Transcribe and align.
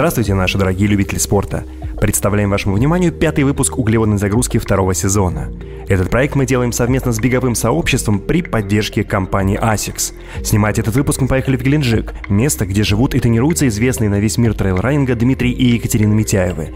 Здравствуйте, 0.00 0.32
наши 0.32 0.56
дорогие 0.56 0.88
любители 0.88 1.18
спорта. 1.18 1.64
Представляем 2.00 2.48
вашему 2.48 2.76
вниманию 2.76 3.12
пятый 3.12 3.44
выпуск 3.44 3.78
углеводной 3.78 4.16
загрузки 4.16 4.56
второго 4.56 4.94
сезона. 4.94 5.52
Этот 5.86 6.08
проект 6.08 6.34
мы 6.34 6.46
делаем 6.46 6.72
совместно 6.72 7.12
с 7.12 7.18
беговым 7.18 7.54
сообществом 7.54 8.20
при 8.20 8.42
поддержке 8.42 9.04
компании 9.04 9.60
ASICS. 9.60 10.14
Снимать 10.42 10.78
этот 10.78 10.94
выпуск 10.94 11.20
мы 11.20 11.28
поехали 11.28 11.56
в 11.56 11.62
Геленджик, 11.62 12.14
место, 12.30 12.64
где 12.64 12.84
живут 12.84 13.14
и 13.14 13.20
тренируются 13.20 13.68
известные 13.68 14.08
на 14.08 14.18
весь 14.18 14.38
мир 14.38 14.54
трейл-раннеры 14.54 15.14
Дмитрий 15.14 15.50
и 15.50 15.74
Екатерина 15.74 16.14
Митяевы. 16.14 16.68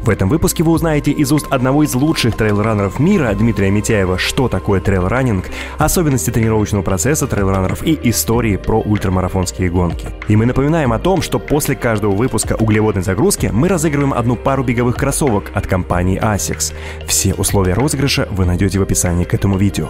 В 0.00 0.10
этом 0.10 0.28
выпуске 0.28 0.64
вы 0.64 0.72
узнаете 0.72 1.12
из 1.12 1.30
уст 1.30 1.46
одного 1.50 1.84
из 1.84 1.94
лучших 1.94 2.34
трейл-раннеров 2.34 2.98
мира, 2.98 3.32
Дмитрия 3.34 3.70
Митяева, 3.70 4.18
что 4.18 4.48
такое 4.48 4.80
трейл-раннинг, 4.80 5.44
особенности 5.78 6.30
тренировочного 6.30 6.82
процесса 6.82 7.26
трейл-раннеров 7.26 7.84
и 7.84 8.00
истории 8.08 8.56
про 8.56 8.80
ультрамарафонские 8.80 9.70
гонки. 9.70 10.08
И 10.28 10.34
мы 10.34 10.46
напоминаем 10.46 10.92
о 10.92 10.98
том, 10.98 11.22
что 11.22 11.38
после 11.38 11.76
каждого 11.76 12.16
выпуска 12.16 12.56
углеводной 12.58 13.02
загрузки 13.02 13.50
мы 13.52 13.68
разыгрываем 13.68 14.14
одну 14.14 14.34
пару 14.34 14.64
беговых 14.72 14.96
кроссовок 14.96 15.50
от 15.54 15.66
компании 15.66 16.18
ASICS. 16.18 16.72
Все 17.06 17.34
условия 17.34 17.74
розыгрыша 17.74 18.26
вы 18.30 18.46
найдете 18.46 18.78
в 18.78 18.82
описании 18.82 19.24
к 19.24 19.34
этому 19.34 19.58
видео. 19.58 19.88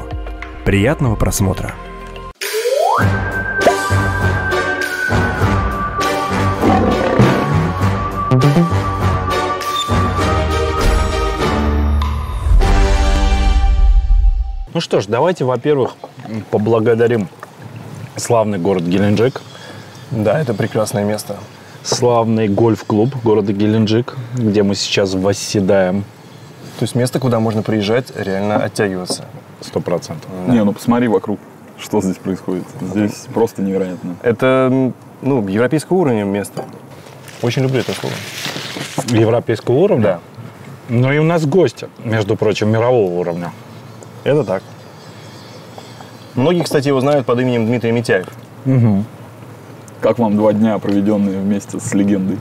Приятного 0.65 1.15
просмотра! 1.15 1.73
Ну 14.75 14.81
что 14.81 15.01
ж, 15.01 15.07
давайте, 15.07 15.45
во-первых, 15.45 15.95
поблагодарим 16.51 17.29
славный 18.17 18.59
город 18.59 18.83
Геленджик, 18.83 19.43
Да, 20.11 20.41
это 20.41 20.55
прекрасное 20.55 21.05
место. 21.05 21.37
Славный 21.83 22.49
гольф-клуб 22.49 23.15
города 23.23 23.53
Геленджик, 23.53 24.17
где 24.35 24.63
мы 24.63 24.75
сейчас 24.75 25.15
восседаем 25.15 26.05
То 26.79 26.85
есть 26.85 26.95
место, 26.95 27.19
куда 27.21 27.41
можно 27.41 27.63
приезжать, 27.63 28.13
реально 28.17 28.57
оттягиваться. 28.57 29.25
сто 29.61 29.81
процентов. 29.81 30.31
Не, 30.49 30.63
ну 30.65 30.73
посмотри 30.73 31.09
вокруг, 31.09 31.39
что 31.79 32.01
здесь 32.01 32.17
происходит. 32.17 32.65
Здесь 32.81 33.27
просто 33.33 33.63
невероятно. 33.63 34.17
Это, 34.23 34.93
ну, 35.23 35.49
европейского 35.49 35.99
уровня 35.99 36.25
место. 36.25 36.65
Очень 37.43 37.63
люблю 37.63 37.81
это 37.81 37.93
слово. 37.93 38.15
Европейского 39.09 39.75
уровня? 39.75 40.03
Да, 40.03 40.21
Ну 40.89 41.13
и 41.13 41.19
у 41.19 41.25
нас 41.25 41.45
гости, 41.47 41.89
между 42.05 42.37
прочим, 42.37 42.71
мирового 42.71 43.19
уровня. 43.19 43.53
это 44.25 44.45
так. 44.45 44.63
Многие, 46.35 46.63
кстати, 46.63 46.89
его 46.89 47.01
знают 47.01 47.27
под 47.27 47.41
именем 47.41 47.67
Дмитрий 47.67 47.93
Митяев. 47.93 48.29
Как 50.03 50.19
вам 50.19 50.37
два 50.37 50.53
дня, 50.53 50.79
проведенные 50.79 51.39
вместе 51.41 51.79
с 51.79 51.95
легендой? 51.95 52.37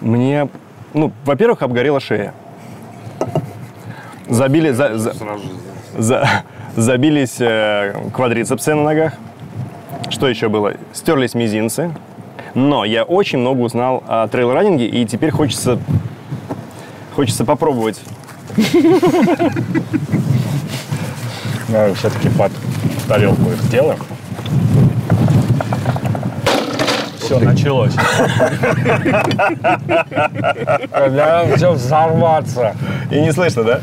Мне, 0.00 0.48
ну, 0.94 1.12
во-первых, 1.24 1.62
обгорела 1.62 2.00
шея. 2.00 2.34
Забили, 4.28 4.72
за- 4.72 4.98
за- 4.98 5.14
за- 5.96 6.28
забились 6.76 7.36
э, 7.40 7.94
квадрицепсы 8.12 8.74
на 8.74 8.82
ногах. 8.82 9.12
Что 10.10 10.26
еще 10.28 10.48
было? 10.48 10.74
Стерлись 10.92 11.34
мизинцы. 11.34 11.94
Но 12.54 12.84
я 12.84 13.04
очень 13.04 13.38
много 13.38 13.60
узнал 13.60 14.02
о 14.08 14.26
трейл-раннинге, 14.26 14.86
и 14.88 15.06
теперь 15.06 15.30
хочется, 15.30 15.78
хочется 17.14 17.44
попробовать. 17.44 18.00
Все-таки 21.94 22.28
под 22.36 22.50
тарелку 23.06 23.50
их 23.50 23.70
делаем. 23.70 23.98
Все, 27.28 27.38
началось. 27.40 27.92
Когда 30.90 31.44
все 31.54 31.72
взорваться. 31.72 32.74
И 33.10 33.20
не 33.20 33.32
слышно, 33.32 33.64
да? 33.64 33.80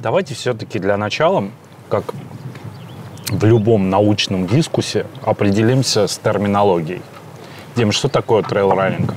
Давайте 0.00 0.34
все-таки 0.34 0.78
для 0.78 0.96
начала, 0.96 1.50
как 1.90 2.04
в 3.28 3.44
любом 3.44 3.90
научном 3.90 4.46
дискуссии, 4.46 5.04
определимся 5.22 6.06
с 6.06 6.16
терминологией. 6.16 7.02
Дим, 7.76 7.92
что 7.92 8.08
такое 8.08 8.42
трейл-раннинг? 8.42 9.12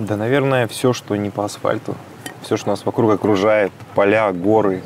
Да, 0.00 0.16
наверное, 0.16 0.66
все, 0.66 0.92
что 0.92 1.14
не 1.14 1.30
по 1.30 1.44
асфальту, 1.44 1.94
все, 2.42 2.56
что 2.56 2.70
нас 2.70 2.84
вокруг 2.84 3.12
окружает, 3.12 3.70
поля, 3.94 4.32
горы, 4.32 4.82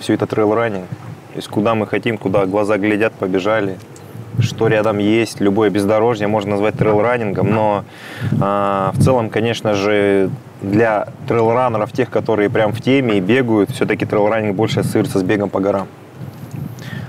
все 0.00 0.14
это 0.14 0.26
трейл-раннинг. 0.26 0.88
То 1.34 1.38
есть 1.38 1.48
куда 1.48 1.74
мы 1.74 1.88
хотим, 1.88 2.16
куда 2.16 2.46
глаза 2.46 2.78
глядят, 2.78 3.12
побежали, 3.12 3.76
что 4.38 4.68
рядом 4.68 4.98
есть, 4.98 5.40
любое 5.40 5.68
бездорожье 5.68 6.28
можно 6.28 6.52
назвать 6.52 6.76
трейл-раннингом, 6.76 7.50
но 7.52 7.84
а, 8.40 8.92
в 8.94 9.02
целом, 9.02 9.30
конечно 9.30 9.74
же, 9.74 10.30
для 10.62 11.08
трейл-раннеров, 11.26 11.90
тех, 11.90 12.08
которые 12.08 12.50
прям 12.50 12.72
в 12.72 12.80
теме 12.80 13.18
и 13.18 13.20
бегают, 13.20 13.70
все-таки 13.70 14.04
трейл-раннинг 14.04 14.54
больше 14.54 14.80
ассоциируется 14.80 15.18
с 15.18 15.24
бегом 15.24 15.50
по 15.50 15.58
горам. 15.58 15.88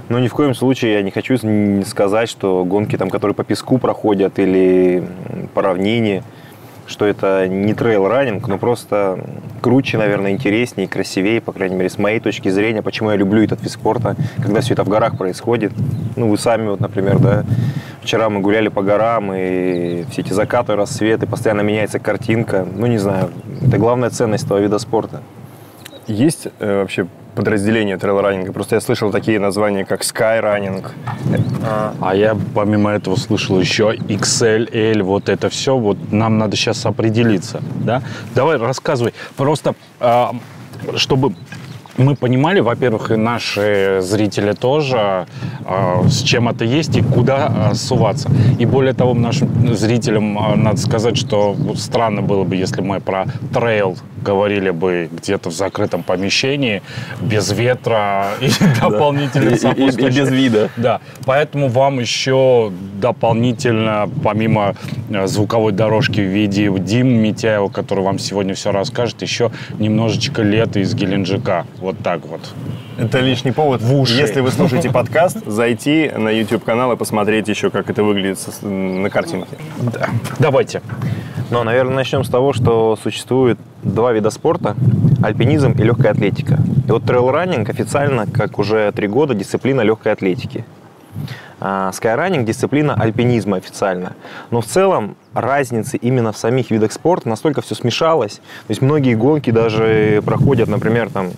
Но 0.09 0.17
ни 0.17 0.27
в 0.27 0.33
коем 0.33 0.55
случае 0.55 0.93
я 0.93 1.03
не 1.03 1.11
хочу 1.11 1.37
сказать, 1.85 2.27
что 2.27 2.65
гонки, 2.65 2.97
там, 2.97 3.11
которые 3.11 3.35
по 3.35 3.43
песку 3.43 3.77
проходят 3.77 4.39
или 4.39 5.07
по 5.53 5.61
равнине, 5.61 6.23
что 6.87 7.05
это 7.05 7.47
не 7.47 7.73
трейл-раннинг, 7.73 8.47
но 8.47 8.57
просто 8.57 9.19
круче, 9.61 9.97
наверное, 9.97 10.31
интереснее, 10.31 10.87
красивее, 10.87 11.41
по 11.41 11.51
крайней 11.51 11.75
мере, 11.75 11.89
с 11.89 11.97
моей 11.97 12.19
точки 12.19 12.49
зрения, 12.49 12.81
почему 12.81 13.11
я 13.11 13.17
люблю 13.17 13.43
этот 13.43 13.61
вид 13.61 13.71
спорта, 13.71 14.15
когда 14.41 14.61
все 14.61 14.73
это 14.73 14.83
в 14.83 14.89
горах 14.89 15.17
происходит. 15.17 15.73
Ну, 16.15 16.29
вы 16.29 16.37
сами, 16.37 16.67
вот, 16.67 16.79
например, 16.79 17.19
да, 17.19 17.43
вчера 18.01 18.29
мы 18.29 18.41
гуляли 18.41 18.67
по 18.67 18.81
горам, 18.81 19.33
и 19.33 20.05
все 20.11 20.21
эти 20.21 20.33
закаты, 20.33 20.75
рассветы, 20.75 21.25
постоянно 21.25 21.61
меняется 21.61 21.99
картинка. 21.99 22.65
Ну, 22.75 22.85
не 22.87 22.97
знаю, 22.97 23.31
это 23.65 23.77
главная 23.77 24.09
ценность 24.09 24.45
этого 24.45 24.59
вида 24.59 24.77
спорта. 24.77 25.21
Есть 26.07 26.47
э, 26.59 26.81
вообще 26.81 27.07
подразделение 27.35 27.97
трейл-раннинга? 27.97 28.53
Просто 28.53 28.75
я 28.75 28.81
слышал 28.81 29.11
такие 29.11 29.39
названия, 29.39 29.85
как 29.85 30.01
Skyrunning. 30.01 30.85
А 32.01 32.15
я 32.15 32.37
помимо 32.53 32.91
этого 32.91 33.15
слышал 33.15 33.59
еще 33.59 33.95
XL, 33.95 34.69
L, 34.71 35.03
вот 35.03 35.29
это 35.29 35.49
все. 35.49 35.77
Вот 35.77 35.97
нам 36.11 36.37
надо 36.37 36.55
сейчас 36.55 36.85
определиться, 36.85 37.61
да? 37.83 38.01
Давай 38.35 38.57
рассказывай. 38.57 39.13
Просто 39.35 39.75
а, 39.99 40.35
чтобы 40.95 41.33
мы 41.97 42.15
понимали, 42.15 42.59
во-первых, 42.59 43.11
и 43.11 43.15
наши 43.15 43.99
зрители 44.01 44.51
тоже, 44.51 45.27
а, 45.65 46.03
с 46.07 46.21
чем 46.21 46.49
это 46.49 46.65
есть 46.65 46.95
и 46.97 47.01
куда 47.01 47.47
а, 47.47 47.73
суваться. 47.73 48.29
И 48.59 48.65
более 48.65 48.93
того, 48.93 49.13
нашим 49.13 49.75
зрителям 49.75 50.37
надо 50.61 50.77
сказать, 50.77 51.17
что 51.17 51.55
странно 51.75 52.21
было 52.21 52.43
бы, 52.43 52.55
если 52.55 52.81
мы 52.81 52.99
про 52.99 53.25
трейл 53.53 53.97
говорили 54.25 54.71
бы 54.71 55.07
где-то 55.11 55.49
в 55.49 55.53
закрытом 55.53 56.03
помещении, 56.03 56.81
без 57.21 57.51
ветра 57.51 58.29
и 58.41 58.49
дополнительно 58.81 59.49
И- 59.51 59.53
и- 59.53 59.57
сопутствующих. 59.57 60.23
без 60.23 60.31
вида. 60.31 60.69
Да, 60.77 60.99
поэтому 61.25 61.67
вам 61.69 61.99
еще 61.99 62.71
дополнительно, 62.99 64.09
помимо 64.23 64.75
э, 65.09 65.27
звуковой 65.27 65.71
дорожки 65.71 66.19
в 66.21 66.27
виде 66.33 66.69
Дим 66.79 67.07
Митяева, 67.21 67.69
который 67.69 68.03
вам 68.03 68.19
сегодня 68.19 68.53
все 68.55 68.71
расскажет, 68.71 69.21
еще 69.21 69.51
немножечко 69.79 70.41
лета 70.41 70.79
из 70.79 70.93
Геленджика. 70.95 71.65
Вот 71.79 71.97
так 72.03 72.25
вот. 72.25 72.41
Это 72.97 73.19
лишний 73.19 73.51
повод, 73.51 73.81
В 73.81 73.93
уши. 73.93 74.13
если 74.15 74.39
вы 74.39 74.51
слушаете 74.51 74.89
подкаст, 74.99 75.45
зайти 75.45 76.09
на 76.15 76.29
YouTube-канал 76.29 76.93
и 76.93 76.95
посмотреть 76.95 77.47
еще, 77.49 77.69
как 77.69 77.89
это 77.89 78.03
выглядит 78.03 78.39
на 78.61 79.09
картинке. 79.09 79.57
Да. 79.93 80.09
Давайте. 80.39 80.81
Но, 81.51 81.63
наверное, 81.63 81.95
начнем 81.95 82.23
с 82.23 82.29
того, 82.29 82.53
что 82.53 82.97
существует 83.01 83.57
два 83.85 84.11
вида 84.11 84.29
спорта– 84.31 84.75
альпинизм 85.23 85.71
и 85.71 85.83
легкая 85.83 86.11
атлетика. 86.11 86.59
И 86.87 86.91
вот 86.91 87.03
трейл-раннинг 87.03 87.69
официально, 87.69 88.27
как 88.27 88.59
уже 88.59 88.91
три 88.91 89.07
года, 89.07 89.33
дисциплина 89.33 89.81
легкой 89.81 90.11
атлетики. 90.11 90.65
Скайраннинг– 91.93 92.45
дисциплина 92.47 92.95
альпинизма 92.95 93.57
официально. 93.57 94.13
Но 94.51 94.61
в 94.61 94.65
целом 94.65 95.15
разницы 95.33 95.97
именно 95.97 96.31
в 96.31 96.37
самих 96.37 96.71
видах 96.71 96.91
спорта 96.91 97.29
настолько 97.29 97.61
все 97.61 97.75
смешалось. 97.75 98.35
То 98.35 98.69
есть 98.69 98.81
многие 98.81 99.15
гонки 99.15 99.51
даже 99.51 100.21
проходят, 100.25 100.69
например, 100.69 101.09
там, 101.09 101.31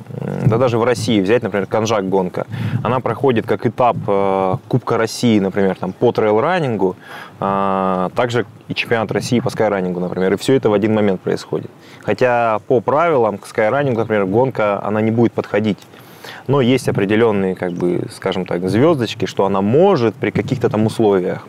да 0.46 0.58
даже 0.58 0.78
в 0.78 0.84
России, 0.84 1.20
взять, 1.22 1.44
например, 1.44 1.68
Конжак 1.68 2.08
гонка. 2.08 2.46
Она 2.84 3.00
проходит 3.00 3.46
как 3.46 3.66
этап 3.66 3.98
э, 4.08 4.56
Кубка 4.68 4.98
России, 4.98 5.40
например, 5.40 5.76
там, 5.76 5.94
по 5.94 6.12
трейл-раннингу, 6.12 6.96
а, 7.40 8.10
также 8.16 8.46
и 8.68 8.74
чемпионат 8.74 9.12
России 9.12 9.40
по 9.40 9.50
скайранингу, 9.50 10.00
например. 10.00 10.34
И 10.34 10.38
все 10.38 10.54
это 10.54 10.70
в 10.70 10.74
один 10.74 10.94
момент 10.94 11.22
происходит. 11.22 11.72
Хотя 12.02 12.60
по 12.68 12.82
правилам 12.82 13.38
к 13.38 13.48
скайранингу, 13.48 14.02
например, 14.02 14.26
гонка, 14.26 14.84
она 14.84 15.02
не 15.02 15.12
будет 15.12 15.34
подходить. 15.34 15.80
Но 16.48 16.62
есть 16.62 16.88
определенные, 16.88 17.56
как 17.56 17.74
бы, 17.74 18.08
скажем 18.12 18.46
так, 18.46 18.70
звездочки, 18.70 19.26
что 19.26 19.46
она 19.46 19.62
может 19.62 20.16
при 20.16 20.32
каких-то 20.32 20.70
там 20.70 20.86
условиях. 20.86 21.46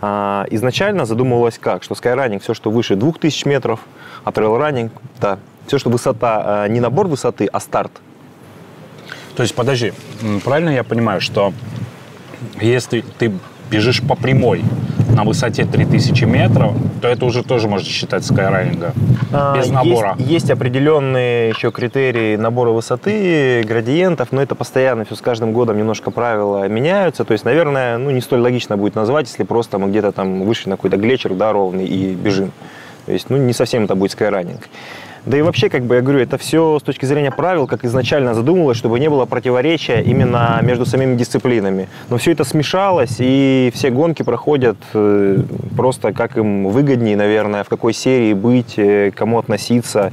А, 0.00 0.46
изначально 0.50 1.06
задумывалось 1.06 1.58
как, 1.58 1.82
что 1.82 1.94
скайранинг 1.94 2.42
все, 2.42 2.52
что 2.52 2.70
выше 2.70 2.94
2000 2.94 3.48
метров, 3.48 3.80
а 4.24 4.30
трейл-раннинг, 4.30 4.92
да, 5.20 5.38
все, 5.66 5.78
что 5.78 5.88
высота, 5.88 6.42
а, 6.44 6.68
не 6.68 6.80
набор 6.80 7.06
высоты, 7.06 7.46
а 7.46 7.60
старт. 7.60 7.92
То 9.36 9.42
есть, 9.42 9.54
подожди, 9.54 9.94
правильно 10.44 10.70
я 10.70 10.84
понимаю, 10.84 11.22
что 11.22 11.54
если 12.60 13.02
ты 13.18 13.32
бежишь 13.70 14.02
по 14.02 14.14
прямой 14.14 14.62
на 15.12 15.24
высоте 15.24 15.64
3000 15.64 16.24
метров, 16.24 16.72
то 17.00 17.08
это 17.08 17.24
уже 17.24 17.42
тоже 17.42 17.68
можно 17.68 17.86
считать 17.88 18.24
скайраннингом. 18.24 18.92
А, 19.32 19.54
Без 19.56 19.64
есть- 19.66 19.74
набора. 19.74 20.14
Есть, 20.18 20.50
определенные 20.50 21.50
еще 21.50 21.70
критерии 21.70 22.36
набора 22.36 22.70
высоты, 22.70 23.62
градиентов, 23.62 24.28
но 24.32 24.42
это 24.42 24.54
постоянно 24.54 25.04
все 25.04 25.14
с 25.14 25.20
каждым 25.20 25.52
годом 25.52 25.76
немножко 25.78 26.10
правила 26.10 26.68
меняются. 26.68 27.24
То 27.24 27.32
есть, 27.32 27.44
наверное, 27.44 27.98
ну, 27.98 28.10
не 28.10 28.20
столь 28.20 28.40
логично 28.40 28.76
будет 28.76 28.94
назвать, 28.94 29.28
если 29.28 29.44
просто 29.44 29.78
мы 29.78 29.88
где-то 29.88 30.12
там 30.12 30.42
вышли 30.44 30.70
на 30.70 30.76
какой-то 30.76 30.96
глетчер, 30.96 31.34
да, 31.34 31.52
ровный 31.52 31.86
и 31.86 32.14
бежим. 32.14 32.52
То 33.06 33.12
есть, 33.12 33.30
ну, 33.30 33.36
не 33.36 33.52
совсем 33.52 33.84
это 33.84 33.94
будет 33.94 34.12
скайранинг. 34.12 34.68
Да 35.24 35.38
и 35.38 35.42
вообще, 35.42 35.68
как 35.68 35.84
бы 35.84 35.94
я 35.94 36.00
говорю, 36.00 36.18
это 36.18 36.36
все 36.36 36.78
с 36.80 36.82
точки 36.82 37.04
зрения 37.04 37.30
правил, 37.30 37.68
как 37.68 37.84
изначально 37.84 38.34
задумывалось, 38.34 38.76
чтобы 38.76 38.98
не 38.98 39.08
было 39.08 39.24
противоречия 39.24 40.02
именно 40.02 40.58
между 40.62 40.84
самими 40.84 41.14
дисциплинами. 41.16 41.88
Но 42.08 42.18
все 42.18 42.32
это 42.32 42.42
смешалось, 42.42 43.16
и 43.18 43.70
все 43.72 43.90
гонки 43.90 44.24
проходят 44.24 44.76
э, 44.94 45.38
просто 45.76 46.12
как 46.12 46.36
им 46.36 46.66
выгоднее, 46.66 47.16
наверное, 47.16 47.62
в 47.62 47.68
какой 47.68 47.92
серии 47.92 48.32
быть, 48.32 48.74
э, 48.78 49.12
кому 49.14 49.38
относиться. 49.38 50.12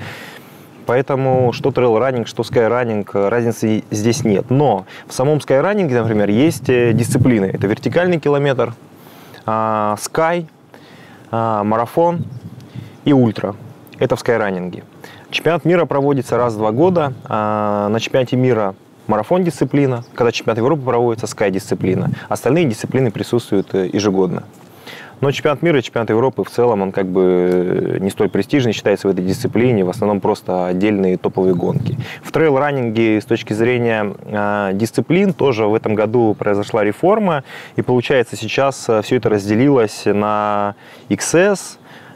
Поэтому 0.85 1.53
что 1.53 1.71
трейл-раннинг, 1.71 2.27
что 2.27 2.43
скайраннинг, 2.43 3.09
э, 3.15 3.29
разницы 3.29 3.83
здесь 3.89 4.23
нет. 4.23 4.51
Но 4.51 4.85
в 5.07 5.13
самом 5.13 5.41
скайраннинге, 5.41 6.01
например, 6.01 6.29
есть 6.29 6.65
дисциплины. 6.65 7.45
Это 7.45 7.65
вертикальный 7.65 8.19
километр, 8.19 8.73
скай, 9.97 10.45
а, 11.31 11.63
марафон 11.63 12.25
и 13.05 13.13
ультра. 13.13 13.55
Это 13.99 14.15
в 14.15 14.19
скайраннинге. 14.21 14.83
Чемпионат 15.29 15.65
мира 15.65 15.85
проводится 15.85 16.37
раз 16.37 16.53
в 16.53 16.57
два 16.57 16.71
года. 16.71 17.13
А, 17.25 17.89
На 17.89 17.99
чемпионате 17.99 18.37
мира 18.37 18.73
марафон 19.07 19.43
дисциплина. 19.43 20.03
Когда 20.15 20.31
чемпионат 20.31 20.57
Европы 20.57 20.83
проводится, 20.83 21.27
скай 21.27 21.51
дисциплина. 21.51 22.09
Остальные 22.29 22.65
дисциплины 22.65 23.11
присутствуют 23.11 23.75
э, 23.75 23.89
ежегодно. 23.91 24.43
Но 25.19 25.31
чемпионат 25.31 25.61
мира 25.61 25.79
и 25.79 25.83
чемпионат 25.83 26.11
Европы 26.11 26.45
в 26.45 26.49
целом, 26.49 26.81
он 26.81 26.93
как 26.93 27.07
бы 27.07 27.97
не 27.99 28.09
столь 28.09 28.29
престижный 28.29 28.71
считается 28.71 29.09
в 29.09 29.11
этой 29.11 29.25
дисциплине, 29.25 29.83
в 29.83 29.89
основном 29.89 30.21
просто 30.21 30.67
отдельные 30.67 31.17
топовые 31.17 31.53
гонки. 31.55 31.97
В 32.23 32.31
трейл-раннинге 32.31 33.19
с 33.19 33.25
точки 33.25 33.51
зрения 33.51 34.13
э, 34.23 34.69
дисциплин 34.75 35.33
тоже 35.33 35.65
в 35.65 35.73
этом 35.73 35.93
году 35.93 36.35
произошла 36.39 36.85
реформа, 36.85 37.43
и 37.75 37.81
получается 37.81 38.37
сейчас 38.37 38.87
все 39.03 39.15
это 39.17 39.27
разделилось 39.27 40.03
на 40.05 40.75
XS, 41.09 41.59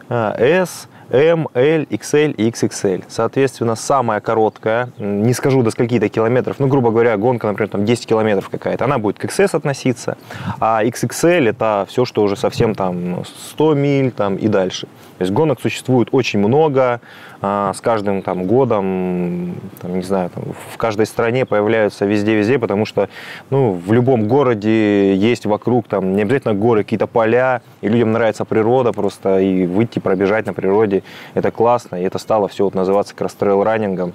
э, 0.07 0.61
S, 0.61 0.87
M, 1.09 1.47
L, 1.53 1.83
XL 1.89 2.31
и 2.31 2.49
XXL. 2.49 3.03
Соответственно, 3.07 3.75
самая 3.75 4.19
короткая, 4.19 4.89
не 4.97 5.33
скажу 5.33 5.63
до 5.63 5.71
скольки-то 5.71 6.09
километров, 6.09 6.59
ну, 6.59 6.67
грубо 6.67 6.91
говоря, 6.91 7.17
гонка, 7.17 7.47
например, 7.47 7.69
там 7.69 7.85
10 7.85 8.05
километров 8.05 8.49
какая-то, 8.49 8.85
она 8.85 8.97
будет 8.97 9.19
к 9.19 9.25
XS 9.25 9.55
относиться, 9.55 10.17
а 10.59 10.83
XXL 10.83 11.49
это 11.49 11.85
все, 11.87 12.05
что 12.05 12.23
уже 12.23 12.35
совсем 12.35 12.75
там 12.75 13.23
100 13.25 13.73
миль 13.73 14.11
там, 14.11 14.35
и 14.35 14.47
дальше. 14.47 14.87
То 15.23 15.25
есть 15.25 15.33
гонок 15.33 15.61
существует 15.61 16.09
очень 16.11 16.39
много, 16.39 16.99
а, 17.41 17.73
с 17.73 17.79
каждым 17.79 18.21
там, 18.21 18.45
годом, 18.45 19.55
там, 19.81 19.95
не 19.95 20.01
знаю, 20.01 20.29
там, 20.29 20.43
в 20.73 20.77
каждой 20.77 21.05
стране 21.05 21.45
появляются 21.45 22.05
везде-везде, 22.05 22.59
потому 22.59 22.85
что 22.85 23.07
ну, 23.49 23.71
в 23.73 23.91
любом 23.93 24.27
городе 24.27 25.15
есть 25.15 25.45
вокруг, 25.45 25.87
там, 25.87 26.15
не 26.15 26.21
обязательно 26.21 26.53
горы, 26.53 26.83
какие-то 26.83 27.07
поля, 27.07 27.61
и 27.81 27.87
людям 27.87 28.11
нравится 28.11 28.43
природа 28.43 28.91
просто, 28.91 29.39
и 29.39 29.65
выйти 29.65 29.99
пробежать 29.99 30.45
на 30.45 30.53
природе, 30.53 31.03
это 31.33 31.51
классно, 31.51 31.97
и 31.97 32.03
это 32.03 32.17
стало 32.17 32.47
все 32.47 32.65
вот 32.65 32.75
называться 32.75 33.13
как 33.13 33.21
раз 33.21 33.33
трейл-раннингом. 33.33 34.13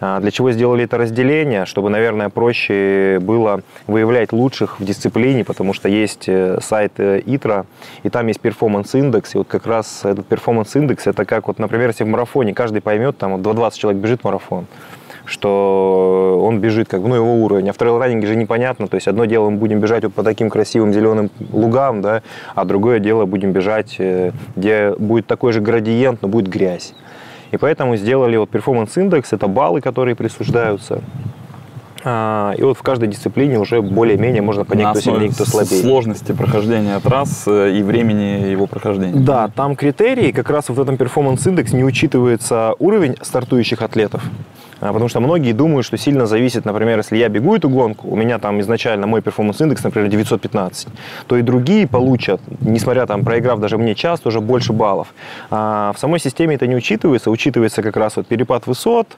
А, 0.00 0.20
Для 0.20 0.30
чего 0.30 0.52
сделали 0.52 0.84
это 0.84 0.98
разделение? 0.98 1.66
Чтобы, 1.66 1.90
наверное, 1.90 2.28
проще 2.30 3.18
было 3.20 3.62
выявлять 3.86 4.32
лучших 4.32 4.78
в 4.78 4.84
дисциплине, 4.84 5.44
потому 5.44 5.72
что 5.72 5.88
есть 5.88 6.28
э, 6.28 6.58
сайт 6.60 6.92
э, 6.98 7.22
ITRA, 7.26 7.66
и 8.04 8.08
там 8.08 8.26
есть 8.28 8.40
performance 8.40 9.01
index, 9.01 9.34
и 9.34 9.38
вот 9.38 9.48
как 9.48 9.66
раз 9.66 10.04
этот 10.04 10.26
performance 10.48 10.85
index, 10.85 11.06
это 11.06 11.24
как 11.24 11.48
вот, 11.48 11.58
например, 11.58 11.88
если 11.88 12.04
в 12.04 12.08
марафоне 12.08 12.54
каждый 12.54 12.80
поймет, 12.80 13.18
там 13.18 13.36
вот 13.36 13.42
20 13.42 13.78
человек 13.78 14.02
бежит 14.02 14.24
марафон, 14.24 14.66
что 15.26 16.40
он 16.42 16.60
бежит 16.60 16.88
как 16.88 17.02
бы, 17.02 17.08
ну, 17.08 17.16
его 17.16 17.34
уровень. 17.44 17.68
А 17.68 17.72
в 17.72 17.76
трейл-раннинге 17.76 18.26
же 18.26 18.36
непонятно. 18.36 18.88
То 18.88 18.94
есть 18.94 19.08
одно 19.08 19.26
дело 19.26 19.50
мы 19.50 19.58
будем 19.58 19.80
бежать 19.80 20.04
вот 20.04 20.14
по 20.14 20.22
таким 20.22 20.48
красивым 20.48 20.92
зеленым 20.92 21.30
лугам, 21.52 22.00
да, 22.00 22.22
а 22.54 22.64
другое 22.64 22.98
дело 22.98 23.26
будем 23.26 23.52
бежать, 23.52 23.96
э, 23.98 24.32
где 24.56 24.94
будет 24.98 25.26
такой 25.26 25.52
же 25.52 25.60
градиент, 25.60 26.22
но 26.22 26.28
будет 26.28 26.48
грязь. 26.48 26.94
И 27.50 27.56
поэтому 27.58 27.96
сделали 27.96 28.36
вот 28.36 28.48
performance 28.48 29.02
index, 29.02 29.32
это 29.32 29.48
баллы, 29.48 29.80
которые 29.80 30.14
присуждаются. 30.14 31.02
А, 32.10 32.54
И 32.56 32.62
вот 32.62 32.78
в 32.78 32.82
каждой 32.82 33.08
дисциплине 33.08 33.58
уже 33.58 33.82
более-менее 33.82 34.40
можно 34.40 34.64
понять, 34.64 34.92
кто 34.92 35.00
сильнее, 35.00 35.30
кто 35.30 35.44
слабее. 35.44 35.82
сложности 35.82 36.32
прохождения 36.32 36.98
трасс 37.00 37.44
э, 37.46 37.72
и 37.76 37.82
времени 37.82 38.50
его 38.50 38.66
прохождения. 38.66 39.20
Да, 39.20 39.48
там 39.48 39.76
критерии, 39.76 40.32
как 40.32 40.48
раз 40.48 40.70
в 40.70 40.80
этом 40.80 40.96
performance 40.96 41.48
index 41.48 41.72
не 41.74 41.84
учитывается 41.84 42.72
уровень 42.78 43.16
стартующих 43.20 43.82
атлетов. 43.82 44.22
А, 44.80 44.92
Потому 44.92 45.08
что 45.08 45.20
многие 45.20 45.52
думают, 45.52 45.84
что 45.84 45.98
сильно 45.98 46.26
зависит, 46.26 46.64
например, 46.64 46.96
если 46.96 47.18
я 47.18 47.28
бегу 47.28 47.56
эту 47.56 47.68
гонку, 47.68 48.08
у 48.08 48.16
меня 48.16 48.38
там 48.38 48.58
изначально 48.60 49.06
мой 49.06 49.20
перформанс-индекс, 49.20 49.84
например, 49.84 50.08
915, 50.08 50.88
то 51.26 51.36
и 51.36 51.42
другие 51.42 51.86
получат, 51.86 52.40
несмотря 52.60 53.04
там, 53.06 53.22
проиграв 53.22 53.60
даже 53.60 53.76
мне 53.76 53.94
час, 53.94 54.20
тоже 54.20 54.40
больше 54.40 54.72
баллов. 54.72 55.08
А 55.50 55.92
в 55.94 55.98
самой 55.98 56.20
системе 56.20 56.54
это 56.54 56.66
не 56.66 56.76
учитывается, 56.76 57.30
учитывается 57.30 57.82
как 57.82 57.96
раз 57.96 58.16
вот 58.16 58.26
перепад 58.26 58.66
высот, 58.66 59.08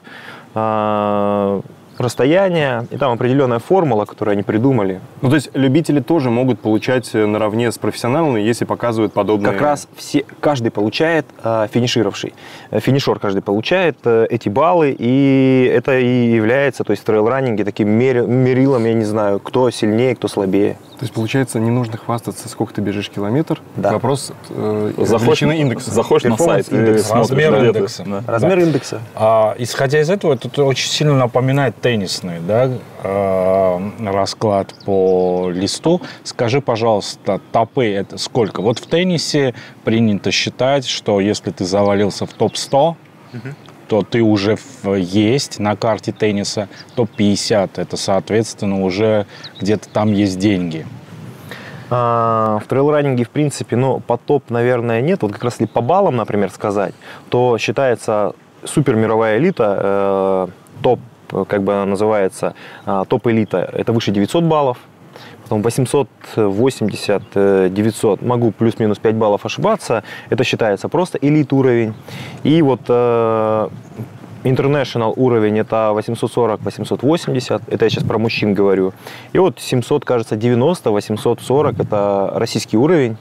а, 0.55 1.61
расстояние, 2.01 2.85
и 2.91 2.97
там 2.97 3.11
определенная 3.13 3.59
формула, 3.59 4.05
которую 4.05 4.33
они 4.33 4.43
придумали, 4.43 4.99
Ну, 5.21 5.29
то 5.29 5.35
есть 5.35 5.49
любители 5.53 5.99
тоже 5.99 6.29
могут 6.29 6.59
получать 6.59 7.09
э, 7.13 7.25
наравне 7.25 7.71
с 7.71 7.77
профессионалами, 7.77 8.39
если 8.39 8.65
показывают 8.65 9.13
подобные... 9.13 9.51
Как 9.53 9.61
раз 9.61 9.87
все, 9.95 10.25
каждый 10.39 10.71
получает 10.71 11.25
э, 11.43 11.67
финишировавший. 11.71 12.33
Э, 12.71 12.79
Финишер 12.79 13.19
каждый 13.19 13.41
получает 13.41 13.97
э, 14.05 14.25
эти 14.29 14.49
баллы, 14.49 14.95
и 14.97 15.71
это 15.73 15.97
и 15.99 16.31
является, 16.33 16.83
то 16.83 16.91
есть 16.91 17.03
в 17.03 17.05
трейл-раннинге 17.05 17.63
таким 17.63 17.89
мери- 17.89 18.25
мерилом, 18.25 18.85
я 18.85 18.93
не 18.93 19.05
знаю, 19.05 19.39
кто 19.39 19.69
сильнее, 19.71 20.15
кто 20.15 20.27
слабее. 20.27 20.77
То 20.99 21.05
есть, 21.05 21.13
получается, 21.15 21.59
не 21.59 21.71
нужно 21.71 21.97
хвастаться, 21.97 22.47
сколько 22.47 22.75
ты 22.75 22.81
бежишь 22.81 23.09
километр. 23.09 23.59
Да. 23.75 23.93
Вопрос 23.93 24.31
э, 24.49 24.93
Заходишь, 24.97 25.41
индекса. 25.41 25.91
заходишь 25.91 26.29
на 26.29 26.37
сайт 26.37 26.67
и 26.67 26.71
Performance 26.71 26.94
index. 26.94 27.07
смотришь, 27.07 27.29
Размер 27.47 27.65
индекса. 27.65 28.03
Да. 28.05 28.23
Размер 28.27 28.59
индекса. 28.59 28.99
А, 29.15 29.55
исходя 29.57 29.99
из 29.99 30.11
этого, 30.11 30.35
это 30.35 30.63
очень 30.63 30.89
сильно 30.89 31.15
напоминает 31.15 31.75
теннисный 31.91 32.39
да, 32.39 32.71
э, 33.03 33.89
расклад 34.05 34.73
по 34.85 35.49
листу. 35.53 36.01
Скажи, 36.23 36.61
пожалуйста, 36.61 37.41
топы 37.51 37.85
это 37.85 38.17
сколько? 38.17 38.61
Вот 38.61 38.79
в 38.79 38.87
теннисе 38.87 39.53
принято 39.83 40.31
считать, 40.31 40.85
что 40.85 41.19
если 41.19 41.51
ты 41.51 41.65
завалился 41.65 42.25
в 42.25 42.31
топ-100, 42.31 42.95
то 43.89 44.03
ты 44.03 44.21
уже 44.21 44.57
есть 44.85 45.59
на 45.59 45.75
карте 45.75 46.13
тенниса. 46.13 46.69
Топ-50 46.95 47.71
это, 47.75 47.97
соответственно, 47.97 48.83
уже 48.83 49.25
где-то 49.59 49.89
там 49.89 50.13
есть 50.13 50.39
деньги. 50.39 50.85
А, 51.89 52.59
В 52.63 52.67
трейл-раннинге, 52.69 53.25
в 53.25 53.29
принципе, 53.31 53.75
ну, 53.75 53.99
по 53.99 54.15
топ, 54.15 54.49
наверное, 54.49 55.01
нет. 55.01 55.23
Вот 55.23 55.33
как 55.33 55.43
раз 55.43 55.55
если 55.55 55.65
по 55.65 55.81
баллам, 55.81 56.15
например, 56.15 56.51
сказать, 56.51 56.93
то 57.27 57.57
считается 57.57 58.33
супер 58.63 58.95
мировая 58.95 59.39
элита, 59.39 59.77
э, 59.83 60.47
топ, 60.81 60.99
как 61.47 61.63
бы 61.63 61.73
она 61.73 61.85
называется, 61.85 62.53
а, 62.85 63.05
топ-элита, 63.05 63.57
это 63.73 63.93
выше 63.93 64.11
900 64.11 64.43
баллов. 64.43 64.77
Потом 65.43 65.61
880, 65.61 67.23
э, 67.35 67.69
900, 67.69 68.21
могу 68.21 68.51
плюс-минус 68.51 68.99
5 68.99 69.15
баллов 69.15 69.45
ошибаться, 69.45 70.03
это 70.29 70.45
считается 70.45 70.87
просто 70.87 71.17
элит 71.21 71.51
уровень. 71.51 71.93
И 72.43 72.61
вот 72.61 72.81
э, 72.87 73.67
International 74.43 75.13
уровень 75.15 75.59
это 75.59 75.91
840-880, 75.93 77.61
это 77.67 77.85
я 77.85 77.89
сейчас 77.89 78.03
про 78.03 78.17
мужчин 78.17 78.53
говорю. 78.53 78.93
И 79.33 79.39
вот 79.39 79.59
700, 79.59 80.05
кажется, 80.05 80.35
90, 80.35 80.89
840 80.89 81.79
это 81.79 82.31
российский 82.35 82.77
уровень. 82.77 83.17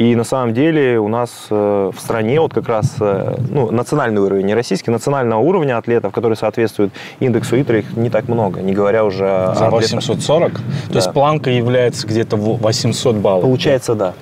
И 0.00 0.16
на 0.16 0.24
самом 0.24 0.54
деле 0.54 0.98
у 0.98 1.08
нас 1.08 1.30
э, 1.50 1.90
в 1.94 2.00
стране 2.00 2.40
вот 2.40 2.54
как 2.54 2.66
раз 2.70 2.94
э, 3.00 3.36
ну, 3.50 3.70
национальный 3.70 4.22
уровень, 4.22 4.46
не 4.46 4.54
российский, 4.54 4.90
национального 4.90 5.40
уровня 5.40 5.76
атлетов, 5.76 6.10
которые 6.14 6.38
соответствуют 6.38 6.94
индексу 7.18 7.60
ИТРА, 7.60 7.80
их 7.80 7.96
не 7.98 8.08
так 8.08 8.26
много, 8.26 8.62
не 8.62 8.72
говоря 8.72 9.04
уже 9.04 9.26
о 9.28 9.54
За 9.54 9.66
атлетах. 9.66 9.96
840? 10.00 10.52
То 10.88 10.94
есть 10.94 11.12
планка 11.12 11.50
является 11.50 12.06
где-то 12.06 12.36
в 12.36 12.62
800 12.62 13.16
баллов. 13.16 13.42
Получается, 13.42 13.94
да. 13.94 14.14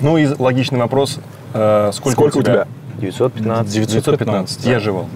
Ну 0.00 0.16
и 0.16 0.28
логичный 0.38 0.78
вопрос. 0.78 1.18
э, 1.54 1.90
сколько, 1.92 2.14
Сколько 2.14 2.38
у 2.38 2.42
тебя? 2.42 2.68
915. 3.00 3.74
915. 3.74 4.64
Я 4.64 4.78
жевал. 4.78 5.06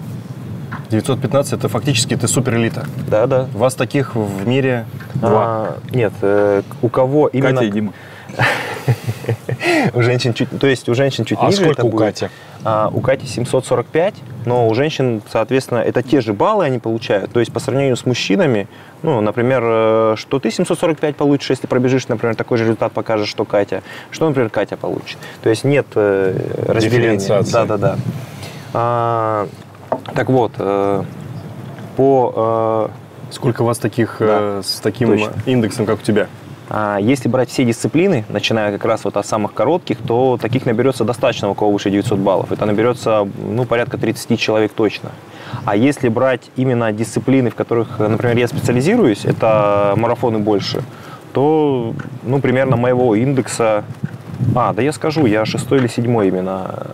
915 0.89 1.53
это 1.53 1.69
фактически 1.69 2.17
ты 2.17 2.27
суперэлита. 2.27 2.85
Да, 3.07 3.27
да. 3.27 3.47
Вас 3.53 3.75
таких 3.75 4.17
в 4.17 4.45
мире 4.45 4.87
А, 5.21 5.77
нет, 5.91 6.11
э, 6.21 6.63
у 6.81 6.89
кого 6.89 7.29
именно... 7.29 7.53
Катя 7.53 7.63
и 7.63 7.71
Дима. 7.71 7.93
У 9.93 10.01
женщин 10.01 10.33
чуть, 10.33 10.49
то 10.59 10.67
есть 10.67 10.89
у 10.89 10.95
женщин 10.95 11.25
чуть 11.25 11.37
А 11.39 11.45
ниже 11.45 11.57
сколько 11.57 11.73
это 11.73 11.85
у 11.85 11.89
будет. 11.89 12.05
Кати? 12.05 12.29
А, 12.63 12.89
у 12.93 12.99
Кати 12.99 13.27
745, 13.27 14.15
но 14.45 14.67
у 14.67 14.73
женщин, 14.73 15.21
соответственно, 15.31 15.79
это 15.79 16.01
те 16.01 16.21
же 16.21 16.33
баллы 16.33 16.65
они 16.65 16.79
получают. 16.79 17.31
То 17.31 17.39
есть 17.39 17.51
по 17.53 17.59
сравнению 17.59 17.95
с 17.95 18.05
мужчинами, 18.05 18.67
ну, 19.03 19.21
например, 19.21 19.61
э, 19.63 20.15
что 20.17 20.39
ты 20.39 20.51
745 20.51 21.15
получишь, 21.15 21.49
если 21.51 21.67
пробежишь, 21.67 22.07
например, 22.07 22.35
такой 22.35 22.57
же 22.57 22.63
результат 22.63 22.91
покажешь, 22.91 23.29
что 23.29 23.45
Катя, 23.45 23.83
что, 24.09 24.27
например, 24.27 24.49
Катя 24.49 24.77
получит. 24.77 25.17
То 25.43 25.49
есть 25.49 25.63
нет 25.63 25.87
э, 25.95 26.35
разделения. 26.67 27.43
Да, 27.51 27.65
да, 27.65 27.77
да. 27.77 27.97
А, 28.73 29.47
так 30.15 30.29
вот, 30.29 30.53
э, 30.57 31.03
по 31.97 32.89
Сколько 33.31 33.61
у 33.61 33.65
вас 33.65 33.77
таких 33.77 34.17
э, 34.19 34.61
с 34.63 34.79
таким 34.81 35.09
точно. 35.09 35.33
индексом, 35.45 35.85
как 35.85 35.99
у 35.99 36.01
тебя? 36.01 36.27
А 36.73 36.99
Если 37.01 37.27
брать 37.27 37.49
все 37.49 37.65
дисциплины, 37.65 38.23
начиная 38.29 38.71
как 38.71 38.85
раз 38.85 39.03
вот 39.03 39.17
от 39.17 39.25
самых 39.25 39.53
коротких, 39.53 39.97
то 39.97 40.37
таких 40.41 40.65
наберется 40.65 41.03
достаточно, 41.03 41.49
у 41.49 41.53
кого 41.53 41.71
выше 41.71 41.89
900 41.89 42.19
баллов. 42.19 42.51
Это 42.53 42.65
наберется 42.65 43.27
ну, 43.45 43.65
порядка 43.65 43.97
30 43.97 44.39
человек 44.39 44.71
точно. 44.71 45.09
А 45.65 45.75
если 45.75 46.07
брать 46.07 46.49
именно 46.55 46.93
дисциплины, 46.93 47.49
в 47.49 47.55
которых, 47.55 47.99
например, 47.99 48.37
я 48.37 48.47
специализируюсь, 48.47 49.25
это 49.25 49.95
марафоны 49.97 50.39
больше, 50.39 50.81
то 51.33 51.93
ну, 52.23 52.39
примерно 52.39 52.77
моего 52.77 53.15
индекса... 53.15 53.83
А, 54.55 54.71
да 54.71 54.81
я 54.81 54.93
скажу, 54.93 55.25
я 55.25 55.43
шестой 55.45 55.79
или 55.79 55.87
седьмой 55.87 56.29
именно 56.29 56.87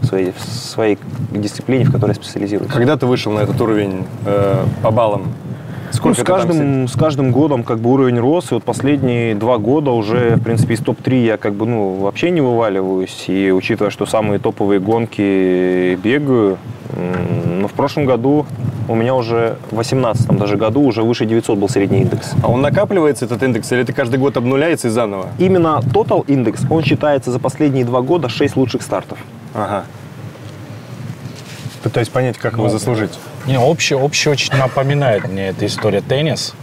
в 0.00 0.06
своей, 0.06 0.32
в 0.32 0.40
своей 0.40 0.98
дисциплине, 1.32 1.84
в 1.84 1.92
которой 1.92 2.14
специализируюсь. 2.14 2.72
Когда 2.72 2.96
ты 2.96 3.04
вышел 3.04 3.30
на 3.30 3.40
этот 3.40 3.60
уровень 3.60 4.06
э, 4.24 4.64
по 4.82 4.90
баллам? 4.90 5.34
Ну, 5.92 5.96
Сколько 5.98 6.14
с, 6.14 6.18
ты 6.20 6.24
там 6.24 6.36
каждым, 6.36 6.88
с 6.88 6.92
каждым 6.92 7.32
годом 7.32 7.64
как 7.64 7.78
бы 7.78 7.90
уровень 7.90 8.18
рос, 8.18 8.50
и 8.50 8.54
вот 8.54 8.64
последние 8.64 9.34
два 9.34 9.58
года 9.58 9.90
уже, 9.90 10.36
в 10.36 10.42
принципе, 10.42 10.74
из 10.74 10.80
топ-3 10.80 11.24
я 11.24 11.36
как 11.36 11.52
бы, 11.52 11.66
ну, 11.66 11.94
вообще 11.94 12.30
не 12.30 12.40
вываливаюсь, 12.40 13.26
и 13.28 13.52
учитывая, 13.52 13.90
что 13.90 14.06
самые 14.06 14.38
топовые 14.38 14.80
гонки 14.80 15.94
бегаю, 15.96 16.56
но 16.96 17.68
в 17.68 17.72
прошлом 17.72 18.06
году 18.06 18.46
у 18.88 18.94
меня 18.94 19.14
уже 19.14 19.58
в 19.70 19.76
18 19.76 20.26
даже 20.38 20.56
году 20.56 20.80
уже 20.82 21.02
выше 21.02 21.26
900 21.26 21.58
был 21.58 21.68
средний 21.68 22.00
индекс. 22.00 22.32
А 22.42 22.50
он 22.50 22.62
накапливается, 22.62 23.26
этот 23.26 23.42
индекс, 23.42 23.70
или 23.72 23.82
это 23.82 23.92
каждый 23.92 24.18
год 24.18 24.36
обнуляется 24.36 24.88
и 24.88 24.90
заново? 24.90 25.28
Именно 25.38 25.80
total 25.92 26.24
индекс, 26.26 26.62
он 26.70 26.82
считается 26.82 27.30
за 27.30 27.38
последние 27.38 27.84
два 27.84 28.00
года 28.00 28.28
6 28.28 28.56
лучших 28.56 28.82
стартов. 28.82 29.18
Ага. 29.54 29.84
Пытаюсь 31.82 32.08
понять, 32.08 32.38
как 32.38 32.54
его 32.54 32.68
заслужить. 32.68 33.12
Не, 33.46 33.58
общий, 33.58 33.94
общий 33.94 34.30
очень 34.30 34.54
напоминает 34.54 35.28
мне 35.28 35.48
эта 35.48 35.66
история 35.66 36.00
теннис. 36.00 36.54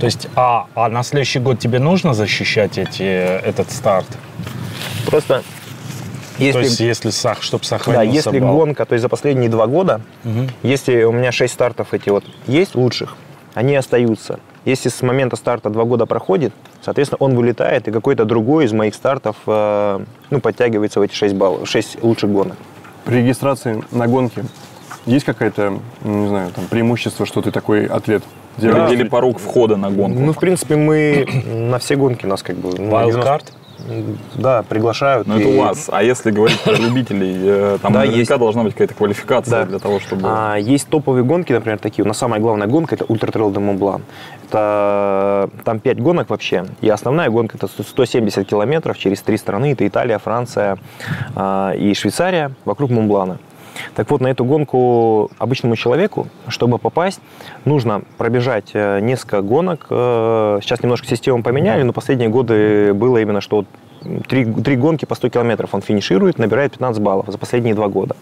То 0.00 0.06
есть, 0.06 0.28
а, 0.34 0.66
а 0.74 0.88
на 0.88 1.02
следующий 1.04 1.38
год 1.38 1.60
тебе 1.60 1.78
нужно 1.78 2.12
защищать 2.12 2.76
эти, 2.76 3.02
этот 3.02 3.70
старт? 3.70 4.06
Просто 5.06 5.42
если, 6.38 6.52
То 6.52 6.58
есть, 6.60 6.80
если, 6.80 7.10
чтобы 7.10 7.62
да, 7.62 7.68
сохранился 7.68 8.30
если 8.30 8.40
балл. 8.40 8.56
гонка, 8.56 8.84
то 8.84 8.94
есть 8.94 9.02
за 9.02 9.08
последние 9.08 9.48
два 9.48 9.66
года, 9.66 10.00
если 10.62 11.04
у 11.04 11.12
меня 11.12 11.30
6 11.30 11.52
стартов 11.52 11.94
эти 11.94 12.08
вот 12.08 12.24
есть 12.46 12.74
лучших, 12.74 13.16
они 13.54 13.76
остаются. 13.76 14.40
Если 14.64 14.88
с 14.88 15.02
момента 15.02 15.36
старта 15.36 15.70
два 15.70 15.84
года 15.84 16.06
проходит, 16.06 16.52
соответственно, 16.82 17.18
он 17.20 17.34
вылетает, 17.34 17.88
и 17.88 17.90
какой-то 17.90 18.24
другой 18.24 18.64
из 18.64 18.72
моих 18.72 18.94
стартов 18.94 19.36
э, 19.46 20.04
ну, 20.30 20.40
подтягивается 20.40 21.00
в 21.00 21.02
эти 21.02 21.14
6, 21.14 21.34
баллов, 21.34 21.68
6 21.68 22.02
лучших 22.02 22.30
гонок. 22.30 22.56
При 23.04 23.16
регистрации 23.16 23.82
на 23.90 24.06
гонке 24.06 24.44
есть 25.06 25.24
какое-то, 25.24 25.78
ну, 26.04 26.22
не 26.22 26.28
знаю, 26.28 26.50
там, 26.54 26.66
преимущество, 26.66 27.26
что 27.26 27.42
ты 27.42 27.50
такой 27.50 27.86
атлет? 27.86 28.22
Да. 28.58 28.88
Или 28.88 29.04
порог 29.04 29.38
входа 29.38 29.76
на 29.76 29.90
гонку. 29.90 30.20
Ну, 30.20 30.32
в 30.32 30.38
принципе, 30.38 30.76
мы 30.76 31.26
на 31.70 31.78
все 31.78 31.96
гонки 31.96 32.26
нас 32.26 32.42
как 32.42 32.56
бы... 32.56 32.68
ну, 32.78 32.90
90 32.90 33.20
Wildcard? 33.20 33.42
Да, 34.36 34.62
приглашают. 34.62 35.26
Ну, 35.26 35.38
это 35.38 35.48
и- 35.48 35.56
у 35.56 35.60
вас. 35.60 35.88
А 35.90 36.02
если 36.02 36.30
говорить 36.30 36.60
про 36.60 36.74
любителей, 36.74 37.34
э, 37.42 37.78
там 37.82 37.92
Да, 37.92 38.04
есть. 38.04 38.30
должна 38.30 38.62
быть 38.62 38.74
какая-то 38.74 38.94
квалификация 38.94 39.60
Да. 39.64 39.66
для 39.66 39.78
того, 39.78 39.98
чтобы... 39.98 40.28
А, 40.30 40.56
есть 40.56 40.88
топовые 40.88 41.24
гонки, 41.24 41.52
например, 41.52 41.78
такие. 41.78 42.04
У 42.04 42.08
нас 42.08 42.18
самая 42.18 42.40
главная 42.40 42.68
гонка– 42.68 42.94
это 42.96 43.04
Ultra-Trail 43.08 43.50
du 43.50 43.58
Mont-Blanc. 43.58 44.02
Это 44.48 45.50
там 45.64 45.80
5 45.80 46.00
гонок 46.00 46.30
вообще. 46.30 46.66
И 46.80 46.88
основная 46.88 47.28
гонка– 47.30 47.56
это 47.60 47.66
170 47.66 48.46
километров 48.46 48.98
через 48.98 49.20
три 49.22 49.36
страны. 49.36 49.72
Это 49.72 49.86
Италия, 49.86 50.18
Франция 50.18 50.78
а, 51.34 51.72
и 51.72 51.94
Швейцария 51.94 52.52
вокруг 52.64 52.90
Монблана. 52.90 53.38
Так 53.94 54.10
вот, 54.10 54.20
на 54.20 54.28
эту 54.28 54.44
гонку 54.44 55.30
обычному 55.38 55.76
человеку, 55.76 56.28
чтобы 56.48 56.78
попасть, 56.78 57.20
нужно 57.64 58.02
пробежать 58.18 58.70
э, 58.74 59.00
несколько 59.00 59.42
гонок. 59.42 59.86
Э, 59.90 60.58
Сейчас 60.62 60.82
немножко 60.82 61.06
систему 61.06 61.42
поменяли, 61.42 61.82
но 61.82 61.92
последние 61.92 62.28
годы 62.28 62.92
было 62.94 63.18
именно, 63.18 63.40
что 63.40 63.64
три, 64.28 64.44
три 64.44 64.76
гонки 64.76 65.04
по 65.04 65.14
100 65.14 65.28
километров 65.30 65.74
он 65.74 65.82
финиширует, 65.82 66.38
набирает 66.38 66.72
15 66.72 67.02
баллов 67.02 67.26
за 67.28 67.38
последние 67.38 67.74
два 67.74 67.88
года. 67.88 68.16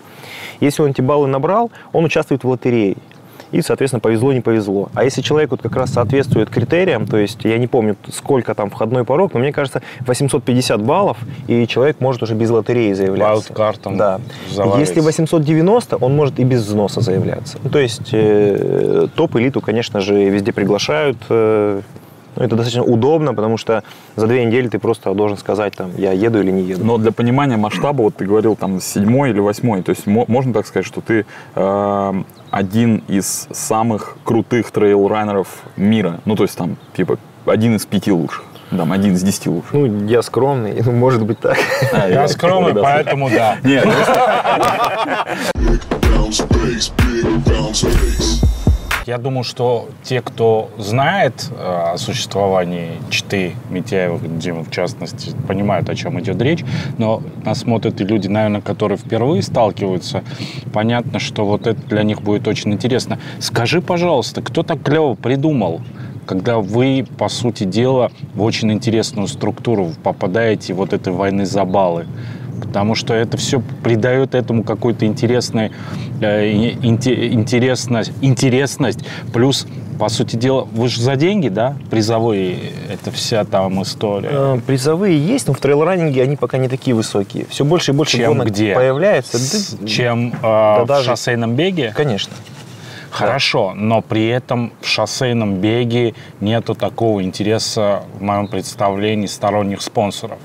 Если 0.61 0.83
он 0.83 0.91
эти 0.91 1.01
баллы 1.01 1.27
набрал, 1.27 1.71
он 1.93 2.05
участвует 2.05 2.45
в 2.45 2.49
лотерее. 2.49 2.97
И, 3.53 3.63
соответственно, 3.63 4.01
повезло, 4.01 4.33
не 4.33 4.41
повезло. 4.41 4.91
А 4.95 5.03
если 5.05 5.23
человек 5.23 5.51
вот 5.51 5.61
как 5.63 5.75
раз 5.77 5.91
соответствует 5.93 6.51
критериям, 6.51 7.07
то 7.07 7.17
есть 7.17 7.45
я 7.45 7.59
не 7.59 7.67
помню, 7.67 7.97
сколько 8.13 8.55
там 8.55 8.71
входной 8.71 9.05
порог, 9.05 9.35
но 9.35 9.41
мне 9.41 9.53
кажется, 9.53 9.83
850 10.07 10.81
баллов, 10.83 11.19
и 11.49 11.67
человек 11.67 12.01
может 12.01 12.23
уже 12.23 12.35
без 12.35 12.51
лотереи 12.51 12.93
заявляться. 12.93 13.53
Wildcard-ом 13.53 13.97
Да. 13.97 14.21
заваливается. 14.51 14.81
Если 14.81 15.01
890, 15.01 15.97
он 15.97 16.15
может 16.15 16.39
и 16.39 16.45
без 16.45 16.65
взноса 16.67 17.01
заявляться. 17.01 17.59
Ну, 17.63 17.71
то 17.71 17.79
есть 17.81 18.11
э, 18.13 19.09
топ-элиту, 19.15 19.61
конечно 19.61 20.01
же, 20.01 20.15
везде 20.31 20.53
приглашают. 20.53 21.17
э, 21.29 21.81
ну, 22.37 22.45
это 22.45 22.55
достаточно 22.55 22.85
удобно, 22.85 23.35
потому 23.35 23.57
что 23.57 23.83
за 24.15 24.29
две 24.29 24.45
недели 24.45 24.69
ты 24.69 24.79
просто 24.79 25.13
должен 25.15 25.37
сказать, 25.37 25.75
там, 25.75 25.91
я 25.99 26.13
еду 26.13 26.41
или 26.41 26.53
не 26.53 26.63
еду. 26.63 26.85
Но 26.85 26.97
для 26.97 27.11
понимания 27.11 27.57
масштаба, 27.57 28.03
вот 28.03 28.15
ты 28.17 28.25
говорил 28.25 28.55
там 28.55 28.81
седьмой 28.81 29.31
или 29.31 29.41
восьмой, 29.41 29.83
то 29.83 29.91
есть 29.91 30.07
мо- 30.07 30.25
можно 30.29 30.53
так 30.53 30.67
сказать, 30.67 30.87
что 30.87 31.01
ты 31.01 31.27
э, 31.57 32.23
один 32.51 33.03
из 33.09 33.49
самых 33.53 34.17
крутых 34.25 34.71
трейл-раннеров 34.71 35.49
мира. 35.77 36.21
Ну, 36.25 36.37
то 36.37 36.45
есть 36.45 36.57
там, 36.57 36.77
типа, 36.97 37.19
один 37.47 37.77
из 37.77 37.87
пяти 37.87 38.13
лучших. 38.13 38.45
Там, 38.71 38.93
один 38.93 39.15
из 39.15 39.23
десяти 39.23 39.49
лучших. 39.49 39.73
Ну, 39.73 40.07
я 40.07 40.23
скромный, 40.23 40.81
ну, 40.85 40.93
может 40.93 41.25
быть 41.25 41.41
так. 41.41 41.59
А, 41.93 42.09
Я 42.09 42.29
скромный, 42.29 42.73
да, 42.73 42.83
поэтому 42.83 43.29
да. 43.29 43.57
Нет, 43.65 43.85
Я 49.11 49.19
думаю, 49.19 49.43
что 49.43 49.89
те, 50.05 50.23
кто 50.23 50.71
знает 50.79 51.51
э, 51.51 51.95
о 51.95 51.99
существовании 51.99 52.93
читы 53.11 53.57
Митяева, 53.69 54.21
Дима 54.21 54.63
в 54.63 54.71
частности, 54.71 55.35
понимают, 55.49 55.89
о 55.89 55.97
чем 55.97 56.21
идет 56.21 56.41
речь, 56.41 56.65
но 56.97 57.21
нас 57.45 57.59
смотрят 57.63 58.01
и 58.01 58.05
люди, 58.05 58.29
наверное, 58.29 58.61
которые 58.61 58.99
впервые 58.99 59.43
сталкиваются. 59.43 60.23
Понятно, 60.73 61.19
что 61.19 61.45
вот 61.45 61.67
это 61.67 61.85
для 61.89 62.05
них 62.05 62.23
будет 62.23 62.47
очень 62.47 62.73
интересно. 62.73 63.19
Скажи, 63.41 63.83
пожалуйста, 63.83 64.43
кто 64.43 64.63
так 64.63 64.81
клево 64.81 65.17
придумал, 65.17 65.81
когда 66.25 66.59
вы, 66.61 67.05
по 67.19 67.29
сути 67.29 67.65
дела, 67.65 68.13
в 68.37 68.43
очень 68.43 68.71
интересную 68.71 69.27
структуру 69.27 69.91
попадаете 70.05 70.73
вот 70.73 70.93
этой 70.93 71.13
войны 71.13 71.47
за 71.47 71.65
баллы? 71.65 72.07
Потому 72.61 72.95
что 72.95 73.15
это 73.15 73.37
все 73.37 73.61
придает 73.83 74.35
этому 74.35 74.63
какую-то 74.65 75.07
интересную, 75.07 75.71
э, 76.21 76.51
интересность, 76.53 78.13
интересность. 78.21 79.01
Плюс, 79.33 79.67
по 79.99 80.09
сути 80.09 80.37
дела, 80.37 80.67
вы 80.73 80.89
же 80.89 81.01
за 81.01 81.17
деньги, 81.17 81.49
да, 81.49 81.77
призовые, 81.91 82.57
это 82.91 83.11
вся 83.11 83.45
там 83.45 83.83
история. 83.83 84.29
Э, 84.33 84.59
Призовые 84.67 85.19
есть, 85.19 85.47
но 85.49 85.55
в 85.55 85.59
трейл-раннинге 85.61 86.23
они 86.23 86.37
пока 86.37 86.59
не 86.59 86.69
такие 86.69 86.95
высокие. 86.95 87.47
Все 87.51 87.65
больше 87.65 87.93
и 87.93 87.95
больше 87.95 88.17
Чем 88.19 88.33
гонок 88.33 88.49
где? 88.49 88.75
появляется. 88.75 89.39
С- 89.39 89.73
Да, 89.81 89.87
чем 89.87 90.33
э, 90.43 90.83
в 90.83 90.85
даже- 90.87 91.07
шоссейном 91.07 91.55
беге? 91.55 91.93
Конечно. 91.95 92.33
Хорошо, 93.11 93.73
но 93.75 94.03
при 94.03 94.29
этом 94.29 94.73
в 94.81 94.87
шоссейном 94.87 95.57
беге 95.57 96.15
нету 96.41 96.75
такого 96.77 97.23
интереса, 97.25 98.05
в 98.19 98.23
моем 98.23 98.47
представлении, 98.47 99.27
сторонних 99.27 99.83
спонсоров. 99.83 100.39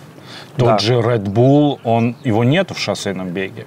Тот 0.57 0.67
Да. 0.67 0.77
же 0.79 0.93
Red 0.95 1.23
Bull, 1.25 1.79
он, 1.83 2.15
его 2.23 2.43
нету 2.43 2.73
в 2.73 2.79
шоссейном 2.79 3.29
беге. 3.29 3.65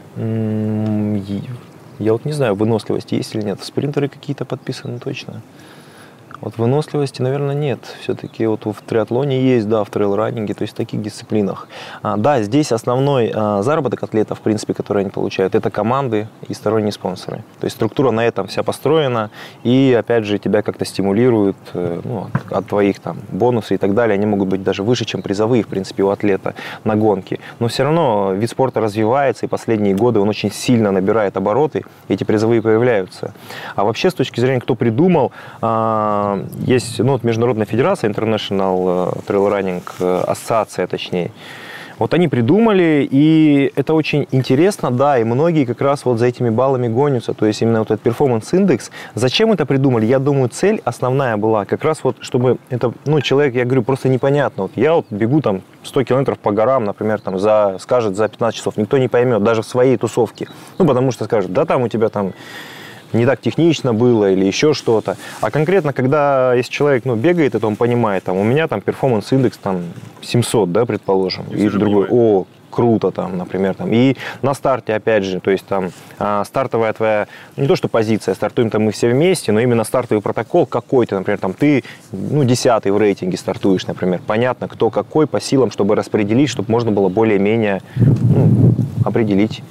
Я 1.98 2.12
вот 2.12 2.24
не 2.24 2.32
знаю, 2.32 2.54
выносливость 2.54 3.12
есть 3.12 3.34
или 3.34 3.42
нет. 3.42 3.62
Спринтеры 3.62 4.08
какие-то 4.08 4.44
подписаны 4.44 4.98
точно. 4.98 5.42
Вот 6.40 6.56
выносливости, 6.56 7.20
наверное, 7.20 7.54
нет. 7.54 7.80
Все-таки 8.00 8.46
вот 8.46 8.64
в 8.64 8.82
триатлоне 8.86 9.40
есть, 9.40 9.68
да, 9.68 9.82
в 9.82 9.90
трейл-раннинге, 9.90 10.54
то 10.54 10.62
есть 10.62 10.72
в 10.72 10.76
таких 10.76 11.02
дисциплинах. 11.02 11.66
А, 12.02 12.16
да, 12.16 12.42
здесь 12.42 12.70
основной 12.70 13.32
а, 13.34 13.62
заработок 13.62 14.04
атлетов, 14.04 14.38
в 14.38 14.42
принципе, 14.42 14.72
который 14.72 15.02
они 15.02 15.10
получают, 15.10 15.56
это 15.56 15.70
команды 15.70 16.28
и 16.46 16.54
сторонние 16.54 16.92
спонсоры. 16.92 17.38
То 17.58 17.64
есть 17.64 17.76
структура 17.76 18.12
на 18.12 18.24
этом 18.24 18.46
вся 18.46 18.62
построена, 18.62 19.30
и, 19.64 19.96
опять 19.98 20.24
же, 20.24 20.38
тебя 20.38 20.62
как-то 20.62 20.84
стимулируют 20.84 21.56
э, 21.74 22.00
ну, 22.04 22.28
от, 22.32 22.52
от 22.52 22.66
твоих 22.66 23.00
там 23.00 23.18
бонусов 23.32 23.72
и 23.72 23.76
так 23.76 23.94
далее. 23.94 24.14
Они 24.14 24.26
могут 24.26 24.48
быть 24.48 24.62
даже 24.62 24.84
выше, 24.84 25.04
чем 25.04 25.22
призовые, 25.22 25.64
в 25.64 25.68
принципе, 25.68 26.04
у 26.04 26.10
атлета 26.10 26.54
на 26.84 26.94
гонке. 26.94 27.40
Но 27.58 27.66
все 27.66 27.82
равно 27.82 28.32
вид 28.32 28.48
спорта 28.48 28.80
развивается, 28.80 29.46
и 29.46 29.48
последние 29.48 29.94
годы 29.94 30.20
он 30.20 30.28
очень 30.28 30.52
сильно 30.52 30.92
набирает 30.92 31.36
обороты, 31.36 31.84
эти 32.06 32.22
призовые 32.22 32.62
появляются. 32.62 33.34
А 33.74 33.82
вообще, 33.82 34.10
с 34.10 34.14
точки 34.14 34.38
зрения, 34.38 34.60
кто 34.60 34.76
придумал, 34.76 35.32
а, 35.60 36.27
есть 36.66 36.98
ну, 36.98 37.12
вот 37.12 37.24
Международная 37.24 37.66
федерация, 37.66 38.10
International 38.10 39.14
э, 39.14 39.20
Trail 39.26 39.50
Running, 39.50 39.82
э, 40.00 40.24
ассоциация, 40.26 40.86
точнее, 40.86 41.30
Вот 41.98 42.14
они 42.14 42.28
придумали, 42.28 43.08
и 43.10 43.72
это 43.74 43.94
очень 43.94 44.28
интересно, 44.30 44.92
да, 44.92 45.18
и 45.18 45.24
многие 45.24 45.64
как 45.64 45.80
раз 45.80 46.04
вот 46.04 46.18
за 46.18 46.26
этими 46.26 46.48
баллами 46.48 46.86
гонятся, 46.86 47.34
то 47.34 47.44
есть 47.44 47.60
именно 47.62 47.80
вот 47.80 47.90
этот 47.90 48.02
перформанс-индекс. 48.02 48.90
Зачем 49.14 49.52
это 49.52 49.66
придумали? 49.66 50.06
Я 50.06 50.20
думаю, 50.20 50.48
цель 50.48 50.80
основная 50.84 51.36
была 51.36 51.64
как 51.64 51.82
раз 51.82 52.04
вот, 52.04 52.16
чтобы 52.20 52.58
это, 52.70 52.92
ну, 53.04 53.20
человек, 53.20 53.54
я 53.54 53.64
говорю, 53.64 53.82
просто 53.82 54.08
непонятно. 54.08 54.64
Вот 54.64 54.72
я 54.76 54.94
вот 54.94 55.06
бегу 55.10 55.40
там 55.40 55.62
100 55.82 56.04
километров 56.04 56.38
по 56.38 56.52
горам, 56.52 56.84
например, 56.84 57.20
там, 57.20 57.38
за, 57.38 57.76
скажет 57.80 58.14
за 58.16 58.28
15 58.28 58.56
часов, 58.56 58.76
никто 58.76 58.96
не 58.98 59.08
поймет, 59.08 59.42
даже 59.42 59.62
в 59.62 59.66
своей 59.66 59.96
тусовке. 59.96 60.46
Ну, 60.78 60.86
потому 60.86 61.10
что 61.10 61.24
скажет, 61.24 61.52
да, 61.52 61.64
там 61.64 61.82
у 61.82 61.88
тебя 61.88 62.10
там 62.10 62.32
не 63.12 63.26
так 63.26 63.40
технично 63.40 63.94
было 63.94 64.30
или 64.30 64.44
еще 64.44 64.74
что-то. 64.74 65.16
А 65.40 65.50
конкретно, 65.50 65.92
когда 65.92 66.54
если 66.54 66.70
человек 66.70 67.04
ну, 67.04 67.16
бегает, 67.16 67.54
это 67.54 67.66
он 67.66 67.76
понимает, 67.76 68.24
там, 68.24 68.36
у 68.36 68.44
меня 68.44 68.68
там 68.68 68.80
перформанс-индекс 68.80 69.58
там 69.58 69.82
700, 70.22 70.72
да, 70.72 70.86
предположим, 70.86 71.44
и, 71.50 71.66
и 71.66 71.68
другой, 71.68 72.06
о, 72.10 72.46
круто 72.70 73.10
там, 73.10 73.36
например, 73.36 73.74
там. 73.74 73.92
И 73.92 74.16
на 74.42 74.54
старте, 74.54 74.94
опять 74.94 75.24
же, 75.24 75.40
то 75.40 75.50
есть 75.50 75.66
там 75.66 75.90
а, 76.18 76.44
стартовая 76.44 76.92
твоя, 76.92 77.26
ну, 77.56 77.62
не 77.62 77.68
то 77.68 77.76
что 77.76 77.88
позиция, 77.88 78.34
стартуем 78.34 78.70
там 78.70 78.82
мы 78.82 78.92
все 78.92 79.08
вместе, 79.08 79.52
но 79.52 79.60
именно 79.60 79.84
стартовый 79.84 80.22
протокол 80.22 80.66
какой-то, 80.66 81.18
например, 81.18 81.38
там 81.38 81.54
ты, 81.54 81.84
ну, 82.12 82.44
десятый 82.44 82.92
в 82.92 82.98
рейтинге 82.98 83.36
стартуешь, 83.36 83.86
например. 83.86 84.20
Понятно, 84.26 84.68
кто 84.68 84.90
какой 84.90 85.26
по 85.26 85.40
силам, 85.40 85.70
чтобы 85.70 85.96
распределить, 85.96 86.50
чтобы 86.50 86.70
можно 86.70 86.90
было 86.90 87.08
более-менее 87.08 87.82
ну, 87.96 88.74
определить, 89.04 89.62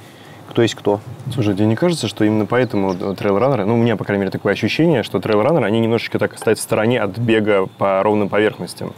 кто 0.48 0.62
есть 0.62 0.74
кто. 0.74 1.00
Слушай, 1.32 1.54
тебе 1.54 1.66
не 1.66 1.76
кажется, 1.76 2.08
что 2.08 2.24
именно 2.24 2.46
поэтому 2.46 2.94
трейл-раннеры, 2.94 3.64
ну, 3.64 3.74
у 3.74 3.76
меня, 3.76 3.96
по 3.96 4.04
крайней 4.04 4.22
мере, 4.22 4.30
такое 4.30 4.54
ощущение, 4.54 5.02
что 5.02 5.18
трейл-раннеры, 5.18 5.64
они 5.64 5.80
немножечко 5.80 6.18
так 6.18 6.36
стоят 6.38 6.58
в 6.58 6.62
стороне 6.62 7.00
от 7.00 7.18
бега 7.18 7.66
по 7.78 8.02
ровным 8.02 8.28
поверхностям. 8.28 8.92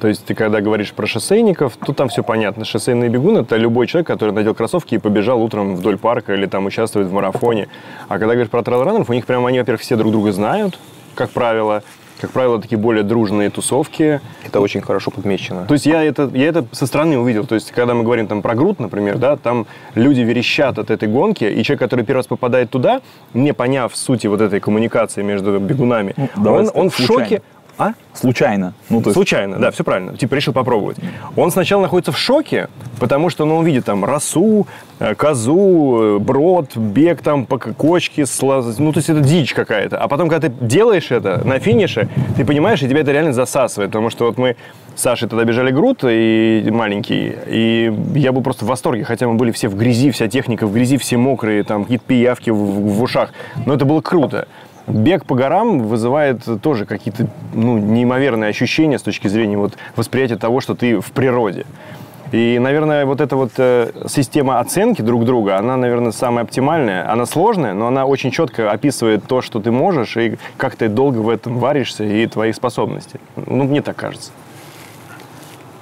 То 0.00 0.08
есть 0.08 0.24
ты 0.24 0.34
когда 0.34 0.62
говоришь 0.62 0.92
про 0.92 1.06
шоссейников, 1.06 1.76
тут 1.76 1.96
там 1.96 2.08
все 2.08 2.22
понятно. 2.22 2.64
Шоссейный 2.64 3.08
бегун– 3.08 3.36
это 3.38 3.56
любой 3.56 3.86
человек, 3.86 4.06
который 4.06 4.32
надел 4.32 4.54
кроссовки 4.54 4.94
и 4.94 4.98
побежал 4.98 5.42
утром 5.42 5.76
вдоль 5.76 5.98
парка 5.98 6.32
или 6.32 6.46
там 6.46 6.64
участвует 6.64 7.08
в 7.08 7.12
марафоне. 7.12 7.68
А 8.08 8.18
когда 8.18 8.32
говоришь 8.32 8.50
про 8.50 8.62
трейл-раннеров, 8.62 9.10
у 9.10 9.12
них 9.12 9.26
прямо 9.26 9.48
они, 9.48 9.58
во-первых, 9.58 9.82
все 9.82 9.96
друг 9.96 10.12
друга 10.12 10.32
знают, 10.32 10.78
как 11.14 11.30
правило. 11.30 11.82
Как 12.20 12.30
правило, 12.32 12.60
такие 12.60 12.78
более 12.78 13.02
дружные 13.02 13.48
тусовки. 13.50 14.20
Это 14.44 14.60
очень 14.60 14.82
хорошо 14.82 15.10
подмечено. 15.10 15.64
То 15.66 15.74
есть 15.74 15.86
я 15.86 16.02
это, 16.04 16.30
я 16.34 16.48
это 16.48 16.66
со 16.72 16.86
стороны 16.86 17.18
увидел. 17.18 17.46
То 17.46 17.54
есть 17.54 17.72
когда 17.72 17.94
мы 17.94 18.02
говорим 18.02 18.26
там 18.26 18.42
про 18.42 18.54
груд, 18.54 18.78
например, 18.78 19.16
да, 19.16 19.36
там 19.36 19.66
люди 19.94 20.20
верещат 20.20 20.78
от 20.78 20.90
этой 20.90 21.08
гонки, 21.08 21.44
и 21.44 21.62
человек, 21.62 21.80
который 21.80 22.04
первый 22.04 22.18
раз 22.18 22.26
попадает 22.26 22.70
туда, 22.70 23.00
не 23.32 23.54
поняв 23.54 23.96
сути 23.96 24.26
вот 24.26 24.40
этой 24.40 24.60
коммуникации 24.60 25.22
между 25.22 25.58
бегунами, 25.58 26.14
Ну, 26.36 26.52
он, 26.52 26.70
он 26.74 26.90
в 26.90 26.98
шоке. 26.98 27.42
А? 27.80 27.94
Случайно. 28.12 28.74
Ну, 28.90 29.00
то 29.00 29.08
есть, 29.08 29.14
Случайно, 29.14 29.56
да, 29.58 29.70
все 29.70 29.84
правильно. 29.84 30.14
Типа 30.14 30.34
решил 30.34 30.52
попробовать. 30.52 30.98
Он 31.34 31.50
сначала 31.50 31.80
находится 31.80 32.12
в 32.12 32.18
шоке, 32.18 32.68
потому 32.98 33.30
что 33.30 33.46
ну, 33.46 33.56
он 33.56 33.64
видит 33.64 33.86
там 33.86 34.04
росу, 34.04 34.66
э, 34.98 35.14
козу, 35.14 35.98
э, 36.02 36.18
брод, 36.18 36.76
бег 36.76 37.22
там 37.22 37.46
по 37.46 37.56
кочке, 37.56 38.26
слаз- 38.26 38.74
ну 38.78 38.92
то 38.92 38.98
есть 38.98 39.08
это 39.08 39.20
дичь 39.20 39.54
какая-то. 39.54 39.96
А 39.96 40.08
потом, 40.08 40.28
когда 40.28 40.48
ты 40.50 40.54
делаешь 40.60 41.10
это 41.10 41.40
на 41.42 41.58
финише, 41.58 42.08
ты 42.36 42.44
понимаешь, 42.44 42.82
и 42.82 42.88
тебя 42.88 43.00
это 43.00 43.12
реально 43.12 43.32
засасывает. 43.32 43.90
Потому 43.90 44.10
что 44.10 44.26
вот 44.26 44.36
мы 44.36 44.56
с 44.94 45.00
Сашей 45.00 45.26
тогда 45.26 45.44
бежали 45.44 45.70
груд 45.70 46.00
и 46.04 46.68
маленький, 46.70 47.32
и 47.46 47.90
я 48.14 48.32
был 48.32 48.42
просто 48.42 48.66
в 48.66 48.68
восторге, 48.68 49.04
хотя 49.04 49.26
мы 49.26 49.34
были 49.36 49.52
все 49.52 49.68
в 49.68 49.76
грязи, 49.76 50.10
вся 50.10 50.28
техника 50.28 50.66
в 50.66 50.74
грязи, 50.74 50.98
все 50.98 51.16
мокрые, 51.16 51.62
там 51.64 51.84
какие-то 51.84 52.04
пиявки 52.06 52.50
в- 52.50 52.56
в 52.56 53.02
ушах. 53.02 53.30
Но 53.64 53.72
это 53.72 53.86
было 53.86 54.02
круто. 54.02 54.48
Бег 54.86 55.24
по 55.24 55.34
горам 55.34 55.82
вызывает 55.82 56.42
тоже 56.62 56.86
какие-то 56.86 57.26
ну, 57.54 57.78
неимоверные 57.78 58.50
ощущения 58.50 58.98
с 58.98 59.02
точки 59.02 59.28
зрения 59.28 59.56
вот, 59.56 59.74
восприятия 59.96 60.36
того, 60.36 60.60
что 60.60 60.74
ты 60.74 61.00
в 61.00 61.12
природе. 61.12 61.66
И, 62.32 62.58
наверное, 62.60 63.06
вот 63.06 63.20
эта 63.20 63.34
вот 63.36 63.52
э, 63.58 63.90
система 64.08 64.60
оценки 64.60 65.02
друг 65.02 65.24
друга, 65.24 65.58
она, 65.58 65.76
наверное, 65.76 66.12
самая 66.12 66.44
оптимальная. 66.44 67.10
Она 67.10 67.26
сложная, 67.26 67.74
но 67.74 67.88
она 67.88 68.06
очень 68.06 68.30
четко 68.30 68.70
описывает 68.70 69.24
то, 69.26 69.42
что 69.42 69.60
ты 69.60 69.72
можешь, 69.72 70.16
и 70.16 70.38
как 70.56 70.76
ты 70.76 70.88
долго 70.88 71.18
в 71.18 71.28
этом 71.28 71.58
варишься, 71.58 72.04
и 72.04 72.26
твои 72.26 72.52
способности. 72.52 73.18
Ну, 73.34 73.64
мне 73.64 73.82
так 73.82 73.96
кажется. 73.96 74.30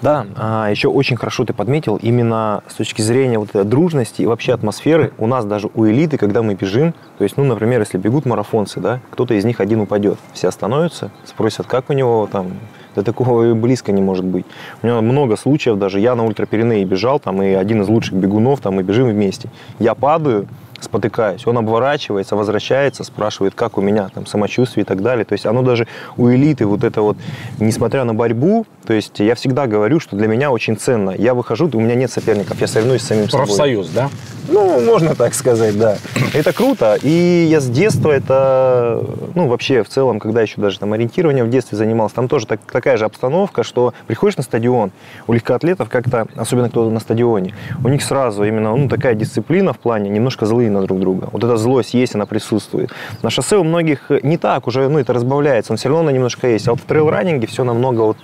Да, 0.01 0.27
а 0.37 0.69
еще 0.71 0.89
очень 0.89 1.17
хорошо 1.17 1.45
ты 1.45 1.53
подметил, 1.53 1.97
именно 1.97 2.63
с 2.69 2.75
точки 2.75 3.03
зрения 3.03 3.39
вот 3.39 3.51
этой 3.51 3.65
дружности 3.65 4.23
и 4.23 4.27
вообще 4.27 4.55
атмосферы, 4.55 5.13
у 5.19 5.27
нас 5.27 5.45
даже 5.45 5.71
у 5.75 5.87
элиты, 5.87 6.19
когда 6.19 6.43
мы 6.43 6.55
бежим, 6.55 6.95
то 7.19 7.25
есть, 7.25 7.37
ну, 7.37 7.45
например, 7.45 7.81
если 7.81 7.99
бегут 7.99 8.25
марафонцы, 8.25 8.79
да, 8.79 9.01
кто-то 9.11 9.35
из 9.35 9.45
них 9.45 9.61
один 9.61 9.81
упадет, 9.81 10.19
все 10.33 10.49
остановятся, 10.49 11.11
спросят, 11.25 11.67
как 11.67 11.91
у 11.91 11.95
него 11.95 12.29
там, 12.31 12.53
да 12.95 13.03
такого 13.03 13.51
и 13.51 13.53
близко 13.55 13.91
не 13.91 14.01
может 14.01 14.25
быть. 14.25 14.47
У 14.83 14.87
меня 14.87 15.01
много 15.01 15.37
случаев, 15.37 15.79
даже 15.79 15.99
я 15.99 16.15
на 16.15 16.25
ультрапиренеи 16.25 16.85
бежал, 16.85 17.19
там, 17.19 17.43
и 17.43 17.49
один 17.49 17.83
из 17.83 17.89
лучших 17.89 18.15
бегунов, 18.15 18.61
там, 18.61 18.75
мы 18.75 18.85
бежим 18.85 19.09
вместе. 19.09 19.51
Я 19.81 19.95
падаю, 19.95 20.47
спотыкаюсь, 20.81 21.47
он 21.47 21.59
обворачивается, 21.59 22.37
возвращается, 22.37 23.05
спрашивает, 23.05 23.55
как 23.55 23.79
у 23.79 23.81
меня 23.81 24.09
там 24.15 24.27
самочувствие 24.27 24.83
и 24.83 24.87
так 24.87 25.03
далее. 25.03 25.25
То 25.25 25.33
есть 25.35 25.47
оно 25.47 25.63
даже 25.63 25.87
у 26.17 26.31
элиты 26.31 26.67
вот 26.67 26.85
это 26.85 27.03
вот, 27.03 27.17
несмотря 27.59 28.05
на 28.05 28.15
борьбу, 28.15 28.67
то 28.87 28.93
есть 28.93 29.19
я 29.19 29.35
всегда 29.35 29.67
говорю, 29.67 30.01
что 30.01 30.17
для 30.17 30.29
меня 30.29 30.51
очень 30.51 30.77
ценно. 30.77 31.11
Я 31.11 31.35
выхожу, 31.35 31.69
у 31.73 31.81
меня 31.81 31.95
нет 31.95 32.11
соперников, 32.11 32.61
я 32.61 32.67
соревнуюсь 32.67 33.03
с 33.03 33.07
самим 33.07 33.29
собой. 33.29 33.47
Профсоюз, 33.47 33.89
да? 33.91 34.09
Ну, 34.49 34.81
можно 34.81 35.15
так 35.15 35.35
сказать, 35.35 35.79
да. 35.79 35.99
Это 36.33 36.53
круто. 36.55 36.97
И 37.03 37.47
я 37.51 37.61
с 37.61 37.67
детства 37.69 38.11
это, 38.11 39.05
ну, 39.35 39.47
вообще 39.47 39.83
в 39.83 39.89
целом, 39.89 40.19
когда 40.21 40.41
еще 40.41 40.59
даже 40.61 40.79
там 40.79 40.95
ориентирование 40.95 41.45
в 41.45 41.51
детстве 41.51 41.77
занимался, 41.77 42.15
там 42.15 42.29
тоже 42.29 42.47
так- 42.47 42.61
такая 42.71 42.97
же 42.97 43.05
обстановка, 43.05 43.63
что 43.63 43.93
приходишь 44.07 44.39
на 44.39 44.43
стадион, 44.43 44.91
у 45.27 45.35
легкоатлетов 45.35 45.91
как-то, 45.91 46.27
особенно 46.35 46.71
кто 46.71 46.89
на 46.89 47.01
стадионе, 47.01 47.55
у 47.85 47.89
них 47.89 48.03
сразу 48.03 48.43
именно, 48.45 48.75
ну, 48.75 48.89
такая 48.89 49.15
дисциплина 49.15 49.75
в 49.75 49.79
плане, 49.79 50.09
немножко 50.09 50.47
злые 50.47 50.68
на 50.71 50.83
друг 50.83 51.01
друга. 51.01 51.29
Вот 51.33 51.43
эта 51.45 51.57
злость 51.57 51.95
есть, 51.95 52.15
она 52.15 52.27
присутствует. 52.27 52.91
На 53.23 53.31
шоссе 53.31 53.57
у 53.57 53.65
многих 53.65 54.11
не 54.23 54.37
так 54.37 54.67
уже, 54.67 54.89
ну, 54.89 54.99
это 54.99 55.13
разбавляется, 55.13 55.73
но 55.73 55.77
все 55.77 55.89
равно 55.89 56.03
она 56.03 56.13
немножко 56.13 56.49
есть. 56.49 56.69
А 56.69 56.73
вот 56.73 56.81
в 56.81 56.85
трейл-раннинге 56.85 57.47
все 57.47 57.65
намного 57.65 58.01
вот 58.03 58.17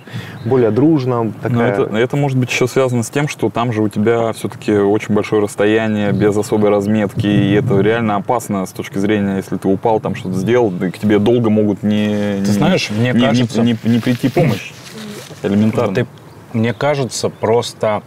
более 0.45 0.71
дружно. 0.71 1.23
Но 1.23 1.31
Такая... 1.41 1.71
это, 1.73 1.97
это 1.97 2.17
может 2.17 2.37
быть 2.37 2.49
еще 2.49 2.67
связано 2.67 3.03
с 3.03 3.09
тем, 3.09 3.27
что 3.27 3.49
там 3.49 3.71
же 3.71 3.81
у 3.81 3.89
тебя 3.89 4.33
все-таки 4.33 4.71
очень 4.73 5.13
большое 5.13 5.41
расстояние, 5.41 6.11
без 6.11 6.35
особой 6.37 6.69
разметки, 6.69 7.27
и 7.27 7.53
это 7.53 7.79
реально 7.79 8.17
опасно 8.17 8.65
с 8.65 8.71
точки 8.71 8.97
зрения, 8.97 9.37
если 9.37 9.57
ты 9.57 9.67
упал, 9.67 9.99
там 9.99 10.15
что-то 10.15 10.35
сделал, 10.35 10.69
да, 10.69 10.89
к 10.89 10.97
тебе 10.97 11.19
долго 11.19 11.49
могут 11.49 11.83
не, 11.83 12.37
Ты 12.39 12.51
знаешь, 12.51 12.89
мне 12.89 13.11
не, 13.11 13.19
не- 13.19 13.25
кажется- 13.25 13.61
не, 13.61 13.77
не 13.83 13.99
прийти 13.99 14.29
помощь. 14.29 14.71
Элементарно. 15.43 15.93
Ты, 15.93 16.07
мне 16.53 16.73
кажется, 16.73 17.29
просто 17.29 18.01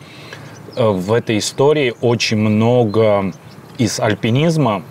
э, 0.77 0.87
в 0.88 1.12
этой 1.12 1.38
истории 1.38 1.94
очень 2.01 2.38
много 2.38 3.33
из 3.79 4.01
альпинизма. 4.01 4.83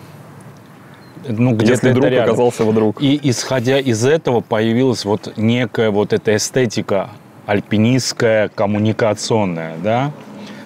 Ну, 1.28 1.52
где-то 1.52 1.88
Если 1.88 1.92
друг 1.92 2.12
оказался 2.12 2.64
вдруг. 2.64 3.02
И 3.02 3.20
исходя 3.24 3.80
из 3.80 4.06
этого 4.06 4.42
появилась 4.42 5.04
вот 5.04 5.34
некая 5.36 5.92
вот 5.92 6.14
эта 6.14 6.36
эстетика 6.36 7.10
альпинистская, 7.46 8.50
коммуникационная, 8.50 9.76
да? 9.84 10.12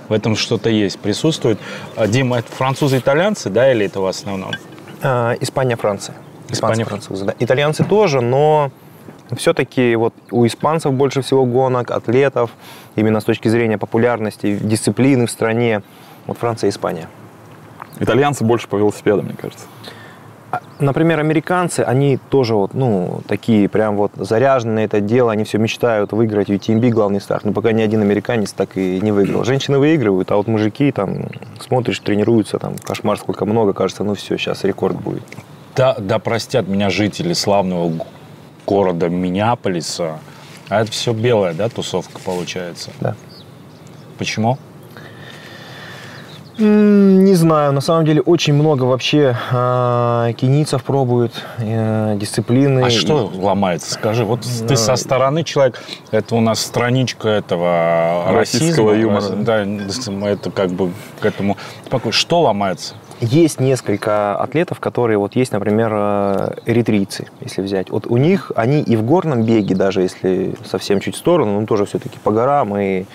В 0.08 0.14
этом 0.14 0.36
что-то 0.36 0.70
есть, 0.70 1.00
присутствует. 1.00 1.58
А, 1.96 2.08
Дима, 2.08 2.40
это 2.40 2.52
французы-итальянцы, 2.52 3.50
да, 3.50 3.72
или 3.72 3.86
это 3.86 4.02
в 4.02 4.06
основном? 4.06 4.52
А, 5.02 5.36
Испания, 5.40 5.78
Франция. 5.78 6.16
Испания, 6.50 6.74
Испания, 6.74 6.86
французы, 6.86 7.26
да. 7.26 7.36
Итальянцы 7.40 7.84
тоже, 7.84 8.20
но 8.22 8.72
все-таки 9.38 9.96
вот 9.96 10.14
у 10.32 10.46
испанцев 10.46 10.92
больше 10.94 11.22
всего 11.22 11.46
гонок, 11.46 11.92
атлетов, 11.92 12.52
именно 12.96 13.22
с 13.22 13.24
точки 13.24 13.48
зрения 13.48 13.78
популярности, 13.78 14.58
дисциплины 14.62 15.28
в 15.28 15.32
стране. 15.32 15.82
Вот 16.28 16.38
Франция 16.38 16.68
и 16.68 16.72
Испания. 16.72 17.08
Итальянцы 18.02 18.44
больше 18.44 18.68
по 18.68 18.78
велосипедам, 18.78 19.26
мне 19.26 19.36
кажется. 19.40 19.66
А, 20.52 20.60
Например, 20.80 21.20
американцы, 21.20 21.82
они 21.82 22.18
тоже 22.18 22.56
вот, 22.56 22.74
ну, 22.74 23.22
такие 23.28 23.70
прям 23.70 23.96
вот 23.96 24.12
заряжены 24.16 24.74
на 24.74 24.80
это 24.80 25.00
дело, 25.00 25.32
они 25.32 25.44
все 25.44 25.60
мечтают 25.60 26.12
выиграть 26.12 26.50
UTMB 26.50 26.90
главный 26.90 27.22
старт, 27.22 27.46
но 27.46 27.54
пока 27.54 27.72
ни 27.72 27.82
один 27.82 28.02
американец 28.02 28.52
так 28.52 28.76
и 28.76 29.00
не 29.00 29.12
выиграл. 29.12 29.44
Женщины 29.44 29.78
выигрывают, 29.78 30.32
а 30.32 30.36
вот 30.36 30.48
мужики 30.48 30.92
там, 30.92 31.28
смотришь, 31.60 32.00
тренируются, 32.00 32.58
там, 32.58 32.76
кошмар 32.78 33.18
сколько 33.18 33.46
много, 33.46 33.74
кажется, 33.74 34.04
ну 34.04 34.16
все, 34.16 34.38
сейчас 34.38 34.64
рекорд 34.64 35.00
будет. 35.00 35.24
Да, 35.76 35.96
да 36.00 36.18
простят 36.18 36.68
меня 36.68 36.90
жители 36.90 37.34
славного 37.34 37.94
города 38.66 39.10
Миннеаполиса. 39.10 40.20
А 40.70 40.82
это 40.82 40.92
все 40.92 41.14
белая, 41.14 41.54
да, 41.54 41.70
тусовка 41.70 42.20
получается? 42.20 42.90
Да. 43.00 43.16
Почему? 44.18 44.58
Не 46.62 47.34
знаю, 47.34 47.71
на 47.74 47.82
самом 47.82 48.06
деле 48.06 48.21
очень 48.21 48.54
много 48.54 48.84
вообще 48.84 49.36
а, 49.52 50.32
кенийцев 50.34 50.84
пробуют 50.84 51.34
э, 51.58 52.15
дисциплины. 52.17 52.82
А 52.84 52.89
что 52.91 53.32
ломается? 53.36 53.91
Скажи, 53.93 54.24
вот 54.24 54.41
ты 54.67 54.76
со 54.76 54.95
стороны 54.95 55.43
человек, 55.43 55.82
это 56.12 56.36
у 56.36 56.39
нас 56.39 56.60
страничка 56.60 57.30
этого 57.30 58.26
Российского 58.32 58.91
расизма, 58.91 59.02
юмора. 59.02 59.21
рас- 59.21 59.45
Да, 59.45 60.30
это 60.30 60.52
как 60.52 60.69
бы 60.69 60.91
к 61.19 61.26
этому. 61.26 61.58
Спокойно. 61.86 62.13
Что 62.13 62.41
ломается? 62.41 62.93
Есть 63.21 63.60
несколько 63.60 64.36
атлетов, 64.36 64.80
которые 64.80 65.19
вот 65.19 65.36
есть, 65.36 65.52
например, 65.52 65.91
э, 65.93 66.54
эритрийцы, 66.65 67.28
если 67.39 67.62
взять. 67.62 67.91
Вот 67.91 68.08
у 68.08 68.17
них, 68.17 68.52
они 68.56 68.82
и 68.82 68.95
в 68.95 69.04
горном 69.04 69.43
беге, 69.43 69.76
даже 69.76 70.02
если 70.02 70.56
совсем 70.65 71.00
чуть 71.00 71.13
в 71.15 71.17
сторону, 71.19 71.60
но 71.60 71.67
тоже 71.67 71.86
все-таки 71.86 72.17
по 72.24 72.32
горам, 72.32 72.76
и 72.78 73.06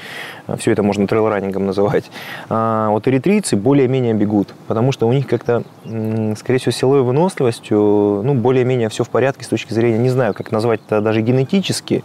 все 0.59 0.73
это 0.73 0.83
можно 0.83 1.07
трейл-раннингом 1.07 1.67
называть. 1.67 2.11
А 2.49 2.91
вот 2.91 3.07
эритрийцы 3.09 3.57
более-менее 3.57 4.15
бегут, 4.15 4.55
потому 4.67 4.93
что 4.93 5.07
у 5.09 5.13
них 5.13 5.27
как-то, 5.27 5.63
скорее 6.37 6.59
всего, 6.59 6.73
силовой 6.73 7.03
выносливостью, 7.03 8.23
ну, 8.25 8.35
более-менее 8.35 8.89
все 8.89 9.05
в 9.05 9.11
порядке 9.11 9.45
с 9.45 9.49
точки 9.49 9.73
зрения, 9.73 9.99
не 9.99 10.11
знаю, 10.11 10.35
как 10.35 10.53
назвать 10.53 10.81
это 10.87 11.01
даже 11.01 11.21
генетически, 11.21 12.05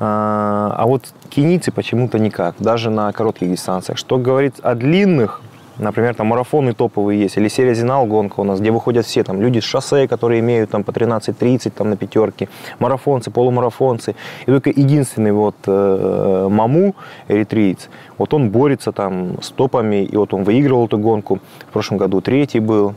а 0.00 0.68
а 0.78 0.86
вот 0.86 1.02
кенийцы 1.28 1.72
почему-то 1.72 2.18
никак, 2.18 2.54
даже 2.58 2.90
на 2.90 3.12
коротких 3.12 3.50
дистанциях. 3.50 3.98
Что 3.98 4.18
говорит 4.18 4.54
о 4.62 4.74
длинных, 4.74 5.40
Например, 5.78 6.14
там 6.14 6.26
марафоны 6.26 6.72
топовые 6.74 7.20
есть, 7.20 7.36
или 7.36 7.48
серия 7.48 7.74
Зинал 7.74 8.06
гонка 8.06 8.40
у 8.40 8.44
нас, 8.44 8.60
где 8.60 8.70
выходят 8.70 9.06
все 9.06 9.22
там 9.22 9.40
люди 9.40 9.60
с 9.60 9.64
шоссе, 9.64 10.08
которые 10.08 10.40
имеют 10.40 10.70
там 10.70 10.84
по 10.84 10.90
13-30 10.90 11.70
там 11.70 11.90
на 11.90 11.96
пятерке, 11.96 12.48
марафонцы, 12.78 13.30
полумарафонцы. 13.30 14.14
И 14.46 14.50
только 14.50 14.70
единственный 14.70 15.32
вот 15.32 15.56
э, 15.66 16.48
Маму, 16.50 16.94
эритриец, 17.28 17.88
вот 18.16 18.34
он 18.34 18.50
борется 18.50 18.92
там 18.92 19.40
с 19.40 19.50
топами, 19.50 20.04
и 20.04 20.16
вот 20.16 20.34
он 20.34 20.44
выигрывал 20.44 20.86
эту 20.86 20.98
гонку. 20.98 21.40
В 21.68 21.72
прошлом 21.72 21.98
году 21.98 22.20
третий 22.20 22.60
был. 22.60 22.94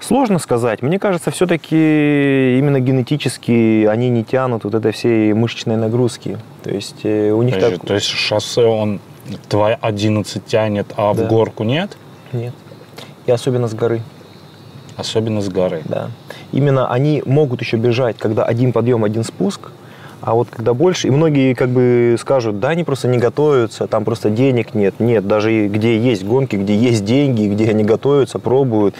Сложно 0.00 0.38
сказать. 0.38 0.82
Мне 0.82 0.98
кажется, 0.98 1.30
все-таки 1.30 2.58
именно 2.58 2.78
генетически 2.78 3.86
они 3.86 4.10
не 4.10 4.22
тянут 4.22 4.64
вот 4.64 4.74
этой 4.74 4.92
всей 4.92 5.32
мышечной 5.32 5.76
нагрузки. 5.76 6.38
То 6.62 6.70
есть 6.70 7.00
э, 7.04 7.30
у 7.30 7.42
них 7.42 7.54
Подожди, 7.54 7.76
так... 7.78 7.86
То 7.86 7.94
есть 7.94 8.06
шоссе 8.06 8.66
он 8.66 9.00
твои 9.48 9.76
11 9.80 10.44
тянет, 10.44 10.86
а 10.96 11.14
Да. 11.14 11.24
в 11.24 11.28
горку 11.28 11.64
нет? 11.64 11.96
Нет. 12.32 12.54
И 13.26 13.30
особенно 13.30 13.68
с 13.68 13.74
горы. 13.74 14.02
Особенно 14.96 15.40
с 15.40 15.48
горы. 15.48 15.82
Да. 15.86 16.10
Именно 16.52 16.90
они 16.90 17.22
могут 17.26 17.60
еще 17.60 17.76
бежать, 17.76 18.16
когда 18.18 18.44
один 18.44 18.72
подъем, 18.72 19.02
один 19.04 19.24
спуск, 19.24 19.70
а 20.20 20.34
вот 20.34 20.48
когда 20.50 20.72
больше, 20.72 21.08
и 21.08 21.10
многие 21.10 21.54
как 21.54 21.68
бы 21.68 22.16
скажут, 22.18 22.58
да, 22.60 22.70
они 22.70 22.84
просто 22.84 23.08
не 23.08 23.18
готовятся, 23.18 23.86
там 23.86 24.04
просто 24.04 24.30
денег 24.30 24.74
нет. 24.74 24.98
Нет, 24.98 25.26
даже 25.26 25.66
где 25.68 25.98
есть 25.98 26.24
гонки, 26.24 26.56
где 26.56 26.76
есть 26.76 27.04
деньги, 27.04 27.48
где 27.48 27.70
они 27.70 27.84
готовятся, 27.84 28.38
пробуют. 28.38 28.94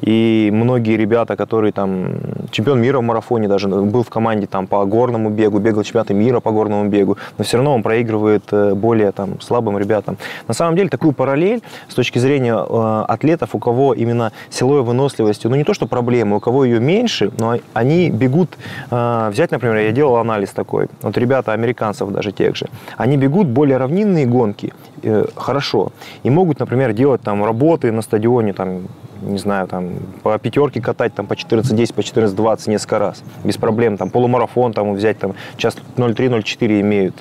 И 0.00 0.50
многие 0.52 0.96
ребята, 0.96 1.36
которые 1.36 1.72
там, 1.72 2.12
чемпион 2.50 2.80
мира 2.80 2.98
в 2.98 3.02
марафоне 3.02 3.48
даже, 3.48 3.68
был 3.68 4.02
в 4.02 4.10
команде 4.10 4.46
там 4.46 4.66
по 4.66 4.84
горному 4.84 5.30
бегу, 5.30 5.58
бегал 5.58 5.82
чемпионаты 5.82 6.14
мира 6.14 6.40
по 6.40 6.50
горному 6.50 6.88
бегу, 6.88 7.16
но 7.38 7.44
все 7.44 7.56
равно 7.56 7.74
он 7.74 7.82
проигрывает 7.82 8.44
э, 8.52 8.74
более 8.74 9.12
там 9.12 9.40
слабым 9.40 9.78
ребятам. 9.78 10.16
На 10.48 10.54
самом 10.54 10.76
деле 10.76 10.88
такую 10.88 11.12
параллель 11.12 11.62
с 11.88 11.94
точки 11.94 12.18
зрения 12.18 12.54
э, 12.54 13.04
атлетов, 13.08 13.54
у 13.54 13.58
кого 13.58 13.94
именно 13.94 14.32
силовой 14.50 14.82
выносливостью, 14.82 15.50
ну 15.50 15.56
не 15.56 15.64
то 15.64 15.74
что 15.74 15.86
проблемы, 15.86 16.36
у 16.36 16.40
кого 16.40 16.64
ее 16.64 16.80
меньше, 16.80 17.30
но 17.38 17.56
они 17.72 18.10
бегут, 18.10 18.50
э, 18.90 19.28
взять, 19.30 19.50
например, 19.50 19.76
я 19.76 19.92
делал 19.92 20.16
анализ 20.16 20.50
такой, 20.50 20.88
вот 21.02 21.16
ребята 21.18 21.52
американцев 21.52 22.10
даже 22.10 22.32
тех 22.32 22.56
же, 22.56 22.66
они 22.96 23.16
бегут 23.16 23.48
более 23.48 23.76
равнинные 23.76 24.26
гонки, 24.26 24.72
э, 25.02 25.26
хорошо, 25.34 25.92
и 26.22 26.30
могут, 26.30 26.60
например, 26.60 26.92
делать 26.92 27.22
там 27.22 27.44
работы 27.44 27.92
на 27.92 28.02
стадионе, 28.02 28.52
там, 28.52 28.82
не 29.24 29.38
знаю, 29.38 29.66
там, 29.66 29.90
по 30.22 30.38
пятерке 30.38 30.80
катать, 30.80 31.14
там, 31.14 31.26
по 31.26 31.34
14.10, 31.34 31.94
по 31.94 32.00
14.20 32.00 32.70
несколько 32.70 32.98
раз, 32.98 33.22
без 33.44 33.56
проблем, 33.56 33.96
там, 33.96 34.10
полумарафон, 34.10 34.72
там, 34.72 34.94
взять, 34.94 35.18
там, 35.18 35.34
час 35.56 35.76
0.3-0.4 35.96 36.80
имеют. 36.80 37.14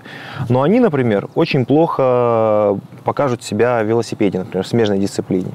Но 0.50 0.62
они, 0.62 0.80
например, 0.80 1.30
очень 1.36 1.66
плохо 1.66 2.78
покажут 3.04 3.44
себя 3.44 3.82
в 3.84 3.86
велосипеде, 3.86 4.39
например, 4.39 4.63
в 4.63 4.68
смежной 4.68 5.00
дисциплине. 5.00 5.52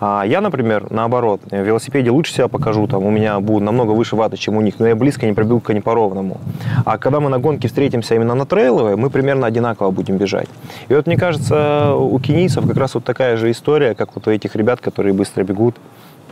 А 0.00 0.24
я, 0.26 0.40
например, 0.40 0.86
наоборот, 0.90 1.40
в 1.50 1.56
велосипеде 1.56 2.10
лучше 2.10 2.34
себя 2.34 2.48
покажу, 2.48 2.86
там, 2.86 3.04
у 3.04 3.10
меня 3.10 3.40
будут 3.40 3.62
намного 3.62 3.92
выше 3.92 4.16
ваты, 4.16 4.36
чем 4.36 4.56
у 4.56 4.60
них, 4.60 4.78
но 4.78 4.86
я 4.86 4.96
близко 4.96 5.26
не 5.26 5.32
пробегу 5.32 5.60
к 5.60 5.72
не 5.72 5.80
по 5.80 5.94
ровному. 5.94 6.40
А 6.84 6.98
когда 6.98 7.20
мы 7.20 7.30
на 7.30 7.38
гонке 7.38 7.68
встретимся 7.68 8.14
именно 8.14 8.34
на 8.34 8.46
трейловой, 8.46 8.96
мы 8.96 9.10
примерно 9.10 9.46
одинаково 9.46 9.90
будем 9.90 10.16
бежать. 10.16 10.48
И 10.88 10.94
вот, 10.94 11.06
мне 11.06 11.16
кажется, 11.16 11.94
у 11.94 12.18
кенийцев 12.18 12.66
как 12.66 12.76
раз 12.76 12.94
вот 12.94 13.04
такая 13.04 13.36
же 13.36 13.50
история, 13.50 13.94
как 13.94 14.14
вот 14.14 14.26
у 14.26 14.30
этих 14.30 14.56
ребят, 14.56 14.80
которые 14.80 15.12
быстро 15.14 15.44
бегут. 15.44 15.76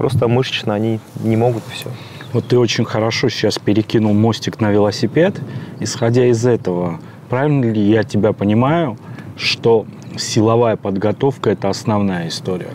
Просто 0.01 0.29
мышечно 0.29 0.73
они 0.73 0.99
не 1.23 1.37
могут 1.37 1.63
и 1.69 1.73
все. 1.73 1.91
Вот 2.33 2.49
ты 2.49 2.59
очень 2.59 2.87
хорошо 2.87 3.29
сейчас 3.29 3.59
перекинул 3.59 4.15
мостик 4.15 4.59
на 4.59 4.71
велосипед. 4.71 5.39
Исходя 5.79 6.25
из 6.25 6.47
этого, 6.47 7.01
правильно 7.29 7.67
ли 7.67 7.83
я 7.83 8.03
тебя 8.03 8.33
понимаю, 8.33 8.97
что 9.37 9.85
силовая 10.17 10.77
подготовка– 10.77 11.51
это 11.53 11.69
основная 11.69 12.29
история 12.29 12.71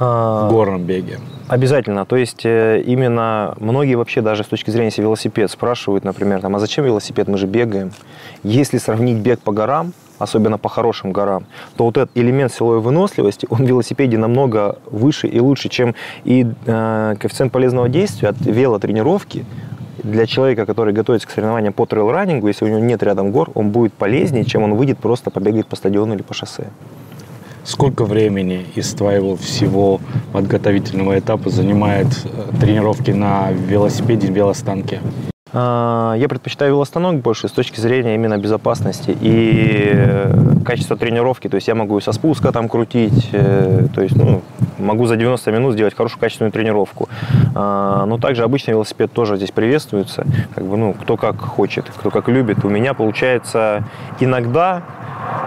в 0.00 0.48
горном 0.50 0.82
беге? 0.82 1.20
Обязательно. 1.46 2.04
То 2.04 2.16
есть 2.16 2.44
э, 2.44 2.82
именно 2.84 3.54
многие 3.60 3.94
вообще 3.94 4.20
даже 4.20 4.42
с 4.42 4.48
точки 4.48 4.70
зрения 4.70 4.88
если 4.88 5.02
велосипед 5.02 5.52
спрашивают, 5.52 6.02
например, 6.02 6.40
там, 6.40 6.56
а 6.56 6.58
зачем 6.58 6.84
велосипед, 6.84 7.28
мы 7.28 7.38
же 7.38 7.46
бегаем. 7.46 7.92
Если 8.42 8.78
сравнить 8.78 9.18
бег 9.18 9.38
по 9.38 9.52
горам, 9.52 9.92
особенно 10.20 10.58
по 10.58 10.68
хорошим 10.68 11.12
горам, 11.12 11.46
то 11.76 11.84
вот 11.84 11.96
этот 11.96 12.10
элемент 12.14 12.52
силовой 12.52 12.80
выносливости, 12.80 13.46
он 13.50 13.64
в 13.64 13.66
велосипеде 13.66 14.18
намного 14.18 14.78
выше 14.86 15.26
и 15.26 15.40
лучше, 15.40 15.68
чем 15.68 15.94
и 16.24 16.46
э, 16.66 17.16
коэффициент 17.18 17.52
полезного 17.52 17.88
действия 17.88 18.28
от 18.28 18.40
велотренировки 18.40 19.44
для 20.02 20.26
человека, 20.26 20.66
который 20.66 20.94
готовится 20.94 21.26
к 21.26 21.30
соревнованиям 21.30 21.72
по 21.72 21.86
трейл-раннингу, 21.86 22.48
если 22.48 22.64
у 22.64 22.68
него 22.68 22.80
нет 22.80 23.02
рядом 23.02 23.32
гор, 23.32 23.50
он 23.54 23.70
будет 23.70 23.92
полезнее, 23.92 24.44
чем 24.44 24.62
он 24.62 24.74
выйдет 24.74 24.98
просто 24.98 25.30
побегает 25.30 25.66
по 25.66 25.76
стадиону 25.76 26.14
или 26.14 26.22
по 26.22 26.34
шоссе. 26.34 26.68
Сколько 27.64 28.04
времени 28.04 28.66
из 28.74 28.92
твоего 28.94 29.36
всего 29.36 30.00
подготовительного 30.32 31.18
этапа 31.18 31.50
занимает 31.50 32.06
э, 32.24 32.58
тренировки 32.58 33.10
на 33.10 33.50
велосипеде, 33.52 34.28
велостанке? 34.28 35.00
А, 35.52 36.14
Я 36.16 36.28
предпочитаю 36.28 36.72
велостанок 36.72 37.16
больше 37.16 37.48
с 37.48 37.52
точки 37.52 37.80
зрения 37.80 38.14
именно 38.14 38.38
безопасности 38.38 39.16
и 39.20 39.90
э, 39.92 40.32
качества 40.64 40.96
тренировки. 40.96 41.48
То 41.48 41.56
есть 41.56 41.68
я 41.68 41.74
могу 41.74 42.00
со 42.00 42.12
спуска 42.12 42.52
там 42.52 42.68
крутить, 42.68 43.28
э, 43.32 43.86
то 43.94 44.02
есть 44.02 44.16
ну, 44.16 44.42
могу 44.78 45.06
за 45.06 45.16
90 45.16 45.50
минут 45.52 45.74
сделать 45.74 45.94
хорошую 45.96 46.20
качественную 46.20 46.52
тренировку. 46.52 47.08
А, 47.54 48.06
Но 48.06 48.18
также 48.18 48.44
обычный 48.44 48.72
велосипед 48.72 49.12
тоже 49.12 49.36
здесь 49.36 49.50
приветствуется. 49.50 50.24
Как 50.54 50.64
бы, 50.64 50.76
ну, 50.76 50.94
кто 50.94 51.16
как 51.16 51.40
хочет, 51.40 51.90
кто 51.94 52.10
как 52.10 52.28
любит. 52.28 52.64
У 52.64 52.68
меня 52.68 52.94
получается 52.94 53.84
иногда 54.20 54.82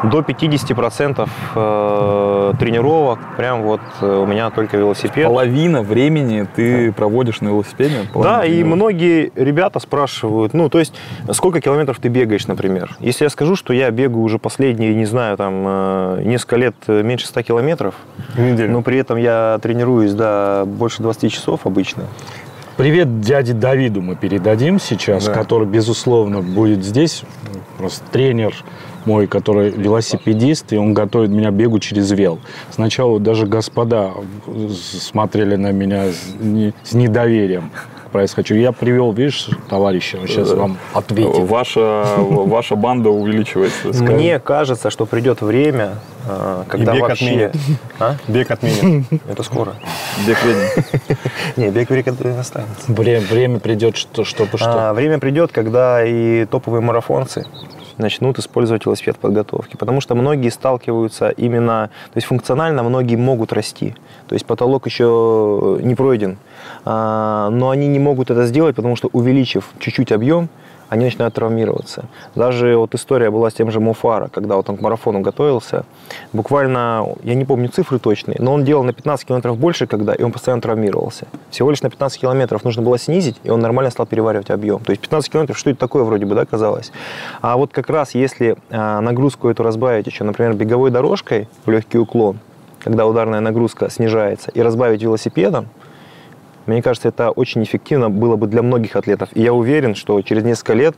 до 0.03 0.19
50% 0.19 1.29
э, 1.55 2.53
тренировок 2.59 3.19
прям 3.37 3.63
вот 3.63 3.81
э, 4.01 4.05
у 4.05 4.25
меня 4.25 4.49
только 4.49 4.77
велосипед. 4.77 5.25
Половина 5.25 5.81
времени 5.81 6.47
ты 6.55 6.91
проводишь 6.91 7.41
на 7.41 7.49
велосипеде? 7.49 8.07
Да, 8.15 8.45
и 8.45 8.63
многие 8.63 9.31
ребята 9.35 9.79
спрашивают, 9.79 10.53
ну, 10.53 10.69
то 10.69 10.79
есть, 10.79 10.93
сколько 11.31 11.61
километров 11.61 11.99
ты 11.99 12.09
бегаешь, 12.09 12.47
например. 12.47 12.95
Если 12.99 13.23
я 13.23 13.29
скажу, 13.29 13.55
что 13.55 13.73
я 13.73 13.89
бегаю 13.91 14.23
уже 14.23 14.39
последние, 14.39 14.93
не 14.93 15.05
знаю, 15.05 15.37
там, 15.37 15.63
э, 15.65 16.21
несколько 16.25 16.57
лет 16.57 16.75
меньше 16.87 17.27
100 17.27 17.43
километров, 17.43 17.95
но 18.37 18.81
при 18.81 18.97
этом 18.97 19.17
я 19.17 19.59
тренируюсь, 19.61 20.13
да, 20.13 20.63
больше 20.65 21.01
20 21.01 21.31
часов 21.31 21.61
обычно. 21.65 22.03
Привет 22.75 23.21
дяде 23.21 23.53
Давиду 23.53 24.01
мы 24.01 24.15
передадим 24.15 24.79
сейчас, 24.79 25.27
Да. 25.27 25.33
который, 25.33 25.67
безусловно, 25.67 26.41
будет 26.41 26.83
здесь. 26.83 27.23
Просто 27.77 28.03
тренер 28.11 28.55
мой, 29.05 29.27
который 29.27 29.69
велосипедист, 29.71 30.73
и 30.73 30.77
он 30.77 30.93
готовит 30.93 31.29
меня 31.31 31.51
бегу 31.51 31.79
через 31.79 32.11
вел. 32.11 32.39
Сначала 32.71 33.19
даже 33.19 33.45
господа 33.45 34.11
смотрели 34.73 35.55
на 35.55 35.71
меня 35.71 36.05
с, 36.11 36.33
не- 36.39 36.73
с 36.83 36.93
недоверием 36.93 37.71
происходящего. 38.11 38.57
Я 38.57 38.71
привел, 38.71 39.11
видишь, 39.11 39.49
товарища, 39.69 40.19
он 40.21 40.27
сейчас 40.27 40.51
вам 40.51 40.77
ответит. 40.93 41.49
Ваша, 41.49 42.05
ваша 42.17 42.75
банда 42.75 43.09
увеличивается. 43.09 43.87
Мне 44.03 44.39
кажется, 44.39 44.89
что 44.91 45.05
придет 45.05 45.41
время, 45.41 45.95
э, 46.27 46.63
когда 46.69 46.93
бег 46.93 47.01
вообще... 47.01 47.25
отменят. 47.25 47.55
А? 47.99 48.15
Бег 48.27 48.51
отменен. 48.51 49.05
Это 49.27 49.41
скоро. 49.43 49.73
Бег 50.27 50.37
ведьм. 50.45 51.17
Не, 51.57 51.69
бег 51.71 51.89
перекат- 51.89 52.39
останется. 52.39 52.91
Время, 52.91 53.21
время 53.25 53.59
придет, 53.59 53.97
что, 53.97 54.23
чтобы 54.23 54.57
что. 54.59 54.89
А, 54.89 54.93
время 54.93 55.17
придет, 55.17 55.51
когда 55.51 56.05
и 56.05 56.45
топовые 56.45 56.81
марафонцы 56.81 57.47
начнут 57.97 58.39
использовать 58.39 58.85
велосипед 58.85 59.15
в 59.15 59.19
подготовке. 59.19 59.77
Потому 59.77 60.01
что 60.01 60.15
многие 60.15 60.49
сталкиваются 60.49 61.29
именно, 61.29 61.89
то 62.11 62.17
есть 62.17 62.27
функционально 62.27 62.83
многие 62.83 63.15
могут 63.15 63.53
расти. 63.53 63.95
То 64.27 64.35
есть 64.35 64.45
потолок 64.45 64.85
еще 64.85 65.79
не 65.81 65.95
пройден. 65.95 66.37
А, 66.85 67.49
но 67.49 67.69
они 67.69 67.87
не 67.87 67.99
могут 67.99 68.31
это 68.31 68.45
сделать, 68.45 68.75
потому 68.75 68.95
что 68.95 69.09
увеличив 69.13 69.69
чуть-чуть 69.79 70.11
объем, 70.11 70.49
они 70.93 71.05
начинают 71.05 71.33
травмироваться. 71.33 72.05
Даже 72.35 72.77
вот 72.77 72.93
история 72.93 73.31
была 73.31 73.49
с 73.49 73.55
тем 73.55 73.71
же 73.71 73.79
Муфара, 73.79 74.27
когда 74.27 74.57
вот 74.57 74.69
он 74.69 74.77
к 74.77 74.81
марафону 74.81 75.21
готовился. 75.21 75.85
Буквально, 76.33 77.15
я 77.23 77.33
не 77.33 77.45
помню 77.45 77.69
цифры 77.69 77.97
точные, 77.97 78.37
но 78.39 78.53
он 78.53 78.63
делал 78.63 78.83
на 78.83 78.93
15 78.93 79.25
километров 79.27 79.57
больше, 79.57 79.87
когда, 79.87 80.13
и 80.13 80.21
он 80.21 80.31
постоянно 80.31 80.61
травмировался. 80.61 81.25
Всего 81.49 81.71
лишь 81.71 81.81
на 81.81 81.89
15 81.89 82.21
километров 82.21 82.63
нужно 82.63 82.83
было 82.83 82.99
снизить, 82.99 83.37
и 83.43 83.49
он 83.49 83.59
нормально 83.59 83.89
стал 83.89 84.05
переваривать 84.05 84.51
объем. 84.51 84.81
То 84.81 84.91
есть 84.91 85.01
15 85.01 85.31
километров, 85.31 85.57
что 85.57 85.71
это 85.71 85.79
такое 85.79 86.03
вроде 86.03 86.27
бы, 86.27 86.35
да, 86.35 86.45
казалось? 86.45 86.91
А 87.41 87.57
вот 87.57 87.71
как 87.73 87.89
раз 87.89 88.13
если 88.13 88.55
а, 88.69 89.01
нагрузку 89.01 89.49
эту 89.49 89.63
разбавить 89.63 90.05
еще, 90.05 90.23
например, 90.23 90.53
беговой 90.53 90.91
дорожкой 90.91 91.49
в 91.65 91.71
легкий 91.71 91.97
уклон, 91.97 92.37
когда 92.77 93.07
ударная 93.07 93.39
нагрузка 93.39 93.89
снижается, 93.89 94.51
и 94.51 94.61
разбавить 94.61 95.01
велосипедом, 95.01 95.69
мне 96.65 96.81
кажется, 96.81 97.09
это 97.09 97.31
очень 97.31 97.63
эффективно 97.63 98.09
было 98.09 98.35
бы 98.35 98.47
для 98.47 98.61
многих 98.61 98.95
атлетов. 98.95 99.29
И 99.33 99.41
я 99.41 99.53
уверен, 99.53 99.95
что 99.95 100.21
через 100.21 100.43
несколько 100.43 100.73
лет 100.73 100.95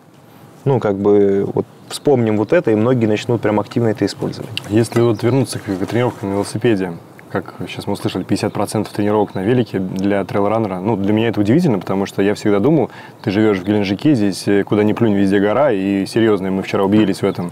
Ну, 0.63 0.80
как 0.80 0.95
бы, 0.97 1.47
вот 1.54 1.65
вспомним 1.89 2.38
вот 2.38 2.51
это, 2.51 2.71
и 2.71 2.75
многие 2.75 3.06
начнут 3.06 3.41
прям 3.41 3.60
активно 3.60 3.89
это 3.89 4.06
использовать. 4.06 4.49
Если 4.69 4.99
вот 5.01 5.21
вернуться 5.21 5.60
к, 5.60 5.86
тренировкам 5.86 6.30
на 6.30 6.34
велосипеде, 6.34 6.93
как 7.32 7.56
сейчас 7.67 7.86
мы 7.86 7.93
услышали, 7.93 8.25
50% 8.25 8.88
тренировок 8.93 9.36
на 9.36 9.43
велике 9.43 9.80
для 9.80 10.23
трейл-раннера. 10.23 10.80
Ну, 10.80 10.95
для 10.95 11.13
меня 11.13 11.28
это 11.28 11.41
удивительно, 11.41 11.80
потому 11.80 12.06
что 12.06 12.21
я 12.21 12.34
всегда 12.34 12.60
думал, 12.60 12.89
ты 13.23 13.32
живешь 13.32 13.60
в 13.60 13.63
Геленджике, 13.65 14.15
здесь 14.15 14.47
э, 14.47 14.63
куда 14.63 14.84
ни 14.84 14.93
плюнь, 14.93 15.13
везде 15.15 15.39
гора, 15.39 15.71
и 15.71 16.06
серьезно, 16.06 16.49
мы 16.49 16.63
вчера 16.63 16.84
убедились 16.84 17.21
в 17.21 17.25
этом. 17.25 17.51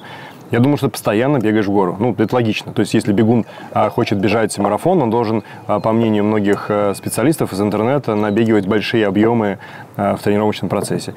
Я 0.54 0.60
думаю, 0.60 0.78
что 0.78 0.88
постоянно 0.88 1.39
бегаешь 1.39 1.66
в 1.66 1.72
гору. 1.72 1.98
Ну, 2.00 2.13
это 2.16 2.36
логично. 2.36 2.74
То 2.74 2.82
есть, 2.82 2.94
если 2.94 3.12
бегун 3.12 3.48
а, 3.72 3.89
хочет 3.89 4.20
бежать 4.20 4.56
марафон, 4.60 5.02
он 5.02 5.10
должен, 5.10 5.44
а, 5.66 5.80
по 5.80 5.92
мнению 5.92 6.26
многих 6.26 6.68
а, 6.70 6.94
специалистов 6.94 7.54
из 7.54 7.60
интернета, 7.60 8.13
набегивать 8.13 8.68
большие 8.68 9.08
объемы 9.08 9.58
в 9.96 10.20
тренировочном 10.24 10.70
процессе. 10.70 11.16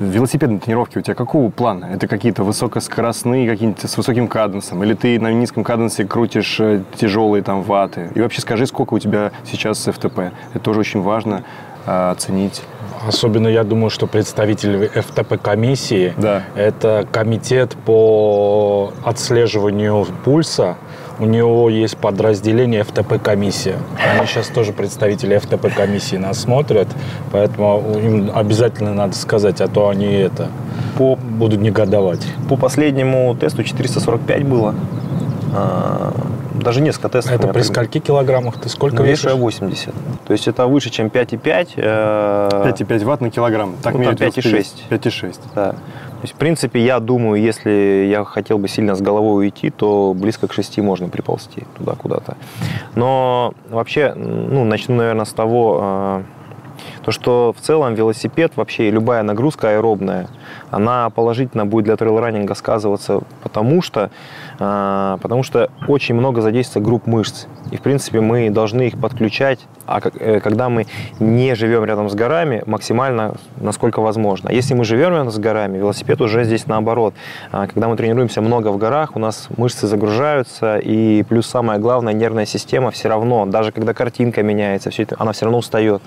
Велосипедные 0.00 0.58
тренировки 0.58 0.98
у 0.98 1.00
тебя 1.00 1.14
какого 1.14 1.50
плана? 1.50 1.84
Это 1.84 2.08
какие-то 2.08 2.42
высокоскоростные, 2.42 3.48
какие-то 3.48 3.86
с 3.86 3.96
высоким 3.96 4.26
каденсом? 4.26 4.82
Или 4.82 4.94
ты 4.94 5.20
на 5.20 5.32
низком 5.32 5.62
каденсе 5.62 6.04
крутишь 6.04 6.58
э, 6.58 6.82
тяжелые 6.96 7.44
там 7.44 7.62
ваты? 7.62 8.10
И 8.14 8.20
вообще 8.20 8.40
скажи, 8.40 8.66
сколько 8.66 8.94
у 8.94 8.98
тебя 8.98 9.30
сейчас 9.44 9.78
ФТП? 9.84 10.32
Это 10.54 10.60
тоже 10.60 10.80
очень 10.80 11.02
важно 11.02 11.44
оценить. 11.86 12.62
Особенно 13.06 13.48
я 13.48 13.64
думаю, 13.64 13.90
что 13.90 14.06
представитель 14.06 14.88
ФТП-комиссии 14.88 16.14
Да. 16.16 16.42
это 16.54 17.04
комитет 17.10 17.76
по 17.84 18.92
отслеживанию 19.04 20.06
пульса. 20.24 20.76
У 21.18 21.24
него 21.24 21.68
есть 21.68 21.96
подразделение 21.96 22.84
ФТП-комиссия. 22.84 23.76
Они 24.16 24.26
сейчас 24.26 24.48
тоже 24.48 24.72
представители 24.72 25.36
ФТП-комиссии 25.36 26.16
нас 26.16 26.40
смотрят, 26.40 26.88
поэтому 27.32 27.82
им 27.98 28.30
обязательно 28.34 28.94
надо 28.94 29.14
сказать, 29.16 29.60
а 29.60 29.68
то 29.68 29.88
они 29.88 30.06
это 30.12 30.48
По, 30.96 31.16
будут 31.16 31.60
негодовать. 31.60 32.24
по 32.48 32.56
последнему 32.56 33.34
тесту 33.34 33.62
445 33.64 34.44
было. 34.44 34.74
А, 35.54 36.12
даже 36.54 36.80
несколько 36.80 37.08
тестов. 37.08 37.32
у 37.32 37.34
Это 37.36 37.48
при 37.48 37.62
скольки 37.62 37.98
килограммах 37.98 38.58
ты 38.58 38.68
сколько 38.68 38.96
Ну, 38.96 39.04
вешу 39.04 39.28
весишь? 39.28 39.40
80. 39.40 39.94
То 40.26 40.32
есть 40.32 40.48
это 40.48 40.66
выше, 40.66 40.90
чем 40.90 41.08
5,5. 41.08 41.68
э, 41.76 42.48
5,5 42.64 43.04
ватт 43.04 43.20
на 43.20 43.30
килограмм. 43.30 43.74
Так 43.82 43.94
Ну, 43.94 44.00
меряют 44.00 44.18
там 44.18 44.28
5,6. 44.28 44.50
велосипедисты. 44.88 44.88
5,6. 44.88 45.40
Да. 45.54 45.72
То 45.72 45.78
есть, 46.22 46.34
в 46.34 46.36
принципе, 46.36 46.80
я 46.84 47.00
думаю, 47.00 47.42
если 47.42 48.06
я 48.08 48.24
хотел 48.24 48.58
бы 48.58 48.68
сильно 48.68 48.94
с 48.94 49.00
головой 49.00 49.46
уйти, 49.46 49.70
то 49.70 50.14
близко 50.16 50.46
к 50.46 50.52
6 50.52 50.78
можно 50.78 51.08
приползти 51.08 51.64
туда 51.76 51.94
куда-то. 51.96 52.36
Но 52.94 53.54
вообще, 53.68 54.14
ну, 54.14 54.64
начну, 54.64 54.94
наверное, 54.94 55.24
с 55.24 55.32
того, 55.32 55.80
э, 55.82 56.22
то, 57.04 57.10
что 57.10 57.52
в 57.58 57.60
целом 57.60 57.94
велосипед, 57.94 58.52
вообще 58.56 58.90
любая 58.90 59.22
нагрузка 59.24 59.70
аэробная, 59.70 60.28
она 60.70 61.10
положительно 61.10 61.66
будет 61.66 61.84
для 61.86 61.96
трейл-раннинга 61.96 62.54
сказываться, 62.54 63.20
потому 63.42 63.82
что, 63.82 64.00
э, 64.00 64.08
потому 64.58 65.42
что 65.42 65.70
очень 65.88 66.14
много 66.14 66.40
задействуется 66.40 66.80
групп 66.80 67.06
мышц. 67.06 67.46
И, 67.70 67.76
в 67.76 67.80
принципе, 67.80 68.20
мы 68.20 68.50
должны 68.50 68.82
их 68.82 69.00
подключать, 69.00 69.60
а 69.86 70.00
э, 70.02 70.40
когда 70.40 70.68
мы 70.68 70.86
не 71.20 71.54
живем 71.54 71.84
рядом 71.84 72.10
с 72.10 72.14
горами, 72.14 72.62
максимально, 72.66 73.34
насколько 73.56 74.00
возможно. 74.00 74.50
А 74.50 74.52
Если 74.52 74.74
мы 74.74 74.84
живем 74.84 75.10
рядом 75.10 75.30
с 75.30 75.38
горами, 75.38 75.78
велосипед 75.78 76.20
уже 76.20 76.44
здесь 76.44 76.66
наоборот. 76.66 77.14
А, 77.50 77.66
Когда 77.66 77.88
мы 77.88 77.96
тренируемся 77.96 78.42
много 78.42 78.68
в 78.68 78.78
горах, 78.78 79.16
у 79.16 79.18
нас 79.18 79.48
мышцы 79.56 79.86
загружаются, 79.86 80.78
и 80.78 81.22
плюс 81.22 81.46
самое 81.46 81.80
главное, 81.80 82.12
нервная 82.12 82.46
система 82.46 82.90
все 82.90 83.08
равно, 83.08 83.46
даже 83.46 83.72
когда 83.72 83.94
картинка 83.94 84.42
меняется, 84.42 84.90
все 84.90 85.04
это, 85.04 85.16
она 85.18 85.32
все 85.32 85.46
равно 85.46 85.58
устает. 85.58 86.02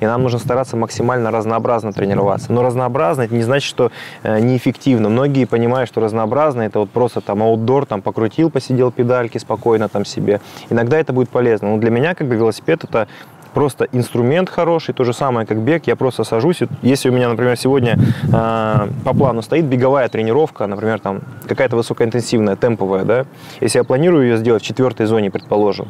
И 0.00 0.06
нам 0.06 0.22
нужно 0.22 0.38
стараться 0.38 0.76
максимально 0.76 1.30
разнообразно 1.30 1.92
тренироваться. 1.92 2.52
Но 2.52 2.62
разнообразно 2.62 3.22
это 3.22 3.34
не 3.34 3.42
значит, 3.42 3.68
что 3.68 3.90
э, 4.22 4.40
неэффективно. 4.40 5.08
Многие 5.08 5.44
понимают, 5.44 5.88
что 5.88 6.00
разнообразно 6.00 6.62
это 6.62 6.80
вот 6.80 6.90
просто 6.90 7.20
там 7.20 7.42
аутдор, 7.42 7.86
там 7.92 8.00
покрутил, 8.00 8.48
посидел 8.48 8.90
педальки 8.90 9.36
спокойно 9.36 9.86
там 9.86 10.06
себе. 10.06 10.40
Иногда 10.70 10.98
это 10.98 11.12
будет 11.12 11.28
полезно. 11.28 11.68
Но 11.68 11.76
для 11.76 11.90
меня 11.90 12.14
как 12.14 12.26
бы 12.26 12.36
велосипед 12.36 12.84
это 12.84 13.06
просто 13.52 13.86
инструмент 13.92 14.48
хороший, 14.48 14.94
то 14.94 15.04
же 15.04 15.12
самое, 15.12 15.46
как 15.46 15.58
бег, 15.58 15.86
я 15.86 15.94
просто 15.94 16.24
сажусь, 16.24 16.62
если 16.80 17.10
у 17.10 17.12
меня, 17.12 17.28
например, 17.28 17.54
сегодня 17.58 17.98
э, 18.32 18.88
по 19.04 19.12
плану 19.12 19.42
стоит 19.42 19.66
беговая 19.66 20.08
тренировка, 20.08 20.66
например, 20.66 21.00
там 21.00 21.20
какая-то 21.46 21.76
высокоинтенсивная, 21.76 22.56
темповая, 22.56 23.04
да, 23.04 23.26
если 23.60 23.78
я 23.78 23.84
планирую 23.84 24.26
ее 24.26 24.36
сделать 24.38 24.62
в 24.62 24.66
четвертой 24.66 25.04
зоне, 25.04 25.30
предположим, 25.30 25.88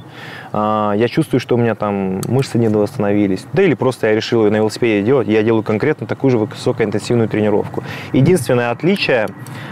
я 0.52 1.06
чувствую, 1.10 1.40
что 1.40 1.54
у 1.54 1.58
меня 1.58 1.74
там 1.74 2.20
мышцы 2.28 2.58
недовосстановились, 2.58 3.46
да 3.52 3.62
или 3.62 3.74
просто 3.74 4.08
я 4.08 4.14
решил 4.14 4.44
ее 4.44 4.50
на 4.50 4.56
велосипеде 4.56 5.04
делать, 5.04 5.28
я 5.28 5.42
делаю 5.42 5.62
конкретно 5.62 6.06
такую 6.06 6.30
же 6.30 6.38
высокоинтенсивную 6.38 7.28
тренировку. 7.28 7.82
Единственное 8.12 8.70
отличие, 8.70 9.28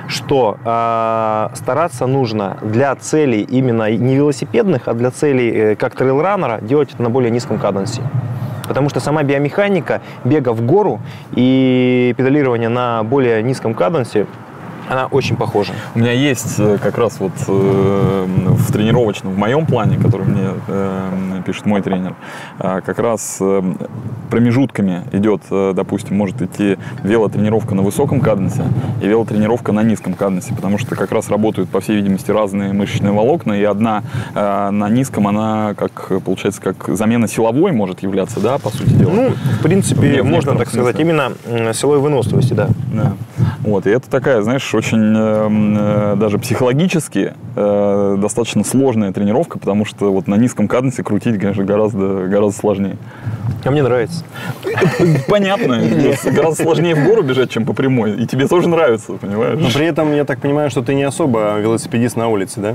что 0.08 0.56
э, 0.64 1.48
стараться 1.54 2.06
нужно 2.06 2.56
для 2.62 2.94
целей 2.96 3.42
именно 3.42 3.90
не 3.90 4.16
велосипедных, 4.16 4.88
а 4.88 4.94
для 4.94 5.10
целей 5.10 5.50
э, 5.50 5.76
как 5.76 5.94
трейл-раннера 5.94 6.60
делать 6.62 6.90
это 6.94 7.02
на 7.02 7.10
более 7.10 7.30
низком 7.30 7.58
каденсе. 7.58 8.02
Потому 8.66 8.88
что 8.88 9.00
сама 9.00 9.22
биомеханика 9.24 10.00
бега 10.24 10.52
в 10.52 10.62
гору 10.62 11.00
и 11.32 12.14
педалирования 12.16 12.68
на 12.68 13.02
более 13.02 13.42
низком 13.42 13.74
каденсе, 13.74 14.26
она 14.90 15.06
очень 15.06 15.36
похожа. 15.36 15.72
У 15.94 16.00
меня 16.00 16.10
есть 16.12 16.56
э, 16.58 16.76
как 16.82 16.98
раз 16.98 17.20
вот 17.20 17.32
э, 17.46 18.26
в 18.26 18.72
тренировочном, 18.72 19.32
в 19.34 19.38
моем 19.38 19.64
плане, 19.64 19.96
который 19.98 20.26
мне 20.26 20.48
э, 20.66 21.42
пишет 21.46 21.64
мой 21.64 21.80
тренер, 21.80 22.14
э, 22.58 22.80
как 22.84 22.98
раз 22.98 23.38
э, 23.40 23.62
промежутками 24.30 25.04
идет, 25.12 25.42
э, 25.50 25.72
допустим, 25.76 26.16
может 26.16 26.42
идти 26.42 26.76
велотренировка 27.04 27.76
на 27.76 27.82
высоком 27.82 28.20
каденсе 28.20 28.64
и 29.00 29.06
велотренировка 29.06 29.70
на 29.70 29.84
низком 29.84 30.14
каденсе, 30.14 30.54
потому 30.54 30.76
что 30.76 30.96
как 30.96 31.12
раз 31.12 31.30
работают, 31.30 31.70
по 31.70 31.80
всей 31.80 31.94
видимости, 31.96 32.32
разные 32.32 32.72
мышечные 32.72 33.12
волокна, 33.12 33.52
и 33.52 33.62
одна 33.62 34.02
э, 34.34 34.70
на 34.70 34.88
низком, 34.88 35.28
она 35.28 35.74
как, 35.76 36.10
получается, 36.24 36.60
как 36.60 36.88
замена 36.96 37.28
силовой 37.28 37.70
может 37.70 38.00
являться, 38.02 38.40
да, 38.40 38.58
по 38.58 38.70
сути 38.70 38.90
дела. 38.90 39.10
Ну, 39.12 39.30
в 39.60 39.62
принципе, 39.62 40.00
В 40.00 40.04
не- 40.12 40.22
в 40.22 40.26
можно 40.26 40.56
так 40.56 40.68
сказать, 40.68 40.96
смысле. 40.96 41.10
именно 41.12 41.32
м, 41.46 41.72
силовой 41.74 42.00
выносливости, 42.00 42.54
да. 42.54 42.68
Да. 42.92 43.12
Вот, 43.60 43.86
и 43.86 43.90
это 43.90 44.10
такая, 44.10 44.42
знаешь, 44.42 44.74
очень 44.80 45.14
эм, 45.14 45.76
э, 45.78 46.16
даже 46.16 46.38
психологически 46.38 47.34
э, 47.54 48.16
достаточно 48.18 48.64
сложная 48.64 49.12
тренировка, 49.12 49.58
потому 49.58 49.84
что 49.84 50.10
вот 50.10 50.26
на 50.26 50.36
низком 50.36 50.68
каденсе 50.68 51.02
крутить, 51.02 51.38
конечно, 51.38 51.64
гораздо, 51.64 52.26
гораздо 52.26 52.58
сложнее. 52.58 52.96
А 53.62 53.70
мне 53.70 53.82
нравится. 53.82 54.24
Понятно, 55.28 55.82
гораздо 56.24 56.62
сложнее 56.62 56.94
в 56.94 57.04
гору 57.04 57.22
бежать, 57.22 57.50
чем 57.50 57.66
по 57.66 57.74
прямой, 57.74 58.22
и 58.22 58.26
тебе 58.26 58.48
тоже 58.48 58.70
нравится, 58.70 59.12
понимаешь? 59.12 59.58
Но 59.60 59.68
при 59.68 59.86
этом, 59.86 60.14
я 60.14 60.24
так 60.24 60.40
понимаю, 60.40 60.70
что 60.70 60.82
ты 60.82 60.94
не 60.94 61.02
особо 61.02 61.58
велосипедист 61.58 62.16
на 62.16 62.28
улице, 62.28 62.60
да? 62.60 62.74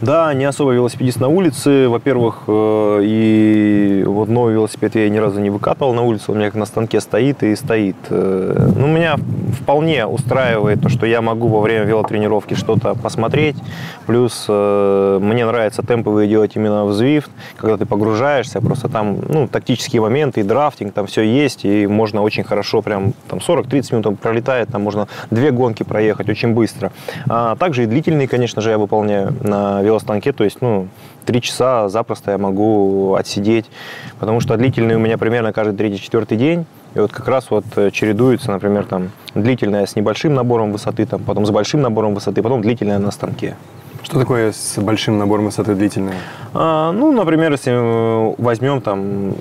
Да, 0.00 0.34
не 0.34 0.44
особо 0.44 0.72
велосипедист 0.72 1.20
на 1.20 1.28
улице. 1.28 1.88
Во-первых, 1.88 2.44
э, 2.48 3.00
и 3.04 4.04
вот 4.06 4.28
новый 4.28 4.54
велосипед 4.54 4.96
я 4.96 5.08
ни 5.08 5.18
разу 5.18 5.40
не 5.40 5.50
выкатывал 5.50 5.94
на 5.94 6.02
улицу. 6.02 6.32
Он 6.32 6.36
у 6.36 6.40
меня 6.40 6.50
как 6.50 6.58
на 6.58 6.66
станке 6.66 7.00
стоит 7.00 7.42
и 7.42 7.54
стоит. 7.56 7.96
Э, 8.10 8.70
Ну, 8.76 8.88
меня 8.88 9.16
вполне 9.60 10.04
устраивает 10.04 10.82
то, 10.82 10.88
что 10.88 11.06
я 11.06 11.22
могу 11.22 11.48
во 11.48 11.60
время 11.60 11.84
велотренировки 11.84 12.54
что-то 12.54 12.94
посмотреть. 12.94 13.56
Плюс 14.06 14.46
э, 14.48 15.18
мне 15.22 15.46
нравится 15.46 15.82
темповые 15.82 16.28
делать 16.28 16.56
именно 16.56 16.84
в 16.84 16.90
Zwift, 16.90 17.30
когда 17.56 17.76
ты 17.76 17.86
погружаешься, 17.86 18.60
просто 18.60 18.88
там 18.88 19.18
ну, 19.28 19.48
тактические 19.48 20.02
моменты, 20.02 20.40
и 20.40 20.42
драфтинг, 20.42 20.92
там 20.92 21.06
все 21.06 21.22
есть, 21.22 21.64
и 21.64 21.86
можно 21.86 22.22
очень 22.22 22.44
хорошо, 22.44 22.82
прям 22.82 23.14
там 23.28 23.38
40-30 23.38 23.92
минут 23.92 24.06
он 24.06 24.16
пролетает, 24.16 24.68
там 24.68 24.82
можно 24.82 25.06
две 25.30 25.50
гонки 25.50 25.82
проехать 25.84 26.28
очень 26.28 26.52
быстро. 26.52 26.90
А 27.28 27.56
также 27.56 27.84
и 27.84 27.86
длительные, 27.86 28.28
конечно 28.28 28.60
же, 28.60 28.70
я 28.70 28.78
выполняю 28.78 29.34
на 29.42 29.83
велостанке, 29.84 30.32
то 30.32 30.44
есть, 30.44 30.60
ну, 30.60 30.88
три 31.24 31.40
часа 31.40 31.88
запросто 31.88 32.32
я 32.32 32.38
могу 32.38 33.14
отсидеть, 33.14 33.66
потому 34.18 34.40
что 34.40 34.56
длительные 34.56 34.96
у 34.96 35.00
меня 35.00 35.18
примерно 35.18 35.52
каждый 35.52 35.76
третий-четвертый 35.76 36.36
день, 36.36 36.66
и 36.94 36.98
вот 37.00 37.12
как 37.12 37.26
раз 37.28 37.50
вот 37.50 37.64
э, 37.76 37.90
чередуется, 37.90 38.50
например, 38.50 38.84
там 38.84 39.10
длительная 39.34 39.86
с 39.86 39.96
небольшим 39.96 40.34
набором 40.34 40.72
высоты, 40.72 41.06
там, 41.06 41.22
потом 41.22 41.44
с 41.46 41.50
большим 41.50 41.80
набором 41.80 42.14
высоты, 42.14 42.42
потом 42.42 42.62
длительная 42.62 42.98
на 42.98 43.10
станке. 43.10 43.56
Что 44.04 44.18
такое 44.18 44.52
с 44.52 44.78
большим 44.78 45.16
набором 45.16 45.46
высоты 45.46 45.74
длительная? 45.74 46.18
А, 46.52 46.92
ну, 46.92 47.10
например, 47.10 47.52
если 47.52 47.72
э, 47.72 48.34
возьмем 48.36 48.82
там 48.82 49.34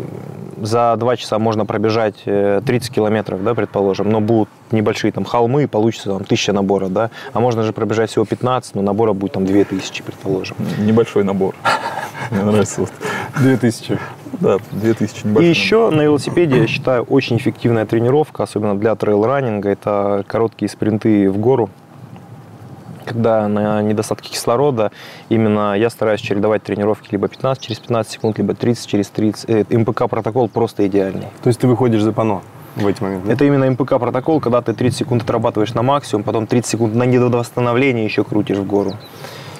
за 0.61 0.95
два 0.95 1.17
часа 1.17 1.37
можно 1.37 1.65
пробежать 1.65 2.15
э, 2.25 2.61
30 2.65 2.89
километров, 2.89 3.43
да, 3.43 3.55
предположим, 3.55 4.09
но 4.09 4.21
будут 4.21 4.47
небольшие 4.71 5.11
там 5.11 5.25
холмы, 5.25 5.63
и 5.63 5.67
получится 5.67 6.11
там 6.11 6.23
тысяча 6.23 6.53
набора, 6.53 6.87
да, 6.87 7.11
а 7.33 7.41
можно 7.41 7.63
же 7.63 7.73
пробежать 7.73 8.09
всего 8.09 8.23
15, 8.23 8.75
но 8.75 8.81
набора 8.81 9.11
будет 9.11 9.33
там 9.33 9.45
2000, 9.45 10.01
предположим. 10.01 10.55
Небольшой 10.79 11.25
набор. 11.25 11.55
Мне 12.31 12.43
нравится. 12.43 12.79
вот. 12.81 12.91
2000. 13.41 13.99
Да, 14.39 14.59
2000 14.71 15.25
И 15.25 15.27
небольшой 15.27 15.49
еще 15.49 15.89
на 15.89 16.03
велосипеде, 16.03 16.61
я 16.61 16.67
считаю, 16.67 17.03
очень 17.03 17.35
эффективная 17.35 17.85
тренировка, 17.85 18.43
особенно 18.43 18.79
для 18.79 18.95
трейл-раннинга, 18.95 19.69
это 19.69 20.23
короткие 20.25 20.69
спринты 20.69 21.29
в 21.29 21.37
гору. 21.37 21.69
Когда 23.05 23.47
на 23.47 23.81
недостатке 23.81 24.29
кислорода, 24.29 24.91
именно 25.29 25.73
я 25.77 25.89
стараюсь 25.89 26.21
чередовать 26.21 26.63
тренировки 26.63 27.09
либо 27.11 27.27
15 27.27 27.63
через 27.63 27.79
15 27.79 28.11
секунд, 28.11 28.37
либо 28.37 28.53
30 28.53 28.87
через 28.87 29.09
30. 29.09 29.49
Э, 29.49 29.77
МПК 29.77 30.07
протокол 30.09 30.47
просто 30.49 30.87
идеальный. 30.87 31.27
То 31.43 31.47
есть 31.47 31.59
ты 31.59 31.67
выходишь 31.67 32.01
за 32.01 32.11
пано. 32.11 32.41
в 32.75 32.87
эти 32.87 33.03
моменты. 33.03 33.27
да? 33.27 33.33
Это 33.33 33.45
именно 33.45 33.69
МПК 33.69 33.99
протокол, 33.99 34.39
когда 34.39 34.61
ты 34.61 34.73
30 34.73 34.99
секунд 34.99 35.23
отрабатываешь 35.23 35.73
на 35.73 35.83
максимум, 35.83 36.23
потом 36.23 36.47
30 36.47 36.71
секунд 36.71 36.95
на 36.95 37.03
недовосстановление 37.03 38.05
еще 38.05 38.23
крутишь 38.23 38.57
в 38.57 38.65
гору. 38.65 38.93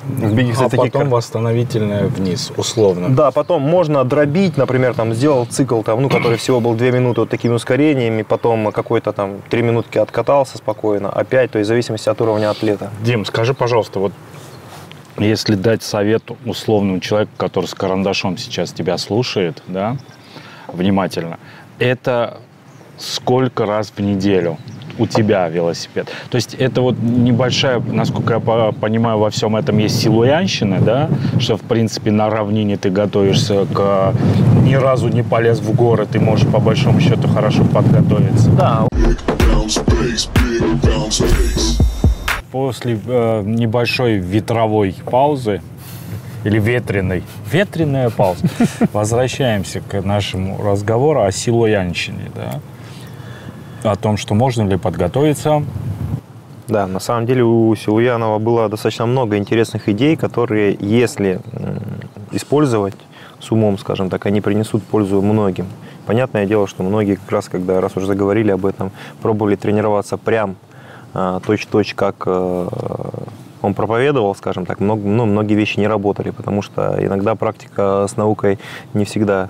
В 0.08 0.36
беге, 0.36 0.50
А 0.52 0.54
кстати, 0.54 0.72
такие 0.72 0.92
потом 0.92 1.02
кар- 1.04 1.12
восстановительное 1.12 2.04
вниз, 2.08 2.52
условно. 2.58 3.10
Да, 3.10 3.32
потом 3.32 3.62
можно 3.62 4.04
дробить, 4.04 4.58
например, 4.58 4.94
там 4.94 5.13
сделал 5.13 5.46
цикл, 5.46 5.82
там, 5.82 6.02
ну, 6.02 6.10
который 6.10 6.38
всего 6.38 6.60
был 6.60 6.74
2 6.74 6.92
минуты 6.92 7.22
вот 7.22 7.30
такими 7.30 7.54
ускорениями, 7.54 8.22
потом 8.24 8.72
какой-то 8.72 9.13
там 9.13 9.42
3 9.50 9.62
минутки 9.62 9.98
откатался 9.98 10.58
спокойно, 10.58 11.10
опять, 11.10 11.52
то 11.52 11.60
есть 11.60 11.68
в 11.68 11.70
зависимости 11.70 12.10
от 12.10 12.20
уровня 12.20 12.50
атлета. 12.50 12.89
Дим, 13.02 13.26
скажи, 13.26 13.54
пожалуйста, 13.54 14.00
вот 14.00 14.12
если 15.18 15.56
дать 15.56 15.84
совет 15.84 16.24
условному 16.46 17.00
человеку, 17.00 17.32
который 17.38 17.66
с 17.68 17.74
карандашом 17.74 18.38
сейчас 18.38 18.72
тебя 18.74 18.98
слушает, 18.98 19.63
да, 19.68 19.98
внимательно, 20.68 21.38
это 21.80 22.39
сколько 22.98 23.66
раз 23.66 23.94
в 23.96 24.00
неделю 24.02 24.58
у 24.97 25.08
тебя 25.08 25.47
велосипед? 25.49 26.08
То 26.29 26.36
есть 26.36 26.53
это 26.56 26.82
вот 26.82 26.95
небольшая, 27.01 27.79
насколько 27.79 28.34
я 28.34 28.39
по- 28.39 28.71
понимаю, 28.71 29.17
во 29.17 29.29
всем 29.29 29.56
этом 29.56 29.77
есть 29.77 29.99
силуянщина, 30.01 30.79
да, 30.79 31.10
что 31.39 31.58
в 31.58 31.62
принципе 31.62 32.12
на 32.12 32.29
равнине 32.29 32.77
ты 32.77 32.89
готовишься 32.89 33.65
к 33.65 34.13
ни 34.63 34.75
разу 34.75 35.08
не 35.10 35.23
полез 35.23 35.60
в 35.60 35.73
горы, 35.75 36.06
ты 36.06 36.19
можешь 36.19 36.47
по 36.47 36.60
большому 36.60 36.99
счету 36.99 37.27
хорошо 37.27 37.63
подготовиться. 37.65 38.49
Да. 38.51 38.88
После 42.51 42.99
э, 43.06 43.41
небольшой 43.45 44.17
ветровой 44.17 44.95
паузы 45.10 45.62
или 46.43 46.60
ветреной, 46.60 47.23
ветреная 47.51 48.10
пауза, 48.10 48.45
возвращаемся 48.93 49.82
к 49.82 50.01
нашему 50.03 50.62
разговору 50.62 51.23
о 51.23 51.32
силуянщине, 51.32 52.32
да, 52.36 52.60
о 53.84 53.96
том, 53.96 54.17
что 54.17 54.34
можно 54.34 54.63
ли 54.63 54.78
подготовиться. 54.78 55.63
Да, 56.67 56.88
на 56.88 57.00
самом 57.00 57.26
деле 57.26 57.43
у 57.43 57.76
Силуянова 57.76 58.39
было 58.39 58.69
достаточно 58.69 59.06
много 59.06 59.38
интересных 59.38 59.89
идей, 59.89 60.15
которые, 60.15 60.78
если 60.80 61.41
использовать 62.32 62.96
с 63.39 63.52
умом, 63.52 63.78
скажем 63.78 64.10
так, 64.10 64.26
они 64.26 64.41
принесут 64.41 64.84
пользу 64.84 65.22
многим. 65.22 65.67
Понятное 66.06 66.46
дело, 66.46 66.67
что 66.67 66.84
многие 66.84 67.15
как 67.15 67.32
раз, 67.32 67.50
когда 67.50 67.82
раз 67.82 67.96
уже 67.96 68.08
заговорили 68.08 68.52
об 68.52 68.65
этом, 68.65 68.91
пробовали 69.22 69.56
тренироваться 69.56 70.17
прям 70.17 70.56
а, 71.13 71.39
точь-в-точь, 71.41 71.93
как 71.93 72.24
э, 72.26 72.67
он 73.63 73.73
проповедовал, 73.73 74.36
скажем 74.36 74.65
так, 74.65 74.80
много, 74.80 75.08
ну, 75.08 75.26
многие 75.26 75.56
вещи 75.56 75.80
не 75.80 75.88
работали, 75.88 76.30
потому 76.32 76.62
что 76.62 76.97
иногда 76.99 77.34
практика 77.36 78.06
с 78.08 78.17
наукой 78.17 78.60
не 78.93 79.06
всегда 79.06 79.49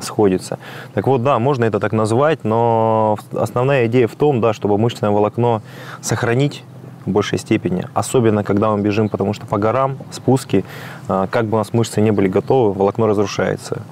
сходится. 0.00 0.58
Так 0.92 1.06
вот, 1.06 1.22
да, 1.24 1.38
можно 1.38 1.64
это 1.64 1.80
так 1.80 1.92
назвать, 1.92 2.44
но 2.44 3.16
основная 3.32 3.86
идея 3.86 4.06
в 4.06 4.14
том, 4.14 4.40
да, 4.40 4.52
чтобы 4.52 4.76
мышечное 4.78 5.10
волокно 5.10 5.62
сохранить 6.02 6.62
в 7.06 7.10
большей 7.10 7.38
степени, 7.38 7.86
особенно 7.94 8.44
когда 8.44 8.70
мы 8.70 8.82
бежим, 8.82 9.08
потому 9.08 9.32
что 9.32 9.46
по 9.46 9.56
горам, 9.56 9.96
спуски, 10.10 10.64
а, 11.08 11.26
как 11.26 11.46
бы 11.46 11.56
у 11.56 11.58
нас 11.58 11.72
мышцы 11.72 12.02
не 12.02 12.10
были 12.10 12.28
готовы, 12.28 12.72
волокно 12.72 13.06
разрушается. 13.06 13.82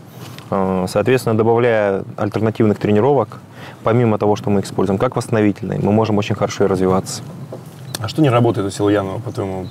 А, 0.50 0.84
Соответственно, 0.86 1.36
добавляя 1.36 2.04
альтернативных 2.16 2.78
тренировок, 2.78 3.40
помимо 3.84 4.18
того, 4.18 4.36
что 4.36 4.50
мы 4.50 4.60
используем 4.60 4.98
как 4.98 5.16
восстановительные, 5.16 5.78
мы 5.82 5.92
можем 5.92 6.18
очень 6.18 6.34
хорошо 6.34 6.64
и 6.64 6.66
развиваться. 6.66 7.22
А 8.02 8.08
что 8.08 8.20
не 8.20 8.30
работает 8.30 8.66
у 8.66 8.70
Силуянова, 8.70 9.20
по-твоему? 9.20 9.66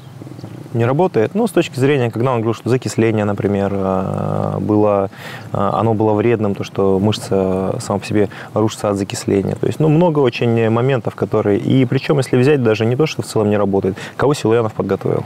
не 0.74 0.86
работает. 0.86 1.36
Ну, 1.36 1.48
с 1.48 1.52
точки 1.52 1.78
зрения, 1.78 2.10
когда 2.10 2.32
он 2.32 2.38
говорил, 2.38 2.54
что 2.54 2.70
закисление, 2.70 3.26
например, 3.26 3.72
э, 3.74 4.58
было, 4.60 5.10
э, 5.52 5.58
оно 5.58 5.94
было 5.94 6.14
вредным, 6.14 6.56
то, 6.56 6.64
что 6.64 6.98
мышца 6.98 7.76
сама 7.80 8.00
по 8.00 8.06
себе 8.06 8.30
рушится 8.54 8.90
от 8.90 8.96
закисления. 8.96 9.56
То 9.56 9.68
есть, 9.68 9.82
ну, 9.82 9.90
много 9.90 10.20
очень 10.20 10.70
моментов, 10.70 11.16
которые... 11.16 11.60
И 11.60 11.84
причем, 11.86 12.20
если 12.20 12.38
взять 12.38 12.64
даже 12.64 12.86
не 12.86 12.96
то, 12.96 13.06
что 13.06 13.22
в 13.22 13.26
целом 13.26 13.50
не 13.50 13.58
работает, 13.58 13.98
кого 14.16 14.34
Силуянов 14.34 14.74
подготовил? 14.74 15.26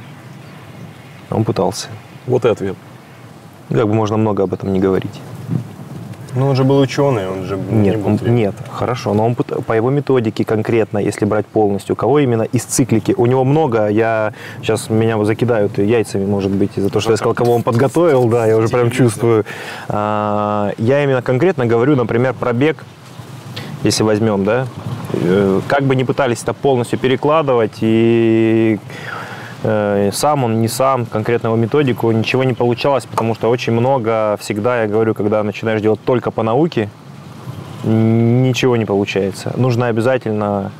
Он 1.29 1.43
пытался. 1.43 1.89
Вот 2.25 2.45
и 2.45 2.47
ответ. 2.47 2.75
Как 3.69 3.87
бы 3.87 3.93
можно 3.93 4.17
много 4.17 4.43
об 4.43 4.53
этом 4.53 4.73
не 4.73 4.79
говорить. 4.79 5.21
Ну, 6.35 6.47
он 6.49 6.55
же 6.55 6.63
был 6.65 6.79
ученый, 6.79 7.29
он 7.29 7.45
же 7.45 7.55
не 7.57 7.79
Нет, 7.89 7.97
был 7.99 8.07
он- 8.07 8.17
тренером. 8.17 8.35
нет, 8.37 8.55
хорошо, 8.71 9.13
но 9.13 9.25
он 9.25 9.35
по 9.35 9.73
его 9.73 9.89
методике 9.89 10.43
конкретно, 10.43 10.97
если 10.97 11.23
брать 11.25 11.45
полностью, 11.45 11.95
кого 11.95 12.19
именно 12.19 12.43
из 12.43 12.63
циклики, 12.63 13.13
у 13.17 13.25
него 13.25 13.43
много, 13.45 13.87
я 13.87 14.33
сейчас 14.61 14.89
меня 14.89 15.23
закидают 15.23 15.77
яйцами, 15.77 16.25
может 16.25 16.51
быть, 16.51 16.71
из-за 16.77 16.89
того, 16.89 16.99
что 16.99 17.11
я 17.11 17.17
сказал, 17.17 17.33
кого 17.35 17.55
он 17.55 17.63
подготовил, 17.63 18.25
да, 18.25 18.45
я 18.47 18.57
уже 18.57 18.67
прям 18.67 18.91
чувствую. 18.91 19.45
А, 19.87 20.71
Я 20.77 21.03
именно 21.03 21.21
конкретно 21.21 21.65
говорю, 21.65 21.95
например, 21.95 22.33
про 22.33 22.51
бег, 22.53 22.83
если 23.83 24.03
возьмем, 24.03 24.43
да, 24.43 24.67
э, 25.13 25.61
как 25.67 25.83
бы 25.83 25.95
не 25.95 26.03
пытались 26.03 26.43
это 26.43 26.53
полностью 26.53 26.99
перекладывать 26.99 27.77
и 27.81 28.77
сам 29.63 30.43
он, 30.43 30.61
не 30.61 30.67
сам, 30.67 31.05
конкретно 31.05 31.47
его 31.47 31.55
методику, 31.55 32.11
ничего 32.11 32.43
не 32.43 32.53
получалось, 32.53 33.05
потому 33.05 33.35
что 33.35 33.49
очень 33.49 33.73
много, 33.73 34.37
всегда 34.39 34.81
я 34.81 34.87
говорю, 34.87 35.13
когда 35.13 35.41
начинаешь 35.43 35.81
делать 35.81 35.99
только 36.05 36.31
по 36.31 36.43
науке, 36.43 36.89
ничего 37.83 38.75
не 38.75 38.85
получается. 38.85 39.53
Нужно 39.55 39.87
обязательно 39.87 40.71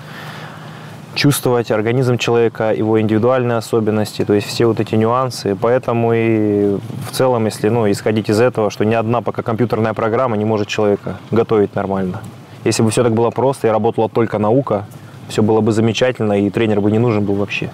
чувствовать 1.16 1.72
организм 1.72 2.18
человека, 2.18 2.74
его 2.74 3.00
индивидуальные 3.00 3.58
особенности, 3.58 4.26
то 4.26 4.34
есть 4.34 4.48
все 4.48 4.66
вот 4.66 4.80
эти 4.80 4.96
нюансы. 4.96 5.56
Поэтому 5.56 6.14
и 6.14 6.78
в 7.10 7.12
целом, 7.12 7.46
если 7.46 7.70
ну, 7.70 7.90
исходить 7.90 8.30
из 8.30 8.40
этого, 8.40 8.70
что 8.70 8.84
ни 8.84 8.94
одна 8.94 9.22
пока 9.22 9.42
компьютерная 9.42 9.94
программа 9.94 10.38
не 10.38 10.46
может 10.46 10.68
человека 10.68 11.18
готовить 11.32 11.74
нормально. 11.76 12.22
Если 12.66 12.84
бы 12.84 12.92
все 12.92 13.04
так 13.04 13.14
было 13.14 13.30
просто 13.30 13.68
и 13.68 13.72
работала 13.72 14.10
только 14.10 14.38
наука, 14.40 14.86
все 15.30 15.42
было 15.42 15.62
бы 15.62 15.72
замечательно, 15.72 16.34
и 16.34 16.50
тренер 16.50 16.82
бы 16.82 16.92
не 16.92 17.00
нужен 17.00 17.24
был 17.24 17.36
вообще. 17.36 17.72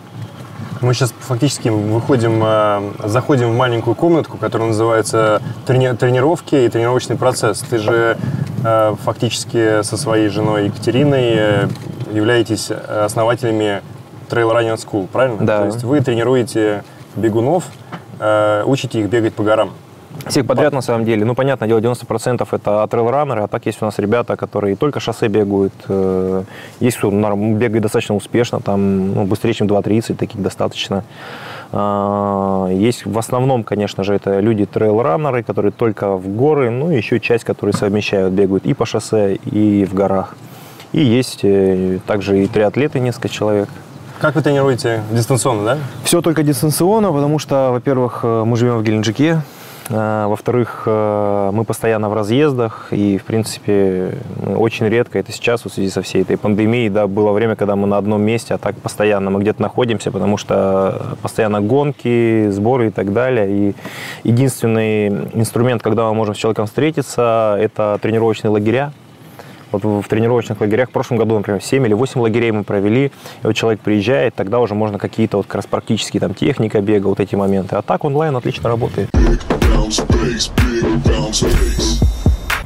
Мы 0.82 0.96
сейчас 0.96 1.14
фактически 1.20 1.70
выходим, 1.70 2.42
э, 2.44 3.08
заходим 3.08 3.52
в 3.52 3.56
маленькую 3.56 3.96
комнатку, 3.96 4.38
которая 4.38 4.70
называется 4.70 5.40
трени- 5.68 5.96
тренировки 5.96 6.56
и 6.56 6.70
тренировочный 6.70 7.18
процесс. 7.18 7.60
Ты 7.60 7.78
же 7.78 8.18
э, 8.64 8.96
фактически 9.04 9.84
со 9.84 9.96
своей 9.96 10.30
женой 10.30 10.66
Екатериной 10.66 11.34
э, 11.36 11.68
являетесь 12.12 12.72
основателями 12.72 13.84
Trail 14.32 14.52
Running 14.52 14.78
School, 14.78 15.08
правильно? 15.08 15.46
Да. 15.46 15.60
То 15.60 15.66
есть 15.68 15.84
вы 15.84 16.02
тренируете 16.02 16.84
бегунов, 17.16 17.66
учите 18.66 19.02
их 19.02 19.10
бегать 19.10 19.34
по 19.34 19.44
горам. 19.44 19.72
Всех 20.28 20.46
подряд, 20.46 20.74
на 20.74 20.82
самом 20.82 21.06
деле. 21.06 21.26
Ну, 21.26 21.36
понятное 21.36 21.68
дело, 21.68 21.80
90% 21.80 22.48
это 22.52 22.88
трейл-раннеры, 22.90 23.42
а 23.44 23.48
так 23.48 23.66
есть 23.66 23.82
у 23.82 23.86
нас 23.86 24.00
ребята, 24.00 24.36
которые 24.36 24.76
только 24.76 25.00
шоссе 25.00 25.28
бегают. 25.28 25.74
э, 25.88 26.44
Есть 26.80 26.98
кто 26.98 27.12
нар- 27.12 27.36
бегает 27.36 27.82
достаточно 27.84 28.16
успешно, 28.16 28.60
там 28.60 29.14
ну, 29.14 29.24
быстрее, 29.26 29.54
чем 29.54 29.68
2.30, 29.68 30.16
таких 30.18 30.42
достаточно. 30.42 31.04
А, 31.72 32.68
Есть 32.70 33.06
в 33.06 33.18
основном, 33.18 33.64
конечно 33.64 34.04
же, 34.04 34.14
это 34.14 34.40
люди 34.40 34.66
трейл-раннеры, 34.66 35.44
которые 35.44 35.72
только 35.72 36.16
в 36.18 36.28
горы, 36.28 36.70
ну, 36.70 36.92
и 36.92 36.98
еще 36.98 37.20
часть, 37.20 37.44
которые 37.44 37.74
совмещают, 37.74 38.34
бегают 38.34 38.66
и 38.66 38.74
по 38.74 38.86
шоссе, 38.86 39.36
и 39.36 39.86
в 39.86 39.94
горах. 39.94 40.36
И 40.92 41.02
есть 41.02 41.40
э, 41.44 42.00
также 42.06 42.44
и 42.44 42.48
триатлеты, 42.48 43.00
несколько 43.00 43.30
человек. 43.30 43.70
Как 44.20 44.36
вы 44.36 44.42
тренируете 44.42 45.02
дистанционно, 45.12 45.64
да? 45.64 45.78
Все 46.04 46.22
только 46.22 46.44
дистанционно, 46.44 47.12
потому 47.12 47.40
что, 47.40 47.70
во-первых, 47.72 48.20
э, 48.24 48.44
мы 48.46 48.58
живем 48.58 48.78
в 48.78 48.84
Геленджике, 48.84 49.42
во-вторых, 49.92 50.84
э, 50.86 51.50
мы 51.54 51.66
постоянно 51.66 52.10
в 52.10 52.14
разъездах, 52.14 52.88
и, 52.92 53.18
в 53.18 53.26
принципе, 53.26 54.18
очень 54.56 54.88
редко, 54.88 55.20
это 55.20 55.32
сейчас, 55.32 55.64
вот 55.64 55.74
в 55.74 55.76
связи 55.76 55.90
со 55.90 56.02
всей 56.02 56.22
этой 56.22 56.38
пандемией, 56.38 56.90
да, 56.90 57.08
было 57.08 57.32
время, 57.32 57.56
когда 57.56 57.76
мы 57.76 57.88
на 57.88 57.98
одном 57.98 58.22
месте, 58.22 58.54
а 58.54 58.58
так 58.58 58.76
постоянно 58.78 59.32
мы 59.32 59.42
где-то 59.42 59.62
находимся, 59.62 60.12
потому 60.12 60.38
что 60.38 61.18
постоянно 61.22 61.62
гонки, 61.62 62.50
сборы 62.50 62.88
и 62.88 62.92
так 62.92 63.12
далее. 63.12 63.50
И 63.50 63.76
единственный 64.24 65.08
инструмент, 65.34 65.82
когда 65.82 66.06
мы 66.06 66.14
можем 66.14 66.36
с 66.36 66.38
человеком 66.38 66.68
встретиться, 66.68 67.58
это 67.60 68.00
тренировочные 68.02 68.52
лагеря, 68.52 68.94
вот 69.72 69.84
в 69.84 70.08
тренировочных 70.08 70.60
лагерях 70.62 70.90
в 70.90 70.92
прошлом 70.92 71.18
году, 71.18 71.36
например, 71.36 71.62
7 71.62 71.86
или 71.86 71.94
8 71.94 72.22
лагерей 72.22 72.52
мы 72.52 72.64
провели, 72.64 73.06
и 73.06 73.12
вот 73.44 73.54
человек 73.54 73.82
приезжает, 73.82 74.36
тогда 74.36 74.60
уже 74.60 74.76
можно 74.76 74.98
какие-то 75.00 75.38
вот 75.38 75.46
как 75.48 75.56
раз 75.56 75.66
практические 75.68 76.20
там 76.20 76.34
техника 76.34 76.82
бега, 76.82 77.08
вот 77.08 77.20
эти 77.20 77.36
моменты. 77.36 77.76
А 77.76 77.82
так 77.82 78.04
онлайн 78.04 78.36
отлично 78.36 78.70
работает. 78.70 79.10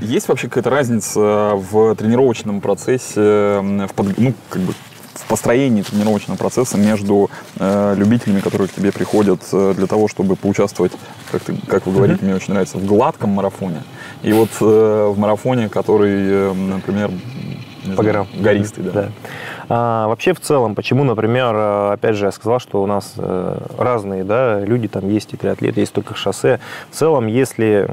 Есть 0.02 0.28
вообще 0.28 0.48
какая-то 0.48 0.70
разница 0.70 1.20
в 1.56 1.96
тренировочном 1.96 2.62
процессе, 2.62 3.20
в, 3.20 3.90
под- 3.96 4.18
ну, 4.18 4.34
как 4.50 4.62
бы 4.62 4.74
в 5.14 5.28
построении 5.28 5.82
тренировочного 5.82 6.38
процесса 6.38 6.78
между 6.78 7.32
э, 7.58 7.96
любителями, 7.98 8.42
которые 8.42 8.68
к 8.68 8.74
тебе 8.74 8.92
приходят 8.92 9.42
э, 9.54 9.74
для 9.76 9.88
того, 9.88 10.08
чтобы 10.08 10.36
поучаствовать, 10.36 10.92
как, 11.32 11.42
ты, 11.42 11.56
как 11.68 11.86
вы 11.88 11.94
говорите, 11.94 12.24
мне 12.26 12.36
очень 12.36 12.52
нравится, 12.54 12.78
в 12.78 12.86
гладком 12.86 13.30
марафоне, 13.32 13.82
и 14.26 14.34
вот 14.34 14.50
э, 14.60 15.12
в 15.14 15.20
марафоне, 15.20 15.70
который, 15.70 16.12
э, 16.12 16.54
например, 16.54 17.12
По 17.96 18.02
горам. 18.02 18.28
гористый, 18.34 18.84
да. 18.84 19.12
А, 19.68 20.08
вообще, 20.08 20.34
в 20.34 20.40
целом, 20.40 20.76
почему, 20.76 21.04
например, 21.04 21.56
э, 21.56 21.94
опять 21.94 22.16
же, 22.16 22.26
я 22.26 22.32
сказал, 22.32 22.60
что 22.60 22.84
у 22.84 22.86
нас 22.86 23.14
э, 23.18 23.58
разные 23.78 24.24
да, 24.24 24.60
люди, 24.60 24.88
там 24.88 25.10
есть 25.10 25.34
и 25.34 25.38
триатлеты, 25.38 25.80
есть 25.80 25.94
только 25.94 26.16
шоссе. 26.16 26.60
В 26.92 26.96
целом, 26.96 27.28
если 27.28 27.90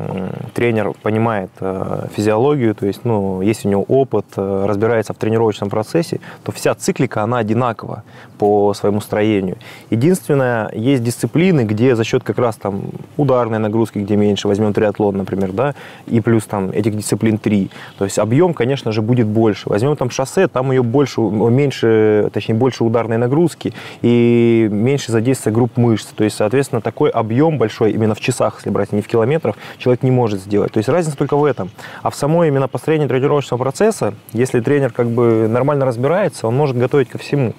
тренер 0.55 0.93
понимает 1.03 1.51
э, 1.61 2.07
физиологию, 2.15 2.75
то 2.75 2.87
есть, 2.87 3.05
ну, 3.05 3.41
есть 3.41 3.65
у 3.65 3.69
него 3.69 3.85
опыт, 3.89 4.27
разбирается 4.37 5.15
в 5.15 5.17
тренировочном 5.17 5.71
процессе, 5.71 6.21
то 6.45 6.53
вся 6.53 6.75
циклика, 6.75 7.23
она 7.23 7.39
одинакова 7.39 8.03
по 8.39 8.75
своему 8.75 9.01
строению. 9.01 9.57
Единственное, 9.91 10.71
есть 10.75 11.03
дисциплины, 11.03 11.63
где 11.63 11.95
за 11.97 12.05
счет 12.05 12.23
как 12.23 12.39
раз 12.39 12.57
там 12.57 12.83
ударной 13.17 13.59
нагрузки, 13.59 13.99
где 13.99 14.17
меньше, 14.17 14.49
возьмем 14.49 14.73
триатлон, 14.73 15.17
например, 15.17 15.53
да, 15.53 15.75
и 16.07 16.21
плюс 16.21 16.45
там 16.45 16.71
этих 16.71 16.97
дисциплин 16.97 17.39
три, 17.39 17.71
то 17.99 18.05
есть 18.05 18.19
объем, 18.19 18.53
конечно 18.53 18.93
же, 18.93 19.01
будет 19.01 19.27
больше. 19.27 19.69
Возьмем 19.69 19.97
там 19.97 20.11
шоссе, 20.11 20.49
там 20.49 20.73
ее 20.73 20.83
больше, 20.83 21.21
меньше, 21.21 21.62
точнее, 21.71 22.55
больше 22.55 22.85
ударной 22.85 23.19
нагрузки 23.19 23.73
и 24.03 24.69
меньше 24.71 25.13
задействия 25.13 25.53
групп 25.53 25.77
мышц. 25.77 26.07
То 26.15 26.25
есть, 26.25 26.37
соответственно, 26.37 26.81
такой 26.81 27.11
объем 27.11 27.59
большой, 27.59 27.93
именно 27.93 28.15
в 28.15 28.21
часах, 28.21 28.57
если 28.57 28.71
брать, 28.71 28.89
а 28.93 28.97
не 28.97 29.03
в 29.03 29.09
километрах, 29.09 29.57
человек 29.79 30.03
не 30.03 30.11
может 30.11 30.41
сделать. 30.41 30.73
То 30.73 30.79
есть 30.79 30.89
разница 30.89 31.17
только 31.17 31.37
в 31.37 31.45
этом. 31.45 31.71
А 32.03 32.11
в 32.11 32.15
самой 32.15 32.49
именно 32.49 32.69
построении 32.69 33.07
тренировочного 33.07 33.61
процесса, 33.61 34.15
если 34.33 34.61
тренер 34.61 34.93
как 34.93 35.09
бы 35.09 35.49
нормально 35.49 35.85
разбирается, 35.85 36.47
он 36.47 36.57
может 36.57 36.77
готовить 36.77 37.09
ко 37.09 37.19
всему. 37.19 37.55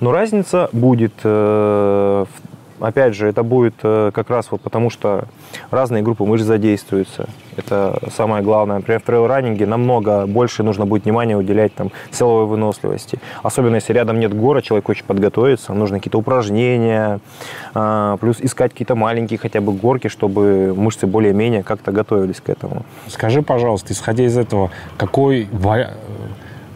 Но 0.00 0.12
разница 0.12 0.68
будет 0.72 1.14
э, 1.22 2.24
в 2.28 2.51
Опять 2.82 3.14
же, 3.14 3.28
это 3.28 3.44
будет 3.44 3.74
э, 3.84 4.10
как 4.12 4.28
раз 4.28 4.50
вот 4.50 4.60
потому, 4.60 4.90
что 4.90 5.24
разные 5.70 6.02
группы 6.02 6.24
мышц 6.24 6.44
задействуются. 6.44 7.28
Это 7.56 7.98
самое 8.10 8.42
главное. 8.42 8.76
Например, 8.76 9.00
в 9.00 9.04
трейл-раннинге 9.04 9.66
намного 9.66 10.26
больше 10.26 10.64
нужно 10.64 10.84
будет 10.84 11.04
внимания 11.04 11.36
уделять 11.36 11.72
там, 11.74 11.92
силовой 12.10 12.46
выносливости. 12.46 13.20
Особенно, 13.44 13.76
если 13.76 13.92
рядом 13.92 14.18
нет 14.18 14.34
гора, 14.34 14.62
человек 14.62 14.86
хочет 14.86 15.04
подготовиться, 15.04 15.72
нужны 15.72 15.98
какие-то 15.98 16.18
упражнения, 16.18 17.20
а, 17.72 18.16
плюс 18.16 18.38
искать 18.40 18.72
какие-то 18.72 18.96
маленькие 18.96 19.38
хотя 19.38 19.60
бы 19.60 19.72
горки, 19.72 20.08
чтобы 20.08 20.74
мышцы 20.76 21.06
более-менее 21.06 21.62
как-то 21.62 21.92
готовились 21.92 22.40
к 22.40 22.48
этому. 22.48 22.84
Скажи, 23.06 23.42
пожалуйста, 23.42 23.92
исходя 23.92 24.24
из 24.24 24.36
этого, 24.36 24.70
какой 24.96 25.48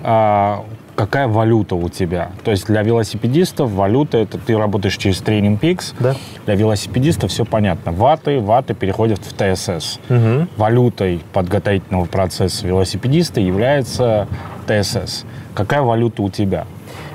а, 0.03 0.65
какая 0.97 1.29
валюта 1.29 1.77
у 1.77 1.89
тебя? 1.89 2.31
То 2.43 2.51
есть 2.51 2.67
для 2.67 2.83
велосипедистов 2.83 3.71
валюта 3.71 4.19
это 4.19 4.39
ты 4.39 4.57
работаешь 4.57 4.97
через 4.97 5.19
тренинг 5.19 5.63
Peaks. 5.63 5.95
Да. 6.01 6.17
Для 6.47 6.55
велосипедистов 6.55 7.31
все 7.31 7.45
понятно. 7.45 7.93
Ваты, 7.93 8.41
ваты 8.41 8.75
переходят 8.75 9.21
в 9.21 9.33
ТСС. 9.33 10.01
Мгм. 10.09 10.49
Валютой 10.57 11.21
подготовительного 11.33 12.07
процесса 12.07 12.67
велосипедиста 12.67 13.41
является 13.41 14.27
ТСС. 14.67 15.25
Какая 15.55 15.83
валюта 15.83 16.23
у 16.23 16.31
тебя? 16.31 16.67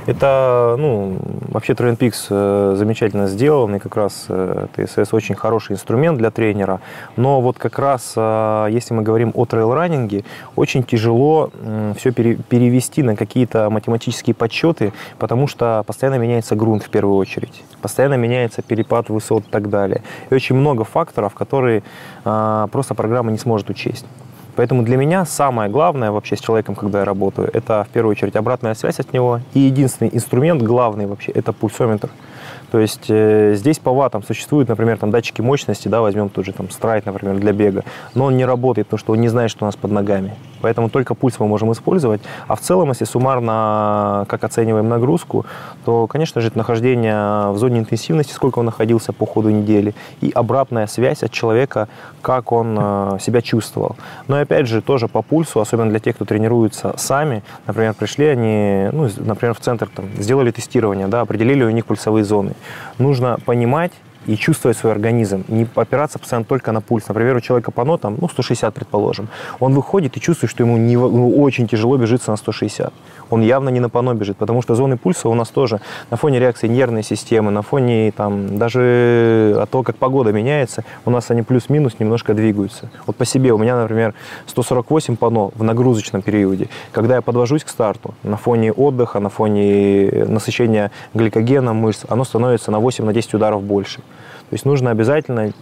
Это, 0.07 0.75
ну, 0.79 1.17
вообще 1.49 1.73
Train 1.73 1.95
Peaks 1.95 2.25
э, 2.29 2.75
замечательно 2.75 3.27
сделан, 3.27 3.75
и 3.75 3.79
как 3.79 3.95
раз 3.95 4.25
э, 4.29 4.67
ТСС 4.75 5.13
очень 5.13 5.35
хороший 5.35 5.73
инструмент 5.73 6.17
для 6.17 6.31
тренера. 6.31 6.81
Но 7.17 7.39
вот 7.39 7.59
как 7.59 7.77
раз, 7.77 8.13
э, 8.15 8.67
если 8.71 8.95
мы 8.95 9.03
говорим 9.03 9.31
о 9.35 9.45
трейл-раннинге, 9.45 10.23
очень 10.55 10.83
тяжело 10.83 11.51
все 11.97 12.11
перевести 12.11 13.03
на 13.03 13.15
какие-то 13.15 13.69
математические 13.69 14.33
подсчеты, 14.33 14.91
потому 15.19 15.47
что 15.47 15.83
постоянно 15.85 16.15
меняется 16.15 16.55
грунт 16.55 16.83
в 16.83 16.89
первую 16.89 17.17
очередь, 17.17 17.63
постоянно 17.81 18.15
меняется 18.15 18.63
перепад 18.63 19.09
высот 19.09 19.43
и 19.47 19.51
так 19.51 19.69
далее. 19.69 20.01
И 20.29 20.33
очень 20.33 20.55
много 20.55 20.83
факторов, 20.83 21.35
которые 21.35 21.83
э, 22.25 22.67
просто 22.71 22.95
программа 22.95 23.31
не 23.31 23.37
сможет 23.37 23.69
учесть. 23.69 24.05
Поэтому 24.55 24.83
для 24.83 24.97
меня 24.97 25.25
самое 25.25 25.69
главное 25.69 26.11
вообще 26.11 26.35
с 26.35 26.39
человеком, 26.39 26.75
когда 26.75 26.99
я 26.99 27.05
работаю, 27.05 27.49
это 27.53 27.85
в 27.89 27.93
первую 27.93 28.11
очередь 28.11 28.35
обратная 28.35 28.73
связь 28.73 28.99
от 28.99 29.13
него. 29.13 29.39
И 29.53 29.59
единственный 29.59 30.09
инструмент 30.13 30.61
главный 30.61 31.05
вообще 31.05 31.31
это 31.31 31.53
пульсометр. 31.53 32.09
То 32.71 32.79
есть 32.79 33.05
э, 33.09 33.53
здесь 33.55 33.79
по 33.79 33.93
ватам 33.93 34.23
существуют, 34.23 34.69
например, 34.69 34.97
там 34.97 35.11
датчики 35.11 35.41
мощности, 35.41 35.87
да, 35.87 36.01
возьмем 36.01 36.29
тот 36.29 36.45
же 36.45 36.53
там 36.53 36.69
страйт, 36.69 37.05
например, 37.05 37.37
для 37.37 37.51
бега, 37.51 37.83
но 38.13 38.25
он 38.25 38.37
не 38.37 38.45
работает, 38.45 38.87
потому 38.87 38.99
что 38.99 39.13
он 39.13 39.21
не 39.21 39.27
знает, 39.27 39.51
что 39.51 39.65
у 39.65 39.67
нас 39.67 39.75
под 39.75 39.91
ногами. 39.91 40.35
Поэтому 40.61 40.89
только 40.89 41.15
пульс 41.15 41.39
мы 41.39 41.47
можем 41.47 41.71
использовать. 41.71 42.21
А 42.47 42.55
в 42.55 42.59
целом, 42.61 42.89
если 42.89 43.05
суммарно, 43.05 44.25
как 44.29 44.43
оцениваем 44.43 44.87
нагрузку, 44.89 45.45
то, 45.85 46.07
конечно 46.07 46.41
же, 46.41 46.47
это 46.47 46.57
нахождение 46.57 47.51
в 47.51 47.57
зоне 47.57 47.79
интенсивности, 47.79 48.33
сколько 48.33 48.59
он 48.59 48.65
находился 48.65 49.13
по 49.13 49.25
ходу 49.25 49.49
недели, 49.49 49.93
и 50.21 50.31
обратная 50.33 50.87
связь 50.87 51.23
от 51.23 51.31
человека, 51.31 51.87
как 52.21 52.51
он 52.51 52.77
э, 52.79 53.17
себя 53.19 53.41
чувствовал. 53.41 53.95
Но 54.27 54.37
опять 54.37 54.67
же, 54.67 54.81
тоже 54.81 55.07
по 55.07 55.21
пульсу, 55.21 55.59
особенно 55.59 55.89
для 55.89 55.99
тех, 55.99 56.15
кто 56.15 56.25
тренируется 56.25 56.93
сами, 56.97 57.43
например, 57.67 57.93
пришли 57.93 58.27
они, 58.27 58.89
ну, 58.91 59.09
например, 59.17 59.53
в 59.55 59.59
центр, 59.59 59.89
там, 59.93 60.05
сделали 60.17 60.51
тестирование, 60.51 61.07
да, 61.07 61.21
определили 61.21 61.63
у 61.63 61.69
них 61.69 61.85
пульсовые 61.85 62.23
зоны. 62.23 62.30
Нужно 62.97 63.37
понимать, 63.45 63.91
и 64.27 64.35
чувствовать 64.35 64.77
свой 64.77 64.91
организм, 64.91 65.43
не 65.47 65.67
опираться 65.75 66.19
постоянно 66.19 66.45
только 66.45 66.71
на 66.71 66.81
пульс. 66.81 67.07
Например, 67.07 67.35
у 67.35 67.41
человека 67.41 67.71
пано 67.71 67.97
там, 67.97 68.17
ну, 68.21 68.29
160, 68.29 68.73
предположим. 68.73 69.29
Он 69.59 69.73
выходит 69.73 70.17
и 70.17 70.21
чувствует, 70.21 70.51
что 70.51 70.63
ему 70.63 70.77
не, 70.77 70.95
ну, 70.95 71.41
очень 71.41 71.67
тяжело 71.67 71.97
бежится 71.97 72.31
на 72.31 72.37
160. 72.37 72.93
Он 73.31 73.41
явно 73.41 73.69
не 73.69 73.79
на 73.79 73.89
пано 73.89 74.13
бежит, 74.13 74.37
потому 74.37 74.61
что 74.61 74.75
зоны 74.75 74.97
пульса 74.97 75.27
у 75.29 75.33
нас 75.33 75.49
тоже 75.49 75.81
на 76.11 76.17
фоне 76.17 76.39
реакции 76.39 76.67
нервной 76.67 77.01
системы, 77.01 77.49
на 77.49 77.63
фоне 77.63 78.11
там, 78.11 78.57
даже 78.57 79.57
от 79.59 79.69
того, 79.69 79.83
как 79.83 79.95
погода 79.95 80.31
меняется, 80.31 80.83
у 81.05 81.09
нас 81.09 81.31
они 81.31 81.41
плюс-минус 81.41 81.95
немножко 81.99 82.33
двигаются. 82.33 82.89
Вот 83.07 83.15
по 83.15 83.25
себе 83.25 83.51
у 83.53 83.57
меня, 83.57 83.75
например, 83.75 84.13
148 84.45 85.15
пано 85.15 85.51
в 85.55 85.63
нагрузочном 85.63 86.21
периоде. 86.21 86.69
Когда 86.91 87.15
я 87.15 87.21
подвожусь 87.21 87.63
к 87.63 87.69
старту, 87.69 88.13
на 88.23 88.37
фоне 88.37 88.71
отдыха, 88.71 89.19
на 89.19 89.29
фоне 89.29 90.25
насыщения 90.27 90.91
гликогеном 91.13 91.77
мышц, 91.77 92.05
оно 92.09 92.23
становится 92.23 92.71
на 92.71 92.77
8-10 92.77 93.29
на 93.31 93.37
ударов 93.37 93.63
больше. 93.63 93.97
То 93.97 94.53
есть 94.53 94.65
нужно 94.65 94.91
обязательно 94.91 95.53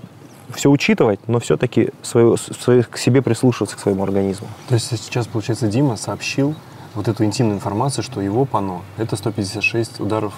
все 0.53 0.71
учитывать, 0.71 1.19
но 1.27 1.39
все-таки 1.39 1.91
к 2.01 2.97
себе 2.97 3.21
прислушиваться 3.21 3.77
к 3.77 3.79
своему 3.79 4.03
организму. 4.03 4.47
То 4.67 4.75
есть 4.75 4.87
сейчас, 4.87 5.27
получается, 5.27 5.67
Дима 5.67 5.95
сообщил 5.95 6.55
вот 6.95 7.07
эту 7.07 7.23
интимную 7.25 7.57
информацию, 7.57 8.03
что 8.03 8.21
его 8.21 8.45
пано– 8.45 8.81
это 8.97 9.15
156 9.15 9.99
ударов, 9.99 10.33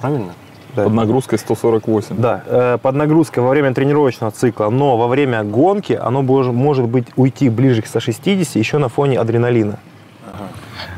правильно? 0.00 0.32
Да. 0.74 0.84
Под 0.84 0.94
нагрузкой 0.94 1.38
148. 1.38 2.16
Да, 2.16 2.42
э, 2.46 2.78
под 2.80 2.94
нагрузкой 2.94 3.42
во 3.42 3.50
время 3.50 3.74
тренировочного 3.74 4.32
цикла, 4.32 4.70
но 4.70 4.96
во 4.96 5.06
время 5.06 5.42
гонки 5.42 5.92
оно 5.92 6.22
может 6.22 6.86
быть 6.86 7.08
уйти 7.16 7.50
ближе 7.50 7.82
к 7.82 7.86
160 7.86 8.56
еще 8.56 8.78
на 8.78 8.88
фоне 8.88 9.18
адреналина. 9.18 9.78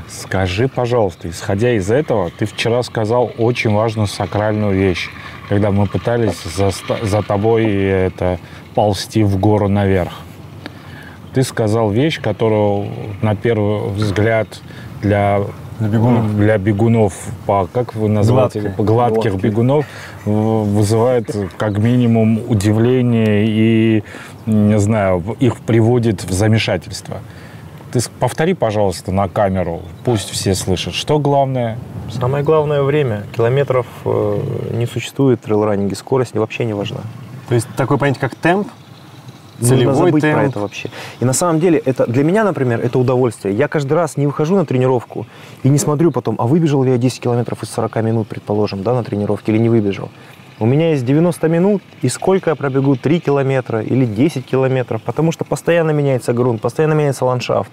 Скажи, 0.09 0.69
пожалуйста, 0.69 1.29
исходя 1.29 1.73
из 1.73 1.91
этого, 1.91 2.31
ты 2.31 2.47
вчера 2.47 2.83
сказал 2.85 3.33
очень 3.37 3.73
важную 3.73 4.07
сакральную 4.07 4.73
вещь, 4.73 5.11
когда 5.49 5.73
мы 5.73 5.87
пытались 5.87 6.41
за, 6.45 6.71
за 7.03 7.23
тобой 7.23 7.65
это, 7.67 8.39
ползти 8.75 9.25
в 9.25 9.39
гору 9.39 9.69
наверх. 9.69 10.13
Ты 11.35 11.43
сказал 11.43 11.91
вещь, 11.91 12.21
которую 12.21 12.89
на 13.23 13.35
первый 13.35 13.89
взгляд 13.91 14.61
для 15.05 15.41
Для 15.79 15.89
бегунов. 15.89 16.37
для 16.37 16.59
бегунов, 16.59 17.13
по, 17.47 17.67
как 17.73 17.95
вы 17.95 18.09
называете, 18.09 18.61
Гладких. 18.61 18.85
гладких 18.85 19.23
Гладких. 19.33 19.41
бегунов, 19.43 19.87
в- 20.25 20.65
вызывает 20.77 21.31
как 21.57 21.79
минимум 21.79 22.41
удивление 22.49 23.45
и, 23.47 24.05
не 24.47 24.79
знаю, 24.79 25.23
их 25.41 25.57
приводит 25.61 26.25
в 26.25 26.33
замешательство. 26.33 27.19
Ты 27.93 28.01
повтори, 28.19 28.55
пожалуйста, 28.55 29.13
на 29.13 29.29
камеру, 29.29 29.83
пусть 30.05 30.31
все 30.31 30.55
слышат. 30.55 30.95
Что 30.95 31.19
главное? 31.19 31.79
Самое 32.11 32.43
главное 32.45 32.83
время. 32.83 33.23
Километров 33.37 33.87
э, 34.05 34.41
не 34.73 34.87
существует 34.87 35.41
в 35.41 35.45
трейл-раннинге, 35.49 35.95
скорость 35.95 36.35
вообще 36.35 36.65
не 36.65 36.73
важна. 36.75 36.99
То 37.49 37.55
есть 37.55 37.69
такое 37.77 37.99
понятие, 37.99 38.21
как 38.21 38.35
темп, 38.35 38.69
Нужно 39.59 39.77
целевой 39.77 39.95
забыть 39.95 40.23
темп. 40.23 40.35
про 40.35 40.45
это 40.45 40.61
вообще. 40.61 40.91
И 41.21 41.25
на 41.25 41.33
самом 41.33 41.61
деле, 41.61 41.79
это 41.79 42.07
для 42.07 42.25
меня, 42.25 42.45
например, 42.45 42.81
это 42.81 42.99
удовольствие. 42.99 43.55
Я 43.55 43.69
каждый 43.69 43.93
раз 43.93 44.17
не 44.17 44.27
выхожу 44.27 44.57
на 44.57 44.67
тренировку 44.67 45.27
и 45.63 45.69
не 45.69 45.79
смотрю 45.79 46.11
потом, 46.11 46.37
а 46.39 46.47
выбежал 46.47 46.83
ли 46.85 46.93
я 46.93 46.99
10 46.99 47.21
километров 47.21 47.63
из 47.63 47.71
40 47.71 47.97
минут, 48.03 48.29
предположим, 48.29 48.83
да, 48.83 48.95
на 48.95 49.05
тренировке, 49.05 49.53
или 49.53 49.59
не 49.59 49.69
выбежал. 49.69 50.11
У 50.61 50.67
меня 50.67 50.91
есть 50.91 51.05
90 51.05 51.49
минут, 51.49 51.83
и 52.03 52.09
сколько 52.09 52.51
я 52.51 52.57
пробегу, 52.57 52.95
3 52.97 53.21
километра 53.21 53.81
или 53.81 54.07
10 54.07 54.47
километров, 54.47 55.03
потому 55.03 55.33
что 55.33 55.45
постоянно 55.45 55.91
меняется 55.91 56.33
грунт, 56.33 56.61
постоянно 56.61 56.95
меняется 56.95 57.25
ландшафт. 57.25 57.71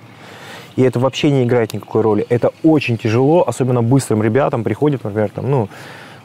И 0.75 0.81
это 0.81 0.99
вообще 0.99 1.29
не 1.29 1.43
играет 1.43 1.73
никакой 1.73 2.01
роли. 2.01 2.25
Это 2.29 2.51
очень 2.63 2.97
тяжело, 2.97 3.43
особенно 3.47 3.83
быстрым 3.83 4.23
ребятам 4.23 4.63
приходит, 4.63 5.03
например, 5.03 5.29
там, 5.29 5.49
ну, 5.51 5.69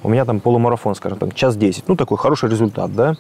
у 0.03 0.09
меня 0.09 0.25
там 0.25 0.41
полумарафон, 0.41 0.95
скажем 0.95 1.19
так, 1.19 1.35
час 1.35 1.57
10. 1.57 1.89
Ну, 1.89 1.97
такой 1.97 2.17
хороший 2.17 2.49
результат, 2.49 2.95
да. 2.95 3.17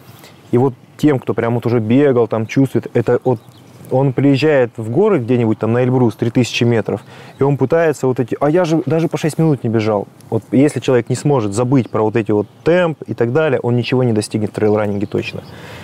И 0.53 0.59
вот 0.59 0.74
тем, 0.97 1.18
кто 1.18 1.34
прям 1.34 1.55
вот 1.55 1.66
уже 1.66 1.80
бегал, 1.80 2.28
там 2.28 2.47
чувствует, 2.47 2.88
это 2.94 3.20
вот 3.24 3.40
он 3.90 4.12
приезжает 4.12 4.72
в 4.76 4.90
горы 4.90 5.18
где-нибудь 5.18 5.59
там 5.59 5.72
на 5.72 5.82
Эльбрус, 5.84 6.16
3000 6.16 6.64
метров, 6.64 7.03
и 7.38 7.42
он 7.42 7.57
пытается 7.57 8.07
вот 8.07 8.20
эти, 8.20 8.36
а 8.40 8.51
я 8.51 8.64
же 8.64 8.82
даже 8.86 9.09
по 9.09 9.16
6 9.16 9.38
минут 9.38 9.62
не 9.64 9.70
бежал. 9.70 10.09
Вот 10.30 10.42
если 10.51 10.80
человек 10.80 11.09
не 11.09 11.16
сможет 11.16 11.55
забыть 11.55 11.90
про 11.90 12.03
вот 12.03 12.16
эти 12.16 12.32
вот 12.32 12.47
темп 12.64 13.03
и 13.07 13.14
так 13.14 13.32
далее, 13.32 13.61
он 13.61 13.76
ничего 13.76 14.03
не 14.03 14.12
достигнет 14.12 14.51
в 14.51 14.55
трейл-раннинге 14.55 15.07
точно. 15.07 15.42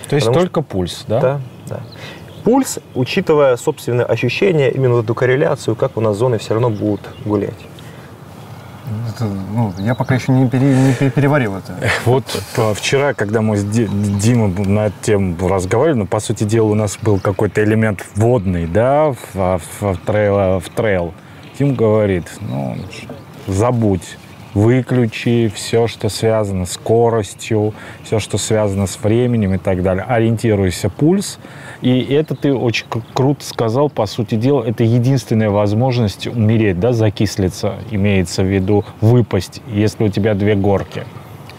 То 0.09 0.17
есть 0.17 0.27
Потому 0.27 0.35
что- 0.35 0.53
только 0.53 0.63
пульс, 0.63 1.05
да? 1.07 1.21
Да, 1.21 1.41
да. 1.69 1.81
Пульс, 2.45 2.81
учитывая 2.97 3.57
собственные 3.57 4.05
ощущения, 4.05 4.71
именно 4.71 4.95
вот 4.95 5.05
эту 5.05 5.15
корреляцию, 5.15 5.77
как 5.77 5.97
у 5.97 6.01
нас 6.01 6.17
зоны 6.17 6.39
все 6.39 6.55
равно 6.55 6.71
будут 6.71 7.03
гулять. 7.25 7.55
Это, 9.09 9.25
ну, 9.25 9.73
я 9.79 9.95
пока 9.95 10.15
еще 10.15 10.33
не, 10.33 10.49
пере- 10.49 10.75
не 10.75 10.93
пере- 10.95 11.11
переварил 11.11 11.57
это. 11.57 11.75
Вот 12.05 12.25
э, 12.57 12.75
вчера, 12.75 13.15
когда 13.15 13.41
мы 13.43 13.57
с 13.57 13.65
Ди- 13.65 13.89
Димой 13.89 14.51
на 14.67 14.87
эту 14.87 14.95
тему 15.03 15.49
разговаривали, 15.49 16.01
ну, 16.01 16.07
по 16.07 16.21
сути 16.21 16.45
дела, 16.45 16.67
у 16.69 16.75
нас 16.75 16.99
был 17.03 17.19
какой-то 17.21 17.63
элемент 17.63 18.05
водный, 18.17 18.67
да, 18.67 19.13
в, 19.13 19.35
в- 19.35 19.61
в 19.81 19.97
трейл, 20.07 20.61
в 20.61 20.69
трейл. 20.71 21.13
Дим 21.59 21.75
говорит, 21.75 22.27
ну, 22.41 22.77
забудь, 23.47 24.17
выключи 24.55 25.51
все, 25.55 25.87
что 25.87 26.09
связано 26.09 26.67
с 26.67 26.73
скоростью, 26.73 27.75
все, 28.05 28.19
что 28.19 28.39
связано 28.39 28.87
с 28.87 28.99
временем 29.03 29.55
и 29.55 29.59
так 29.59 29.83
далее. 29.83 30.05
Ориентируйся 30.07 30.89
пульс. 30.91 31.39
И 31.83 32.01
это 32.15 32.35
ты 32.37 32.55
очень 32.55 32.87
кру- 32.89 33.03
круто 33.13 33.45
сказал, 33.45 33.91
по 33.91 34.07
сути 34.07 34.37
дела, 34.37 34.63
это 34.63 34.85
единственная 34.85 35.51
возможность 35.51 36.27
умереть, 36.29 36.79
да, 36.79 36.93
закислиться, 36.93 37.75
имеется 37.91 38.43
в 38.43 38.47
виду 38.47 38.85
выпасть, 39.01 39.61
если 39.67 40.05
у 40.05 40.09
тебя 40.09 40.35
две 40.35 40.55
горки. 40.55 41.05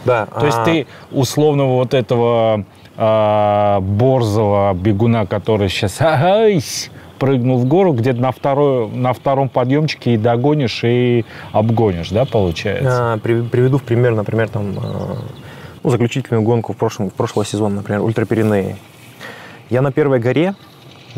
Да. 0.05 0.25
То 0.27 0.45
есть 0.45 0.57
а, 0.57 0.65
ты 0.65 0.87
условного 1.11 1.73
вот 1.75 1.93
этого 1.93 2.63
а, 2.97 3.79
борзого 3.81 4.73
бегуна, 4.73 5.25
который 5.25 5.67
сейчас 5.69 5.99
прыгнул 7.19 7.57
в 7.57 7.65
гору, 7.65 7.93
где-то 7.93 8.21
на, 8.21 8.31
второй, 8.31 8.89
на 8.89 9.13
втором 9.13 9.49
подъемчике 9.49 10.13
и 10.13 10.17
догонишь, 10.17 10.83
и 10.83 11.25
обгонишь, 11.51 12.09
да, 12.09 12.25
получается? 12.25 13.13
а, 13.13 13.17
при- 13.17 13.41
приведу 13.41 13.77
в 13.77 13.83
пример, 13.83 14.13
например, 14.15 14.49
там, 14.49 14.75
а, 14.77 15.15
ну, 15.83 15.89
заключительную 15.89 16.43
гонку 16.43 16.73
в 16.73 16.77
прошлом, 16.77 17.09
прошлого 17.09 17.45
сезона, 17.45 17.75
например, 17.75 18.01
Ультрапиренеи. 18.01 18.77
Я 19.69 19.81
на 19.81 19.91
первой 19.91 20.19
горе, 20.19 20.55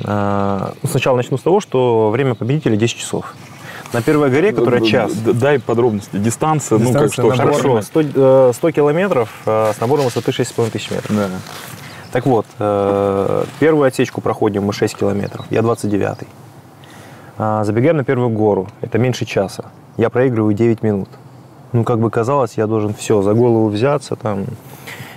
а, 0.04 0.74
ну, 0.82 0.90
сначала 0.90 1.16
начну 1.16 1.38
с 1.38 1.42
того, 1.42 1.60
что 1.60 2.10
время 2.10 2.36
победителя 2.36 2.76
10 2.76 2.98
часов. 2.98 3.34
На 3.94 4.02
первой 4.02 4.30
горе, 4.30 4.52
которая 4.52 4.82
час, 4.82 5.14
Дай 5.14 5.60
подробности. 5.60 6.18
Дистанция, 6.18 6.80
ну 6.80 6.92
как 6.92 7.08
Дистанция, 7.08 7.34
что, 7.34 7.44
набор. 7.44 7.62
Хорошо, 7.62 7.82
100, 7.82 8.02
э, 8.16 8.52
100 8.54 8.72
километров 8.72 9.30
э, 9.46 9.72
с 9.76 9.80
набором 9.80 10.06
высоты 10.06 10.32
6,5 10.32 10.72
тысяч 10.72 10.92
метров. 10.92 11.16
Да. 11.16 11.30
Так 12.12 12.26
вот, 12.26 12.46
э, 12.60 13.44
первую 13.60 13.88
отсечку 13.88 14.22
проходим 14.22 14.64
мы 14.64 14.74
6 14.74 14.98
километров, 14.98 15.46
я 15.50 15.62
29-й. 15.62 16.28
А, 17.38 17.64
Забегаем 17.64 17.98
на 17.98 18.04
первую 18.04 18.30
гору, 18.30 18.68
это 18.82 18.98
меньше 18.98 19.26
часа. 19.26 19.66
Я 19.98 20.10
проигрываю 20.10 20.54
9 20.54 20.84
минут. 20.84 21.10
Ну, 21.74 21.84
как 21.84 22.00
бы 22.00 22.10
казалось, 22.10 22.54
я 22.56 22.68
должен 22.68 22.94
все, 22.94 23.22
за 23.22 23.34
голову 23.34 23.70
взяться, 23.70 24.16
там, 24.16 24.46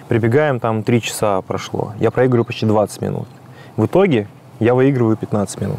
прибегаем, 0.08 0.58
там 0.58 0.82
3 0.82 1.02
часа 1.02 1.40
прошло. 1.42 1.92
Я 2.00 2.10
проигрываю 2.10 2.44
почти 2.44 2.66
20 2.66 3.00
минут. 3.02 3.28
В 3.76 3.86
итоге 3.86 4.26
я 4.58 4.74
выигрываю 4.74 5.16
15 5.16 5.60
минут 5.60 5.78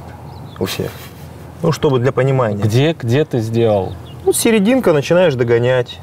у 0.59 0.65
всех. 0.65 0.91
Ну, 1.61 1.71
чтобы 1.71 1.99
для 1.99 2.11
понимания. 2.11 2.63
Где, 2.63 2.93
где 2.93 3.25
ты 3.25 3.39
сделал? 3.39 3.93
Ну, 4.25 4.32
серединка 4.32 4.93
начинаешь 4.93 5.36
догонять. 5.36 5.99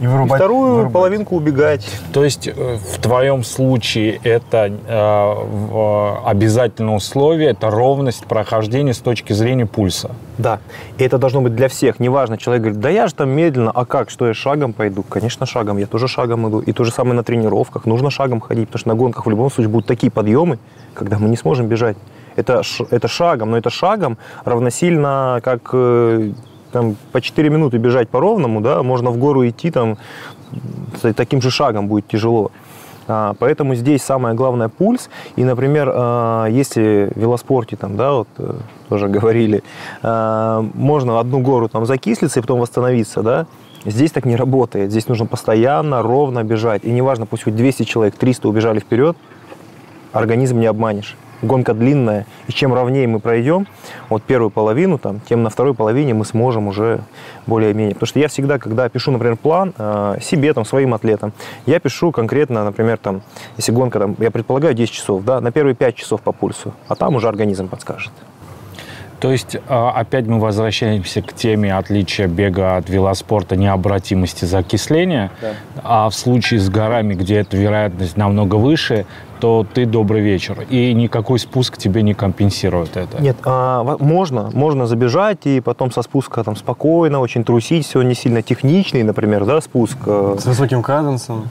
И 0.00 0.04
И 0.04 0.06
вырубать, 0.06 0.38
вторую 0.38 0.72
вырубать. 0.74 0.92
половинку 0.92 1.36
убегать. 1.36 1.86
То 2.12 2.24
есть 2.24 2.48
э, 2.48 2.52
в 2.76 2.98
твоем 3.00 3.42
случае 3.44 4.20
это 4.24 4.70
э, 4.86 5.34
в- 5.34 6.20
обязательное 6.28 6.94
условие, 6.96 7.50
это 7.50 7.70
ровность 7.70 8.26
прохождения 8.26 8.92
с 8.92 8.98
точки 8.98 9.32
зрения 9.32 9.66
пульса. 9.66 10.10
Да. 10.38 10.58
И 10.98 11.04
это 11.04 11.18
должно 11.18 11.40
быть 11.40 11.54
для 11.54 11.68
всех. 11.68 11.98
Неважно, 11.98 12.36
человек 12.36 12.62
говорит, 12.62 12.80
да 12.80 12.90
я 12.90 13.06
же 13.06 13.14
там 13.14 13.30
медленно, 13.30 13.70
а 13.70 13.84
как, 13.86 14.10
что 14.10 14.26
я 14.26 14.34
шагом 14.34 14.72
пойду? 14.74 15.02
Конечно, 15.02 15.46
шагом. 15.46 15.78
Я 15.78 15.86
тоже 15.86 16.08
шагом 16.08 16.48
иду. 16.48 16.60
И 16.60 16.72
то 16.72 16.84
же 16.84 16.90
самое 16.90 17.14
на 17.14 17.22
тренировках. 17.24 17.86
Нужно 17.86 18.10
шагом 18.10 18.40
ходить, 18.40 18.68
потому 18.68 18.80
что 18.80 18.88
на 18.88 18.94
гонках 18.94 19.24
в 19.26 19.30
любом 19.30 19.50
случае 19.50 19.70
будут 19.70 19.86
такие 19.86 20.10
подъемы, 20.12 20.58
когда 20.94 21.18
мы 21.18 21.28
не 21.28 21.36
сможем 21.36 21.68
бежать. 21.68 21.96
Это, 22.36 22.60
это 22.90 23.08
шагом, 23.08 23.52
но 23.52 23.56
это 23.56 23.70
шагом 23.70 24.18
равносильно, 24.44 25.40
как 25.42 25.70
э, 25.72 26.32
там, 26.76 26.96
по 27.10 27.22
4 27.22 27.48
минуты 27.48 27.78
бежать 27.78 28.10
по 28.10 28.20
ровному, 28.20 28.60
да, 28.60 28.82
можно 28.82 29.10
в 29.10 29.16
гору 29.16 29.48
идти 29.48 29.70
там, 29.70 29.96
с 31.02 31.14
таким 31.14 31.40
же 31.40 31.50
шагом 31.50 31.88
будет 31.88 32.06
тяжело. 32.06 32.50
А, 33.08 33.32
Поэтому 33.38 33.74
здесь 33.74 34.02
самое 34.02 34.34
главное 34.34 34.68
пульс. 34.68 35.08
И, 35.36 35.44
например, 35.44 35.90
а, 35.90 36.46
если 36.48 37.10
в 37.14 37.18
велоспорте, 37.18 37.76
там, 37.76 37.96
да, 37.96 38.12
вот 38.12 38.28
э, 38.36 38.56
тоже 38.90 39.08
говорили, 39.18 39.62
а, 40.02 40.66
можно 40.74 41.18
одну 41.18 41.40
гору 41.40 41.70
там 41.70 41.86
закислиться 41.86 42.40
и 42.40 42.42
потом 42.42 42.60
восстановиться, 42.60 43.22
да, 43.22 43.46
здесь 43.86 44.10
так 44.10 44.26
не 44.26 44.36
работает. 44.36 44.90
Здесь 44.90 45.08
нужно 45.08 45.24
постоянно, 45.24 46.02
ровно 46.02 46.44
бежать. 46.44 46.84
И 46.84 46.90
неважно, 46.90 47.24
пусть 47.24 47.44
хоть 47.44 47.56
200 47.56 47.84
человек, 47.84 48.16
300 48.16 48.48
убежали 48.50 48.80
вперед, 48.80 49.16
организм 50.12 50.60
не 50.60 50.66
обманешь. 50.66 51.16
Гонка 51.42 51.74
длинная, 51.74 52.26
и 52.46 52.52
чем 52.52 52.72
ровнее 52.72 53.06
мы 53.06 53.20
пройдем, 53.20 53.66
вот 54.08 54.22
первую 54.22 54.50
половину, 54.50 54.98
там, 54.98 55.20
тем 55.20 55.42
на 55.42 55.50
второй 55.50 55.74
половине 55.74 56.14
мы 56.14 56.24
сможем 56.24 56.68
уже 56.68 57.00
более-менее. 57.46 57.94
Потому 57.94 58.06
что 58.06 58.18
я 58.20 58.28
всегда, 58.28 58.58
когда 58.58 58.88
пишу, 58.88 59.10
например, 59.10 59.36
план 59.36 59.74
э, 59.76 60.18
себе, 60.22 60.52
там, 60.54 60.64
своим 60.64 60.94
атлетам, 60.94 61.32
я 61.66 61.78
пишу 61.78 62.12
конкретно, 62.12 62.64
например, 62.64 62.98
там, 62.98 63.22
если 63.56 63.72
гонка, 63.72 63.98
там, 63.98 64.16
я 64.18 64.30
предполагаю 64.30 64.74
10 64.74 64.92
часов, 64.92 65.24
да, 65.24 65.40
на 65.40 65.52
первые 65.52 65.74
5 65.74 65.94
часов 65.94 66.22
по 66.22 66.32
пульсу, 66.32 66.72
а 66.88 66.94
там 66.94 67.14
уже 67.14 67.28
организм 67.28 67.68
подскажет. 67.68 68.12
То 69.20 69.32
есть 69.32 69.56
а, 69.68 69.92
опять 69.92 70.26
мы 70.26 70.38
возвращаемся 70.38 71.22
к 71.22 71.32
теме 71.32 71.74
отличия 71.74 72.26
бега 72.26 72.76
от 72.76 72.90
велоспорта 72.90 73.56
необратимости 73.56 74.44
закисления. 74.44 75.30
А 75.82 76.10
в 76.10 76.14
случае 76.14 76.60
с 76.60 76.68
горами, 76.68 77.14
где 77.14 77.38
эта 77.38 77.56
вероятность 77.56 78.16
намного 78.16 78.56
выше, 78.56 79.06
то 79.40 79.66
ты 79.74 79.86
добрый 79.86 80.20
вечер. 80.22 80.66
И 80.70 80.92
никакой 80.94 81.38
спуск 81.38 81.76
тебе 81.76 82.02
не 82.02 82.14
компенсирует 82.14 82.96
это. 82.96 83.20
Нет, 83.22 83.36
а, 83.44 83.96
можно, 84.00 84.50
можно 84.52 84.86
забежать 84.86 85.46
и 85.46 85.60
потом 85.60 85.90
со 85.92 86.02
спуска 86.02 86.42
там 86.44 86.56
спокойно, 86.56 87.20
очень 87.20 87.44
трусить, 87.44 87.86
все 87.86 88.02
не 88.02 88.14
сильно 88.14 88.42
техничный, 88.42 89.02
например, 89.02 89.44
да, 89.44 89.60
спуск. 89.60 89.96
э, 90.06 90.36
С 90.40 90.46
высоким 90.46 90.82
каденсом. 90.82 91.48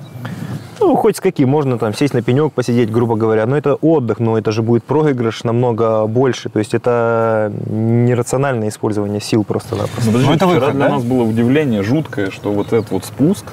Ну, 0.82 0.96
хоть 0.98 1.16
с 1.18 1.22
каким, 1.22 1.48
можно 1.50 1.78
там 1.78 1.94
сесть 1.94 2.14
на 2.14 2.22
пенек, 2.22 2.52
посидеть, 2.52 2.92
грубо 2.92 3.16
говоря, 3.16 3.46
но 3.46 3.56
это 3.58 3.76
отдых, 3.76 4.20
но 4.20 4.38
это 4.38 4.52
же 4.52 4.62
будет 4.62 4.84
проигрыш 4.84 5.44
намного 5.46 6.06
больше, 6.06 6.50
то 6.50 6.60
есть 6.60 6.74
это 6.74 7.50
нерациональное 7.70 8.68
использование 8.68 9.22
сил 9.22 9.44
просто-напросто. 9.46 10.06
Подожди, 10.12 10.28
Ну, 10.28 10.34
это 10.36 10.46
вчера 10.46 10.60
выход, 10.60 10.76
для 10.76 10.88
да? 10.90 10.94
нас 10.96 11.04
было 11.04 11.24
удивление 11.24 11.82
жуткое, 11.82 12.30
что 12.30 12.52
вот 12.52 12.68
этот 12.74 12.92
вот 12.92 13.06
спуск, 13.06 13.46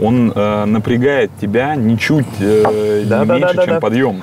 он 0.00 0.32
э, 0.34 0.64
напрягает 0.64 1.30
тебя 1.40 1.74
ничуть 1.74 2.26
э, 2.40 3.04
Да, 3.06 3.20
не 3.20 3.26
да, 3.26 3.34
меньше, 3.34 3.40
да, 3.40 3.52
да, 3.54 3.64
чем 3.64 3.74
да. 3.74 3.80
подъем. 3.80 4.22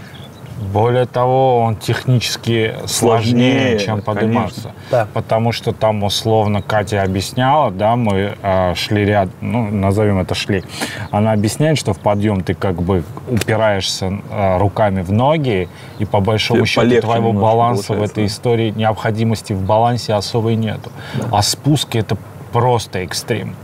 Более 0.73 1.05
того, 1.05 1.59
он 1.59 1.77
технически 1.77 2.75
сложнее, 2.85 3.77
Сложнее, 3.77 3.79
чем 3.79 4.01
подниматься. 4.01 4.73
Да. 4.91 5.07
Потому 5.13 5.51
что 5.53 5.71
там 5.71 6.03
условно 6.03 6.61
Катя 6.61 7.01
объясняла, 7.01 7.71
да, 7.71 7.95
мы 7.95 8.35
э, 8.41 8.75
шли 8.75 9.05
ряд, 9.05 9.29
ну, 9.39 9.69
назовем 9.69 10.19
это 10.19 10.35
шли. 10.35 10.63
Она 11.11 11.31
объясняет, 11.31 11.77
что 11.77 11.93
в 11.93 11.99
подъем 11.99 12.43
ты 12.43 12.53
как 12.53 12.81
бы 12.81 13.03
упираешься 13.29 14.19
э, 14.29 14.57
руками 14.57 15.01
в 15.01 15.11
ноги, 15.13 15.69
и 15.97 16.05
по 16.05 16.19
большому 16.19 16.65
Тебе 16.65 16.67
счету 16.67 17.01
твоего 17.01 17.31
баланса 17.31 17.93
в 17.93 18.03
этой 18.03 18.25
да. 18.25 18.27
истории, 18.27 18.71
необходимости 18.71 19.53
в 19.53 19.61
балансе 19.61 20.13
особой 20.13 20.55
нету. 20.55 20.91
А 21.31 21.41
спуски 21.41 21.97
это 21.97 22.17
просто 22.51 22.99
экстрим. 22.99 23.55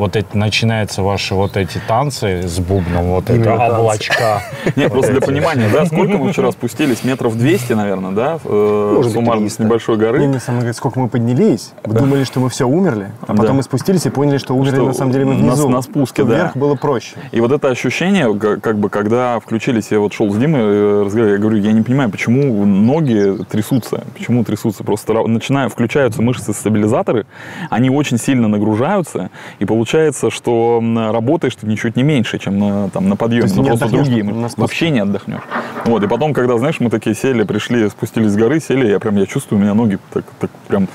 Вот 0.00 0.16
эти, 0.16 0.34
начинаются 0.34 1.02
ваши 1.02 1.34
вот 1.34 1.58
эти 1.58 1.78
танцы 1.86 2.48
с 2.48 2.58
бубном, 2.58 3.10
вот 3.10 3.28
Именно 3.28 3.42
это 3.42 3.56
танцы. 3.58 3.76
облачка. 3.80 4.42
Нет, 4.76 4.90
просто 4.90 5.12
для 5.12 5.20
понимания, 5.20 5.68
да, 5.70 5.84
сколько 5.84 6.16
мы 6.16 6.32
вчера 6.32 6.50
спустились? 6.52 7.04
Метров 7.04 7.36
200, 7.36 7.74
наверное, 7.74 8.12
да? 8.12 8.38
э, 8.42 8.92
Может 8.96 9.12
быть, 9.12 9.12
Суммарно 9.12 9.40
с 9.50 9.56
300. 9.56 9.64
небольшой 9.64 9.96
Не, 9.96 10.00
горы. 10.02 10.26
не, 10.26 10.38
сам 10.40 10.56
говорит, 10.56 10.74
сколько 10.76 10.98
мы 10.98 11.08
поднялись. 11.10 11.72
Думали, 11.84 12.24
что 12.24 12.40
мы 12.40 12.48
все 12.48 12.64
умерли. 12.66 13.10
А 13.26 13.34
потом 13.34 13.56
мы 13.56 13.62
спустились 13.62 14.06
и 14.06 14.10
поняли, 14.10 14.38
что 14.38 14.54
умерли 14.54 14.80
на 14.80 14.94
самом 14.94 15.12
деле 15.12 15.26
мы 15.26 15.34
на- 15.34 15.40
внизу. 15.52 15.68
на 15.68 15.82
спуске, 15.82 16.24
да. 16.24 16.34
Вверх 16.34 16.56
было 16.56 16.76
проще. 16.76 17.16
И 17.32 17.40
вот 17.42 17.52
это 17.52 17.68
ощущение, 17.68 18.34
как 18.58 18.78
бы, 18.78 18.88
когда 18.88 19.38
включились, 19.38 19.88
я 19.90 20.00
вот 20.00 20.14
шел 20.14 20.32
с 20.32 20.36
Димой, 20.38 20.62
э, 20.62 21.02
разговаривал, 21.04 21.34
я 21.34 21.38
говорю, 21.38 21.58
я 21.58 21.72
не 21.72 21.82
понимаю, 21.82 22.08
почему 22.08 22.64
ноги 22.64 23.36
трясутся, 23.50 24.04
почему 24.16 24.44
трясутся, 24.44 24.82
просто 24.82 25.12
начинаю, 25.26 25.68
включаются 25.68 26.22
мышцы-стабилизаторы, 26.22 27.26
они 27.68 27.90
очень 27.90 28.16
сильно 28.16 28.48
нагружаются, 28.48 29.28
и 29.58 29.66
получается, 29.66 29.89
что 30.30 30.78
м, 30.82 31.10
работаешь 31.12 31.54
ты 31.56 31.66
ничуть 31.66 31.96
не 31.96 32.02
меньше, 32.02 32.38
чем 32.38 32.58
на, 32.58 32.90
там, 32.90 33.08
на 33.08 33.16
подъеме, 33.16 33.48
То 33.48 33.54
есть 33.54 33.66
просто 33.66 33.88
другие, 33.88 34.24
на 34.24 34.48
спуске. 34.48 34.60
вообще 34.60 34.90
не 34.90 35.00
отдохнешь. 35.00 35.40
Вот, 35.84 36.02
и 36.02 36.06
потом, 36.08 36.32
когда, 36.32 36.56
знаешь, 36.58 36.80
мы 36.80 36.90
такие 36.90 37.14
сели, 37.14 37.42
пришли, 37.42 37.88
спустились 37.88 38.30
с 38.32 38.36
горы, 38.36 38.60
сели, 38.60 38.86
я 38.88 38.98
прям, 39.00 39.16
я 39.16 39.26
чувствую, 39.26 39.60
у 39.60 39.62
меня 39.62 39.74
ноги 39.74 39.98
так, 40.12 40.24
так 40.38 40.50
прям 40.68 40.88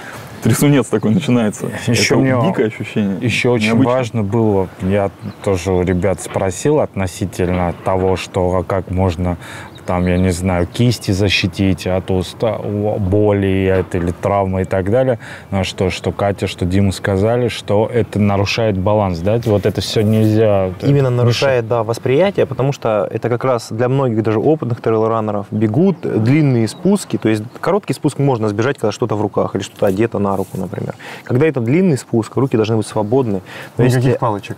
трясунец 0.44 0.88
такой 0.88 1.12
начинается. 1.12 1.72
Еще 1.88 2.16
это 2.16 2.18
мне 2.18 2.48
дикое 2.48 2.68
ощущение. 2.68 3.18
Еще 3.20 3.50
очень 3.50 3.68
необычное. 3.68 3.94
важно 3.96 4.24
было, 4.24 4.70
я 4.82 5.10
тоже 5.44 5.72
у 5.72 5.82
ребят 5.82 6.22
спросил 6.22 6.80
относительно 6.80 7.74
того, 7.84 8.16
что 8.16 8.56
а 8.58 8.64
как 8.64 8.92
можно 8.92 9.38
там, 9.86 10.06
я 10.08 10.18
не 10.18 10.32
знаю, 10.32 10.68
кисти 10.68 11.12
защитить 11.12 11.88
от 11.88 12.10
уста, 12.12 12.58
боли 12.58 13.68
от- 13.80 13.96
или 13.96 14.12
травмы 14.12 14.62
и 14.62 14.66
так 14.66 14.90
далее. 14.90 15.20
Но 15.52 15.64
что, 15.64 15.90
что 15.90 16.12
Катя, 16.12 16.48
что 16.48 16.66
Дима 16.66 16.92
сказали, 16.92 17.48
что 17.48 17.90
это 17.92 18.20
нарушает 18.20 18.78
баланс, 18.78 19.20
да? 19.20 19.40
Вот 19.46 19.66
это 19.66 19.82
все 19.82 20.02
нельзя. 20.02 20.72
Именно 20.82 21.10
мешать. 21.10 21.18
нарушает, 21.18 21.68
да, 21.68 21.84
восприятие, 21.84 22.46
потому 22.46 22.72
что 22.74 23.08
это 23.12 23.30
как 23.30 23.44
раз 23.44 23.72
для 23.72 23.90
многих 23.90 24.24
даже 24.24 24.40
опытных 24.40 24.82
трейл-раннеров 24.82 25.46
бегут 25.52 25.98
длинные 26.02 26.68
спуски, 26.68 27.18
то 27.18 27.30
есть 27.30 27.44
короткий 27.62 27.94
спуск 27.94 28.20
можно 28.20 28.50
сбежать, 28.50 28.78
когда 28.78 28.92
что-то 28.92 29.16
в 29.16 29.22
руках 29.22 29.56
или 29.56 29.64
что-то 29.64 29.86
одето 29.86 30.20
на 30.20 30.36
руку, 30.36 30.58
например. 30.58 30.96
Когда 31.24 31.46
это 31.46 31.60
длинный 31.60 31.98
спуск, 31.98 32.36
руки 32.36 32.58
должны 32.58 32.78
быть 32.78 32.88
свободны. 32.88 33.42
Есть, 33.78 33.96
Никаких 33.96 34.16
э, 34.16 34.20
палочек. 34.20 34.58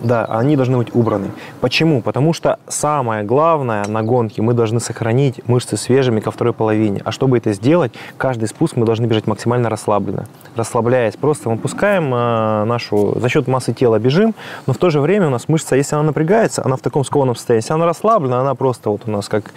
Да, 0.00 0.24
они 0.26 0.56
должны 0.56 0.76
быть 0.76 0.94
убраны. 0.94 1.30
Почему? 1.60 2.02
Потому 2.02 2.32
что 2.32 2.58
самое 2.68 3.24
главное 3.24 3.84
на 3.86 4.02
гонке 4.02 4.42
мы 4.42 4.54
должны 4.54 4.78
сохранить 4.78 5.46
мышцы 5.48 5.76
свежими 5.76 6.20
ко 6.20 6.30
второй 6.30 6.52
половине. 6.52 7.02
А 7.04 7.10
чтобы 7.10 7.38
это 7.38 7.52
сделать, 7.52 7.92
каждый 8.16 8.48
спуск 8.48 8.76
мы 8.76 8.86
должны 8.86 9.06
бежать 9.06 9.26
максимально 9.26 9.68
расслабленно. 9.68 10.26
Расслабляясь, 10.54 11.16
просто 11.16 11.50
мы 11.50 11.58
пускаем 11.58 12.14
э, 12.14 12.64
нашу, 12.64 13.18
за 13.18 13.28
счет 13.28 13.48
массы 13.48 13.72
тела 13.72 13.98
бежим, 13.98 14.34
но 14.66 14.72
в 14.72 14.78
то 14.78 14.90
же 14.90 15.00
время 15.00 15.26
у 15.26 15.30
нас 15.30 15.48
мышца, 15.48 15.74
если 15.74 15.96
она 15.96 16.04
напрягается, 16.04 16.64
она 16.64 16.76
в 16.76 16.80
таком 16.80 17.04
скованном 17.04 17.34
состоянии. 17.34 17.62
Если 17.62 17.72
она 17.72 17.86
расслаблена, 17.86 18.40
она 18.40 18.54
просто 18.54 18.90
вот 18.90 19.02
у 19.06 19.10
нас 19.10 19.28
как, 19.28 19.52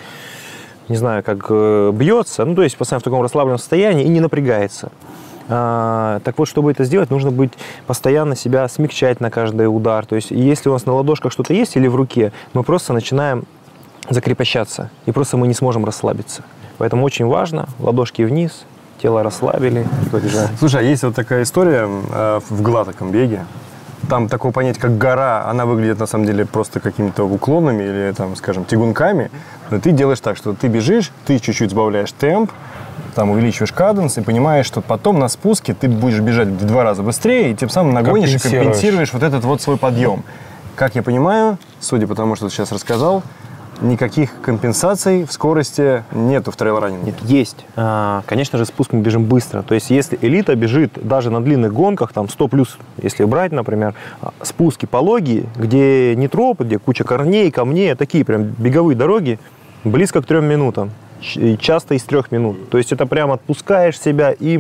не 0.90 0.96
знаю, 0.96 1.24
как 1.24 1.46
э, 1.50 1.92
бьется, 1.94 2.46
ну 2.46 2.56
то 2.56 2.64
есть 2.64 2.78
постоянно 2.78 3.02
в 3.02 3.04
таком 3.04 3.22
расслабленном 3.22 3.60
состоянии 3.60 4.06
и 4.06 4.10
не 4.10 4.20
напрягается. 4.20 4.92
А, 5.50 6.20
так 6.24 6.38
вот, 6.38 6.48
чтобы 6.48 6.72
это 6.72 6.84
сделать, 6.84 7.10
нужно 7.10 7.32
быть 7.32 7.54
постоянно 7.88 8.36
себя 8.36 8.68
смягчать 8.68 9.20
на 9.20 9.30
каждый 9.30 9.66
удар. 9.66 10.06
То 10.06 10.16
есть, 10.16 10.32
если 10.32 10.70
у 10.70 10.74
нас 10.74 10.86
на 10.86 10.94
ладошках 10.94 11.32
что-то 11.32 11.54
есть 11.54 11.76
или 11.76 11.88
в 11.88 11.96
руке, 11.96 12.32
мы 12.54 12.64
просто 12.64 12.94
начинаем 12.94 13.46
закрепощаться, 14.10 14.90
и 15.06 15.12
просто 15.12 15.38
мы 15.38 15.48
не 15.48 15.54
сможем 15.54 15.86
расслабиться. 15.86 16.44
Поэтому 16.78 17.06
очень 17.06 17.26
важно, 17.26 17.68
ладошки 17.80 18.24
вниз, 18.24 18.66
тело 19.02 19.24
расслабили. 19.24 19.86
Слушай, 20.60 20.82
а 20.82 20.84
есть 20.84 21.04
вот 21.04 21.16
такая 21.16 21.44
история 21.44 21.88
э, 21.88 22.40
в 22.50 22.62
гладком 22.62 23.12
беге. 23.12 23.46
Там 24.10 24.28
такое 24.28 24.52
понятие, 24.52 24.82
как 24.82 24.98
гора, 24.98 25.46
она 25.48 25.66
выглядит 25.66 26.00
на 26.00 26.08
самом 26.08 26.26
деле 26.26 26.46
просто 26.46 26.80
какими-то 26.80 27.24
уклонами 27.24 27.84
или, 27.84 28.14
там, 28.18 28.36
скажем, 28.36 28.66
тягунками. 28.66 29.30
Но 29.70 29.80
ты 29.80 29.92
делаешь 29.92 30.20
так, 30.20 30.38
что 30.38 30.54
ты 30.54 30.68
бежишь, 30.68 31.12
ты 31.26 31.40
чуть-чуть 31.40 31.72
сбавляешь 31.72 32.12
темп, 32.12 32.52
там 33.16 33.32
увеличиваешь 33.32 33.72
каденс 33.72 34.18
и 34.18 34.22
понимаешь, 34.22 34.66
что 34.66 34.82
потом 34.82 35.20
на 35.20 35.28
спуске 35.28 35.74
ты 35.74 35.88
будешь 35.88 36.20
бежать 36.20 36.48
в 36.48 36.66
два 36.66 36.84
раза 36.84 37.04
быстрее, 37.04 37.52
и 37.52 37.56
тем 37.56 37.70
самым 37.70 37.94
нагонишь 37.94 38.34
и 38.34 38.40
Компенсируешь. 38.40 39.14
вот 39.14 39.24
этот 39.24 39.44
вот 39.44 39.62
свой 39.62 39.78
подъем. 39.78 40.24
Как 40.76 40.96
я 40.96 41.04
понимаю, 41.04 41.58
судя 41.80 42.08
по 42.08 42.16
тому, 42.16 42.36
что 42.36 42.48
ты 42.48 42.54
сейчас 42.54 42.72
рассказал, 42.72 43.24
никаких 43.82 44.42
компенсаций 44.42 45.26
в 45.26 45.32
скорости 45.32 46.04
нету 46.12 46.52
в 46.52 46.56
трейл-раннинге. 46.56 47.08
Нет, 47.08 47.16
есть. 47.24 47.66
А, 47.76 48.24
Конечно 48.26 48.58
же, 48.58 48.66
спуск 48.66 48.94
мы 48.94 49.02
бежим 49.02 49.26
быстро. 49.26 49.64
То 49.64 49.74
есть, 49.74 49.90
если 49.90 50.18
элита 50.22 50.56
бежит 50.56 50.94
даже 51.02 51.30
на 51.30 51.42
длинных 51.42 51.74
гонках, 51.74 52.14
там 52.14 52.30
100 52.30 52.48
плюс, 52.48 52.78
если 53.02 53.24
брать, 53.26 53.52
например, 53.52 53.94
а, 54.22 54.32
спуски 54.44 54.86
пологие, 54.86 55.46
где 55.56 56.16
не 56.16 56.28
тропы, 56.28 56.64
где 56.64 56.80
куча 56.80 57.04
корней, 57.04 57.52
камней, 57.52 57.94
а 57.94 57.96
такие 57.96 58.24
прям 58.24 58.44
беговые 58.44 58.96
дороги, 58.96 59.40
близко 59.84 60.22
к 60.22 60.26
трем 60.26 60.46
минутам. 60.46 60.92
И 61.36 61.58
Часто 61.58 61.94
из 61.96 62.04
трех 62.04 62.32
минут. 62.32 62.70
То 62.70 62.78
есть 62.78 62.92
это 62.92 63.06
прям 63.06 63.32
отпускаешь 63.32 64.00
себя 64.00 64.32
и 64.32 64.58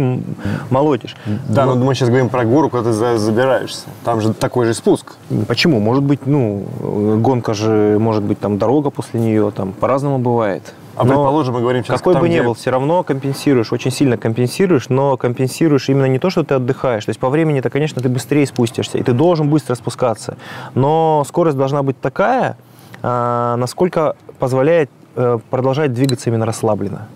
молотишь. 0.69 1.15
Да, 1.49 1.65
но 1.65 1.75
мы 1.75 1.95
сейчас 1.95 2.09
говорим 2.09 2.29
про 2.29 2.45
гору, 2.45 2.69
куда 2.69 2.83
ты 2.83 2.91
за- 2.93 3.17
забираешься. 3.17 3.87
Там 4.03 4.21
же 4.21 4.33
такой 4.33 4.65
же 4.65 4.73
спуск. 4.73 5.13
Почему? 5.47 5.79
Может 5.79 6.03
быть, 6.03 6.25
ну, 6.25 6.65
э, 6.79 7.17
гонка 7.19 7.53
же, 7.53 7.97
может 7.99 8.23
быть, 8.23 8.39
там 8.39 8.57
дорога 8.57 8.89
после 8.91 9.19
нее, 9.19 9.51
там 9.55 9.71
по-разному 9.73 10.19
бывает. 10.19 10.73
А 10.95 11.03
Но 11.03 11.13
предположим, 11.13 11.53
мы 11.55 11.61
говорим 11.61 11.83
сейчас 11.83 11.97
какой 11.99 12.13
там, 12.13 12.21
бы 12.21 12.29
ни 12.29 12.33
где- 12.33 12.43
был, 12.43 12.53
все 12.53 12.69
равно 12.69 13.01
компенсируешь, 13.03 13.71
очень 13.71 13.91
сильно 13.91 14.17
компенсируешь, 14.17 14.89
но 14.89 15.15
компенсируешь 15.17 15.87
именно 15.89 16.05
не 16.05 16.19
то, 16.19 16.29
что 16.29 16.43
ты 16.43 16.55
отдыхаешь. 16.55 17.05
То 17.05 17.09
есть 17.09 17.19
по 17.19 17.29
времени-то, 17.29 17.69
конечно, 17.69 18.01
ты 18.01 18.09
быстрее 18.09 18.45
спустишься, 18.45 18.97
и 18.97 19.03
ты 19.03 19.13
должен 19.13 19.49
быстро 19.49 19.75
спускаться. 19.75 20.37
Но 20.75 21.23
скорость 21.27 21.57
должна 21.57 21.81
быть 21.81 21.99
такая, 21.99 22.57
а, 23.01 23.55
насколько 23.55 24.15
позволяет 24.37 24.89
э, 25.15 25.39
продолжать 25.49 25.93
двигаться 25.93 26.29
именно 26.29 26.45
расслабленно. 26.45 27.07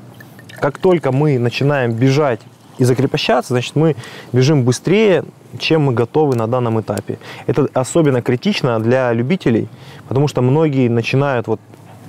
Как 0.59 0.77
только 0.77 1.11
мы 1.11 1.37
начинаем 1.39 1.91
бежать 1.93 2.39
и 2.77 2.83
закрепощаться, 2.83 3.53
значит, 3.53 3.75
мы 3.75 3.95
бежим 4.33 4.63
быстрее, 4.63 5.23
чем 5.59 5.83
мы 5.83 5.93
готовы 5.93 6.35
на 6.35 6.47
данном 6.47 6.79
этапе. 6.81 7.17
Это 7.47 7.67
особенно 7.73 8.21
критично 8.21 8.79
для 8.79 9.13
любителей, 9.13 9.67
потому 10.07 10.27
что 10.27 10.41
многие 10.41 10.89
начинают 10.89 11.47
вот 11.47 11.59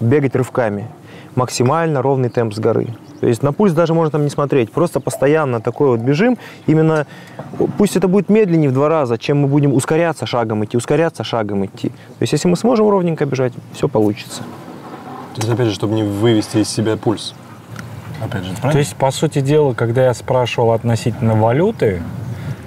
бегать 0.01 0.34
рывками. 0.34 0.89
Максимально 1.34 2.01
ровный 2.01 2.30
темп 2.30 2.55
с 2.55 2.59
горы. 2.59 2.89
То 3.20 3.26
есть 3.26 3.43
на 3.43 3.53
пульс 3.53 3.72
даже 3.72 3.95
можно 3.95 4.11
там 4.11 4.24
не 4.24 4.30
смотреть. 4.30 4.72
Просто 4.72 5.01
постоянно 5.01 5.61
такой 5.61 5.89
вот 5.89 6.01
бежим. 6.01 6.39
Именно 6.66 7.07
пусть 7.76 7.97
это 7.97 8.09
будет 8.09 8.28
медленнее 8.28 8.70
в 8.70 8.72
два 8.72 8.89
раза, 8.89 9.18
чем 9.18 9.39
мы 9.39 9.49
будем 9.49 9.74
ускоряться 9.74 10.26
шагом 10.26 10.64
идти, 10.64 10.76
ускоряться 10.76 11.24
шагом 11.24 11.64
идти. 11.64 11.89
То 11.89 12.22
есть 12.22 12.32
если 12.32 12.49
мы 12.49 12.57
сможем 12.57 12.89
ровненько 12.89 13.26
бежать, 13.26 13.53
все 13.72 13.89
получится. 13.89 14.43
То 15.37 15.43
есть, 15.43 15.53
опять 15.53 15.68
же, 15.68 15.74
чтобы 15.74 15.95
не 15.95 16.03
вывести 16.03 16.59
из 16.59 16.68
себя 16.70 16.97
пульс. 16.97 17.34
Опять 18.22 18.45
же, 18.45 18.55
То 18.55 18.61
правильно? 18.62 18.78
есть, 18.78 18.97
по 18.97 19.11
сути 19.11 19.41
дела, 19.43 19.74
когда 19.74 20.05
я 20.07 20.14
спрашивал 20.14 20.72
относительно 20.72 21.34
валюты, 21.34 22.03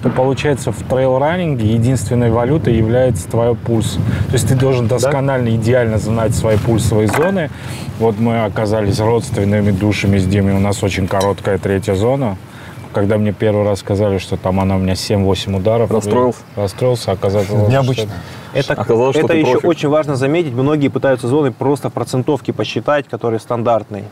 то 0.04 0.08
получается 0.08 0.70
в 0.70 0.78
трейл-раннинге 0.84 1.66
единственной 1.66 2.30
валютой 2.30 2.76
является 2.76 3.28
твой 3.28 3.56
пульс. 3.56 3.98
То 4.28 4.34
есть 4.34 4.48
ты 4.48 4.54
должен 4.54 4.86
досконально, 4.86 5.56
идеально 5.56 5.98
знать 5.98 6.34
свои 6.34 6.56
пульсовые 6.58 7.08
зоны. 7.08 7.50
Вот 7.98 8.20
мы 8.20 8.44
оказались 8.44 9.00
родственными 9.00 9.72
душами 9.72 10.18
с 10.18 10.24
Димой. 10.24 10.54
У 10.54 10.60
нас 10.60 10.82
очень 10.84 11.08
короткая 11.08 11.58
третья 11.58 11.96
зона. 11.96 12.36
Когда 12.92 13.18
мне 13.18 13.32
первый 13.32 13.64
раз 13.64 13.80
сказали, 13.80 14.18
что 14.18 14.36
там 14.36 14.58
она 14.58 14.76
у 14.76 14.78
меня 14.78 14.94
7-8 14.94 15.56
ударов. 15.56 15.90
Расстроился? 15.90 16.40
Расстроился, 16.56 17.12
оказалось, 17.12 17.48
Необычно. 17.48 18.10
Это, 18.52 18.72
Оказалось, 18.74 19.16
что 19.16 19.26
это 19.26 19.34
еще 19.36 19.52
профик. 19.52 19.68
очень 19.68 19.88
важно 19.88 20.16
заметить. 20.16 20.52
Многие 20.52 20.88
пытаются 20.88 21.28
зоны 21.28 21.52
просто 21.52 21.88
в 21.88 21.92
процентовке 21.92 22.52
посчитать, 22.52 23.06
которые 23.08 23.38
стандартные. 23.38 24.04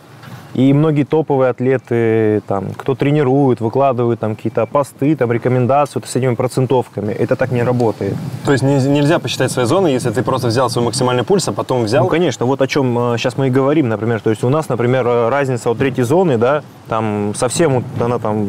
И 0.55 0.73
многие 0.73 1.05
топовые 1.05 1.51
атлеты, 1.51 2.43
там, 2.47 2.71
кто 2.77 2.95
тренирует, 2.95 3.61
выкладывают 3.61 4.19
там 4.21 4.35
какие-то 4.35 4.67
посты, 4.67 5.15
там, 5.15 5.31
рекомендации 5.31 5.93
вот 6.01 6.09
с 6.09 6.17
этими 6.17 6.35
процентовками. 6.35 7.13
Это 7.13 7.37
так 7.37 7.53
не 7.53 7.63
работает. 7.63 8.15
То 8.45 8.53
есть 8.53 8.65
не- 8.65 8.89
нельзя 8.89 9.19
посчитать 9.19 9.53
свои 9.53 9.67
зоны, 9.67 9.89
если 9.89 10.11
ты 10.11 10.23
просто 10.23 10.49
взял 10.49 10.71
свой 10.71 10.87
максимальный 10.87 11.23
пульс, 11.25 11.47
а 11.49 11.53
потом 11.53 11.85
взял... 11.85 12.03
Ну, 12.05 12.09
конечно, 12.11 12.47
вот 12.47 12.63
о 12.63 12.67
чем 12.67 13.15
сейчас 13.19 13.37
мы 13.37 13.49
и 13.49 13.51
говорим, 13.51 13.89
например. 13.89 14.21
То 14.21 14.31
есть 14.31 14.43
у 14.43 14.49
нас, 14.49 14.69
например, 14.69 15.07
э, 15.07 15.29
разница 15.29 15.71
от 15.71 15.79
третьей 15.79 16.05
зоны, 16.05 16.39
да, 16.39 16.63
там 16.89 17.35
совсем 17.37 17.75
вот 17.75 17.85
она 18.01 18.19
там... 18.19 18.49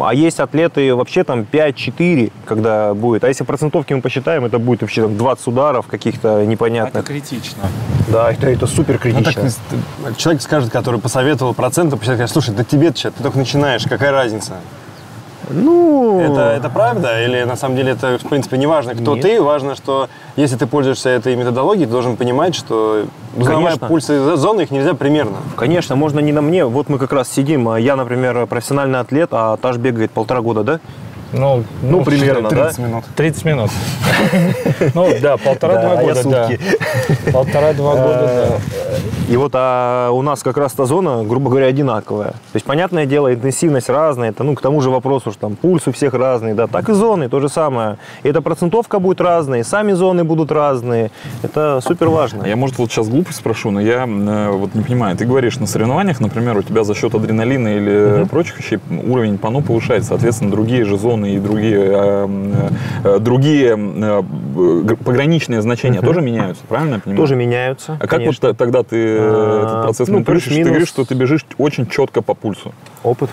А 0.00 0.14
есть 0.14 0.40
атлеты 0.40 0.94
вообще 0.94 1.24
там 1.24 1.42
5-4, 1.50 2.32
когда 2.46 2.94
будет. 2.94 3.22
А 3.24 3.28
если 3.28 3.44
процентовки 3.44 3.92
мы 3.92 4.00
посчитаем, 4.00 4.44
это 4.46 4.58
будет 4.58 4.80
вообще 4.80 5.02
там 5.02 5.16
20 5.16 5.46
ударов 5.48 5.86
каких-то 5.86 6.44
непонятных. 6.46 7.04
критично. 7.04 7.64
Да, 8.08 8.30
это, 8.32 8.48
это 8.48 8.66
супер 8.66 8.98
Ну, 9.04 9.22
так, 9.22 9.34
критично. 9.34 9.50
э, 10.06 10.12
человек 10.16 10.42
скажет, 10.42 10.70
который 10.70 10.98
посоветовал 11.00 11.33
проценты, 11.54 11.96
посчитать, 11.96 12.16
скажет, 12.18 12.32
слушай, 12.32 12.54
да 12.54 12.64
тебе 12.64 12.90
ты 12.90 13.10
только 13.10 13.38
начинаешь, 13.38 13.84
какая 13.84 14.12
разница? 14.12 14.54
ну, 15.50 16.20
Это, 16.20 16.40
это 16.56 16.68
правда? 16.68 17.22
Или 17.22 17.42
на 17.44 17.56
самом 17.56 17.76
деле 17.76 17.92
это, 17.92 18.18
в 18.18 18.28
принципе, 18.28 18.58
не 18.58 18.66
важно, 18.66 18.94
кто 18.94 19.14
Нет. 19.14 19.22
ты, 19.22 19.42
важно, 19.42 19.74
что 19.74 20.08
если 20.36 20.56
ты 20.56 20.66
пользуешься 20.66 21.10
этой 21.10 21.36
методологией, 21.36 21.86
ты 21.86 21.92
должен 21.92 22.16
понимать, 22.16 22.54
что 22.54 23.04
узнавая 23.36 23.76
пульсы 23.76 24.36
зоны, 24.36 24.62
их 24.62 24.70
нельзя 24.70 24.94
примерно. 24.94 25.38
Конечно, 25.56 25.96
можно 25.96 26.20
не 26.20 26.32
на 26.32 26.40
мне. 26.40 26.64
Вот 26.64 26.88
мы 26.88 26.98
как 26.98 27.12
раз 27.12 27.30
сидим. 27.30 27.68
а 27.68 27.78
Я, 27.78 27.96
например, 27.96 28.46
профессиональный 28.46 29.00
атлет, 29.00 29.30
а 29.32 29.56
Таш 29.56 29.76
бегает 29.76 30.10
полтора 30.10 30.40
года, 30.40 30.62
да? 30.62 30.80
Ну, 31.36 31.64
Ну, 31.82 32.04
примерно, 32.04 32.48
да? 32.48 32.66
30 32.66 32.78
минут. 32.78 33.04
30 33.16 33.44
минут. 33.44 33.70
Ну, 34.94 35.08
да, 35.20 35.36
полтора-два 35.36 35.96
Да, 35.96 36.02
я 36.02 36.14
года, 36.14 36.30
да. 36.30 37.32
Полтора-два 37.32 37.94
года, 37.94 38.30
да. 38.50 38.98
И 39.28 39.36
вот 39.36 39.52
а 39.54 40.10
у 40.10 40.22
нас 40.22 40.42
как 40.42 40.56
раз 40.58 40.72
та 40.72 40.84
зона, 40.84 41.24
грубо 41.24 41.48
говоря, 41.50 41.66
одинаковая. 41.66 42.32
То 42.32 42.54
есть, 42.54 42.66
понятное 42.66 43.06
дело, 43.06 43.32
интенсивность 43.32 43.88
разная. 43.88 44.30
Это, 44.30 44.44
ну, 44.44 44.54
к 44.54 44.60
тому 44.60 44.80
же 44.80 44.90
вопросу, 44.90 45.30
что 45.30 45.40
там 45.40 45.56
пульс 45.56 45.86
у 45.88 45.92
всех 45.92 46.14
разный, 46.14 46.54
да. 46.54 46.66
Так 46.66 46.88
и 46.88 46.92
зоны, 46.92 47.28
то 47.28 47.40
же 47.40 47.48
самое. 47.48 47.96
И 48.22 48.28
эта 48.28 48.42
процентовка 48.42 48.98
будет 48.98 49.20
разная, 49.20 49.60
и 49.60 49.62
сами 49.62 49.92
зоны 49.92 50.24
будут 50.24 50.52
разные. 50.52 51.10
Это 51.42 51.80
супер 51.82 52.08
важно. 52.08 52.44
А 52.44 52.48
Я, 52.48 52.56
может, 52.56 52.78
вот 52.78 52.90
сейчас 52.90 53.08
глупость 53.08 53.38
спрошу, 53.38 53.70
но 53.70 53.80
я 53.80 54.04
э, 54.06 54.50
вот 54.50 54.74
не 54.74 54.82
понимаю. 54.82 55.16
Ты 55.16 55.24
говоришь, 55.24 55.58
на 55.58 55.66
соревнованиях, 55.66 56.20
например, 56.20 56.58
у 56.58 56.62
тебя 56.62 56.84
за 56.84 56.94
счет 56.94 57.14
адреналина 57.14 57.68
или 57.68 58.24
прочих 58.30 58.58
вещей 58.58 58.78
уровень 58.90 59.38
ПАНО 59.38 59.62
повышается, 59.62 60.10
соответственно, 60.10 60.50
другие 60.50 60.84
же 60.84 60.98
зоны 60.98 61.23
и 61.24 61.38
другие, 61.38 61.78
э, 61.78 62.28
э, 63.04 63.18
другие 63.18 63.76
э, 63.76 64.94
пограничные 65.04 65.62
значения 65.62 66.00
тоже 66.00 66.20
меняются, 66.20 66.62
правильно 66.68 66.94
я 66.94 67.00
понимаю? 67.00 67.18
Тоже 67.18 67.36
меняются. 67.36 67.92
А 67.94 68.06
как 68.06 68.12
вот 68.12 68.18
конечно. 68.18 68.48
т- 68.48 68.54
тогда 68.54 68.82
ты 68.82 68.96
э, 68.96 69.18
А, 69.20 69.62
этот 69.64 69.82
процесс 69.84 70.08
ну? 70.08 70.24
Ты 70.24 70.62
говоришь, 70.64 70.88
что 70.88 71.04
ты 71.04 71.14
бежишь 71.14 71.44
очень 71.58 71.86
четко 71.86 72.22
по 72.22 72.34
пульсу. 72.34 72.72
Опыт. 73.02 73.30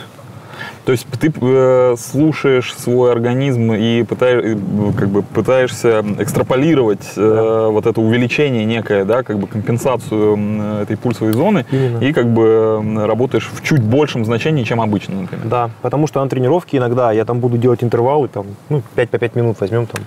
То 0.86 0.92
есть 0.92 1.06
ты 1.20 1.32
э, 1.42 1.96
слушаешь 1.98 2.74
свой 2.74 3.12
организм 3.12 3.74
и 3.74 4.04
пытаешь, 4.04 4.58
как 4.98 5.10
бы 5.10 5.22
пытаешься 5.22 6.04
экстраполировать 6.20 7.14
э, 7.16 7.68
вот 7.72 7.86
это 7.86 8.02
увеличение 8.02 8.66
некое, 8.66 9.06
да, 9.06 9.24
как 9.24 9.38
бы 9.38 9.48
компенсацию 9.48 10.82
этой 10.82 10.98
пульсовой 10.98 11.34
зоны 11.34 11.66
Именно. 11.72 12.00
и 12.00 12.14
как 12.14 12.28
бы 12.28 12.82
работаешь 13.06 13.50
в 13.54 13.62
чуть 13.62 13.82
большем 13.82 14.26
значении, 14.26 14.64
чем 14.64 14.82
обычно, 14.82 15.22
например. 15.22 15.48
Да, 15.48 15.70
потому 15.82 16.08
что 16.08 16.24
на 16.24 16.30
тренировке 16.30 16.78
иногда 16.78 17.12
я 17.12 17.26
там 17.26 17.40
буду 17.40 17.58
делать 17.58 17.84
интервалы, 17.84 18.28
там, 18.28 18.48
ну, 18.70 18.82
5 18.96 19.10
по 19.10 19.20
5 19.20 19.36
минут 19.36 19.58
возьмем 19.60 19.86
там 19.86 20.02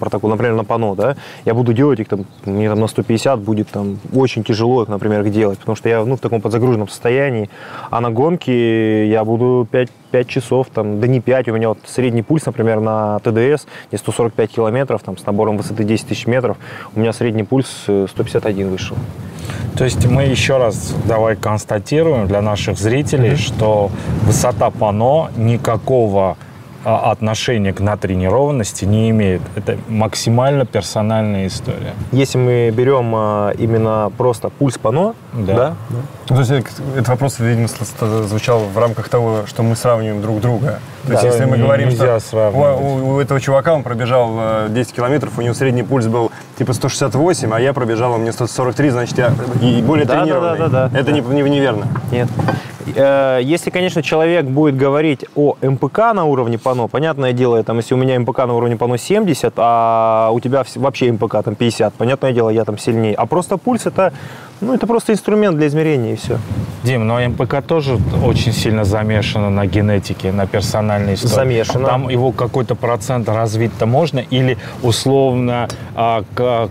протокол, 0.00 0.30
например, 0.30 0.54
на 0.54 0.64
пано, 0.64 0.94
да, 0.96 1.16
я 1.44 1.54
буду 1.54 1.72
делать 1.72 2.00
их 2.00 2.08
там, 2.08 2.24
мне 2.44 2.68
там 2.68 2.80
на 2.80 2.88
150 2.88 3.38
будет 3.38 3.68
там 3.68 3.98
очень 4.12 4.42
тяжело 4.42 4.82
их, 4.82 4.88
например, 4.88 5.20
их 5.20 5.32
делать, 5.32 5.58
потому 5.58 5.76
что 5.76 5.88
я, 5.88 6.04
ну, 6.04 6.16
в 6.16 6.20
таком 6.20 6.40
подзагруженном 6.40 6.88
состоянии, 6.88 7.48
а 7.90 8.00
на 8.00 8.10
гонке 8.10 9.08
я 9.08 9.24
буду 9.24 9.68
5, 9.70 9.88
5 10.10 10.28
часов, 10.28 10.66
там, 10.74 11.00
да 11.00 11.06
не 11.06 11.20
5, 11.20 11.48
у 11.48 11.54
меня 11.54 11.68
вот 11.68 11.78
средний 11.86 12.22
пульс, 12.22 12.46
например, 12.46 12.80
на 12.80 13.20
ТДС, 13.20 13.66
где 13.88 13.98
145 13.98 14.50
километров, 14.50 15.02
там, 15.02 15.16
с 15.16 15.24
набором 15.26 15.56
высоты 15.56 15.84
10 15.84 16.08
тысяч 16.08 16.26
метров, 16.26 16.56
у 16.96 17.00
меня 17.00 17.12
средний 17.12 17.44
пульс 17.44 17.84
э, 17.86 18.06
151 18.10 18.70
вышел. 18.70 18.96
То 19.76 19.84
есть 19.84 20.06
мы 20.06 20.24
еще 20.24 20.58
раз 20.58 20.94
давай 21.06 21.36
констатируем 21.36 22.26
для 22.26 22.42
наших 22.42 22.78
зрителей, 22.78 23.36
что 23.36 23.90
высота 24.24 24.70
пано 24.70 25.30
никакого 25.36 26.36
отношения 26.84 27.72
к 27.72 27.80
натренированности 27.80 28.84
не 28.84 29.10
имеет. 29.10 29.42
Это 29.56 29.76
максимально 29.88 30.64
персональная 30.66 31.46
история. 31.46 31.92
Если 32.12 32.38
мы 32.38 32.70
берем 32.70 33.12
а, 33.14 33.50
именно 33.58 34.10
просто 34.16 34.48
пульс 34.48 34.78
пано, 34.78 35.14
Да. 35.32 35.54
да, 35.56 35.74
Ну, 36.28 36.36
То 36.36 36.40
есть 36.40 36.50
э, 36.50 36.62
этот 36.94 37.08
вопрос, 37.08 37.38
видимо, 37.38 37.68
звучал 38.26 38.60
в 38.60 38.78
рамках 38.78 39.08
того, 39.08 39.46
что 39.46 39.62
мы 39.62 39.76
сравниваем 39.76 40.22
друг 40.22 40.40
друга. 40.40 40.80
То 41.06 41.12
есть 41.12 41.22
Да, 41.22 41.28
если 41.28 41.44
мы 41.44 41.56
не- 41.58 41.64
говорим, 41.64 41.88
нельзя 41.88 42.18
что 42.20 42.28
сравнивать. 42.30 42.80
у, 42.80 43.08
у 43.14 43.20
этого 43.20 43.40
чувака 43.40 43.74
он 43.74 43.82
пробежал 43.82 44.30
э, 44.38 44.66
10 44.70 44.92
километров, 44.92 45.38
у 45.38 45.42
него 45.42 45.54
средний 45.54 45.82
пульс 45.82 46.06
был 46.06 46.30
типа 46.58 46.72
168, 46.72 47.52
а 47.52 47.60
я 47.60 47.72
пробежал, 47.72 48.12
у 48.14 48.18
меня 48.18 48.32
143, 48.32 48.90
значит, 48.90 49.18
я 49.18 49.32
и 49.60 49.82
более 49.82 50.06
Да, 50.06 50.14
да, 50.14 50.20
тренированный. 50.20 50.58
да, 50.58 50.68
да, 50.68 50.88
да. 50.88 50.98
Это 50.98 51.12
не, 51.12 51.20
не- 51.20 51.42
неверно. 51.50 51.86
Нет. 52.10 52.28
Э, 52.94 53.40
Если, 53.42 53.70
конечно, 53.70 54.02
человек 54.02 54.44
будет 54.46 54.76
говорить 54.76 55.24
о 55.34 55.56
МПК 55.62 56.12
на 56.14 56.24
уровне 56.24 56.58
ПАНО, 56.58 56.88
понятное 56.88 57.32
дело, 57.32 57.62
там, 57.62 57.76
если 57.78 57.94
у 57.94 57.98
меня 57.98 58.18
МПК 58.18 58.38
на 58.38 58.54
уровне 58.54 58.76
ПАНО 58.76 58.98
70, 58.98 59.54
а 59.56 60.30
у 60.32 60.40
тебя 60.40 60.64
вообще 60.76 61.12
МПК 61.12 61.42
там 61.44 61.54
50, 61.54 61.94
понятное 61.94 62.32
дело, 62.32 62.50
я 62.50 62.64
там 62.64 62.78
сильнее. 62.78 63.14
А 63.14 63.26
просто 63.26 63.56
пульс 63.56 63.86
это, 63.86 64.12
ну, 64.60 64.74
это 64.74 64.86
просто 64.86 65.12
инструмент 65.12 65.56
для 65.56 65.66
измерения 65.66 66.12
и 66.12 66.16
все. 66.16 66.38
Дим, 66.82 67.06
но 67.06 67.20
МПК 67.20 67.62
тоже 67.62 67.98
очень 68.24 68.52
сильно 68.52 68.84
замешано 68.84 69.50
на 69.50 69.66
генетике, 69.66 70.32
на 70.32 70.46
персональной 70.46 71.14
истории. 71.14 71.34
Замешано. 71.34 71.86
Там 71.86 72.08
его 72.08 72.32
какой-то 72.32 72.74
процент 72.74 73.28
развить-то 73.28 73.86
можно 73.86 74.20
или 74.20 74.56
условно 74.82 75.68
а, 75.94 76.24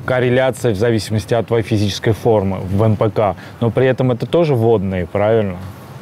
корреляция 0.05 0.73
в 0.73 0.77
зависимости 0.77 1.33
от 1.35 1.47
твоей 1.47 1.63
физической 1.63 2.13
формы 2.13 2.57
в 2.57 2.87
МПК. 2.87 3.35
Но 3.61 3.69
при 3.69 3.85
этом 3.85 4.11
это 4.11 4.25
тоже 4.25 4.55
водные, 4.55 5.05
правильно? 5.05 5.57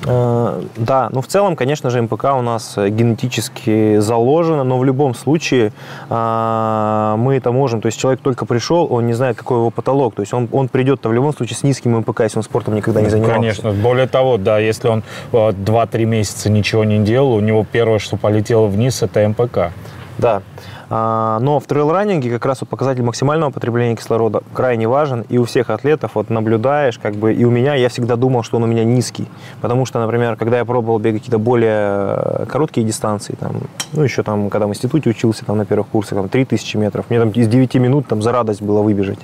Э, 0.06 0.62
Да, 0.78 1.10
ну 1.12 1.22
в 1.22 1.28
целом, 1.28 1.56
конечно 1.56 1.89
же, 1.89 2.02
МПК 2.02 2.26
у 2.38 2.41
нас 2.41 2.78
э, 2.78 2.89
генетически 2.89 3.98
заложено, 4.00 4.64
но 4.64 4.78
в 4.78 4.86
любом 4.86 5.16
случае 5.16 5.72
а, 6.10 7.16
мы 7.18 7.36
это 7.36 7.52
можем. 7.52 7.82
То 7.82 7.88
есть 7.88 8.00
человек 8.00 8.22
только 8.22 8.45
пришел, 8.45 8.88
он 8.89 9.08
не 9.08 9.14
знает, 9.14 9.38
какой 9.38 9.58
его 9.58 9.70
потолок. 9.70 10.16
То 10.16 10.22
есть 10.22 10.34
он, 10.34 10.48
он 10.52 10.68
придет-то 10.70 11.10
в 11.10 11.14
любом 11.14 11.34
случае 11.34 11.58
с 11.58 11.64
низким 11.64 11.98
МПК, 11.98 12.22
если 12.22 12.39
он 12.39 12.43
спортом 12.43 12.76
никогда 12.76 13.02
не 13.02 13.10
занимался. 13.10 13.36
Конечно. 13.36 13.72
Более 13.72 14.08
того, 14.08 14.38
да, 14.38 14.60
если 14.60 14.88
он 14.88 15.04
э, 15.32 15.36
2-3 15.36 16.06
месяца 16.06 16.50
ничего 16.50 16.84
не 16.84 17.00
делал, 17.00 17.34
у 17.34 17.39
него 17.39 17.66
первое, 17.70 18.00
что 18.00 18.18
полетело 18.18 18.68
вниз, 18.68 19.02
это 19.02 19.28
МПК. 19.28 19.72
Да. 20.18 20.41
А, 20.90 21.40
Но 21.40 21.60
в 21.60 21.66
трейл-раннинге 21.66 22.32
как 22.32 22.46
раз 22.46 22.62
вот 22.62 22.70
показатель 22.70 23.04
максимального 23.04 23.52
потребления 23.52 23.96
кислорода 23.96 24.42
крайне 24.54 24.88
важен. 24.88 25.26
И 25.30 25.38
у 25.38 25.46
всех 25.46 25.70
атлетов 25.70 26.12
вот 26.16 26.30
наблюдаешь, 26.30 26.98
как 26.98 27.16
бы, 27.16 27.34
и 27.34 27.44
у 27.44 27.52
меня, 27.52 27.76
я 27.76 27.90
всегда 27.90 28.16
думал, 28.16 28.44
что 28.44 28.58
он 28.58 28.64
у 28.64 28.68
меня 28.68 28.84
низкий. 28.84 29.28
Потому 29.62 29.86
что, 29.86 30.00
например, 30.00 30.36
когда 30.36 30.58
я 30.58 30.66
пробовал 30.66 31.00
бегать 31.00 31.22
какие-то 31.22 31.40
более 31.40 31.72
э, 31.72 32.46
короткие 32.48 32.86
дистанции, 32.86 33.36
там, 33.40 33.52
ну, 33.94 34.04
еще 34.04 34.24
там, 34.24 34.50
когда 34.50 34.68
в 34.68 34.70
институте 34.70 35.10
учился, 35.10 35.46
там, 35.46 35.58
на 35.58 35.66
первых 35.66 35.88
курсах, 35.88 36.18
там, 36.18 36.30
3000 36.30 36.78
метров, 36.78 37.10
мне 37.10 37.20
там 37.20 37.32
из 37.32 37.48
9 37.48 37.76
минут 37.76 38.08
там 38.08 38.22
за 38.22 38.32
радость 38.32 38.62
было 38.62 38.82
выбежать. 38.82 39.20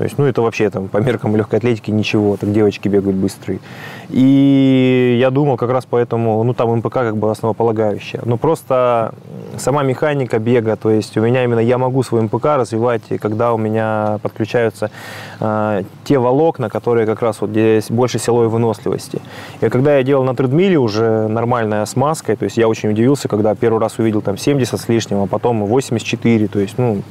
То 0.00 0.04
есть, 0.04 0.16
ну, 0.16 0.24
это 0.24 0.40
вообще 0.40 0.70
там 0.70 0.88
по 0.88 0.96
меркам 0.96 1.36
легкой 1.36 1.56
атлетики 1.56 1.90
ничего, 1.90 2.38
так 2.38 2.50
девочки 2.52 2.88
бегают 2.88 3.18
быстрые. 3.18 3.60
И 4.08 5.18
я 5.20 5.28
думал 5.28 5.58
как 5.58 5.68
раз 5.68 5.84
поэтому, 5.84 6.42
ну, 6.42 6.54
там 6.54 6.74
МПК 6.76 6.94
как 6.94 7.18
бы 7.18 7.30
основополагающая. 7.30 8.22
Но 8.24 8.38
просто 8.38 9.12
сама 9.58 9.82
механика 9.82 10.38
бега, 10.38 10.76
то 10.76 10.88
есть 10.88 11.18
у 11.18 11.20
меня 11.20 11.44
именно 11.44 11.58
я 11.58 11.76
могу 11.76 12.02
свой 12.02 12.22
МПК 12.22 12.56
развивать, 12.56 13.02
когда 13.20 13.52
у 13.52 13.58
меня 13.58 14.18
подключаются 14.22 14.90
э, 15.38 15.82
те 16.04 16.18
волокна, 16.18 16.70
которые 16.70 17.04
как 17.04 17.20
раз 17.20 17.42
вот 17.42 17.50
здесь 17.50 17.90
больше 17.90 18.18
силовой 18.18 18.48
выносливости. 18.48 19.20
И 19.60 19.68
когда 19.68 19.98
я 19.98 20.02
делал 20.02 20.24
на 20.24 20.34
тредмиле 20.34 20.78
уже 20.78 21.28
нормальная 21.28 21.84
смазкой, 21.84 22.36
то 22.36 22.44
есть 22.44 22.56
я 22.56 22.68
очень 22.68 22.88
удивился, 22.88 23.28
когда 23.28 23.54
первый 23.54 23.80
раз 23.80 23.98
увидел 23.98 24.22
там 24.22 24.38
70 24.38 24.80
с 24.80 24.88
лишним, 24.88 25.24
а 25.24 25.26
потом 25.26 25.62
84, 25.66 26.48
то 26.48 26.58
есть, 26.58 26.78
ну, 26.78 27.02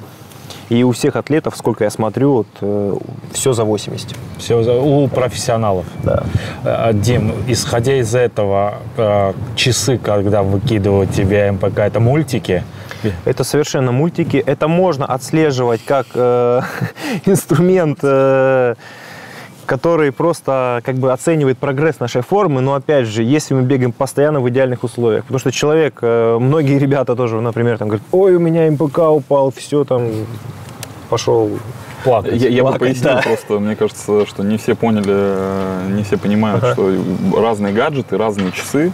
и 0.70 0.84
у 0.84 0.92
всех 0.92 1.16
атлетов, 1.16 1.56
сколько 1.58 1.84
я 1.84 1.90
смотрю, 1.90 2.46
вот, 2.62 3.02
все 3.34 3.54
за 3.54 3.64
80. 3.64 4.16
Все 4.38 4.64
за- 4.64 4.80
у 4.80 5.08
профессионалов. 5.08 5.86
Да. 6.04 6.24
Э, 6.64 6.92
Дим, 6.94 7.34
исходя 7.48 7.96
из 8.00 8.14
этого, 8.16 8.76
э, 8.98 9.34
часы, 9.56 9.98
когда 9.98 10.44
выкидывают 10.44 11.12
тебе 11.12 11.52
МПК, 11.52 11.80
это 11.80 12.00
мультики? 12.00 12.64
Это 13.26 13.44
совершенно 13.44 13.92
мультики. 13.92 14.44
Это 14.46 14.68
можно 14.68 15.06
отслеживать 15.06 15.82
как 15.86 16.06
э, 16.14 16.62
инструмент, 17.26 18.00
э, 18.04 18.76
который 19.70 20.12
просто 20.12 20.82
как 20.84 20.96
бы 20.96 21.14
оценивает 21.14 21.60
прогресс 21.60 22.00
нашей 22.00 22.24
формы. 22.24 22.60
Но 22.60 22.74
опять 22.74 23.06
же, 23.06 23.22
если 23.22 23.54
мы 23.54 23.62
бегаем 23.62 23.92
постоянно 23.92 24.40
в 24.40 24.50
идеальных 24.50 24.84
условиях, 24.84 25.26
потому 25.26 25.38
что 25.38 25.52
человек, 25.52 26.00
э, 26.02 26.38
многие 26.40 26.80
ребята 26.80 27.16
тоже, 27.16 27.40
например, 27.40 27.78
там 27.78 27.90
говорят, 27.90 28.06
ой, 28.12 28.36
у 28.36 28.40
меня 28.40 28.70
МПК 28.72 29.12
упал, 29.12 29.52
все 29.56 29.84
там 29.84 30.10
пошел. 31.10 31.52
Плакать. 32.04 32.42
Я, 32.42 32.50
я 32.50 32.64
бы 32.64 32.70
Плакать, 32.70 32.80
пояснил 32.80 33.14
да. 33.14 33.22
просто, 33.22 33.60
мне 33.60 33.76
кажется, 33.76 34.26
что 34.26 34.42
не 34.42 34.58
все 34.58 34.74
поняли, 34.74 35.06
э, 35.08 35.88
не 35.92 36.04
все 36.04 36.18
понимают, 36.18 36.64
Ага. 36.64 36.74
что 36.74 36.92
разные 37.40 37.72
гаджеты, 37.72 38.18
разные 38.18 38.52
часы 38.52 38.92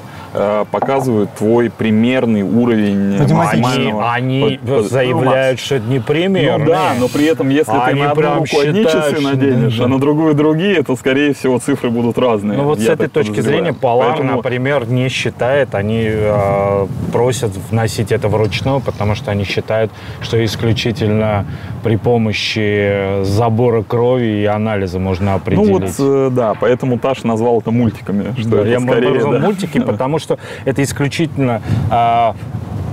показывают 0.72 1.34
твой 1.36 1.70
примерный 1.70 2.42
уровень. 2.44 3.18
Они, 3.20 3.34
максимального 3.34 4.12
они 4.12 4.60
под- 4.66 4.70
под- 4.78 4.92
заявляют, 4.92 5.60
что 5.60 5.76
это 5.76 5.88
не 5.88 6.00
премиер. 6.00 6.60
Ну 6.60 6.66
да, 6.66 6.94
но 7.00 7.08
при 7.08 7.26
этом, 7.26 7.50
если 7.50 7.72
Они 7.72 8.00
ты 8.02 8.06
на 8.06 8.12
одну 8.12 8.36
руку 8.36 8.60
одни 8.62 8.84
часы 8.84 9.22
наденешь, 9.22 9.78
да. 9.78 9.86
а 9.86 9.88
на 9.88 10.00
другую 10.00 10.34
другие, 10.34 10.84
то, 10.84 10.96
скорее 10.96 11.34
всего, 11.34 11.60
цифры 11.60 11.90
будут 11.90 12.18
разные. 12.18 12.58
Ну 12.58 12.64
вот 12.66 12.80
с 12.80 12.88
этой 12.88 13.08
точки 13.08 13.40
зрения 13.42 13.72
Polar, 13.72 14.10
Поэтому- 14.12 14.36
например, 14.38 14.88
не 14.88 15.10
считает, 15.10 15.76
они 15.76 16.06
э, 16.08 16.88
просят 17.12 17.52
вносить 17.72 18.12
это 18.12 18.28
вручную, 18.28 18.80
потому 18.82 19.16
что 19.16 19.32
они 19.32 19.44
считают, 19.44 19.92
что 20.22 20.44
исключительно 20.44 21.46
при 21.86 21.98
помощи 21.98 23.24
забора 23.26 23.84
крови 23.84 24.42
и 24.42 24.46
анализа 24.46 24.98
можно 24.98 25.34
Ну 25.34 25.38
определить. 25.38 25.70
вот, 25.70 25.84
э, 26.00 26.30
да, 26.32 26.56
поэтому 26.60 26.98
Таш 26.98 27.24
назвал 27.24 27.60
это 27.60 27.70
мультиками. 27.70 28.34
Что 28.40 28.50
Да, 28.50 28.58
это 28.62 28.70
я 28.70 28.80
скорее, 28.80 29.14
назвал 29.14 29.34
да. 29.34 29.40
мультики, 29.40 29.80
потому 29.80 30.18
что 30.18 30.40
это 30.66 30.82
исключительно 30.82 31.62
а, 31.92 32.36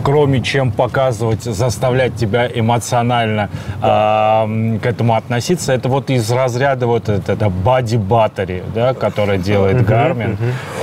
кроме 0.03 0.43
чем 0.43 0.73
показывать, 0.73 1.43
заставлять 1.43 2.17
тебя 2.17 2.49
эмоционально 2.53 3.49
а, 3.81 4.45
м, 4.45 4.79
к 4.81 4.87
этому 4.87 5.15
относиться, 5.15 5.73
это 5.73 5.89
вот 5.89 6.11
из 6.11 6.31
разряда 6.31 6.87
вот 6.87 7.09
это, 7.09 7.33
это 7.33 7.47
body 7.47 7.99
battery, 7.99 8.63
да, 8.75 8.95
которое 8.95 9.39
делает 9.39 9.83
Garmin. 9.83 10.37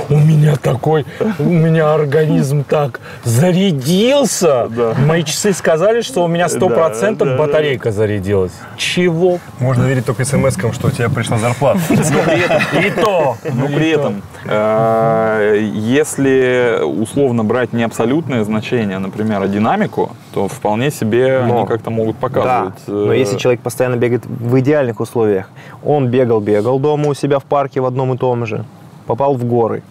У 0.08 0.16
меня 0.16 0.56
такой, 0.56 1.04
у 1.38 1.44
меня 1.44 1.94
организм 1.94 2.64
так 2.64 3.00
зарядился. 3.24 4.68
Да. 4.68 4.94
Мои 5.06 5.22
часы 5.24 5.52
сказали, 5.52 6.00
что 6.02 6.24
у 6.24 6.28
меня 6.28 6.46
100% 6.46 7.16
Да, 7.16 7.24
да, 7.24 7.36
батарейка 7.36 7.92
зарядилась. 7.92 8.52
Чего? 8.76 9.38
Можно 9.58 9.84
верить 9.84 10.06
только 10.06 10.24
смс-кам, 10.24 10.72
что 10.72 10.88
у 10.88 10.90
тебя 10.90 11.08
пришла 11.08 11.38
зарплата. 11.38 11.80
И 11.90 12.90
то. 12.90 13.36
Но 13.52 13.66
и 13.66 13.74
при 13.74 13.94
то. 13.94 14.00
этом, 14.00 14.22
э, 14.44 15.58
если 15.60 16.80
условно 16.82 17.44
брать 17.44 17.72
не 17.72 17.82
абсолютное 17.84 18.44
значение, 18.44 18.98
например, 19.10 19.42
а 19.42 19.48
динамику, 19.48 20.10
то 20.32 20.46
вполне 20.48 20.90
себе 20.90 21.42
Но. 21.44 21.58
они 21.58 21.66
как-то 21.66 21.90
могут 21.90 22.16
Да, 22.16 22.20
показывать. 22.20 22.74
но 22.86 23.12
э, 23.12 23.18
если 23.18 23.36
человек 23.36 23.60
постоянно 23.60 23.96
бегает 23.96 24.24
в 24.26 24.58
идеальных 24.60 25.00
условиях, 25.00 25.50
он 25.84 26.08
бегал-бегал 26.08 26.78
дома 26.78 27.08
у 27.08 27.14
себя 27.14 27.38
в 27.38 27.44
парке 27.44 27.80
в 27.80 27.86
одном 27.86 28.14
и 28.14 28.16
том 28.18 28.46
же, 28.46 28.64
попал 29.06 29.34
в 29.34 29.44
горы, 29.44 29.82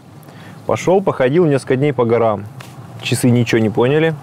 пошел, 0.65 1.01
походил 1.01 1.45
несколько 1.45 1.75
дней 1.75 1.91
по 1.93 2.05
горам, 2.05 2.45
часы 3.01 3.29
ничего 3.29 3.59
не 3.59 3.69
поняли, 3.69 4.13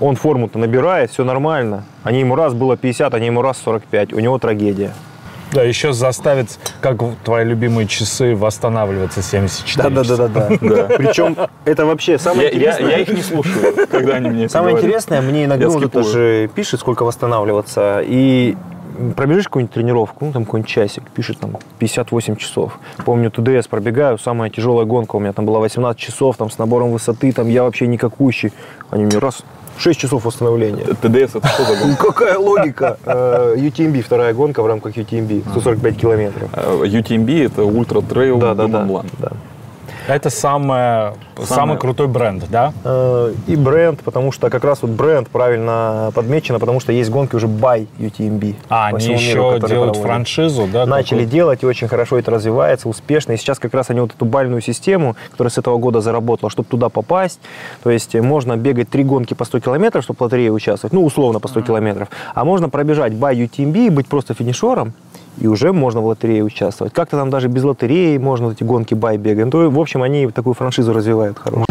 он 0.00 0.14
форму-то 0.16 0.58
набирает, 0.58 1.10
все 1.10 1.24
нормально, 1.24 1.82
они 2.04 2.20
ему 2.20 2.36
раз 2.36 2.54
было 2.54 2.76
50, 2.76 3.12
они 3.14 3.26
ему 3.26 3.42
раз 3.42 3.58
45, 3.64 4.12
у 4.12 4.20
него 4.20 4.38
трагедия. 4.38 4.92
Да, 5.52 5.62
еще 5.62 5.92
заставит, 5.92 6.58
как 6.80 6.98
твои 7.24 7.44
любимые 7.44 7.86
часы, 7.86 8.34
восстанавливаться 8.34 9.22
74 9.22 9.88
Да, 9.90 10.02
да, 10.02 10.16
да, 10.16 10.28
да, 10.28 10.48
да. 10.60 10.96
Причем 10.96 11.36
это 11.64 11.86
вообще 11.86 12.18
самое 12.18 12.48
Я, 12.48 12.54
интересное. 12.54 12.90
я 12.90 12.98
их 12.98 13.08
не 13.08 13.22
слушаю, 13.22 13.86
когда 13.90 14.14
они 14.14 14.30
мне 14.30 14.48
Самое 14.48 14.72
говорят. 14.72 14.84
интересное, 14.84 15.22
мне 15.22 15.44
иногда 15.44 15.64
Я 15.66 15.70
вот 15.70 15.78
это 15.84 16.02
скипую. 16.02 16.04
же 16.04 16.48
пишет, 16.54 16.80
сколько 16.80 17.04
восстанавливаться, 17.04 18.02
и 18.04 18.56
пробежишь 19.14 19.44
какую-нибудь 19.44 19.74
тренировку, 19.74 20.24
ну, 20.24 20.32
там 20.32 20.44
какой-нибудь 20.46 20.70
часик, 20.70 21.04
пишет 21.10 21.38
там 21.38 21.56
58 21.78 22.36
часов. 22.36 22.78
Помню, 23.04 23.30
ТДС 23.30 23.68
пробегаю, 23.68 24.18
самая 24.18 24.50
тяжелая 24.50 24.86
гонка 24.86 25.16
у 25.16 25.20
меня 25.20 25.32
там 25.32 25.44
была 25.46 25.60
18 25.60 26.00
часов, 26.00 26.36
там 26.36 26.50
с 26.50 26.58
набором 26.58 26.90
высоты, 26.90 27.30
там 27.32 27.48
я 27.48 27.62
вообще 27.62 27.86
никакущий. 27.86 28.52
Они 28.90 29.04
мне 29.04 29.18
раз, 29.18 29.42
6 29.78 30.00
часов 30.00 30.24
восстановления. 30.24 30.84
ТДС 30.84 31.36
это 31.36 31.46
что 31.48 31.64
за 31.64 31.76
гонка? 31.76 31.86
Ну, 31.86 31.96
Какая 31.96 32.38
логика? 32.38 32.98
Э, 33.04 33.54
UTMB, 33.56 34.02
вторая 34.02 34.34
гонка 34.34 34.62
в 34.62 34.66
рамках 34.66 34.96
UTMB, 34.96 35.50
145 35.50 35.96
километров. 35.96 36.50
Э, 36.52 36.82
UTMB 36.84 37.46
это 37.46 37.64
ультра 37.64 38.00
трейл 38.00 38.38
Да, 38.38 38.54
да, 38.54 38.66
да. 38.66 39.04
Да. 39.18 39.32
Это 40.08 40.30
самое, 40.30 41.14
самый 41.36 41.46
Самое- 41.46 41.78
крутой 41.80 42.06
бренд, 42.06 42.44
да? 42.48 42.72
Э, 42.84 43.32
И 43.48 43.56
бренд, 43.56 44.00
потому 44.02 44.30
что 44.30 44.50
как 44.50 44.62
раз 44.64 44.82
вот 44.82 44.92
бренд 44.92 45.28
правильно 45.28 46.12
подмечено, 46.14 46.60
потому 46.60 46.78
что 46.80 46.92
есть 46.92 47.10
гонки 47.10 47.34
уже 47.34 47.48
by 47.48 47.86
UTMB. 47.98 48.54
А, 48.68 48.86
они 48.88 48.98
миру, 49.08 49.18
еще 49.18 49.32
делают 49.34 49.64
проводят. 49.64 49.96
франшизу, 49.96 50.68
да? 50.72 50.86
Начали 50.86 51.18
какую-то? 51.18 51.32
делать, 51.32 51.62
и 51.62 51.66
очень 51.66 51.88
хорошо 51.88 52.18
это 52.18 52.30
развивается, 52.30 52.88
успешно. 52.88 53.32
И 53.32 53.36
сейчас 53.36 53.58
как 53.58 53.74
раз 53.74 53.90
они 53.90 54.00
вот 54.00 54.12
эту 54.14 54.24
бальную 54.24 54.60
систему, 54.62 55.16
которая 55.32 55.50
с 55.50 55.58
этого 55.58 55.76
года 55.78 56.00
заработала, 56.00 56.50
чтобы 56.50 56.68
туда 56.68 56.88
попасть, 56.88 57.40
то 57.82 57.90
есть 57.90 58.14
э, 58.14 58.22
можно 58.22 58.56
бегать 58.56 58.88
три 58.88 59.02
гонки 59.02 59.34
по 59.34 59.44
100 59.44 59.60
километров, 59.60 60.04
чтобы 60.04 60.18
в 60.18 60.20
лотерее 60.22 60.52
участвовать, 60.52 60.92
ну, 60.92 61.04
условно 61.04 61.40
по 61.40 61.48
100 61.48 61.62
километров, 61.62 62.08
а 62.34 62.44
можно 62.44 62.68
пробежать 62.68 63.12
by 63.12 63.34
UTMB 63.34 63.86
и 63.86 63.90
быть 63.90 64.06
просто 64.06 64.34
финишером, 64.34 64.92
и 65.38 65.46
уже 65.46 65.72
можно 65.72 66.00
в 66.00 66.06
лотерее 66.06 66.42
участвовать. 66.42 66.92
Как-то 66.92 67.16
там 67.16 67.30
даже 67.30 67.48
без 67.48 67.64
лотереи 67.64 68.18
можно 68.18 68.50
эти 68.50 68.64
гонки 68.64 68.94
бай 68.94 69.16
бегаем. 69.16 69.50
То, 69.50 69.70
в 69.70 69.78
общем, 69.78 70.02
они 70.02 70.26
такую 70.28 70.54
франшизу 70.54 70.92
развивают 70.92 71.38
хорошую. 71.38 71.66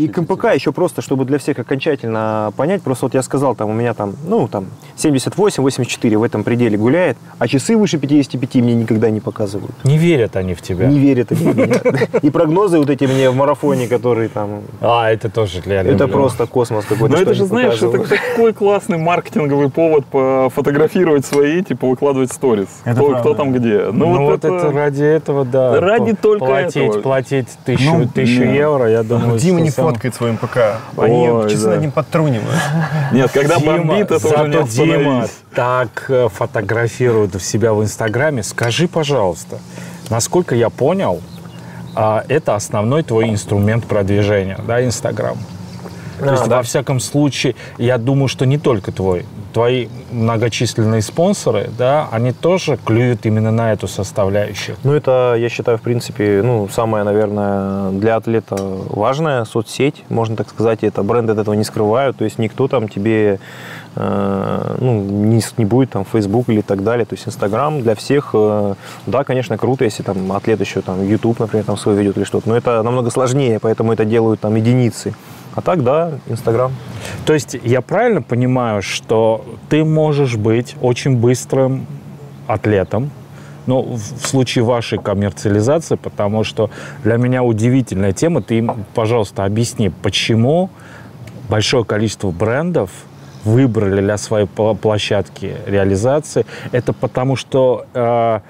И 0.00 0.08
КМПК 0.08 0.54
еще 0.54 0.72
просто, 0.72 1.02
чтобы 1.02 1.26
для 1.26 1.36
всех 1.38 1.58
окончательно 1.58 2.54
понять, 2.56 2.80
просто 2.80 3.04
вот 3.04 3.14
я 3.14 3.22
сказал, 3.22 3.54
там 3.54 3.68
у 3.68 3.74
меня 3.74 3.92
там, 3.92 4.14
ну, 4.26 4.48
там 4.48 4.68
78-84 4.96 6.16
в 6.16 6.22
этом 6.22 6.42
пределе 6.42 6.78
гуляет, 6.78 7.18
а 7.38 7.46
часы 7.46 7.76
выше 7.76 7.98
55 7.98 8.54
мне 8.62 8.74
никогда 8.74 9.10
не 9.10 9.20
показывают. 9.20 9.74
Не 9.84 9.98
верят 9.98 10.36
они 10.36 10.54
в 10.54 10.62
тебя. 10.62 10.86
Не 10.86 10.98
верят 10.98 11.32
они 11.32 11.52
в 11.52 11.54
меня. 11.54 11.74
И 12.22 12.30
прогнозы 12.30 12.78
вот 12.78 12.88
эти 12.88 13.04
мне 13.04 13.28
в 13.28 13.36
марафоне, 13.36 13.88
которые 13.88 14.30
там, 14.30 14.62
А, 14.80 15.10
это 15.10 15.28
тоже 15.28 15.60
для 15.60 15.82
это 15.82 16.08
просто 16.08 16.46
космос 16.46 16.86
какой-то. 16.86 17.16
Ну 17.16 17.16
что 17.16 17.22
это 17.32 17.34
же, 17.34 17.44
знаешь, 17.44 17.82
это 17.82 17.98
такой 18.08 18.54
классный 18.54 18.96
маркетинговый 18.96 19.68
повод 19.68 20.06
пофотографировать 20.06 21.26
свои, 21.26 21.62
типа 21.62 21.86
выкладывать 21.86 22.32
сторис. 22.32 22.68
Это 22.84 23.02
Кто, 23.20 23.34
там 23.34 23.52
где. 23.52 23.90
Ну, 23.92 24.14
Ну, 24.14 24.24
вот, 24.24 24.44
это, 24.46 24.72
ради 24.72 25.02
этого, 25.02 25.44
да. 25.44 25.78
Ради 25.78 26.14
только 26.14 26.46
платить, 26.46 26.76
этого. 26.76 27.02
Платить 27.02 27.48
тысячу, 27.66 27.90
Ну, 27.92 28.52
евро, 28.54 28.88
я 28.88 29.02
думаю, 29.02 29.38
Дима 29.38 29.60
не 29.60 29.70
сам- 29.70 29.89
фоткает 29.92 30.14
своим 30.14 30.36
ПК. 30.36 30.58
Они 30.96 31.28
Ой, 31.28 31.50
часы 31.50 31.64
да. 31.64 31.70
над 31.70 31.80
ним 31.80 31.90
подтрунивают. 31.90 32.60
Нет, 33.12 33.30
когда 33.32 33.56
Дима, 33.56 33.78
бомбит, 33.78 34.10
это 34.10 34.26
уже 34.26 34.48
не 34.48 34.68
Дима 34.68 35.26
так 35.54 36.06
э, 36.08 36.28
фотографирует 36.32 37.34
в 37.34 37.40
себя 37.40 37.72
в 37.72 37.82
Инстаграме. 37.82 38.42
Скажи, 38.42 38.88
пожалуйста, 38.88 39.58
насколько 40.08 40.54
я 40.54 40.70
понял, 40.70 41.20
а, 41.94 42.24
это 42.28 42.54
основной 42.54 43.02
твой 43.02 43.30
инструмент 43.30 43.86
продвижения, 43.86 44.58
да, 44.66 44.84
Инстаграм? 44.84 45.36
То 46.18 46.28
А, 46.28 46.32
есть, 46.32 46.48
да. 46.48 46.56
во 46.58 46.62
всяком 46.62 47.00
случае, 47.00 47.56
я 47.78 47.98
думаю, 47.98 48.28
что 48.28 48.44
не 48.46 48.58
только 48.58 48.92
твой. 48.92 49.26
Твои 49.52 49.88
многочисленные 50.12 51.02
спонсоры, 51.02 51.70
да, 51.76 52.08
они 52.12 52.32
тоже 52.32 52.78
клюют 52.84 53.26
именно 53.26 53.50
на 53.50 53.72
эту 53.72 53.88
составляющую. 53.88 54.76
Ну, 54.84 54.92
это, 54.92 55.34
я 55.36 55.48
считаю, 55.48 55.78
в 55.78 55.82
принципе, 55.82 56.40
ну, 56.44 56.68
самая, 56.68 57.04
наверное, 57.04 57.90
для 57.90 58.16
атлета 58.16 58.56
важная 58.60 59.44
соцсеть, 59.44 60.04
можно 60.08 60.36
так 60.36 60.48
сказать. 60.48 60.82
Это 60.82 61.02
бренды 61.02 61.32
от 61.32 61.38
этого 61.38 61.54
не 61.54 61.64
скрывают. 61.64 62.16
То 62.16 62.24
есть 62.24 62.38
никто 62.38 62.68
там 62.68 62.88
тебе 62.88 63.40
э, 63.96 64.76
ну, 64.80 65.02
не, 65.02 65.42
не 65.56 65.64
будет 65.64 65.90
там 65.90 66.04
Facebook 66.04 66.48
или 66.48 66.60
так 66.60 66.82
далее. 66.84 67.04
То 67.04 67.14
есть 67.14 67.26
Инстаграм 67.26 67.82
для 67.82 67.94
всех, 67.94 68.30
э, 68.34 68.74
да, 69.06 69.24
конечно, 69.24 69.58
круто, 69.58 69.84
если 69.84 70.02
там 70.02 70.30
атлет 70.32 70.60
еще 70.60 70.80
там 70.80 71.02
YouTube, 71.06 71.38
например, 71.40 71.64
там 71.64 71.76
свой 71.76 71.96
ведет 71.96 72.16
или 72.16 72.24
что-то. 72.24 72.48
Но 72.48 72.56
это 72.56 72.82
намного 72.82 73.10
сложнее, 73.10 73.58
поэтому 73.60 73.92
это 73.92 74.04
делают 74.04 74.40
там 74.40 74.54
единицы. 74.54 75.14
А 75.60 75.62
так, 75.62 75.84
да, 75.84 76.12
Инстаграм. 76.26 76.72
То 77.26 77.34
есть 77.34 77.54
я 77.62 77.82
правильно 77.82 78.22
понимаю, 78.22 78.80
что 78.80 79.44
ты 79.68 79.84
можешь 79.84 80.36
быть 80.36 80.74
очень 80.80 81.18
быстрым 81.18 81.86
атлетом, 82.46 83.10
ну, 83.66 83.82
в 83.82 84.26
случае 84.26 84.64
вашей 84.64 84.98
коммерциализации, 84.98 85.96
потому 85.96 86.44
что 86.44 86.70
для 87.04 87.18
меня 87.18 87.42
удивительная 87.42 88.14
тема. 88.14 88.40
Ты, 88.40 88.66
пожалуйста, 88.94 89.44
объясни, 89.44 89.90
почему 89.90 90.70
большое 91.50 91.84
количество 91.84 92.30
брендов 92.30 92.90
выбрали 93.44 94.00
для 94.00 94.16
своей 94.16 94.46
площадки 94.46 95.56
реализации. 95.66 96.46
Это 96.72 96.94
потому, 96.94 97.36
что 97.36 97.84
э, 97.92 98.40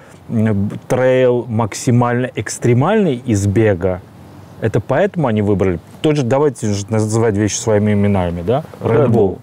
трейл 0.86 1.44
максимально 1.48 2.30
экстремальный 2.36 3.16
из 3.16 3.48
бега. 3.48 4.00
Это 4.60 4.80
поэтому 4.80 5.26
они 5.26 5.42
выбрали. 5.42 5.80
Тот 6.02 6.16
же, 6.16 6.22
давайте 6.22 6.72
называть 6.88 7.36
вещи 7.36 7.56
своими 7.56 7.92
именами, 7.92 8.42
да? 8.42 8.64
Red 8.80 9.08
Bull. 9.08 9.38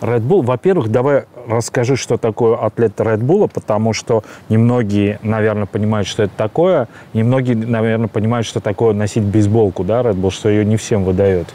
Red 0.00 0.22
Bull, 0.22 0.42
во-первых, 0.42 0.90
давай 0.90 1.24
расскажи, 1.46 1.96
что 1.96 2.16
такое 2.16 2.56
атлет 2.56 2.98
Red 2.98 3.20
Bull, 3.20 3.48
потому 3.52 3.92
что 3.92 4.24
немногие, 4.48 5.18
наверное, 5.22 5.66
понимают, 5.66 6.08
что 6.08 6.24
это 6.24 6.32
такое. 6.36 6.88
Немногие, 7.12 7.56
наверное, 7.56 8.08
понимают, 8.08 8.46
что 8.46 8.60
такое 8.60 8.94
носить 8.94 9.22
бейсболку, 9.22 9.84
да, 9.84 10.02
Red 10.02 10.14
Bull, 10.14 10.30
что 10.30 10.48
ее 10.48 10.64
не 10.64 10.76
всем 10.76 11.04
выдают. 11.04 11.48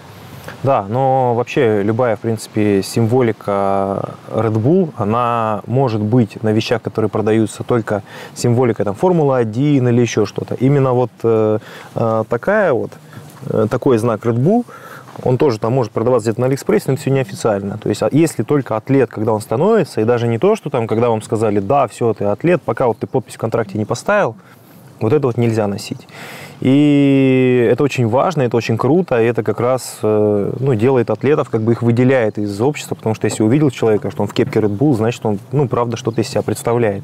Да, 0.64 0.86
но 0.90 1.34
вообще 1.36 1.84
любая, 1.84 2.16
в 2.16 2.20
принципе, 2.20 2.82
символика 2.84 4.16
Red 4.30 4.54
Bull, 4.54 4.92
она 4.98 5.62
может 5.68 6.02
быть 6.02 6.42
на 6.44 6.52
вещах, 6.52 6.82
которые 6.82 7.10
продаются 7.10 7.64
только 7.64 8.04
символика 8.34 8.84
там 8.84 8.96
Формула-1 8.96 9.90
или 9.90 10.02
еще 10.02 10.26
что-то. 10.26 10.56
Именно 10.56 10.94
вот 10.94 11.12
э, 11.24 11.60
э, 11.96 12.24
такая 12.30 12.74
вот, 12.74 12.92
э, 13.50 13.68
такой 13.70 13.98
знак 13.98 14.26
Red 14.26 14.38
Bull, 14.38 14.66
он 15.24 15.38
тоже 15.38 15.60
там 15.60 15.74
может 15.74 15.92
продаваться 15.92 16.30
где-то 16.30 16.42
на 16.42 16.48
Алиэкспрессе, 16.48 16.86
но 16.88 16.94
это 16.94 17.02
все 17.02 17.12
неофициально. 17.12 17.78
То 17.78 17.90
есть 17.90 18.04
а 18.04 18.10
если 18.12 18.44
только 18.44 18.76
атлет, 18.76 19.10
когда 19.10 19.34
он 19.34 19.42
становится, 19.42 20.02
и 20.02 20.04
даже 20.04 20.28
не 20.28 20.38
то, 20.38 20.56
что 20.56 20.70
там, 20.70 20.88
когда 20.88 21.10
вам 21.10 21.22
сказали, 21.22 21.60
да, 21.60 21.88
все, 21.88 22.14
ты 22.14 22.26
атлет, 22.26 22.62
пока 22.62 22.88
вот 22.88 23.00
ты 23.00 23.08
подпись 23.08 23.36
в 23.36 23.40
контракте 23.40 23.78
не 23.78 23.86
поставил, 23.86 24.36
вот 25.00 25.14
это 25.14 25.28
вот 25.28 25.38
нельзя 25.38 25.68
носить. 25.68 26.08
И 26.60 27.68
это 27.72 27.84
очень 27.84 28.08
важно, 28.08 28.42
это 28.42 28.58
очень 28.58 28.78
круто, 28.78 29.22
и 29.22 29.26
это 29.26 29.44
как 29.44 29.60
раз 29.60 30.00
э, 30.02 30.54
ну, 30.60 30.74
делает 30.74 31.10
атлетов, 31.12 31.50
как 31.50 31.62
бы 31.62 31.74
их 31.74 31.84
выделяет 31.84 32.40
из 32.40 32.60
общества, 32.62 32.96
потому 32.96 33.14
что 33.14 33.26
если 33.26 33.44
увидел 33.44 33.70
человека, 33.70 34.10
что 34.10 34.24
он 34.24 34.28
в 34.28 34.34
кепке 34.34 34.60
Red 34.60 34.76
Bull, 34.76 34.96
значит, 34.96 35.24
он, 35.24 35.38
ну, 35.52 35.68
правда, 35.68 35.98
что-то 35.98 36.22
из 36.22 36.30
себя 36.30 36.42
представляет. 36.42 37.04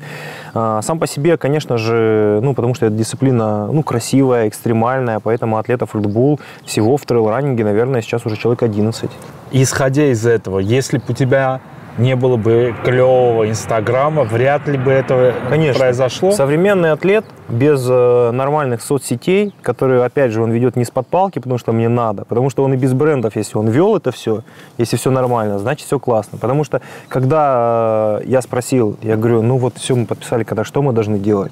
А, 0.55 0.81
сам 0.81 0.97
по 0.97 1.05
себе, 1.05 1.37
конечно 1.37 1.77
же, 1.77 2.39
ну, 2.41 2.55
потому 2.55 2.73
что 2.73 2.87
эта 2.87 2.95
дисциплина, 2.95 3.67
ну, 3.67 3.83
красивая, 3.83 4.47
экстремальная, 4.47 5.19
поэтому 5.19 5.57
атлетов 5.57 5.95
Red 5.95 6.11
Bull 6.11 6.39
всего 6.65 6.97
в 6.97 7.05
трейл-раннинге, 7.05 7.63
наверное, 7.63 8.01
сейчас 8.01 8.25
уже 8.25 8.37
человек 8.37 8.63
11. 8.63 9.09
Исходя 9.51 10.05
из 10.07 10.25
этого, 10.25 10.57
если 10.57 10.97
бы 10.97 11.03
у 11.09 11.13
тебя 11.13 11.61
не 11.97 12.15
было 12.15 12.37
бы 12.37 12.73
клевого 12.83 13.49
Инстаграма, 13.49 14.23
вряд 14.23 14.67
ли 14.67 14.77
бы 14.77 14.91
это 14.91 15.33
Конечно. 15.49 15.79
произошло. 15.79 16.31
Современный 16.31 16.91
атлет 16.91 17.25
без 17.49 17.85
э, 17.89 18.31
нормальных 18.31 18.81
соцсетей, 18.81 19.53
которые, 19.61 20.03
опять 20.03 20.31
же, 20.31 20.41
он 20.41 20.51
ведет 20.51 20.75
не 20.75 20.85
с 20.85 20.91
подпалки, 20.91 21.39
потому 21.39 21.57
что 21.57 21.71
мне 21.71 21.89
надо, 21.89 22.25
потому 22.25 22.49
что 22.49 22.63
он 22.63 22.73
и 22.73 22.77
без 22.77 22.93
брендов, 22.93 23.35
если 23.35 23.57
он 23.57 23.67
вел 23.67 23.95
это 23.95 24.11
все, 24.11 24.43
если 24.77 24.97
все 24.97 25.11
нормально, 25.11 25.59
значит 25.59 25.85
все 25.85 25.99
классно. 25.99 26.37
Потому 26.37 26.63
что 26.63 26.81
когда 27.09 28.19
э, 28.21 28.25
я 28.25 28.41
спросил, 28.41 28.97
я 29.01 29.15
говорю, 29.15 29.41
ну 29.41 29.57
вот 29.57 29.77
все 29.77 29.95
мы 29.95 30.05
подписали, 30.05 30.43
когда 30.43 30.63
что 30.63 30.81
мы 30.81 30.93
должны 30.93 31.19
делать? 31.19 31.51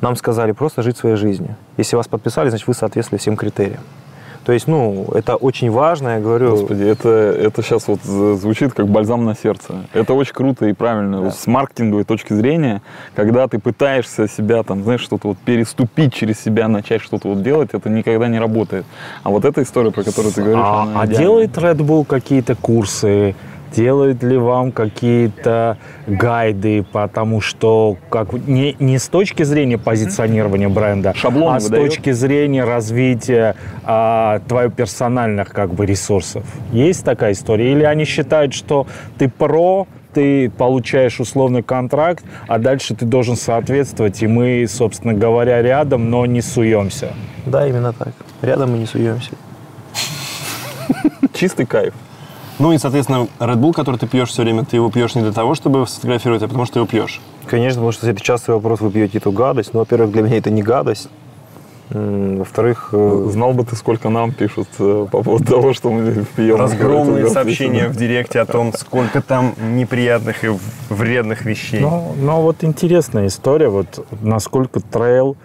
Нам 0.00 0.16
сказали 0.16 0.52
просто 0.52 0.82
жить 0.82 0.96
своей 0.96 1.16
жизнью. 1.16 1.56
Если 1.76 1.96
вас 1.96 2.06
подписали, 2.06 2.50
значит 2.50 2.68
вы 2.68 2.74
соответствовали 2.74 3.20
всем 3.20 3.36
критериям. 3.36 3.80
То 4.48 4.54
есть, 4.54 4.66
ну, 4.66 5.06
это 5.14 5.36
очень 5.36 5.70
важно, 5.70 6.14
я 6.14 6.20
говорю. 6.20 6.52
Господи, 6.52 6.82
это, 6.82 7.10
это 7.10 7.62
сейчас 7.62 7.86
вот 7.86 8.00
звучит 8.02 8.72
как 8.72 8.88
бальзам 8.88 9.26
на 9.26 9.34
сердце. 9.34 9.74
Это 9.92 10.14
очень 10.14 10.32
круто 10.32 10.64
и 10.64 10.72
правильно. 10.72 11.20
Вот 11.20 11.34
с 11.34 11.46
маркетинговой 11.46 12.04
точки 12.04 12.32
зрения, 12.32 12.80
когда 13.14 13.46
ты 13.46 13.58
пытаешься 13.58 14.26
себя 14.26 14.62
там, 14.62 14.84
знаешь, 14.84 15.02
что-то 15.02 15.28
вот 15.28 15.36
переступить 15.36 16.14
через 16.14 16.40
себя, 16.40 16.66
начать 16.66 17.02
что-то 17.02 17.28
вот 17.28 17.42
делать, 17.42 17.74
это 17.74 17.90
никогда 17.90 18.26
не 18.28 18.38
работает. 18.38 18.86
А 19.22 19.28
вот 19.28 19.44
эта 19.44 19.62
история, 19.62 19.90
про 19.90 20.02
которую 20.02 20.32
ты 20.32 20.40
говоришь, 20.40 20.64
А, 20.64 20.82
она 20.84 21.00
а 21.02 21.06
делает 21.06 21.50
Red 21.58 21.80
Bull 21.80 22.06
какие-то 22.06 22.54
курсы? 22.54 23.34
Делает 23.74 24.22
ли 24.22 24.36
вам 24.36 24.72
какие-то 24.72 25.76
гайды, 26.06 26.84
потому 26.90 27.40
что 27.40 27.96
как, 28.10 28.32
не, 28.32 28.74
не 28.78 28.98
с 28.98 29.08
точки 29.08 29.42
зрения 29.42 29.78
позиционирования 29.78 30.68
бренда, 30.68 31.12
Шаблоны 31.14 31.56
а 31.56 31.60
с 31.60 31.64
выдает? 31.64 31.86
точки 31.86 32.12
зрения 32.12 32.64
развития 32.64 33.56
а, 33.84 34.40
твоих 34.48 34.74
персональных 34.74 35.50
как 35.50 35.74
бы 35.74 35.86
ресурсов? 35.86 36.44
Есть 36.72 37.04
такая 37.04 37.32
история? 37.32 37.72
Или 37.72 37.84
они 37.84 38.04
считают, 38.04 38.54
что 38.54 38.86
ты 39.18 39.28
про, 39.28 39.86
ты 40.14 40.50
получаешь 40.50 41.20
условный 41.20 41.62
контракт, 41.62 42.24
а 42.46 42.58
дальше 42.58 42.94
ты 42.94 43.04
должен 43.04 43.36
соответствовать, 43.36 44.22
и 44.22 44.26
мы, 44.26 44.66
собственно 44.68 45.14
говоря, 45.14 45.60
рядом, 45.62 46.10
но 46.10 46.26
не 46.26 46.40
суемся. 46.40 47.12
Да, 47.46 47.68
именно 47.68 47.92
так. 47.92 48.14
Рядом 48.42 48.72
мы 48.72 48.78
не 48.78 48.86
суемся. 48.86 49.32
Чистый 51.34 51.66
кайф. 51.66 51.94
Ну 52.58 52.72
и, 52.72 52.78
соответственно, 52.78 53.28
Red 53.38 53.56
Bull, 53.56 53.72
который 53.72 53.96
ты 53.96 54.06
пьешь 54.06 54.30
все 54.30 54.42
время, 54.42 54.64
ты 54.64 54.76
его 54.76 54.90
пьешь 54.90 55.14
не 55.14 55.22
для 55.22 55.32
того, 55.32 55.54
чтобы 55.54 55.86
сфотографировать, 55.86 56.42
а 56.42 56.48
потому 56.48 56.66
что 56.66 56.80
его 56.80 56.86
пьешь. 56.86 57.20
Конечно, 57.46 57.80
потому 57.80 57.92
что 57.92 58.08
это 58.08 58.20
частый 58.20 58.54
вопрос, 58.54 58.80
вы 58.80 58.90
пьете 58.90 59.18
эту 59.18 59.30
гадость. 59.30 59.74
Ну, 59.74 59.80
во-первых, 59.80 60.10
для 60.10 60.22
меня 60.22 60.38
это 60.38 60.50
не 60.50 60.62
гадость. 60.62 61.08
Во-вторых, 61.90 62.90
э, 62.92 63.26
Знал 63.30 63.54
бы 63.54 63.64
ты, 63.64 63.74
сколько 63.74 64.10
нам 64.10 64.32
пишут 64.32 64.68
э, 64.78 65.06
по 65.10 65.22
поводу 65.22 65.44
того, 65.44 65.72
что 65.72 65.90
мы 65.90 66.26
пьем. 66.36 66.56
Разгромные 66.56 67.28
сообщения 67.30 67.88
в 67.88 67.96
директе 67.96 68.40
о 68.40 68.46
том, 68.46 68.74
сколько 68.74 69.22
там 69.22 69.54
неприятных 69.58 70.44
и 70.44 70.50
вредных 70.90 71.46
вещей. 71.46 71.80
Ну, 71.80 72.14
ну, 72.20 72.42
вот 72.42 72.62
интересная 72.62 73.28
история, 73.28 73.68
вот 73.68 74.06
насколько 74.20 74.80
трейл 74.80 75.36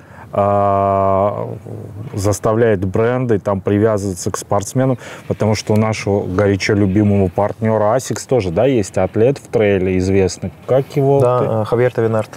заставляет 2.13 2.85
бренды 2.85 3.37
там 3.39 3.61
привязываться 3.61 4.31
к 4.31 4.37
спортсменам, 4.37 4.97
потому 5.27 5.53
что 5.53 5.73
у 5.73 5.75
нашего 5.75 6.23
горячо 6.25 6.73
любимого 6.73 7.27
партнера 7.27 7.95
Asics 7.95 8.27
тоже, 8.27 8.49
да, 8.49 8.65
есть 8.65 8.97
атлет 8.97 9.37
в 9.37 9.47
трейле 9.47 9.97
известный. 9.99 10.51
Как 10.65 10.85
его? 10.95 11.19
ты? 11.19 11.25
да, 11.25 11.61
э, 11.61 11.65
Хавьер 11.65 11.93
Тевенард. 11.93 12.31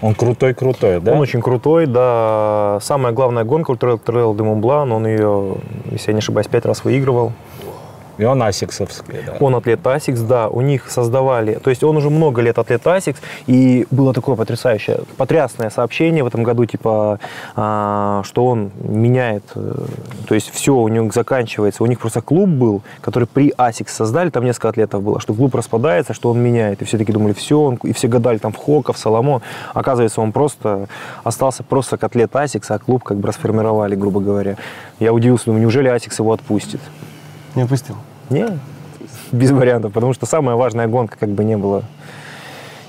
Он 0.00 0.14
крутой-крутой, 0.14 1.00
да? 1.00 1.12
Он 1.12 1.20
очень 1.20 1.42
крутой, 1.42 1.86
да. 1.86 2.78
Самая 2.80 3.12
главная 3.12 3.44
гонка 3.44 3.72
Ultra-Trail 3.72 4.34
du 4.34 4.42
Mont-Blanc, 4.42 4.92
он 4.92 5.06
ее, 5.06 5.56
если 5.90 6.10
я 6.10 6.14
не 6.14 6.20
ошибаюсь, 6.20 6.46
пять 6.46 6.64
раз 6.64 6.84
выигрывал. 6.84 7.32
И 8.20 8.24
он 8.24 8.42
асиксовский, 8.42 9.22
да. 9.24 9.36
Он 9.40 9.54
атлет 9.54 9.80
ASICS, 9.80 10.26
да, 10.26 10.48
у 10.48 10.60
них 10.60 10.90
создавали, 10.90 11.54
то 11.54 11.70
есть 11.70 11.82
он 11.82 11.96
уже 11.96 12.10
много 12.10 12.42
лет 12.42 12.58
атлет 12.58 12.82
ASICS, 12.84 13.16
и 13.46 13.86
было 13.90 14.12
такое 14.12 14.36
потрясающее, 14.36 15.00
потрясное 15.16 15.70
сообщение 15.70 16.22
в 16.22 16.26
этом 16.26 16.42
году, 16.42 16.66
типа, 16.66 17.18
а, 17.56 18.20
что 18.24 18.44
он 18.44 18.72
меняет, 18.82 19.44
э, 19.54 19.74
то 20.28 20.34
есть 20.34 20.50
все 20.50 20.74
у 20.74 20.86
него 20.88 21.10
заканчивается, 21.10 21.82
у 21.82 21.86
них 21.86 21.98
просто 21.98 22.20
клуб 22.20 22.50
был, 22.50 22.82
который 23.00 23.26
при 23.26 23.54
ASICS 23.56 23.88
создали, 23.88 24.28
там 24.28 24.44
несколько 24.44 24.68
атлетов 24.68 25.02
было, 25.02 25.18
что 25.18 25.32
клуб 25.32 25.54
распадается, 25.54 26.12
что 26.12 26.28
он 26.28 26.40
меняет, 26.40 26.82
и 26.82 26.84
все 26.84 26.98
таки 26.98 27.12
думали, 27.12 27.32
все, 27.32 27.58
он, 27.58 27.76
и 27.76 27.94
все 27.94 28.06
гадали 28.06 28.36
там 28.36 28.52
в 28.52 28.58
Хоков, 28.58 28.98
Соломон, 28.98 29.40
оказывается, 29.72 30.20
он 30.20 30.32
просто 30.32 30.88
остался 31.24 31.62
просто 31.62 31.96
как 31.96 32.10
атлет 32.10 32.32
ASICS, 32.32 32.66
а 32.68 32.78
клуб 32.78 33.02
как 33.02 33.16
бы 33.16 33.28
расформировали, 33.28 33.94
грубо 33.94 34.20
говоря. 34.20 34.56
Я 34.98 35.14
удивился, 35.14 35.46
думаю, 35.46 35.62
неужели 35.62 35.90
ASICS 35.90 36.16
его 36.18 36.34
отпустит? 36.34 36.80
Не 37.54 37.62
отпустил. 37.62 37.96
Не, 38.30 38.58
без 39.32 39.50
вариантов, 39.50 39.92
потому 39.92 40.12
что 40.12 40.26
самая 40.26 40.56
важная 40.56 40.86
гонка 40.86 41.16
как 41.18 41.30
бы 41.30 41.44
не 41.44 41.56
было. 41.56 41.84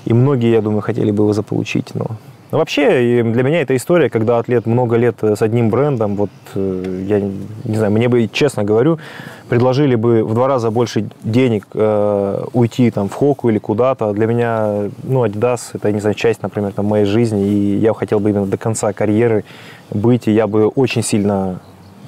И 0.05 0.13
многие, 0.13 0.51
я 0.51 0.61
думаю, 0.61 0.81
хотели 0.81 1.11
бы 1.11 1.23
его 1.23 1.33
заполучить, 1.33 1.93
но... 1.93 2.07
Вообще, 2.51 3.23
для 3.23 3.43
меня 3.43 3.61
эта 3.61 3.77
история, 3.77 4.09
когда 4.09 4.37
атлет 4.37 4.65
много 4.65 4.97
лет 4.97 5.15
э, 5.21 5.37
с 5.37 5.41
одним 5.41 5.69
брендом, 5.69 6.17
вот 6.17 6.29
э, 6.53 7.05
я 7.07 7.21
не 7.21 7.77
знаю, 7.77 7.93
мне 7.93 8.09
бы, 8.09 8.27
честно 8.27 8.65
говорю, 8.65 8.99
предложили 9.47 9.95
бы 9.95 10.25
в 10.25 10.33
два 10.33 10.49
раза 10.49 10.69
больше 10.69 11.09
денег 11.23 11.65
э, 11.73 12.43
уйти 12.51 12.91
там 12.91 13.07
в 13.07 13.13
Хоку 13.13 13.47
или 13.47 13.57
куда-то. 13.57 14.11
Для 14.11 14.27
меня, 14.27 14.89
ну, 15.03 15.23
Adidas, 15.25 15.61
это, 15.71 15.93
не 15.93 16.01
знаю, 16.01 16.13
часть, 16.13 16.41
например, 16.41 16.73
там, 16.73 16.87
моей 16.87 17.05
жизни, 17.05 17.47
и 17.47 17.77
я 17.77 17.93
хотел 17.93 18.19
бы 18.19 18.31
именно 18.31 18.45
до 18.45 18.57
конца 18.57 18.91
карьеры 18.91 19.45
быть, 19.89 20.27
и 20.27 20.33
я 20.33 20.45
бы 20.45 20.67
очень 20.67 21.03
сильно 21.03 21.61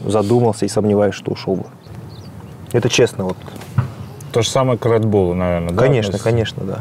задумался 0.06 0.66
и 0.66 0.68
сомневаюсь, 0.68 1.16
что 1.16 1.32
ушел 1.32 1.56
бы. 1.56 1.66
Это 2.74 2.90
честно, 2.90 3.24
вот. 3.24 3.38
То 4.34 4.42
же 4.42 4.50
самое 4.50 4.78
к 4.80 4.86
Red 4.86 5.04
Bull, 5.04 5.34
наверное, 5.36 5.70
да? 5.70 5.84
Конечно, 5.84 6.18
конечно, 6.18 6.64
да. 6.66 6.80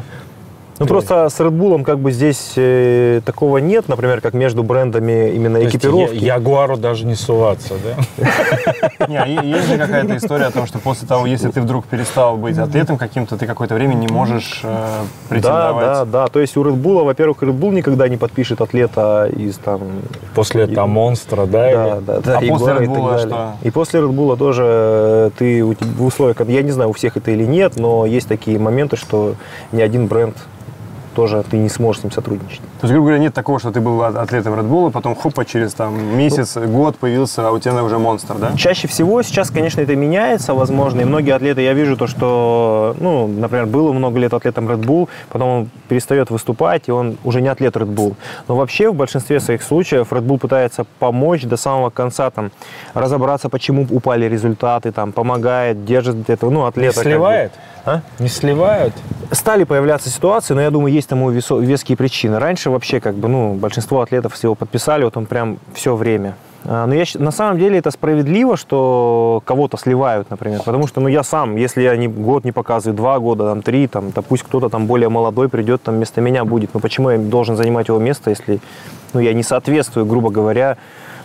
Ну, 0.78 0.86
просто 0.86 1.28
с 1.28 1.38
Red 1.38 1.50
Bull 1.50 1.82
как 1.84 1.98
бы 2.00 2.10
здесь 2.12 2.54
э, 2.56 3.20
такого 3.24 3.58
нет, 3.58 3.88
например, 3.88 4.20
как 4.20 4.34
между 4.34 4.62
брендами 4.64 5.30
именно 5.30 5.58
То 5.58 5.64
есть 5.64 5.76
экипировки. 5.76 6.14
я- 6.16 6.34
Ягуару 6.36 6.76
даже 6.76 7.06
не 7.06 7.14
суваться, 7.14 7.74
да? 7.84 9.06
Не, 9.08 9.16
а 9.18 9.26
есть 9.26 9.68
же 9.68 9.78
какая-то 9.78 10.16
история 10.16 10.46
о 10.46 10.50
том, 10.50 10.66
что 10.66 10.78
после 10.78 11.06
того, 11.06 11.26
если 11.26 11.50
ты 11.50 11.60
вдруг 11.60 11.84
перестал 11.86 12.36
быть 12.36 12.56
атлетом 12.58 12.96
каким-то, 12.98 13.36
ты 13.36 13.46
какое-то 13.46 13.74
время 13.74 13.94
не 13.94 14.08
можешь 14.08 14.60
э, 14.64 14.68
Да, 14.72 15.04
претендовать. 15.28 15.84
да, 15.86 16.04
да. 16.04 16.26
То 16.28 16.40
есть 16.40 16.56
у 16.56 16.64
Red 16.64 16.80
Bull, 16.80 17.04
во-первых, 17.04 17.42
Red 17.42 17.58
Bull 17.58 17.72
никогда 17.72 18.08
не 18.08 18.16
подпишет 18.16 18.60
атлета 18.60 19.26
из 19.34 19.56
там... 19.58 19.80
После 20.34 20.66
там 20.66 20.90
монстра, 20.90 21.46
да? 21.46 21.70
Да, 21.72 22.00
да, 22.00 22.20
да. 22.20 22.38
А 22.38 22.40
после 22.40 22.72
Red 22.72 22.86
Bull 22.86 23.10
далее. 23.10 23.26
что? 23.28 23.52
И 23.62 23.70
после 23.70 24.00
Red 24.00 24.10
Bull 24.12 24.36
тоже 24.36 24.62
э, 24.66 25.30
ты 25.38 25.62
в 25.64 26.04
условиях, 26.04 26.40
я 26.48 26.62
не 26.62 26.70
знаю, 26.72 26.90
у 26.90 26.92
всех 26.92 27.16
это 27.16 27.30
или 27.30 27.44
нет, 27.44 27.74
но 27.76 28.06
есть 28.06 28.26
такие 28.26 28.58
моменты, 28.58 28.96
что 28.96 29.34
ни 29.70 29.80
один 29.82 30.06
бренд 30.06 30.36
тоже 31.14 31.44
ты 31.48 31.56
не 31.56 31.68
сможешь 31.68 32.00
с 32.00 32.04
ним 32.04 32.12
сотрудничать. 32.12 32.60
То 32.82 32.86
есть, 32.86 32.94
грубо 32.94 33.10
говоря, 33.10 33.22
нет 33.22 33.32
такого, 33.32 33.60
что 33.60 33.70
ты 33.70 33.80
был 33.80 34.02
а- 34.02 34.08
атлетом 34.08 34.54
Red 34.54 34.68
Bull, 34.68 34.90
потом 34.90 35.14
хопа, 35.14 35.44
через 35.44 35.72
там 35.72 36.16
месяц, 36.18 36.56
год 36.56 36.96
появился, 36.96 37.46
а 37.46 37.52
у 37.52 37.60
тебя 37.60 37.80
уже 37.84 37.96
монстр, 37.96 38.34
да? 38.34 38.56
Чаще 38.56 38.88
всего 38.88 39.22
сейчас, 39.22 39.52
конечно, 39.52 39.80
это 39.80 39.94
меняется, 39.94 40.52
возможно, 40.52 41.00
и 41.02 41.04
многие 41.04 41.30
атлеты, 41.30 41.60
я 41.62 41.74
вижу 41.74 41.96
то, 41.96 42.08
что, 42.08 42.96
ну, 42.98 43.28
например, 43.28 43.66
было 43.66 43.92
много 43.92 44.18
лет 44.18 44.34
атлетом 44.34 44.68
Red 44.68 44.80
Bull, 44.84 45.08
потом 45.28 45.48
он 45.48 45.70
перестает 45.88 46.30
выступать, 46.30 46.88
и 46.88 46.90
он 46.90 47.18
уже 47.22 47.40
не 47.40 47.46
атлет 47.46 47.76
Red 47.76 47.94
Bull. 47.94 48.16
Но 48.48 48.56
вообще 48.56 48.90
в 48.90 48.96
большинстве 48.96 49.38
своих 49.38 49.62
случаев 49.62 50.12
Red 50.12 50.22
Bull 50.26 50.38
пытается 50.40 50.84
помочь 50.98 51.44
до 51.44 51.56
самого 51.56 51.90
конца, 51.90 52.30
там, 52.30 52.50
разобраться, 52.94 53.48
почему 53.48 53.86
упали 53.90 54.24
результаты, 54.24 54.90
там, 54.90 55.12
помогает, 55.12 55.84
держит 55.84 56.28
этого, 56.28 56.50
ну, 56.50 56.62
Не 56.62 56.66
атлета. 56.66 56.94
как 56.96 57.04
бы. 57.04 57.10
сливает? 57.10 57.52
А? 57.84 58.00
Не 58.18 58.28
сливают? 58.28 58.94
Стали 59.32 59.64
появляться 59.64 60.08
ситуации, 60.08 60.54
но 60.54 60.60
я 60.60 60.70
думаю, 60.70 60.92
есть 60.92 61.08
тому 61.08 61.32
весо- 61.32 61.60
веские 61.60 61.96
причины. 61.96 62.38
Раньше 62.38 62.70
вообще, 62.72 63.00
как 63.00 63.14
бы, 63.14 63.28
ну, 63.28 63.54
большинство 63.54 64.00
атлетов 64.00 64.34
его 64.42 64.54
подписали, 64.54 65.04
вот 65.04 65.16
он 65.16 65.26
прям 65.26 65.58
все 65.74 65.94
время. 65.94 66.34
А, 66.64 66.86
Но 66.86 66.94
я, 66.94 67.04
на 67.14 67.30
самом 67.30 67.58
деле 67.58 67.78
это 67.78 67.90
справедливо, 67.90 68.56
что 68.56 69.42
кого-то 69.44 69.76
сливают, 69.76 70.30
например, 70.30 70.62
потому 70.64 70.86
что, 70.86 71.00
ну, 71.00 71.08
я 71.08 71.22
сам, 71.22 71.56
если 71.56 71.82
я 71.82 71.96
не, 71.96 72.08
год 72.08 72.44
не 72.44 72.52
показываю, 72.52 72.96
два 72.96 73.18
года, 73.18 73.44
там, 73.44 73.62
три, 73.62 73.86
там, 73.88 74.10
да 74.10 74.22
пусть 74.22 74.44
кто-то 74.44 74.68
там 74.68 74.86
более 74.86 75.08
молодой 75.08 75.48
придет, 75.48 75.82
там, 75.82 75.96
вместо 75.96 76.20
меня 76.20 76.44
будет, 76.44 76.70
ну, 76.74 76.80
почему 76.80 77.10
я 77.10 77.18
должен 77.18 77.56
занимать 77.56 77.88
его 77.88 77.98
место, 77.98 78.30
если, 78.30 78.60
ну, 79.12 79.20
я 79.20 79.32
не 79.32 79.42
соответствую, 79.42 80.06
грубо 80.06 80.30
говоря, 80.30 80.76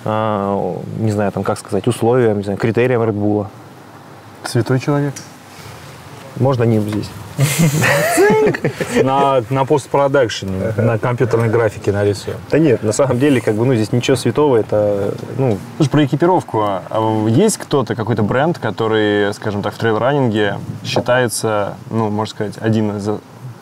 а, 0.05 0.75
не 0.99 1.11
знаю, 1.11 1.31
там, 1.31 1.43
как 1.43 1.59
сказать, 1.59 1.87
условиям, 1.87 2.37
не 2.37 2.43
знаю, 2.43 2.57
критериям 2.57 3.01
Red 3.01 3.13
Bull. 3.13 3.47
Святой 4.43 4.79
человек. 4.79 5.13
Можно 6.37 6.63
не 6.63 6.79
здесь. 6.79 7.09
На, 9.03 9.43
на 9.49 9.65
постпродакшене, 9.65 10.73
на 10.77 10.97
компьютерной 10.97 11.49
графике 11.49 11.91
нарисуем. 11.91 12.37
Да 12.49 12.59
нет, 12.59 12.83
на 12.83 12.91
самом 12.91 13.19
деле, 13.19 13.41
как 13.41 13.55
бы, 13.55 13.65
ну, 13.65 13.75
здесь 13.75 13.91
ничего 13.91 14.17
святого, 14.17 14.57
это, 14.57 15.13
ну, 15.37 15.57
Слушай, 15.77 15.89
про 15.89 16.05
экипировку. 16.05 16.61
А 16.63 17.27
Есть 17.27 17.57
кто-то, 17.57 17.95
какой-то 17.95 18.23
бренд, 18.23 18.57
который, 18.57 19.33
скажем 19.33 19.61
так, 19.61 19.73
в 19.73 19.77
трейл-раннинге 19.77 20.57
считается, 20.83 21.75
ну, 21.89 22.09
можно 22.09 22.33
сказать, 22.33 22.53
один 22.59 22.97
из, 22.97 23.05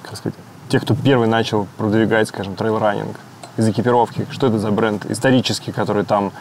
как 0.01 0.17
сказать, 0.17 0.37
тех, 0.69 0.81
кто 0.83 0.95
первый 0.95 1.27
начал 1.27 1.67
продвигать, 1.77 2.29
скажем, 2.29 2.55
трейл-раннинг 2.55 3.15
из 3.57 3.67
экипировки? 3.67 4.25
Что 4.31 4.47
это 4.47 4.59
за 4.59 4.71
бренд 4.71 5.05
исторический, 5.09 5.71
который 5.71 6.05
там 6.05 6.31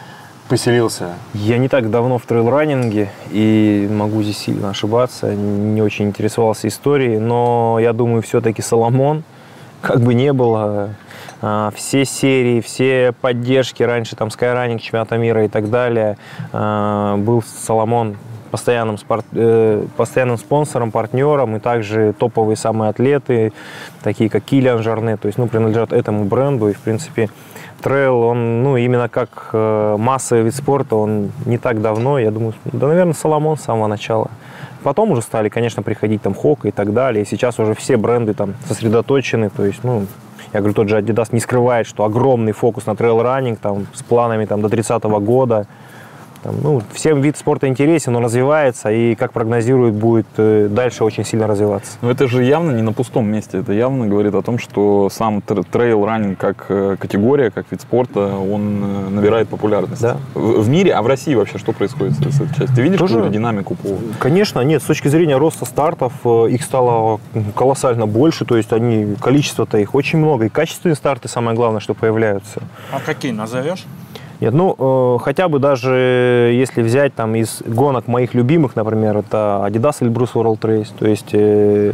поселился? 0.47 1.13
Я 1.33 1.57
не 1.57 1.67
так 1.67 1.89
давно 1.89 2.17
в 2.17 2.25
трейл-раннинге 2.25 3.09
и 3.31 3.87
могу 3.91 4.23
здесь 4.23 4.37
сильно 4.37 4.69
ошибаться, 4.69 5.33
не 5.33 5.81
очень 5.81 6.05
интересовался 6.05 6.67
историей, 6.67 7.17
но 7.17 7.77
я 7.79 7.93
думаю, 7.93 8.21
все-таки 8.21 8.61
Соломон, 8.61 9.23
как 9.81 10.01
бы 10.01 10.13
не 10.13 10.33
было, 10.33 10.95
а, 11.41 11.71
все 11.75 12.05
серии, 12.05 12.61
все 12.61 13.13
поддержки 13.21 13.83
раньше, 13.83 14.15
там, 14.15 14.29
Skyrunning, 14.29 14.79
чемпионата 14.79 15.17
мира 15.17 15.45
и 15.45 15.47
так 15.47 15.69
далее, 15.69 16.17
а, 16.51 17.17
был 17.17 17.43
Соломон 17.43 18.17
постоянным, 18.51 18.97
спорт, 18.97 19.25
э, 19.33 19.85
постоянным 19.97 20.37
спонсором, 20.37 20.91
партнером, 20.91 21.57
и 21.57 21.59
также 21.59 22.13
топовые 22.17 22.55
самые 22.55 22.89
атлеты, 22.89 23.51
такие 24.01 24.29
как 24.29 24.45
Киллиан 24.45 24.81
Жарне, 24.81 25.17
то 25.17 25.25
есть, 25.25 25.37
ну, 25.37 25.47
принадлежат 25.47 25.91
этому 25.91 26.23
бренду, 26.23 26.69
и, 26.69 26.73
в 26.73 26.79
принципе, 26.79 27.29
трейл, 27.81 28.21
он, 28.21 28.63
ну, 28.63 28.77
именно 28.77 29.09
как 29.09 29.49
э, 29.53 29.95
массовый 29.97 30.43
вид 30.43 30.55
спорта, 30.55 30.95
он 30.95 31.31
не 31.45 31.57
так 31.57 31.81
давно, 31.81 32.19
я 32.19 32.31
думаю, 32.31 32.53
да, 32.65 32.87
наверное, 32.87 33.13
Salomon 33.13 33.57
с 33.57 33.61
самого 33.61 33.87
начала. 33.87 34.29
Потом 34.83 35.11
уже 35.11 35.21
стали, 35.21 35.49
конечно, 35.49 35.81
приходить 35.83 36.21
там 36.21 36.33
Hoka 36.33 36.67
и 36.67 36.71
так 36.71 36.93
далее, 36.93 37.23
и 37.23 37.25
сейчас 37.25 37.59
уже 37.59 37.73
все 37.73 37.97
бренды 37.97 38.33
там 38.33 38.53
сосредоточены, 38.67 39.49
то 39.49 39.65
есть, 39.65 39.83
ну, 39.83 40.05
я 40.53 40.59
говорю, 40.59 40.73
тот 40.73 40.89
же 40.89 40.97
Adidas 40.97 41.29
не 41.31 41.39
скрывает, 41.39 41.87
что 41.87 42.05
огромный 42.05 42.53
фокус 42.53 42.85
на 42.85 42.95
трейл-раннинг, 42.95 43.57
там, 43.59 43.87
с 43.93 44.03
планами 44.03 44.45
там 44.45 44.61
до 44.61 44.69
30 44.69 45.03
года, 45.03 45.67
Там, 46.45 46.57
ну, 46.61 46.83
всем 46.93 47.21
вид 47.21 47.37
спорта 47.37 47.67
интересен, 47.67 48.15
он 48.15 48.23
развивается 48.23 48.91
и, 48.91 49.15
как 49.15 49.33
прогнозируют, 49.33 49.95
будет 49.95 50.27
э, 50.37 50.67
дальше 50.69 51.03
очень 51.03 51.25
сильно 51.25 51.47
развиваться. 51.47 51.93
Но 52.03 52.11
это 52.11 52.27
же 52.27 52.43
явно 52.43 52.69
не 52.69 52.83
на 52.83 52.93
пустом 52.93 53.27
месте. 53.27 53.57
Это 53.57 53.73
явно 53.73 54.05
говорит 54.05 54.35
о 54.35 54.43
том, 54.43 54.59
что 54.59 55.09
сам 55.11 55.39
тр- 55.39 55.65
трейл-раннинг 55.67 56.37
как 56.37 56.67
э, 56.69 56.97
категория, 56.99 57.49
как 57.49 57.65
вид 57.71 57.81
спорта, 57.81 58.37
он 58.37 58.83
э, 58.83 59.09
набирает 59.09 59.49
популярность. 59.49 60.03
Да. 60.03 60.17
В, 60.35 60.61
в 60.61 60.69
мире, 60.69 60.93
а 60.93 61.01
в 61.01 61.07
России 61.07 61.33
вообще 61.33 61.57
что 61.57 61.73
происходит 61.73 62.13
с, 62.13 62.19
с 62.19 62.41
этой 62.41 62.49
частью? 62.49 62.75
Ты 62.75 62.81
видишь 62.83 62.99
Тоже- 62.99 63.15
какую-то 63.15 63.33
динамику 63.33 63.73
по... 63.73 63.97
Конечно, 64.19 64.59
нет, 64.59 64.83
с 64.83 64.85
точки 64.85 65.07
зрения 65.07 65.37
роста 65.37 65.65
стартов, 65.65 66.13
их 66.23 66.61
стало 66.61 67.19
колоссально 67.55 68.05
больше, 68.05 68.45
то 68.45 68.55
есть 68.55 68.71
они, 68.71 69.15
количество-то 69.19 69.79
их 69.79 69.95
очень 69.95 70.19
много, 70.19 70.45
и 70.45 70.49
качественные 70.49 70.95
старты, 70.95 71.27
самое 71.27 71.57
главное, 71.57 71.79
что 71.79 71.95
появляются. 71.95 72.61
А 72.91 72.99
какие 72.99 73.31
назовешь? 73.31 73.83
Нет, 74.41 74.53
ну, 74.53 74.75
э, 75.17 75.23
хотя 75.23 75.47
бы 75.47 75.59
даже 75.59 76.51
если 76.53 76.81
взять 76.81 77.13
там 77.13 77.35
из 77.35 77.61
гонок 77.65 78.07
моих 78.07 78.33
любимых, 78.33 78.75
например, 78.75 79.17
это 79.17 79.63
Adidas 79.65 80.01
Elbrus 80.01 80.33
World 80.33 80.59
Race, 80.59 80.89
то 80.97 81.07
есть 81.07 81.33
э, 81.33 81.93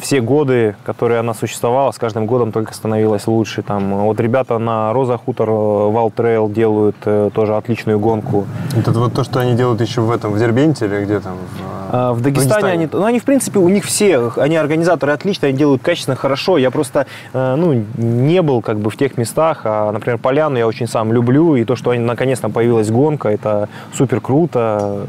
все 0.00 0.20
годы, 0.20 0.76
которые 0.84 1.20
она 1.20 1.34
существовала, 1.34 1.90
с 1.92 1.98
каждым 1.98 2.26
годом 2.26 2.52
только 2.52 2.74
становилась 2.74 3.26
лучше. 3.26 3.62
Там, 3.62 4.04
вот 4.04 4.20
ребята 4.20 4.58
на 4.58 4.92
Роза 4.92 5.18
Хутор 5.18 5.50
Wild 5.50 6.10
Trail 6.10 6.48
делают 6.48 6.96
э, 7.04 7.30
тоже 7.34 7.56
отличную 7.56 7.98
гонку. 7.98 8.46
Это 8.76 8.92
вот 8.92 9.14
то, 9.14 9.24
что 9.24 9.40
они 9.40 9.54
делают 9.54 9.80
еще 9.80 10.00
в 10.00 10.10
этом, 10.10 10.32
в 10.32 10.38
Дербенте 10.38 10.86
или 10.86 11.04
где 11.04 11.20
там? 11.20 11.34
в, 11.34 11.62
А, 11.92 12.12
В 12.12 12.20
Дагестане 12.20 12.70
они, 12.72 12.88
ну, 12.90 13.04
они, 13.04 13.18
в 13.18 13.24
принципе, 13.24 13.58
у 13.58 13.68
них 13.68 13.84
все, 13.84 14.32
они 14.36 14.56
организаторы 14.56 15.12
отлично, 15.12 15.48
они 15.48 15.56
делают 15.56 15.82
качественно, 15.82 16.16
хорошо. 16.16 16.58
Я 16.58 16.70
просто, 16.70 17.06
э, 17.32 17.54
ну, 17.56 17.84
не 17.96 18.42
был 18.42 18.62
как 18.62 18.78
бы 18.78 18.90
в 18.90 18.96
тех 18.96 19.18
местах, 19.18 19.60
а, 19.64 19.92
например, 19.92 20.18
Поляну 20.18 20.56
я 20.56 20.66
очень 20.66 20.86
сам 20.86 21.12
люблю, 21.12 21.56
и 21.56 21.64
то, 21.64 21.76
что 21.76 21.90
они, 21.90 22.04
наконец-то 22.04 22.48
появилась 22.48 22.90
гонка, 22.90 23.28
это 23.28 23.68
супер 23.94 24.20
круто. 24.20 25.06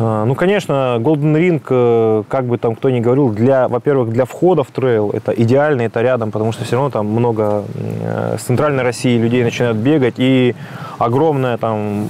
Э, 0.00 0.24
Ну, 0.26 0.34
конечно, 0.34 0.96
Golden 0.98 1.36
Ring, 1.36 1.62
э, 1.68 2.22
как 2.28 2.46
бы 2.46 2.58
там 2.58 2.74
кто 2.74 2.90
ни 2.90 3.00
говорил, 3.00 3.28
для, 3.28 3.68
во-первых, 3.68 4.10
для 4.10 4.24
входа 4.24 4.62
в 4.64 4.70
трейл 4.70 5.10
это 5.10 5.32
идеально, 5.32 5.82
это 5.82 6.00
рядом, 6.00 6.30
потому 6.30 6.52
что 6.52 6.64
все 6.64 6.76
равно 6.76 6.90
там 6.90 7.06
много 7.06 7.64
э, 7.74 8.36
с 8.38 8.42
центральной 8.44 8.82
России 8.82 9.18
людей 9.18 9.44
начинают 9.44 9.76
бегать, 9.76 10.14
и 10.18 10.54
огромное 10.98 11.56
там 11.58 12.08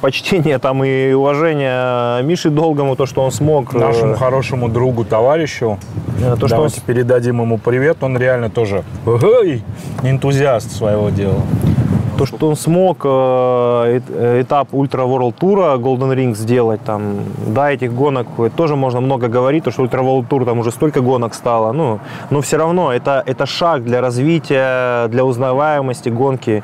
почтение 0.00 0.58
там 0.58 0.84
и 0.84 1.12
уважение 1.12 2.22
Мише 2.22 2.50
Долгому, 2.50 2.96
то, 2.96 3.06
что 3.06 3.22
он 3.22 3.30
смог. 3.30 3.74
э, 3.74 3.78
Нашему 3.78 4.14
хорошему 4.14 4.68
другу, 4.68 5.04
товарищу. 5.04 5.78
то, 6.20 6.36
что 6.36 6.44
он 6.44 6.50
Давайте 6.50 6.80
передадим 6.80 7.40
ему 7.40 7.58
привет. 7.58 7.98
Он 8.02 8.18
реально 8.18 8.50
тоже 8.50 8.82
энтузиаст 10.02 10.70
своего 10.72 11.10
дела. 11.10 11.40
То, 12.22 12.26
что 12.26 12.48
он 12.48 12.56
смог 12.56 12.98
э, 13.04 13.08
эт- 13.08 14.14
э, 14.14 14.42
этап 14.42 14.72
Ultra 14.72 15.02
World 15.02 15.34
Tour 15.40 15.69
а 15.69 15.76
Golden 15.76 16.14
Ring 16.14 16.36
сделать, 16.36 16.80
там, 16.84 17.16
да, 17.48 17.72
этих 17.72 17.92
гонок 17.92 18.28
э, 18.38 18.48
тоже 18.56 18.76
можно 18.76 19.00
много 19.00 19.26
говорить, 19.26 19.64
то, 19.64 19.72
что 19.72 19.82
Ultra 19.82 20.02
World 20.02 20.26
Tour 20.28 20.44
там 20.44 20.60
уже 20.60 20.70
столько 20.70 21.00
гонок 21.00 21.34
стало, 21.34 21.72
ну, 21.72 21.98
но 22.30 22.40
все 22.40 22.58
равно 22.58 22.92
это, 22.92 23.24
это 23.26 23.44
шаг 23.44 23.82
для 23.82 24.00
развития, 24.00 25.08
для 25.08 25.24
узнаваемости 25.24 26.10
гонки. 26.10 26.62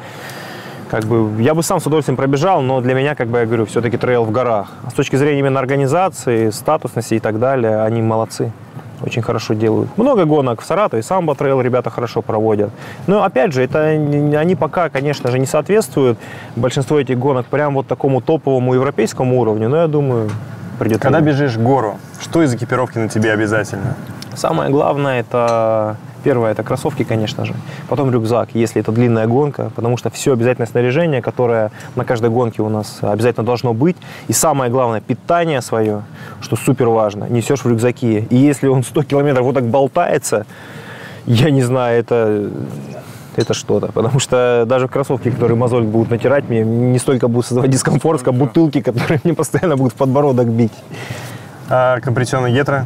Как 0.89 1.05
бы, 1.07 1.43
я 1.43 1.55
бы 1.55 1.65
сам 1.65 1.81
с 1.81 1.87
удовольствием 1.87 2.17
пробежал, 2.17 2.63
но 2.63 2.81
для 2.81 2.95
меня, 2.95 3.17
как 3.17 3.27
бы 3.27 3.39
я 3.39 3.45
говорю, 3.45 3.67
все-таки 3.67 3.97
трейл 3.97 4.23
в 4.23 4.31
горах. 4.31 4.69
А 4.87 4.91
с 4.91 4.95
точки 4.95 5.17
зрения 5.17 5.41
именно 5.41 5.59
организации, 5.59 6.51
статусности 6.51 7.15
и 7.15 7.19
так 7.19 7.41
далее, 7.41 7.83
они 7.83 8.01
молодцы. 8.01 8.53
Очень 9.01 9.23
хорошо 9.23 9.55
делают. 9.55 9.97
Много 9.97 10.25
гонок 10.25 10.61
в 10.61 10.65
Саратове, 10.65 11.03
самбо 11.03 11.35
трейл 11.35 11.61
ребята 11.61 11.91
хорошо 11.91 12.21
проводят. 12.23 12.71
Но 13.07 13.23
опять 13.23 13.53
же, 13.53 13.63
это 13.63 13.85
они 13.85 14.57
пока, 14.57 14.89
конечно 14.89 15.31
же, 15.31 15.39
не 15.39 15.47
соответствуют 15.47 16.19
большинство 16.57 16.99
этих 16.99 17.19
гонок 17.19 17.47
прям 17.47 17.75
вот 17.75 17.87
такому 17.87 18.21
топовому 18.21 18.75
европейскому 18.75 19.41
уровню, 19.41 19.69
но 19.69 19.77
я 19.77 19.87
думаю, 19.87 20.31
придет 20.79 21.01
Когда 21.01 21.19
время. 21.19 21.33
бежишь 21.33 21.57
гору, 21.57 21.99
что 22.21 22.43
из 22.43 22.55
экипировки 22.55 22.99
на 22.99 23.09
тебе 23.09 23.33
обязательно? 23.33 23.95
Самое 24.35 24.71
главное 24.71 25.21
это 25.21 25.97
первое 26.29 26.53
это 26.53 26.63
кроссовки, 26.63 27.05
конечно 27.05 27.47
же. 27.47 27.55
Потом 27.89 28.11
рюкзак, 28.11 28.51
если 28.53 28.83
это 28.83 28.93
длинная 28.93 29.27
гонка, 29.27 29.71
потому 29.75 29.97
что 29.97 30.11
все 30.11 30.35
обязательное 30.35 30.67
снаряжение, 30.67 31.23
которое 31.23 31.71
на 31.97 32.05
каждой 32.05 32.29
гонке 32.29 32.61
у 32.61 32.69
нас 32.69 32.99
обязательно 33.01 33.47
должно 33.47 33.73
быть. 33.73 33.97
И 34.29 34.35
самое 34.35 34.71
главное 34.71 35.01
питание 35.01 35.63
свое, 35.63 36.03
что 36.43 36.57
супер 36.57 36.89
важно, 36.89 37.25
несешь 37.31 37.65
в 37.65 37.67
рюкзаке. 37.67 38.27
И 38.29 38.37
если 38.37 38.69
он 38.69 38.83
100 38.83 39.05
километров 39.05 39.47
вот 39.47 39.55
так 39.55 39.65
болтается, 39.65 40.45
я 41.25 41.51
не 41.51 41.63
знаю, 41.63 41.99
это 41.99 42.51
это 43.37 43.55
что-то. 43.55 43.87
Потому 43.93 44.21
что 44.21 44.65
даже 44.67 44.87
кроссовки, 44.87 45.31
которые 45.31 45.57
мозоль 45.57 45.85
будут 45.85 46.11
натирать 46.11 46.51
мне, 46.51 46.63
не 46.63 46.99
столько 46.99 47.29
будут 47.29 47.47
создавать 47.47 47.71
дискомфорт, 47.71 48.23
как 48.23 48.35
бутылки, 48.35 48.83
которые 48.83 49.21
мне 49.25 49.33
постоянно 49.33 49.77
будут 49.77 49.95
в 49.95 49.97
подбородок 49.97 50.49
бить. 50.49 50.75
А 51.71 52.01
компрессионный 52.01 52.53
гетро? 52.53 52.85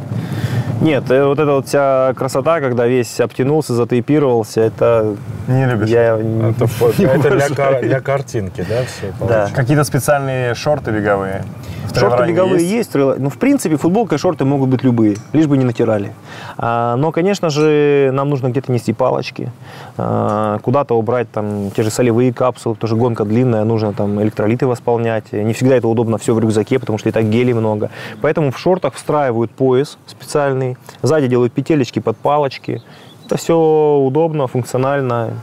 Нет, 0.83 1.09
э, 1.09 1.25
вот 1.25 1.39
эта 1.39 1.51
вот 1.53 1.67
вся 1.67 2.13
красота, 2.15 2.59
когда 2.59 2.85
весь 2.85 3.19
обтянулся, 3.21 3.73
затейпировался, 3.73 4.59
это 4.61 5.15
Не 5.47 5.65
любишь? 5.65 5.87
я 5.89 6.17
Это, 6.17 6.67
фото- 6.67 7.01
это 7.03 7.29
для, 7.29 7.81
для 7.81 8.01
картинки, 8.01 8.65
да, 8.67 8.83
все? 8.83 9.13
Да. 9.25 9.49
Какие-то 9.53 9.85
специальные 9.85 10.55
шорты 10.55 10.91
беговые? 10.91 11.45
Шорты 11.95 12.25
беговые 12.25 12.67
есть, 12.67 12.91
трейл- 12.93 13.15
ну, 13.19 13.29
в 13.29 13.37
принципе, 13.37 13.77
футболка 13.77 14.15
и 14.15 14.17
шорты 14.17 14.45
могут 14.45 14.69
быть 14.69 14.83
любые, 14.83 15.17
лишь 15.31 15.45
бы 15.45 15.57
не 15.57 15.63
натирали. 15.63 16.11
А, 16.57 16.95
но, 16.95 17.11
конечно 17.11 17.49
же, 17.49 18.09
нам 18.13 18.29
нужно 18.29 18.49
где-то 18.49 18.71
нести 18.71 18.93
палочки, 18.93 19.51
а, 19.97 20.57
куда-то 20.63 20.97
убрать 20.97 21.31
там 21.31 21.69
те 21.71 21.83
же 21.83 21.91
солевые 21.91 22.33
капсулы, 22.33 22.75
потому 22.75 22.87
что 22.87 22.97
гонка 22.97 23.25
длинная, 23.25 23.63
нужно 23.63 23.93
там 23.93 24.21
электролиты 24.21 24.65
восполнять. 24.65 25.31
Не 25.31 25.53
всегда 25.53 25.75
это 25.75 25.87
удобно 25.87 26.17
все 26.17 26.33
в 26.33 26.39
рюкзаке, 26.39 26.79
потому 26.79 26.97
что 26.97 27.09
и 27.09 27.11
так 27.11 27.25
гелей 27.29 27.53
много. 27.53 27.89
Поэтому 28.21 28.51
в 28.51 28.57
шортах 28.57 28.95
встраивают 28.95 29.51
пояс 29.51 29.97
специальный, 30.07 30.72
сзади 31.01 31.27
делают 31.27 31.53
петелечки 31.53 31.99
под 31.99 32.17
палочки. 32.17 32.81
Это 33.25 33.37
все 33.37 33.55
удобно, 33.55 34.47
функционально. 34.47 35.33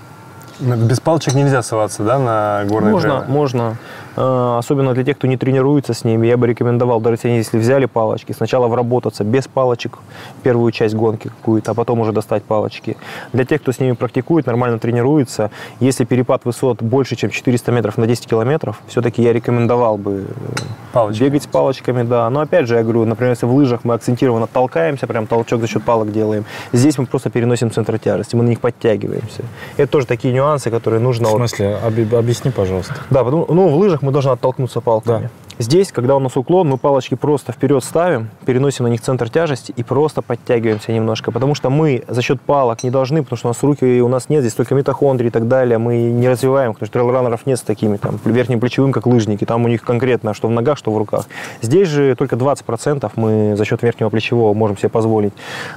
Без 0.61 1.01
палочек 1.01 1.35
нельзя 1.35 1.63
ссылаться, 1.63 2.03
да, 2.03 2.19
на 2.19 2.65
горные 2.69 2.93
Можно, 2.93 3.11
трейлы? 3.21 3.33
можно. 3.33 3.77
Э, 4.17 4.57
Особенно 4.59 4.93
для 4.95 5.05
тех, 5.05 5.17
кто 5.17 5.27
не 5.27 5.37
тренируется 5.37 5.95
с 5.95 6.05
ними, 6.05 6.27
я 6.27 6.37
бы 6.37 6.47
рекомендовал, 6.47 7.01
даже 7.01 7.17
если 7.25 7.59
взяли 7.59 7.87
палочки, 7.87 8.33
сначала 8.33 8.69
вработаться 8.69 9.25
без 9.25 9.47
палочек 9.49 9.99
первую 10.43 10.71
часть 10.73 10.95
гонки 10.95 11.29
какую-то, 11.29 11.71
а 11.71 11.75
потом 11.75 12.01
уже 12.01 12.13
достать 12.13 12.43
палочки. 12.45 12.97
Для 13.33 13.45
тех, 13.45 13.63
кто 13.63 13.73
с 13.73 13.79
ними 13.81 13.93
практикует, 13.93 14.47
нормально 14.47 14.79
тренируется, 14.79 15.51
если 15.81 16.05
перепад 16.05 16.45
высот 16.45 16.83
больше, 16.83 17.17
чем 17.17 17.31
400 17.31 17.73
метров 17.73 17.97
на 17.99 18.07
10 18.07 18.27
километров, 18.27 18.81
все-таки 18.87 19.23
я 19.23 19.33
рекомендовал 19.33 19.97
бы 19.97 20.27
э, 20.29 20.61
Палочки. 20.93 21.23
бегать 21.23 21.43
с 21.45 21.47
палочками, 21.47 22.03
да. 22.03 22.29
Но 22.31 22.41
опять 22.41 22.67
же, 22.67 22.75
я 22.77 22.83
говорю, 22.83 23.05
например, 23.05 23.33
если 23.33 23.47
в 23.47 23.55
лыжах 23.55 23.81
мы 23.85 23.95
акцентированно 23.95 24.47
толкаемся, 24.47 25.07
прям 25.07 25.27
толчок 25.27 25.61
за 25.61 25.67
счет 25.69 25.83
палок 25.85 26.13
делаем, 26.13 26.45
здесь 26.73 26.99
мы 26.99 27.07
просто 27.07 27.31
переносим 27.31 27.71
центр 27.71 27.99
тяжести, 27.99 28.37
мы 28.37 28.45
на 28.45 28.49
них 28.49 28.61
подтягиваемся. 28.61 29.45
Это 29.77 29.91
тоже 29.91 30.07
такие 30.07 30.35
нюансы, 30.35 30.71
которые 30.71 31.01
нужно... 31.01 31.29
В 31.29 31.33
смысле, 31.33 31.79
оби- 31.87 32.15
объясни, 32.15 32.51
пожалуйста. 32.51 32.95
да, 33.11 33.25
потому, 33.25 33.47
ну, 33.49 33.69
в 33.69 33.77
лыжах 33.77 34.00
мы 34.03 34.13
должны 34.13 34.31
оттолкнуться 34.31 34.81
палками. 34.81 35.23
Да. 35.25 35.31
Здесь, 35.61 35.93
когда 35.93 36.17
у 36.17 36.21
нас 36.21 36.39
уклон, 36.39 36.71
мы 36.71 36.79
палочки 36.79 37.17
просто 37.17 37.53
вперед 37.53 37.85
ставим, 37.85 38.31
переносим 38.47 38.87
на 38.87 38.89
них 38.89 39.03
центр 39.03 39.29
тяжести 39.29 39.75
и 39.77 39.83
просто 39.83 40.23
подтягиваемся 40.23 40.91
немножко. 40.91 41.33
Потому 41.33 41.55
что 41.55 41.69
мы 41.69 42.03
за 42.09 42.23
счет 42.23 42.41
палок 42.41 42.83
не 42.83 42.91
должны, 42.91 43.23
потому 43.23 43.37
что 43.37 43.49
у 43.49 43.51
нас 43.51 43.63
руки, 43.63 44.01
у 44.01 44.09
нас 44.09 44.31
нет 44.31 44.41
здесь 44.41 44.55
только 44.55 44.75
митохондрии 44.75 45.29
и 45.29 45.31
так 45.31 45.49
далее, 45.49 45.77
мы 45.77 46.01
не 46.01 46.31
развиваем, 46.31 46.73
потому 46.73 46.87
что 46.87 46.95
трейлранеров 46.95 47.45
нет 47.45 47.59
с 47.59 47.61
такими 47.61 47.99
там 47.99 48.19
верхним 48.25 48.59
плечевым, 48.59 48.91
как 48.91 49.05
лыжники. 49.07 49.45
Там 49.45 49.67
у 49.67 49.69
них 49.69 49.83
конкретно 49.83 50.33
что 50.33 50.49
в 50.49 50.51
ногах, 50.51 50.79
что 50.79 50.93
в 50.93 50.97
руках. 50.97 51.27
Здесь 51.61 51.89
же 51.89 52.15
только 52.15 52.37
20% 52.37 53.11
мы 53.17 53.55
за 53.55 53.65
счет 53.67 53.83
верхнего 53.83 54.09
плечевого 54.09 54.55
можем 54.55 54.79
себе 54.79 54.89
позволить 54.89 55.35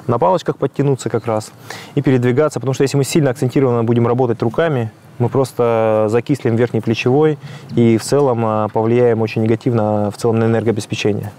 на 0.07 0.17
палочках 0.17 0.55
подтянуться 0.55 1.09
как 1.09 1.25
раз 1.25 1.51
и 1.95 2.01
передвигаться, 2.01 2.61
потому 2.61 2.73
что 2.73 2.83
если 2.83 2.95
мы 2.95 3.03
сильно 3.03 3.31
акцентированно 3.31 3.83
будем 3.83 4.07
работать 4.07 4.41
руками, 4.41 4.91
мы 5.19 5.29
просто 5.29 6.07
закислим 6.09 6.55
верхний 6.55 6.81
плечевой 6.81 7.37
и 7.75 7.97
в 7.97 8.03
целом 8.03 8.45
а, 8.45 8.67
повлияем 8.69 9.21
очень 9.21 9.43
негативно 9.43 10.11
в 10.11 10.17
целом 10.17 10.39
на 10.39 10.45
энергообеспечение. 10.45 11.31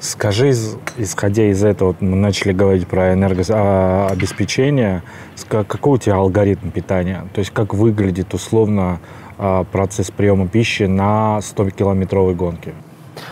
Скажи, 0.00 0.52
исходя 0.96 1.50
из 1.50 1.64
этого, 1.64 1.96
мы 1.98 2.16
начали 2.16 2.52
говорить 2.52 2.86
про 2.86 3.14
энергообеспечение, 3.14 5.02
ска- 5.34 5.64
какой 5.64 5.94
у 5.94 5.98
тебя 5.98 6.14
алгоритм 6.16 6.70
питания? 6.70 7.24
То 7.34 7.40
есть 7.40 7.50
как 7.50 7.74
выглядит 7.74 8.32
условно 8.32 9.00
а, 9.38 9.64
процесс 9.64 10.10
приема 10.10 10.46
пищи 10.46 10.84
на 10.84 11.38
100-километровой 11.40 12.34
гонке? 12.34 12.74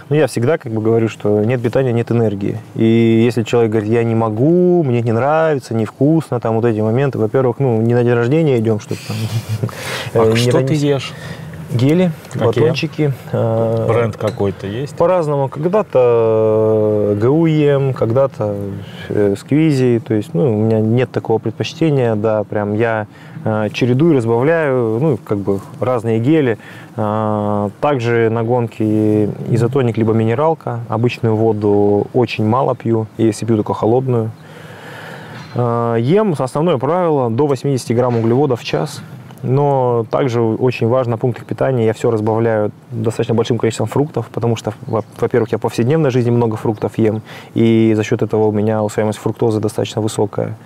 Ну, 0.09 0.17
я 0.17 0.27
всегда 0.27 0.59
как 0.59 0.73
бы 0.73 0.81
говорю, 0.81 1.09
что 1.09 1.43
нет 1.45 1.63
питания, 1.63 1.93
нет 1.93 2.11
энергии. 2.11 2.59
И 2.75 3.23
если 3.25 3.43
человек 3.43 3.73
говорит, 3.73 3.91
я 3.91 4.05
не 4.05 4.15
могу, 4.15 4.83
мне 4.83 5.03
не 5.03 5.13
нравится, 5.13 5.75
невкусно, 5.75 6.41
там 6.41 6.57
вот 6.57 6.65
эти 6.65 6.81
моменты, 6.81 7.19
во-первых, 7.19 7.59
ну, 7.59 7.81
не 7.81 7.95
на 7.95 8.03
день 8.05 8.15
рождения 8.15 8.59
идем, 8.59 8.81
чтобы 8.81 9.01
там... 9.07 9.17
э, 10.15 10.21
А 10.23 10.33
не 10.33 10.37
что 10.37 10.61
ты 10.63 10.75
ешь? 10.75 11.13
Гели, 11.73 12.13
Какие? 12.33 12.47
батончики. 12.47 13.13
э, 13.33 13.87
Бренд 13.89 14.17
какой-то 14.17 14.69
есть? 14.69 14.97
По-разному. 14.97 15.49
Когда-то 15.49 17.17
э, 17.17 17.19
ГУ 17.21 17.47
ем, 17.47 17.93
когда-то 17.93 18.55
э, 19.09 19.35
сквизи. 19.37 20.01
То 20.07 20.15
есть, 20.15 20.33
ну, 20.33 20.59
у 20.59 20.63
меня 20.63 20.79
нет 20.79 21.11
такого 21.11 21.39
предпочтения, 21.39 22.15
да, 22.15 22.45
прям 22.45 22.75
я 22.75 23.03
э, 23.03 23.36
чередую, 23.73 24.17
разбавляю, 24.17 24.99
ну, 25.01 25.19
как 25.25 25.39
бы 25.39 25.61
разные 25.81 26.19
гели. 26.19 26.59
Э, 26.97 27.71
Также 27.81 28.29
на 28.31 28.43
гонке 28.43 29.27
изотоник 29.51 29.97
либо 29.99 30.13
минералка. 30.13 30.81
Обычную 30.89 31.37
воду 31.37 32.07
очень 32.15 32.47
мало 32.47 32.75
пью, 32.75 33.07
если 33.19 33.47
пью 33.47 33.57
только 33.57 33.75
холодную. 33.75 34.31
Э, 35.55 35.97
Ем, 36.01 36.35
основное 36.39 36.79
правило, 36.79 37.31
до 37.31 37.47
80 37.47 37.95
грамм 37.97 38.17
углеводов 38.17 38.61
в 38.61 38.65
час. 38.65 39.01
Но 39.43 40.07
также 40.11 40.41
очень 40.41 40.89
важно 40.89 41.17
в 41.17 41.21
пунктах 41.21 41.45
питания 41.45 41.85
я 41.85 41.93
все 41.93 42.11
разбавляю 42.11 42.73
достаточно 42.91 43.35
большим 43.35 43.59
количеством 43.59 43.87
фруктов, 43.87 44.29
потому 44.33 44.57
что, 44.57 44.73
во- 44.87 45.05
во-первых, 45.21 45.53
я 45.53 45.59
в 45.59 45.61
повседневной 45.61 46.11
жизни 46.11 46.31
много 46.31 46.57
фруктов 46.57 46.99
ем, 46.99 47.21
и 47.55 47.93
за 47.95 48.03
счет 48.03 48.23
этого 48.23 48.47
у 48.47 48.53
меня 48.53 48.83
усвояемость 48.83 49.19
фруктозы 49.19 49.61
достаточно 49.61 50.01
высокая. 50.01 50.57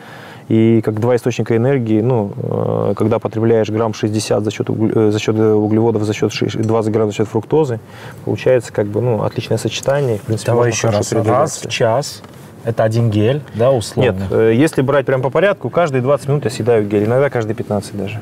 И 0.50 0.80
как 0.84 0.98
два 0.98 1.14
источника 1.14 1.56
энергии, 1.56 2.00
ну, 2.00 2.32
э, 2.36 2.94
когда 2.96 3.20
потребляешь 3.20 3.70
грамм 3.70 3.94
60 3.94 4.42
за 4.42 4.50
счет, 4.50 4.68
угле- 4.68 5.08
э, 5.08 5.10
за 5.12 5.18
счет 5.20 5.36
углеводов, 5.38 6.02
за 6.02 6.12
счет 6.12 6.32
ши- 6.32 6.48
20 6.58 6.92
грамм 6.92 7.06
за 7.10 7.14
счет 7.14 7.28
фруктозы, 7.28 7.78
получается 8.24 8.72
как 8.72 8.88
бы 8.88 9.00
ну, 9.00 9.22
отличное 9.22 9.58
сочетание. 9.58 10.18
В 10.18 10.22
принципе, 10.22 10.50
Давай 10.50 10.70
еще 10.70 10.88
раз. 10.88 11.12
Раз 11.12 11.58
в 11.64 11.68
час. 11.68 12.22
Это 12.64 12.82
один 12.82 13.10
гель, 13.10 13.42
да, 13.54 13.70
условно? 13.70 14.10
Нет, 14.10 14.20
э, 14.32 14.52
если 14.56 14.82
брать 14.82 15.06
прям 15.06 15.22
по 15.22 15.30
порядку, 15.30 15.70
каждые 15.70 16.02
20 16.02 16.26
минут 16.28 16.44
я 16.44 16.50
съедаю 16.50 16.84
гель, 16.84 17.04
иногда 17.04 17.30
каждые 17.30 17.54
15 17.54 17.96
даже. 17.96 18.20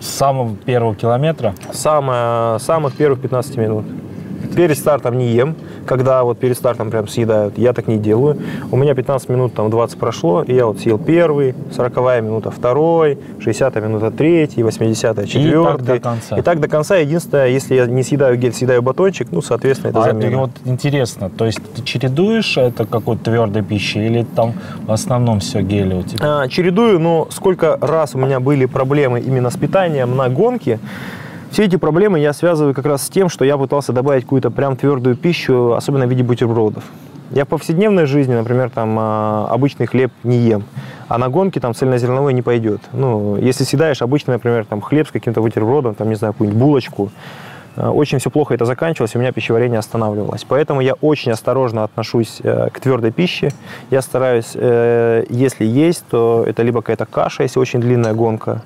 С 0.00 0.08
самого 0.08 0.54
первого 0.56 0.94
километра? 0.94 1.54
Самое, 1.72 2.58
самых 2.60 2.94
первых 2.94 3.20
15 3.22 3.56
минут. 3.56 3.86
Перед 4.54 4.78
стартом 4.78 5.18
не 5.18 5.28
ем, 5.28 5.54
когда 5.86 6.22
вот 6.24 6.38
перед 6.38 6.56
стартом 6.56 6.90
прям 6.90 7.08
съедают, 7.08 7.58
я 7.58 7.72
так 7.72 7.86
не 7.88 7.98
делаю. 7.98 8.38
У 8.70 8.76
меня 8.76 8.94
15 8.94 9.28
минут, 9.28 9.54
там 9.54 9.70
20 9.70 9.98
прошло, 9.98 10.42
и 10.42 10.54
я 10.54 10.66
вот 10.66 10.78
съел 10.80 10.98
первый, 10.98 11.54
40 11.74 11.96
минута 12.22 12.50
второй, 12.50 13.18
60 13.40 13.74
минута 13.76 14.10
третий, 14.10 14.62
80 14.62 15.28
четвертый. 15.28 15.84
до 15.86 16.00
конца. 16.00 16.38
И 16.38 16.42
так 16.42 16.60
до 16.60 16.68
конца. 16.68 16.96
Единственное, 16.96 17.48
если 17.48 17.74
я 17.74 17.86
не 17.86 18.02
съедаю 18.02 18.36
гель, 18.36 18.52
съедаю 18.52 18.82
батончик, 18.82 19.28
ну, 19.30 19.42
соответственно, 19.42 19.90
это 19.90 20.00
А 20.00 20.04
замена. 20.04 20.26
это 20.26 20.36
вот 20.38 20.50
интересно, 20.64 21.30
то 21.30 21.46
есть 21.46 21.58
ты 21.74 21.82
чередуешь 21.82 22.56
это 22.56 22.86
какой-то 22.86 23.24
твердой 23.24 23.62
пищей 23.62 24.06
или 24.06 24.24
там 24.36 24.54
в 24.86 24.92
основном 24.92 25.40
все 25.40 25.62
гели 25.62 25.94
у 25.94 26.02
тебя? 26.02 26.42
А, 26.42 26.48
чередую, 26.48 26.98
но 26.98 27.28
сколько 27.30 27.78
раз 27.80 28.14
у 28.14 28.18
меня 28.18 28.40
были 28.40 28.66
проблемы 28.66 29.20
именно 29.20 29.50
с 29.50 29.56
питанием 29.56 30.16
на 30.16 30.28
гонке, 30.28 30.78
все 31.54 31.66
эти 31.66 31.76
проблемы 31.76 32.18
я 32.18 32.32
связываю 32.32 32.74
как 32.74 32.84
раз 32.84 33.06
с 33.06 33.08
тем, 33.08 33.28
что 33.28 33.44
я 33.44 33.56
пытался 33.56 33.92
добавить 33.92 34.24
какую-то 34.24 34.50
прям 34.50 34.76
твердую 34.76 35.14
пищу, 35.14 35.74
особенно 35.74 36.04
в 36.04 36.10
виде 36.10 36.24
бутербродов. 36.24 36.82
Я 37.30 37.44
в 37.44 37.48
повседневной 37.48 38.06
жизни, 38.06 38.34
например, 38.34 38.70
там 38.70 38.96
а, 38.98 39.46
обычный 39.48 39.86
хлеб 39.86 40.10
не 40.24 40.38
ем, 40.38 40.64
а 41.06 41.16
на 41.16 41.28
гонке 41.28 41.60
там 41.60 41.72
цельнозерновой 41.72 42.32
не 42.32 42.42
пойдет. 42.42 42.80
Ну, 42.92 43.36
если 43.36 43.62
съедаешь 43.62 44.02
обычный, 44.02 44.32
например, 44.32 44.64
там 44.64 44.80
хлеб 44.80 45.06
с 45.06 45.12
каким-то 45.12 45.42
бутербродом, 45.42 45.94
там, 45.94 46.08
не 46.08 46.16
знаю, 46.16 46.32
какую-нибудь 46.32 46.60
булочку, 46.60 47.12
э, 47.76 47.86
очень 47.86 48.18
все 48.18 48.30
плохо 48.30 48.52
это 48.52 48.64
заканчивалось, 48.64 49.14
у 49.14 49.20
меня 49.20 49.30
пищеварение 49.30 49.78
останавливалось. 49.78 50.44
Поэтому 50.48 50.80
я 50.80 50.94
очень 50.94 51.30
осторожно 51.30 51.84
отношусь 51.84 52.40
э, 52.42 52.68
к 52.72 52.80
твердой 52.80 53.12
пище. 53.12 53.52
Я 53.92 54.02
стараюсь, 54.02 54.50
э, 54.54 55.24
если 55.30 55.64
есть, 55.64 56.04
то 56.10 56.42
это 56.44 56.64
либо 56.64 56.82
какая-то 56.82 57.06
каша, 57.06 57.44
если 57.44 57.60
очень 57.60 57.80
длинная 57.80 58.12
гонка, 58.12 58.62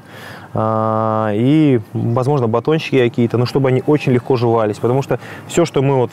и, 0.55 1.81
возможно, 1.93 2.49
батончики 2.49 2.99
какие-то, 2.99 3.39
но 3.39 3.47
чтобы 3.47 3.69
они 3.69 3.83
очень 3.87 4.13
легко 4.13 4.37
жевались. 4.37 4.79
Потому 4.79 5.03
что 5.03 5.19
все, 5.47 5.65
что 5.65 5.83
мы 5.83 5.97
вот 5.97 6.11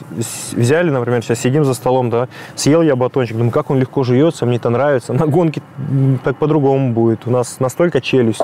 взяли, 0.52 0.90
например, 0.90 1.24
сейчас 1.24 1.40
сидим 1.40 1.64
за 1.64 1.74
столом, 1.74 2.10
да, 2.10 2.28
съел 2.56 2.82
я 2.82 2.96
батончик, 2.96 3.38
думаю, 3.38 3.52
как 3.52 3.70
он 3.70 3.80
легко 3.80 4.04
жуется, 4.04 4.46
мне 4.46 4.58
это 4.58 4.70
нравится. 4.70 5.14
На 5.26 5.26
гонке 5.26 5.62
так 6.24 6.38
по-другому 6.38 6.94
будет. 6.94 7.28
У 7.28 7.32
нас 7.32 7.60
настолько 7.60 8.02
челюсть 8.02 8.42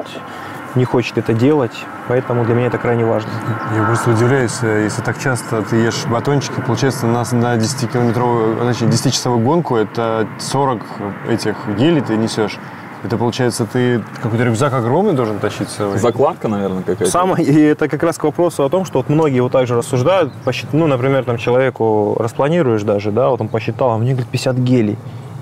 не 0.76 0.86
хочет 0.86 1.18
это 1.18 1.34
делать, 1.34 1.86
поэтому 2.08 2.46
для 2.46 2.56
меня 2.56 2.68
это 2.68 2.78
крайне 2.78 3.06
важно. 3.06 3.30
Я 3.76 3.84
просто 3.84 4.12
удивляюсь, 4.12 4.58
э, 4.62 4.84
если 4.86 5.02
так 5.02 5.20
часто 5.20 5.62
ты 5.64 5.76
ешь 5.76 6.06
батончики, 6.06 6.62
получается, 6.66 7.08
на, 7.08 7.24
на 7.34 7.58
10-километровую, 7.58 8.62
значит, 8.62 8.90
10-часовую 8.90 9.44
гонку 9.44 9.76
это 9.76 10.28
40 10.40 10.82
этих 11.30 11.56
гелей 11.78 12.02
ты 12.02 12.16
несешь. 12.16 12.58
Это 13.04 13.18
получается, 13.18 13.66
ты 13.66 14.04
какой-то 14.22 14.44
рюкзак 14.44 14.74
огромный 14.74 15.14
должен 15.14 15.40
тащить 15.40 15.70
собой? 15.70 15.98
Закладка, 15.98 16.48
наверное, 16.48 16.84
какая-то. 16.84 17.06
Самое, 17.10 17.44
и 17.44 17.60
это 17.60 17.88
как 17.88 18.04
раз 18.04 18.18
к 18.18 18.24
вопросу 18.24 18.64
о 18.64 18.70
том, 18.70 18.86
что 18.86 19.00
вот 19.00 19.10
многие 19.10 19.40
вот 19.40 19.52
так 19.52 19.66
же 19.66 19.76
рассуждают, 19.76 20.32
посчит- 20.46 20.70
ну, 20.72 20.86
например, 20.86 21.24
там 21.24 21.38
человеку 21.38 22.16
распланируешь 22.20 22.84
даже, 22.84 23.12
да, 23.12 23.30
вот 23.30 23.42
он 23.42 23.48
посчитал, 23.48 23.92
а 23.92 23.98
мне, 23.98 24.12
говорит, 24.12 24.30
50 24.30 24.56
гелей. 24.58 24.98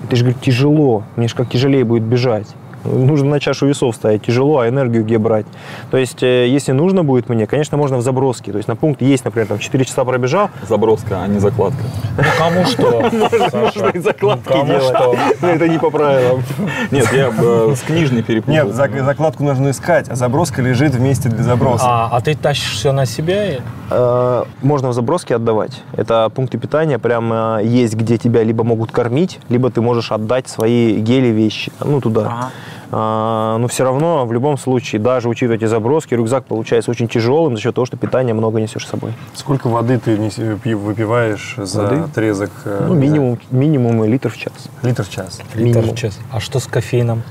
Это 0.05 0.15
же, 0.15 0.23
говорит, 0.23 0.41
тяжело, 0.41 1.03
мне 1.17 1.27
же 1.27 1.35
как 1.35 1.49
тяжелее 1.49 1.83
будет 1.83 2.03
бежать. 2.03 2.47
Нужно 2.83 3.29
на 3.29 3.39
чашу 3.39 3.67
весов 3.67 3.95
ставить 3.95 4.23
тяжело, 4.23 4.59
а 4.59 4.69
энергию 4.69 5.03
где 5.03 5.17
брать? 5.17 5.45
То 5.91 5.97
есть, 5.97 6.23
э, 6.23 6.47
если 6.47 6.71
нужно 6.71 7.03
будет 7.03 7.29
мне, 7.29 7.45
конечно, 7.45 7.77
можно 7.77 7.97
в 7.97 8.01
заброске. 8.01 8.51
То 8.51 8.57
есть, 8.57 8.67
на 8.67 8.75
пункт 8.75 9.01
есть, 9.01 9.25
например, 9.25 9.47
там 9.47 9.59
4 9.59 9.85
часа 9.85 10.05
пробежал, 10.05 10.49
Заброска, 10.67 11.21
а 11.23 11.27
не 11.27 11.39
закладка. 11.39 11.83
Ну 12.17 12.23
кому 12.37 12.65
что? 12.65 13.09
Можно 13.57 13.87
и 13.87 13.99
закладки 13.99 14.47
кому 14.47 14.65
делать. 14.65 15.17
это 15.41 15.67
не 15.67 15.77
по 15.77 15.89
правилам. 15.89 16.43
Нет, 16.91 17.11
я 17.13 17.31
э, 17.37 17.73
с 17.75 17.81
книжной 17.81 18.23
перепутал. 18.23 18.53
Нет, 18.53 18.67
зак- 18.67 19.03
закладку 19.03 19.43
нужно 19.43 19.71
искать, 19.71 20.09
а 20.09 20.15
заброска 20.15 20.61
лежит 20.61 20.93
вместе 20.95 21.29
для 21.29 21.43
заброса. 21.43 21.85
А, 21.87 22.09
а 22.11 22.21
ты 22.21 22.35
тащишь 22.35 22.73
все 22.75 22.91
на 22.91 23.05
себя? 23.05 23.57
Э, 23.89 24.43
Можно 24.61 24.89
в 24.89 24.93
заброске 24.93 25.35
отдавать. 25.35 25.81
Это 25.95 26.29
пункты 26.33 26.57
питания 26.57 26.99
прям 26.99 27.59
есть, 27.59 27.95
где 27.95 28.17
тебя 28.17 28.43
либо 28.43 28.63
могут 28.63 28.91
кормить, 28.91 29.39
либо 29.49 29.69
ты 29.69 29.81
можешь 29.81 30.11
отдать 30.11 30.47
свои 30.47 30.99
гели 30.99 31.27
вещи, 31.27 31.71
ну, 31.83 32.01
туда. 32.01 32.51
А, 32.91 33.57
Но 33.57 33.67
все 33.67 33.83
равно, 33.83 34.25
в 34.25 34.33
любом 34.33 34.57
случае, 34.57 34.99
даже 35.01 35.29
учитывая 35.29 35.57
эти 35.57 35.65
заброски, 35.65 36.13
рюкзак 36.15 36.45
получается 36.45 36.91
очень 36.91 37.07
тяжелым 37.07 37.55
за 37.55 37.61
счет 37.61 37.75
того, 37.75 37.85
что 37.85 37.97
питание 37.97 38.33
много 38.33 38.59
несешь 38.59 38.85
с 38.85 38.89
собой. 38.89 39.13
Сколько 39.33 39.67
воды 39.67 39.99
ты 39.99 40.17
пи- 40.63 40.73
выпиваешь 40.73 41.55
за 41.57 41.83
Воды? 41.83 41.95
отрезок? 42.01 42.51
э, 42.65 42.85
Ну, 42.87 42.95
минимум, 42.95 43.37
минимум 43.51 44.03
литр 44.05 44.29
в 44.29 44.37
час. 44.37 44.53
Литр 44.83 45.03
в 45.03 45.09
час. 45.09 45.39
Литр 45.55 45.59
Минимум. 45.79 45.95
в 45.95 45.99
час. 45.99 46.19
А 46.31 46.39
что 46.39 46.59
с 46.59 46.65
кофеином? 46.67 47.21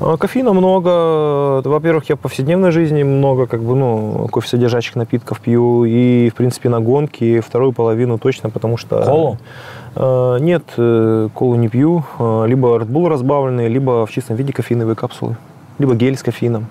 А, 0.00 0.16
Кофеина 0.16 0.52
много. 0.52 1.60
Во-первых, 1.68 2.08
я 2.08 2.14
в 2.14 2.20
повседневной 2.20 2.70
жизни 2.70 3.02
много 3.02 3.46
как 3.46 3.62
бы, 3.62 3.74
ну, 3.74 4.28
кофе-содержащих 4.30 4.94
напитков 4.96 5.40
пью. 5.40 5.84
И, 5.84 6.30
в 6.30 6.34
принципе, 6.34 6.68
на 6.68 6.78
гонке 6.80 7.40
вторую 7.40 7.72
половину 7.72 8.16
точно, 8.18 8.48
потому 8.50 8.76
что... 8.76 9.02
Колу? 9.02 9.38
Э, 9.98 10.38
Нет, 10.40 10.62
э, 10.76 11.28
колу 11.34 11.56
не 11.56 11.68
пью. 11.68 12.04
Э, 12.18 12.44
Либо 12.46 12.76
Red 12.76 12.86
Bull 12.86 13.08
разбавленный, 13.08 13.68
либо 13.68 14.06
в 14.06 14.10
чистом 14.10 14.36
виде 14.36 14.52
кофеиновые 14.52 14.94
капсулы. 14.94 15.36
Либо 15.78 15.94
гель 15.94 16.16
с 16.16 16.22
кофеином. 16.22 16.66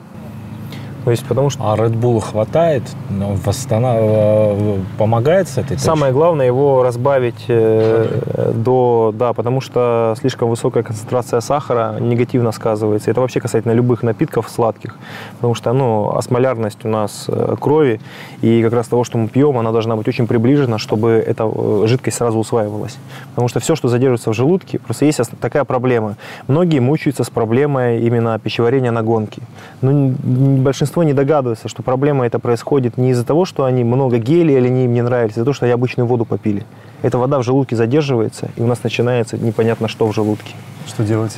То 1.08 1.12
есть, 1.12 1.26
потому 1.26 1.50
что 1.50 1.64
А 1.64 1.78
Red 1.78 1.98
Bull 1.98 2.20
хватает? 2.20 2.84
Но 3.10 3.30
восстанов... 3.46 4.58
помогает 4.98 5.48
с 5.48 5.58
этой? 5.58 5.78
Самое 5.80 6.12
главное 6.12 6.46
его 6.46 6.84
разбавить 6.84 7.46
э, 7.48 8.52
до, 8.54 9.14
да, 9.18 9.32
потому 9.32 9.62
что 9.62 10.16
слишком 10.20 10.50
высокая 10.50 10.84
концентрация 10.84 11.40
сахара 11.40 11.96
негативно 12.02 12.52
сказывается. 12.52 13.10
Это 13.10 13.22
вообще 13.22 13.40
касательно 13.40 13.72
любых 13.72 14.04
напитков 14.04 14.50
сладких, 14.50 14.98
потому 15.38 15.56
что, 15.56 15.72
ну, 15.72 16.14
осмолярность 16.14 16.84
у 16.84 16.90
нас 16.90 17.28
э, 17.30 17.56
крови, 17.58 18.02
и 18.42 18.62
как 18.62 18.74
раз 18.74 18.88
того, 18.88 19.06
что 19.06 19.18
мы 19.18 19.30
пьем, 19.30 19.58
она 19.58 19.72
должна 19.72 19.96
быть 19.96 20.10
очень 20.10 20.28
приближена, 20.28 20.78
чтобы 20.78 21.24
эта 21.26 21.46
э, 21.46 21.84
жидкость 21.88 22.18
сразу 22.18 22.38
усваивалась. 22.38 22.98
Потому 23.30 23.48
что 23.48 23.62
все, 23.62 23.78
что 23.78 23.88
задерживается 23.88 24.32
в 24.32 24.34
желудке, 24.34 24.80
просто 24.80 25.06
есть 25.06 25.22
такая 25.40 25.64
проблема. 25.64 26.18
Многие 26.50 26.82
мучаются 26.82 27.24
с 27.24 27.30
проблемой 27.30 28.02
именно 28.02 28.38
пищеварения 28.40 28.92
на 28.92 29.04
гонке. 29.04 29.42
Но 29.82 29.92
н- 29.92 30.18
н- 30.22 30.64
большинство 30.98 31.04
не 31.04 31.14
догадывается, 31.14 31.68
что 31.68 31.84
проблема 31.84 32.26
это 32.26 32.40
происходит 32.40 32.98
не 32.98 33.12
из-за 33.12 33.24
того, 33.24 33.46
что 33.46 33.66
они 33.66 33.84
много 33.84 34.18
гелия 34.18 34.58
или 34.58 34.68
они 34.68 34.86
им 34.86 34.94
не 34.94 35.02
нравились, 35.04 35.34
а 35.38 35.40
из-за 35.40 35.46
того, 35.46 35.54
что 35.54 35.66
они 35.66 35.74
обычную 35.74 36.08
воду 36.08 36.26
попили. 36.26 36.64
Эта 37.04 37.18
вода 37.18 37.38
в 37.38 37.44
желудке 37.44 37.76
задерживается, 37.76 38.50
и 38.56 38.62
у 38.62 38.68
нас 38.68 38.84
начинается 38.84 39.38
непонятно 39.38 39.88
что 39.88 40.08
в 40.08 40.14
желудке. 40.14 40.56
Что 40.88 41.04
делать? 41.04 41.38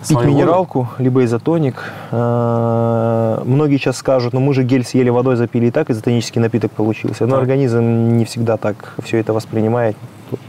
Пить 0.00 0.08
Свою 0.08 0.28
воду? 0.28 0.38
минералку, 0.38 0.88
либо 0.98 1.24
изотоник. 1.24 1.92
Э, 2.10 3.42
Многие 3.44 3.78
сейчас 3.78 3.96
скажут, 3.96 4.32
ну 4.34 4.40
мы 4.40 4.52
же 4.54 4.64
гель 4.64 4.84
съели 4.84 5.10
водой, 5.10 5.36
запили 5.36 5.66
и 5.66 5.70
так 5.70 5.90
изотонический 5.90 6.40
напиток 6.42 6.72
получился. 6.72 7.26
Но 7.26 7.36
Так. 7.36 7.40
организм 7.42 8.16
не 8.16 8.24
всегда 8.24 8.56
так 8.56 8.94
все 9.02 9.18
это 9.18 9.32
воспринимает. 9.32 9.96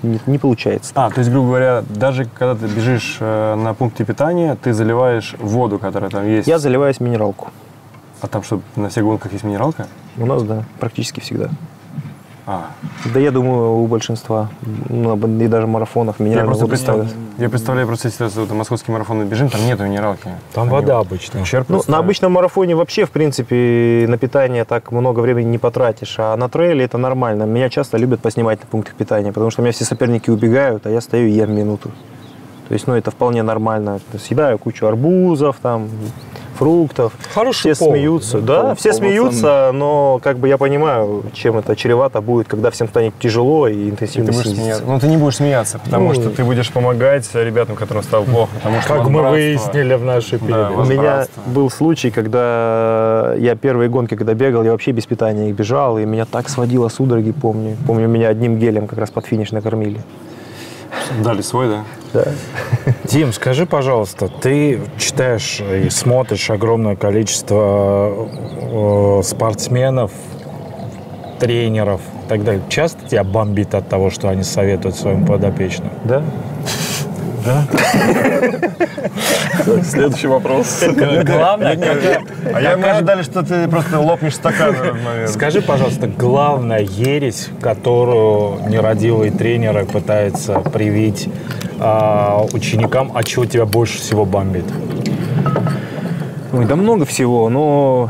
Не, 0.03 0.19
не 0.25 0.37
получается. 0.39 0.91
А, 0.95 1.09
то 1.09 1.19
есть, 1.19 1.31
грубо 1.31 1.47
говоря, 1.49 1.83
даже 1.89 2.25
когда 2.25 2.55
ты 2.55 2.65
бежишь 2.65 3.17
э, 3.19 3.55
на 3.55 3.73
пункте 3.73 4.03
питания, 4.03 4.57
ты 4.61 4.73
заливаешь 4.73 5.35
воду, 5.39 5.77
которая 5.79 6.09
там 6.09 6.27
есть. 6.27 6.47
Я 6.47 6.57
заливаюсь 6.57 6.99
минералку. 6.99 7.51
А 8.21 8.27
там 8.27 8.43
что, 8.43 8.61
на 8.75 8.89
всех 8.89 9.03
гонках 9.03 9.31
есть 9.33 9.43
минералка? 9.43 9.87
У 10.17 10.25
нас, 10.25 10.43
да, 10.43 10.63
практически 10.79 11.19
всегда. 11.19 11.49
А, 12.47 12.67
Да 13.13 13.19
я 13.19 13.31
думаю, 13.31 13.77
у 13.77 13.87
большинства. 13.87 14.49
Ну, 14.89 15.15
и 15.15 15.47
даже 15.47 15.65
марафонов 15.65 16.19
я 16.19 16.25
минеральную 16.25 16.55
просто 16.67 16.93
воду 16.93 17.07
я 17.37 17.49
представляю 17.49 17.87
просто 17.87 18.09
сейчас 18.11 18.35
вот 18.35 18.51
московский 18.51 18.91
марафон 18.91 19.25
бежим, 19.27 19.49
там 19.49 19.65
нету 19.65 19.83
минералки. 19.83 20.29
Там 20.53 20.69
вода 20.69 20.99
обычно. 20.99 21.41
Ну, 21.67 21.81
на 21.87 21.97
обычном 21.97 22.31
марафоне 22.31 22.75
вообще, 22.75 23.05
в 23.05 23.11
принципе, 23.11 24.05
на 24.07 24.17
питание 24.17 24.63
так 24.63 24.91
много 24.91 25.19
времени 25.21 25.47
не 25.47 25.57
потратишь, 25.57 26.15
а 26.19 26.35
на 26.37 26.47
трейле 26.47 26.85
это 26.85 26.97
нормально. 26.97 27.43
Меня 27.43 27.69
часто 27.69 27.97
любят 27.97 28.21
поснимать 28.21 28.61
на 28.61 28.67
пунктах 28.67 28.93
питания, 28.95 29.33
потому 29.33 29.49
что 29.49 29.61
у 29.61 29.63
меня 29.63 29.73
все 29.73 29.83
соперники 29.83 30.29
убегают, 30.29 30.85
а 30.85 30.89
я 30.91 31.01
стою 31.01 31.27
и 31.27 31.31
ем 31.31 31.53
минуту. 31.53 31.91
То 32.67 32.73
есть, 32.73 32.87
ну, 32.87 32.95
это 32.95 33.11
вполне 33.11 33.43
нормально. 33.43 33.99
Съедаю 34.19 34.57
кучу 34.57 34.85
арбузов, 34.87 35.57
там, 35.61 35.87
фруктов. 36.57 37.11
Хороший 37.33 37.73
все 37.73 37.75
повод. 37.85 37.97
смеются. 37.97 38.39
Да, 38.39 38.61
Пол- 38.61 38.75
все 38.75 38.93
смеются, 38.93 39.71
но 39.73 40.19
как 40.23 40.37
бы 40.39 40.47
я 40.47 40.57
понимаю, 40.57 41.23
чем 41.33 41.57
это 41.57 41.75
чревато 41.75 42.21
будет, 42.21 42.47
когда 42.47 42.71
всем 42.71 42.87
станет 42.87 43.13
тяжело 43.19 43.67
и 43.67 43.75
И 43.75 43.89
интенсивно 43.89 44.27
ты 44.27 44.31
будешь 44.31 44.45
снизится. 44.45 44.61
смеяться. 44.63 44.85
Ну, 44.87 44.99
ты 44.99 45.07
не 45.07 45.17
будешь 45.17 45.35
смеяться, 45.35 45.79
потому 45.79 46.07
Ну, 46.07 46.13
что 46.13 46.29
ты 46.29 46.43
будешь 46.45 46.71
помогать 46.71 47.29
ребятам, 47.35 47.75
которым 47.75 48.03
стало 48.03 48.23
плохо. 48.23 48.51
Потому 48.55 48.79
что 48.81 48.93
Как 48.95 49.07
мы 49.09 49.21
выяснили 49.29 49.93
в 49.95 50.05
нашей 50.05 50.39
Да, 50.39 50.45
передаче. 50.45 50.73
У 50.73 50.77
вот 50.77 50.89
меня 50.89 51.27
был 51.47 51.69
случай, 51.69 52.09
когда 52.09 53.33
я 53.37 53.55
первые 53.55 53.89
гонки, 53.89 54.15
когда 54.15 54.33
бегал, 54.33 54.63
я 54.63 54.71
вообще 54.71 54.91
без 54.91 55.05
питания 55.05 55.49
их 55.49 55.55
бежал, 55.55 55.97
и 55.99 56.05
меня 56.05 56.25
так 56.25 56.47
сводило 56.49 56.87
судороги, 56.89 57.31
помню. 57.31 57.75
Помню, 57.85 58.07
меня 58.07 58.29
одним 58.29 58.57
гелем 58.59 58.87
как 58.87 58.99
раз 58.99 59.11
под 59.11 59.25
финиш 59.25 59.51
накормили. 59.51 59.99
Дали 61.23 61.41
свой, 61.41 61.67
да? 61.69 61.83
Да. 62.13 62.25
Дим, 63.05 63.33
скажи, 63.33 63.65
пожалуйста, 63.65 64.27
ты 64.27 64.79
читаешь 64.97 65.59
и 65.59 65.89
смотришь 65.89 66.49
огромное 66.49 66.95
количество 66.95 68.27
э, 68.61 69.21
спортсменов, 69.23 70.11
тренеров 71.39 72.01
и 72.25 72.29
так 72.29 72.43
далее. 72.43 72.61
Часто 72.69 73.07
тебя 73.07 73.23
бомбит 73.23 73.75
от 73.75 73.89
того, 73.89 74.09
что 74.09 74.29
они 74.29 74.43
советуют 74.43 74.95
своим 74.95 75.25
подопечным? 75.25 75.89
Да? 76.03 76.23
Следующий 79.83 80.27
вопрос. 80.27 80.83
Главное, 81.25 81.77
А 82.53 82.61
я 82.61 82.77
мы 82.77 82.89
ожидали, 82.89 83.21
что 83.23 83.43
ты 83.43 83.67
просто 83.67 83.99
лопнешь 83.99 84.35
стакан. 84.35 84.75
Скажи, 85.27 85.61
пожалуйста, 85.61 86.07
главная 86.07 86.81
ересь, 86.81 87.49
которую 87.61 88.67
нерадивые 88.69 89.31
тренеры 89.31 89.85
пытаются 89.85 90.59
привить 90.59 91.29
а, 91.79 92.45
ученикам, 92.53 93.11
от 93.15 93.27
чего 93.27 93.45
тебя 93.45 93.65
больше 93.65 93.99
всего 93.99 94.25
бомбит? 94.25 94.65
Ой, 96.53 96.65
да 96.65 96.75
много 96.75 97.05
всего, 97.05 97.49
но 97.49 98.09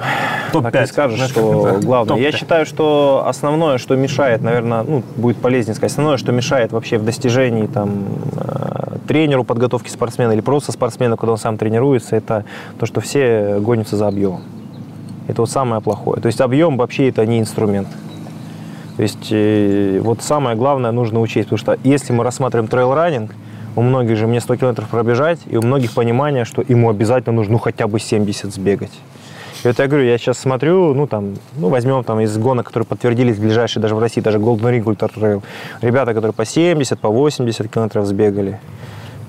Топ-5. 0.52 0.72
так 0.72 0.82
не 0.82 0.88
скажешь, 0.88 1.18
Знаешь, 1.18 1.32
что 1.32 1.80
главное. 1.82 2.18
Я 2.18 2.32
считаю, 2.32 2.66
что 2.66 3.24
основное, 3.26 3.80
что 3.80 3.95
мешает, 3.95 4.41
наверное, 4.41 4.84
ну, 4.84 5.03
будет 5.16 5.38
полезнее 5.38 5.74
сказать, 5.74 5.91
основное, 5.91 6.18
что 6.18 6.32
мешает 6.32 6.72
вообще 6.72 6.98
в 6.99 7.06
достижении 7.06 7.66
там, 7.66 8.06
э, 8.38 8.85
тренеру 9.07 9.44
подготовки 9.44 9.90
спортсмена 9.90 10.32
или 10.32 10.41
просто 10.41 10.72
спортсмену, 10.72 11.18
когда 11.18 11.34
он 11.34 11.38
сам 11.38 11.57
тренируется, 11.57 12.15
это 12.15 12.45
то, 12.80 12.86
что 12.86 13.02
все 13.02 13.60
гонятся 13.60 13.98
за 13.98 14.07
объемом. 14.07 14.41
Это 15.27 15.41
вот 15.41 15.49
самое 15.49 15.82
плохое. 15.82 16.22
То 16.22 16.27
есть 16.27 16.41
объем 16.41 16.77
вообще 16.77 17.10
это 17.10 17.26
не 17.26 17.40
инструмент. 17.40 17.88
То 18.98 19.03
есть 19.03 19.27
э, 19.32 19.99
вот 20.02 20.22
самое 20.22 20.56
главное 20.56 20.91
нужно 20.91 21.19
учесть, 21.19 21.49
потому 21.49 21.57
что 21.57 21.77
если 21.84 22.14
мы 22.14 22.23
рассматриваем 22.23 22.69
трейл-раннинг, 22.69 23.32
у 23.76 23.82
многих 23.82 24.18
же 24.18 24.27
мне 24.27 24.40
100 24.40 24.56
километров 24.56 24.88
пробежать, 24.88 25.40
и 25.48 25.57
у 25.57 25.61
многих 25.61 25.94
понимание, 25.94 26.45
что 26.45 26.64
ему 26.65 26.90
обязательно 26.90 27.36
нужно 27.36 27.53
ну, 27.53 27.60
хотя 27.60 27.88
бы 27.88 27.99
70 27.99 28.53
сбегать. 28.53 28.91
И 29.64 29.68
вот 29.68 29.80
я 29.80 29.88
говорю, 29.88 30.06
я 30.06 30.18
сейчас 30.18 30.38
смотрю, 30.38 30.94
ну 30.94 31.07
там, 31.07 31.34
ну 31.57 31.69
возьмем 31.69 32.03
там 32.03 32.19
из 32.19 32.38
гонок, 32.38 32.68
которые 32.68 32.86
подтвердились 32.86 33.38
ближайшие 33.38 33.82
даже 33.82 33.95
в 33.95 33.99
России, 33.99 34.22
даже 34.22 34.38
Golden 34.38 34.72
Ring 34.72 34.84
Ultra 34.84 35.11
Trail, 35.14 35.44
ребята, 35.82 36.14
которые 36.14 36.34
по 36.34 36.45
70, 36.45 36.99
по 36.99 37.10
80 37.10 37.69
километров 37.69 38.06
сбегали. 38.06 38.60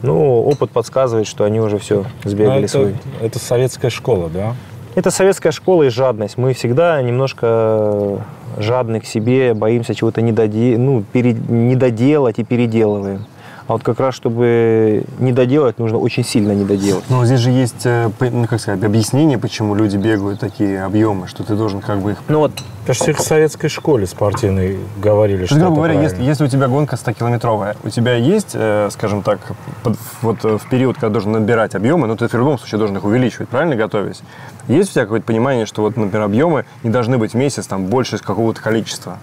Ну, 0.06 0.42
опыт 0.42 0.70
подсказывает, 0.70 1.26
что 1.26 1.44
они 1.44 1.60
уже 1.60 1.78
все 1.78 2.04
сбегали 2.24 2.62
Ну, 2.62 2.68
свой. 2.68 2.90
это, 2.90 3.26
это 3.26 3.38
советская 3.38 3.90
школа, 3.90 4.28
да? 4.28 4.54
Это 4.94 5.10
советская 5.10 5.52
школа 5.52 5.82
и 5.82 5.88
жадность. 5.90 6.38
Мы 6.38 6.54
всегда 6.54 7.02
немножко 7.02 8.24
жадны 8.56 9.00
к 9.00 9.04
себе, 9.04 9.52
боимся 9.52 9.94
чего-то 9.94 10.22
недоде... 10.22 10.78
ну, 10.78 11.04
пере... 11.12 11.34
недоделать 11.34 12.38
и 12.38 12.44
переделываем. 12.44 13.26
А 13.68 13.72
вот 13.72 13.82
как 13.82 13.98
раз, 13.98 14.14
чтобы 14.14 15.02
не 15.18 15.32
доделать, 15.32 15.78
нужно 15.80 15.98
очень 15.98 16.24
сильно 16.24 16.52
не 16.52 16.64
доделать. 16.64 17.02
Ну, 17.08 17.24
здесь 17.24 17.40
же 17.40 17.50
есть, 17.50 17.84
э, 17.84 18.10
ну, 18.20 18.46
как 18.46 18.60
сказать, 18.60 18.84
объяснение, 18.84 19.38
почему 19.38 19.74
люди 19.74 19.96
бегают 19.96 20.38
такие 20.38 20.84
объемы, 20.84 21.26
что 21.26 21.42
ты 21.42 21.56
должен 21.56 21.80
как 21.80 21.98
бы 21.98 22.12
их... 22.12 22.18
Ну 22.28 22.38
вот, 22.38 22.52
их 22.88 23.18
в 23.18 23.20
советской 23.22 23.66
школе 23.68 24.06
спортивной 24.06 24.78
говорили, 24.98 25.40
То 25.40 25.46
что 25.46 25.54
есть, 25.56 25.64
грубо 25.66 25.72
это 25.72 25.74
говоря, 25.94 25.94
правильно. 25.94 26.12
если, 26.20 26.24
если 26.30 26.44
у 26.44 26.48
тебя 26.48 26.68
гонка 26.68 26.94
100-километровая, 26.94 27.76
у 27.82 27.88
тебя 27.90 28.14
есть, 28.14 28.50
э, 28.54 28.88
скажем 28.92 29.22
так, 29.22 29.40
под- 29.82 29.98
вот 30.22 30.44
э, 30.44 30.58
в 30.58 30.68
период, 30.68 30.94
когда 30.96 31.08
должен 31.08 31.32
набирать 31.32 31.74
объемы, 31.74 32.06
ну, 32.06 32.16
ты 32.16 32.28
в 32.28 32.34
любом 32.34 32.58
случае 32.58 32.78
должен 32.78 32.96
их 32.96 33.04
увеличивать, 33.04 33.48
правильно, 33.48 33.74
готовясь? 33.74 34.20
Есть 34.68 34.90
у 34.90 34.92
тебя 34.94 35.02
какое-то 35.02 35.26
понимание, 35.26 35.66
что 35.66 35.82
вот, 35.82 35.96
например, 35.96 36.22
объемы 36.24 36.66
не 36.84 36.90
должны 36.90 37.18
быть 37.18 37.32
в 37.32 37.36
месяц 37.36 37.66
там 37.66 37.86
больше 37.86 38.18
какого-то 38.18 38.60
количества? 38.60 39.18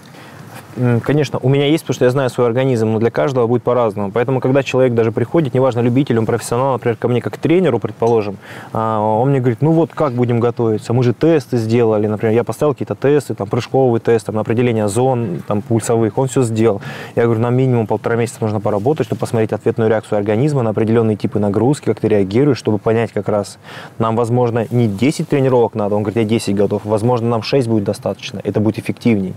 М, 0.76 1.00
Конечно, 1.00 1.38
у 1.42 1.48
меня 1.48 1.66
есть, 1.66 1.84
потому 1.84 1.94
что 1.94 2.04
я 2.04 2.10
знаю 2.10 2.30
свой 2.30 2.46
организм, 2.46 2.92
но 2.92 2.98
для 2.98 3.10
каждого 3.10 3.46
будет 3.46 3.62
по-разному. 3.62 4.10
Поэтому, 4.12 4.40
когда 4.40 4.62
человек 4.62 4.94
даже 4.94 5.12
приходит, 5.12 5.54
неважно, 5.54 5.80
любитель, 5.80 6.18
он 6.18 6.26
профессионал, 6.26 6.72
например, 6.72 6.96
ко 6.96 7.08
мне 7.08 7.20
как 7.20 7.34
к 7.34 7.36
тренеру, 7.38 7.78
предположим, 7.78 8.36
а, 8.72 9.00
он 9.00 9.30
мне 9.30 9.40
говорит, 9.40 9.58
ну 9.60 9.72
вот 9.72 9.90
как 9.94 10.12
будем 10.12 10.40
готовиться? 10.40 10.92
Мы 10.92 11.02
же 11.02 11.12
тесты 11.12 11.56
сделали, 11.58 12.06
например, 12.06 12.34
я 12.34 12.44
поставил 12.44 12.72
какие-то 12.74 12.94
тесты, 12.94 13.34
там, 13.34 13.48
прыжковый 13.48 14.00
тест, 14.00 14.26
там, 14.26 14.34
на 14.34 14.40
определение 14.40 14.88
зон 14.88 15.42
там, 15.46 15.62
пульсовых, 15.62 16.18
он 16.18 16.28
все 16.28 16.42
сделал. 16.42 16.80
Я 17.14 17.24
говорю, 17.24 17.40
нам 17.40 17.54
минимум 17.56 17.86
полтора 17.86 18.16
месяца 18.16 18.38
нужно 18.40 18.60
поработать, 18.60 19.06
чтобы 19.06 19.20
посмотреть 19.20 19.52
ответную 19.52 19.90
реакцию 19.90 20.18
организма 20.18 20.62
на 20.62 20.70
определенные 20.70 21.16
типы 21.16 21.38
нагрузки, 21.38 21.84
как 21.86 22.00
ты 22.00 22.08
реагируешь, 22.08 22.58
чтобы 22.58 22.78
понять 22.78 23.12
как 23.12 23.28
раз, 23.28 23.58
нам, 23.98 24.16
возможно, 24.16 24.66
не 24.70 24.88
10 24.88 25.28
тренировок 25.28 25.74
надо, 25.74 25.94
он 25.94 26.02
говорит, 26.02 26.22
я 26.22 26.24
10 26.24 26.54
готов, 26.54 26.82
возможно, 26.84 27.28
нам 27.28 27.42
6 27.42 27.68
будет 27.68 27.84
достаточно, 27.84 28.40
это 28.42 28.60
будет 28.60 28.78
эффективней. 28.78 29.34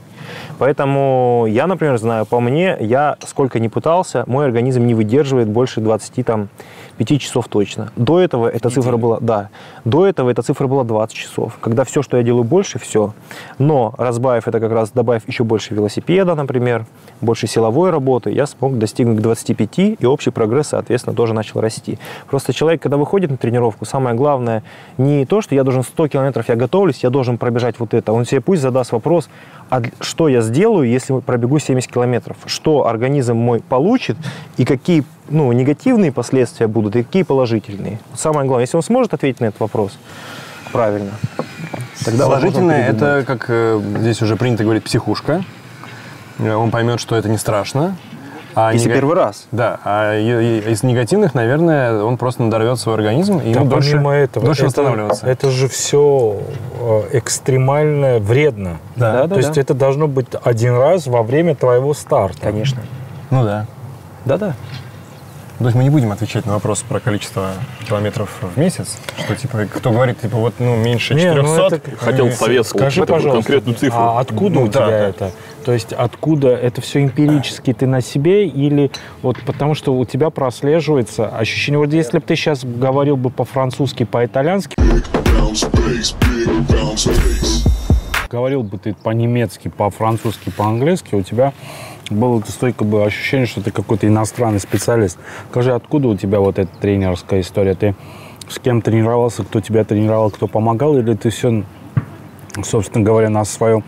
Поэтому 0.57 1.26
я, 1.47 1.67
например, 1.67 1.97
знаю, 1.97 2.25
по 2.25 2.39
мне, 2.39 2.77
я 2.79 3.17
сколько 3.25 3.59
ни 3.59 3.67
пытался, 3.67 4.23
мой 4.27 4.45
организм 4.45 4.85
не 4.85 4.93
выдерживает 4.93 5.47
больше 5.47 5.81
20 5.81 6.25
там, 6.25 6.49
5 6.97 7.21
часов 7.21 7.47
точно. 7.47 7.91
До 7.95 8.19
этого 8.19 8.47
эта 8.47 8.69
цифра 8.69 8.97
была, 8.97 9.19
да, 9.19 9.49
до 9.85 10.05
этого 10.05 10.29
эта 10.29 10.41
цифра 10.41 10.67
была 10.67 10.83
20 10.83 11.15
часов. 11.15 11.57
Когда 11.61 11.83
все, 11.83 12.01
что 12.01 12.17
я 12.17 12.23
делаю 12.23 12.43
больше, 12.43 12.79
все. 12.79 13.13
Но 13.59 13.93
разбавив 13.97 14.47
это 14.47 14.59
как 14.59 14.71
раз, 14.71 14.91
добавив 14.91 15.27
еще 15.27 15.43
больше 15.43 15.73
велосипеда, 15.73 16.35
например, 16.35 16.85
больше 17.21 17.47
силовой 17.47 17.91
работы, 17.91 18.31
я 18.31 18.47
смог 18.47 18.77
достигнуть 18.77 19.19
к 19.19 19.21
25, 19.21 19.79
и 19.99 20.05
общий 20.05 20.31
прогресс, 20.31 20.67
соответственно, 20.69 21.15
тоже 21.15 21.33
начал 21.33 21.61
расти. 21.61 21.99
Просто 22.29 22.53
человек, 22.53 22.81
когда 22.81 22.97
выходит 22.97 23.29
на 23.31 23.37
тренировку, 23.37 23.85
самое 23.85 24.15
главное 24.15 24.63
не 24.97 25.25
то, 25.25 25.41
что 25.41 25.55
я 25.55 25.63
должен 25.63 25.83
100 25.83 26.07
километров, 26.07 26.49
я 26.49 26.55
готовлюсь, 26.55 27.03
я 27.03 27.09
должен 27.09 27.37
пробежать 27.37 27.79
вот 27.79 27.93
это. 27.93 28.11
Он 28.13 28.25
себе 28.25 28.41
пусть 28.41 28.61
задаст 28.61 28.91
вопрос, 28.91 29.29
а 29.69 29.81
что 29.99 30.27
я 30.27 30.41
сделаю, 30.41 30.89
если 30.89 31.19
пробегу 31.19 31.59
70 31.59 31.91
километров? 31.91 32.37
Что 32.45 32.87
организм 32.87 33.35
мой 33.35 33.59
получит 33.59 34.17
и 34.57 34.65
какие 34.65 35.03
ну, 35.29 35.51
негативные 35.51 36.11
последствия 36.11 36.67
будут 36.67 36.95
и 36.95 37.03
какие 37.03 37.23
положительные? 37.23 37.99
Самое 38.15 38.47
главное, 38.47 38.63
если 38.63 38.77
он 38.77 38.83
сможет 38.83 39.13
ответить 39.13 39.39
на 39.41 39.45
этот 39.45 39.59
вопрос 39.59 39.97
правильно, 40.71 41.11
тогда 42.03 42.25
Положительное– 42.25 42.87
это, 42.89 43.23
как 43.25 43.45
э, 43.49 43.79
здесь 43.99 44.21
уже 44.21 44.35
принято 44.35 44.63
говорить, 44.63 44.83
психушка. 44.83 45.43
Э, 46.39 46.53
Он 46.53 46.71
поймет, 46.71 46.99
что 46.99 47.15
это 47.15 47.29
не 47.29 47.37
страшно. 47.37 47.95
А 48.59 48.73
Если 48.73 48.89
нега- 48.89 48.95
первый 48.95 49.15
раз. 49.15 49.45
Да, 49.51 49.79
а 49.83 50.17
из 50.17 50.81
негативных, 50.81 51.35
наверное, 51.35 52.01
он 52.01 52.17
просто 52.17 52.41
надорвет 52.41 52.79
свой 52.79 52.95
организм, 52.95 53.37
и 53.37 53.53
Да, 53.53 53.59
ему 53.59 53.69
дольше, 53.69 53.97
этого, 53.97 54.45
дольше 54.47 54.61
это, 54.61 54.65
восстанавливаться. 54.81 55.27
это 55.27 55.51
же 55.51 55.67
все 55.67 56.41
экстремально 57.13 58.17
вредно. 58.17 58.77
Да, 58.95 59.27
да, 59.27 59.27
То 59.27 59.37
есть 59.37 59.53
да. 59.53 59.61
это 59.61 59.73
должно 59.75 60.07
быть 60.07 60.25
один 60.43 60.75
раз 60.75 61.05
во 61.05 61.21
время 61.21 61.53
твоего 61.55 61.93
старта. 61.93 62.39
Конечно. 62.41 62.81
Ну 63.29 63.43
да. 63.43 63.67
Да-да. 64.25 64.55
То 65.59 65.65
есть 65.65 65.75
мы 65.75 65.83
не 65.83 65.89
будем 65.89 66.11
отвечать 66.11 66.45
на 66.45 66.53
вопрос 66.53 66.83
про 66.87 66.99
количество 66.99 67.53
километров 67.87 68.29
в 68.41 68.59
месяц, 68.59 68.99
что 69.17 69.35
типа, 69.35 69.65
кто 69.73 69.89
говорит, 69.91 70.21
типа, 70.21 70.37
вот, 70.37 70.53
ну, 70.59 70.75
меньше 70.75 71.15
Не, 71.15 71.33
ну 71.33 71.41
400. 71.43 71.75
это- 71.75 71.97
Хотел 71.97 72.31
советскую, 72.31 72.81
Скажи, 72.83 73.01
такую 73.01 73.15
пожалуйста, 73.17 73.41
конкретную 73.43 73.75
цифру. 73.77 73.99
а 73.99 74.19
откуда 74.19 74.55
Ну 74.59 74.61
у 74.65 74.67
да, 74.67 74.71
тебя 74.71 74.87
да. 74.87 75.07
это? 75.07 75.31
То 75.65 75.73
есть 75.73 75.93
откуда 75.93 76.49
это 76.49 76.81
все 76.81 77.03
эмпирически 77.03 77.73
ты 77.73 77.87
на 77.87 78.01
себе 78.01 78.45
или 78.47 78.91
вот 79.23 79.37
потому 79.45 79.73
что 79.73 79.95
у 79.97 80.05
тебя 80.05 80.29
прослеживается 80.29 81.27
ощущение, 81.27 81.79
вот 81.79 81.91
если 81.91 82.19
бы 82.19 82.23
ты 82.23 82.35
сейчас 82.35 82.63
говорил 82.63 83.17
бы 83.17 83.31
по-французски, 83.31 84.03
по-итальянски, 84.05 84.75
говорил 88.29 88.63
бы 88.63 88.77
ты 88.77 88.93
по-немецки, 88.93 89.69
по-французски, 89.69 90.49
по-английски, 90.51 91.15
у 91.15 91.21
тебя 91.23 91.53
было 92.09 92.39
это 92.39 92.51
столько 92.51 92.83
бы 92.83 93.03
ощущение, 93.03 93.47
что 93.47 93.61
ты 93.61 93.71
какой-то 93.71 94.07
иностранный 94.07 94.59
специалист. 94.59 95.17
Скажи, 95.49 95.73
откуда 95.73 96.09
у 96.09 96.15
тебя 96.15 96.39
вот 96.39 96.59
эта 96.59 96.71
тренерская 96.79 97.41
история? 97.41 97.75
Ты 97.75 97.95
с 98.49 98.59
кем 98.59 98.81
тренировался, 98.81 99.43
кто 99.43 99.61
тебя 99.61 99.83
тренировал, 99.83 100.31
кто 100.31 100.47
помогал, 100.47 100.97
или 100.97 101.13
ты 101.15 101.29
все, 101.29 101.63
собственно 102.63 103.03
говоря, 103.03 103.29
на 103.29 103.43
своем 103.45 103.83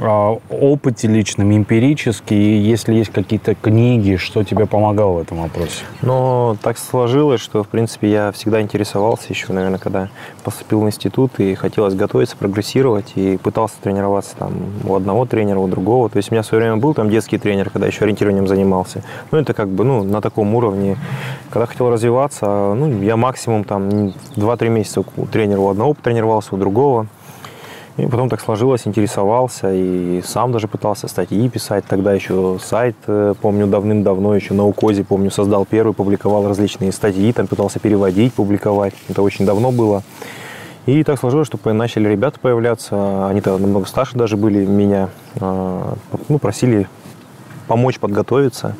опыте 0.00 1.08
личном, 1.08 1.54
эмпирически, 1.54 2.34
и 2.34 2.56
если 2.56 2.94
есть 2.94 3.10
какие-то 3.10 3.54
книги, 3.54 4.16
что 4.16 4.44
тебе 4.44 4.66
помогало 4.66 5.18
в 5.18 5.18
этом 5.20 5.42
вопросе? 5.42 5.84
Но 6.02 6.56
так 6.62 6.78
сложилось, 6.78 7.40
что, 7.40 7.62
в 7.62 7.68
принципе, 7.68 8.10
я 8.10 8.32
всегда 8.32 8.62
интересовался 8.62 9.26
еще, 9.28 9.52
наверное, 9.52 9.78
когда 9.78 10.08
поступил 10.42 10.80
в 10.80 10.86
институт, 10.86 11.38
и 11.38 11.54
хотелось 11.54 11.94
готовиться, 11.94 12.36
прогрессировать, 12.36 13.12
и 13.16 13.36
пытался 13.36 13.74
тренироваться 13.82 14.36
там 14.36 14.52
у 14.86 14.94
одного 14.94 15.26
тренера, 15.26 15.58
у 15.58 15.68
другого. 15.68 16.08
То 16.08 16.16
есть 16.16 16.30
у 16.30 16.34
меня 16.34 16.42
в 16.42 16.46
свое 16.46 16.64
время 16.64 16.76
был 16.78 16.94
там 16.94 17.10
детский 17.10 17.38
тренер, 17.38 17.70
когда 17.70 17.86
еще 17.86 18.04
ориентированием 18.04 18.46
занимался. 18.46 19.02
Ну, 19.30 19.38
это 19.38 19.52
как 19.52 19.68
бы, 19.68 19.84
ну, 19.84 20.02
на 20.02 20.20
таком 20.20 20.54
уровне. 20.54 20.96
Когда 21.50 21.66
хотел 21.66 21.90
развиваться, 21.90 22.74
ну, 22.74 23.02
я 23.02 23.16
максимум 23.16 23.64
там 23.64 24.12
2-3 24.36 24.68
месяца 24.68 25.04
у 25.16 25.26
тренера 25.26 25.60
у 25.60 25.68
одного 25.68 25.94
потренировался, 25.94 26.54
у 26.54 26.58
другого. 26.58 27.06
И 28.00 28.06
потом 28.06 28.30
так 28.30 28.40
сложилось, 28.40 28.86
интересовался 28.86 29.72
и 29.72 30.22
сам 30.24 30.52
даже 30.52 30.68
пытался 30.68 31.06
статьи 31.06 31.48
писать. 31.50 31.84
Тогда 31.86 32.14
еще 32.14 32.58
сайт, 32.62 32.96
э, 33.06 33.34
помню, 33.40 33.66
давным-давно 33.66 34.34
еще 34.34 34.54
на 34.54 34.64
УКОЗе, 34.64 35.04
помню, 35.04 35.30
создал 35.30 35.66
первый, 35.66 35.92
публиковал 35.92 36.48
различные 36.48 36.92
статьи, 36.92 37.30
там 37.32 37.46
пытался 37.46 37.78
переводить, 37.78 38.32
публиковать. 38.32 38.94
Это 39.08 39.20
очень 39.20 39.44
давно 39.44 39.70
было. 39.70 40.02
И 40.86 41.04
так 41.04 41.18
сложилось, 41.18 41.46
что 41.46 41.58
начали 41.72 42.08
ребята 42.08 42.40
появляться, 42.40 43.28
они-то 43.28 43.58
намного 43.58 43.86
старше 43.86 44.16
даже 44.16 44.38
были 44.38 44.64
меня, 44.64 45.10
а, 45.38 45.94
ну, 46.28 46.38
просили 46.38 46.88
помочь 47.68 47.98
подготовиться. 47.98 48.76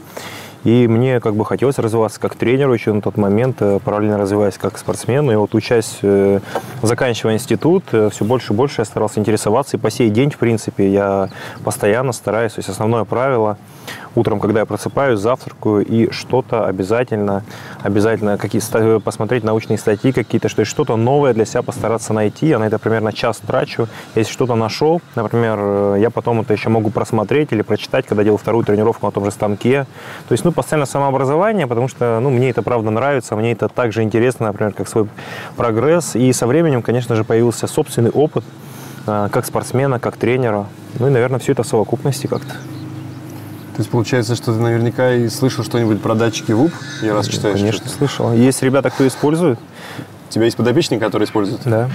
И 0.64 0.86
мне 0.88 1.20
как 1.20 1.34
бы 1.34 1.44
хотелось 1.44 1.78
развиваться 1.78 2.20
как 2.20 2.34
тренеру 2.34 2.74
еще 2.74 2.92
на 2.92 3.00
тот 3.00 3.16
момент, 3.16 3.56
э, 3.60 3.78
параллельно 3.82 4.18
развиваясь 4.18 4.58
как 4.58 4.76
спортсмен. 4.76 5.30
И 5.30 5.34
вот 5.34 5.54
учась, 5.54 5.98
э, 6.02 6.40
заканчивая 6.82 7.34
институт, 7.34 7.84
э, 7.92 8.10
все 8.10 8.24
больше 8.24 8.52
и 8.52 8.56
больше 8.56 8.82
я 8.82 8.84
старался 8.84 9.20
интересоваться. 9.20 9.76
И 9.76 9.80
по 9.80 9.90
сей 9.90 10.10
день, 10.10 10.30
в 10.30 10.38
принципе, 10.38 10.90
я 10.90 11.30
постоянно 11.64 12.12
стараюсь. 12.12 12.52
То 12.52 12.58
есть 12.58 12.68
основное 12.68 13.04
правило– 13.04 13.56
утром, 14.14 14.40
когда 14.40 14.60
я 14.60 14.66
просыпаюсь, 14.66 15.20
завтракаю 15.20 15.84
и 15.84 16.10
что-то 16.10 16.66
обязательно, 16.66 17.42
обязательно 17.82 18.38
какие 18.38 18.60
посмотреть 18.98 19.44
научные 19.44 19.78
статьи 19.78 20.12
какие-то, 20.12 20.48
что 20.48 20.64
что-то 20.64 20.96
новое 20.96 21.34
для 21.34 21.44
себя 21.44 21.62
постараться 21.62 22.12
найти. 22.12 22.48
Я 22.48 22.58
на 22.58 22.64
это 22.64 22.78
примерно 22.78 23.12
час 23.12 23.38
трачу. 23.38 23.88
Если 24.14 24.32
что-то 24.32 24.54
нашел, 24.54 25.00
например, 25.14 25.96
я 25.96 26.10
потом 26.10 26.40
это 26.40 26.52
еще 26.52 26.68
могу 26.68 26.90
просмотреть 26.90 27.52
или 27.52 27.62
прочитать, 27.62 28.06
когда 28.06 28.24
делаю 28.24 28.38
вторую 28.38 28.64
тренировку 28.64 29.06
на 29.06 29.12
том 29.12 29.24
же 29.24 29.30
станке. 29.30 29.86
То 30.28 30.32
есть, 30.32 30.44
ну, 30.44 30.52
постоянно 30.52 30.86
самообразование, 30.86 31.66
потому 31.66 31.88
что, 31.88 32.18
ну, 32.20 32.30
мне 32.30 32.50
это 32.50 32.62
правда 32.62 32.90
нравится, 32.90 33.36
мне 33.36 33.52
это 33.52 33.68
также 33.68 34.02
интересно, 34.02 34.46
например, 34.46 34.72
как 34.72 34.88
свой 34.88 35.08
прогресс. 35.56 36.16
И 36.16 36.32
со 36.32 36.46
временем, 36.46 36.82
конечно 36.82 37.14
же, 37.14 37.24
появился 37.24 37.66
собственный 37.66 38.10
опыт, 38.10 38.44
а, 39.06 39.28
как 39.28 39.46
спортсмена, 39.46 39.98
как 39.98 40.16
тренера. 40.16 40.66
Ну 40.98 41.06
и, 41.06 41.10
наверное, 41.10 41.38
все 41.38 41.52
это 41.52 41.62
в 41.62 41.66
совокупности 41.66 42.26
как-то. 42.26 42.54
То 43.74 43.82
есть 43.82 43.90
получается, 43.90 44.34
что 44.34 44.52
ты 44.52 44.60
наверняка 44.60 45.14
и 45.14 45.28
слышал 45.28 45.64
что-нибудь 45.64 46.02
про 46.02 46.14
датчики 46.14 46.52
ВУП, 46.52 46.72
я 47.02 47.14
раз 47.14 47.28
читаю. 47.28 47.54
Конечно, 47.54 47.88
слышал. 47.88 48.32
Есть 48.32 48.62
ребята, 48.62 48.90
кто 48.90 49.06
использует. 49.06 49.58
У 50.30 50.32
тебя 50.32 50.44
есть 50.44 50.56
подопечные, 50.56 51.00
которые 51.00 51.26
используют? 51.26 51.62
Да. 51.64 51.90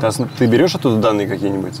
А 0.00 0.10
ты 0.38 0.46
берешь 0.46 0.74
оттуда 0.74 0.96
данные 0.96 1.26
какие-нибудь? 1.26 1.80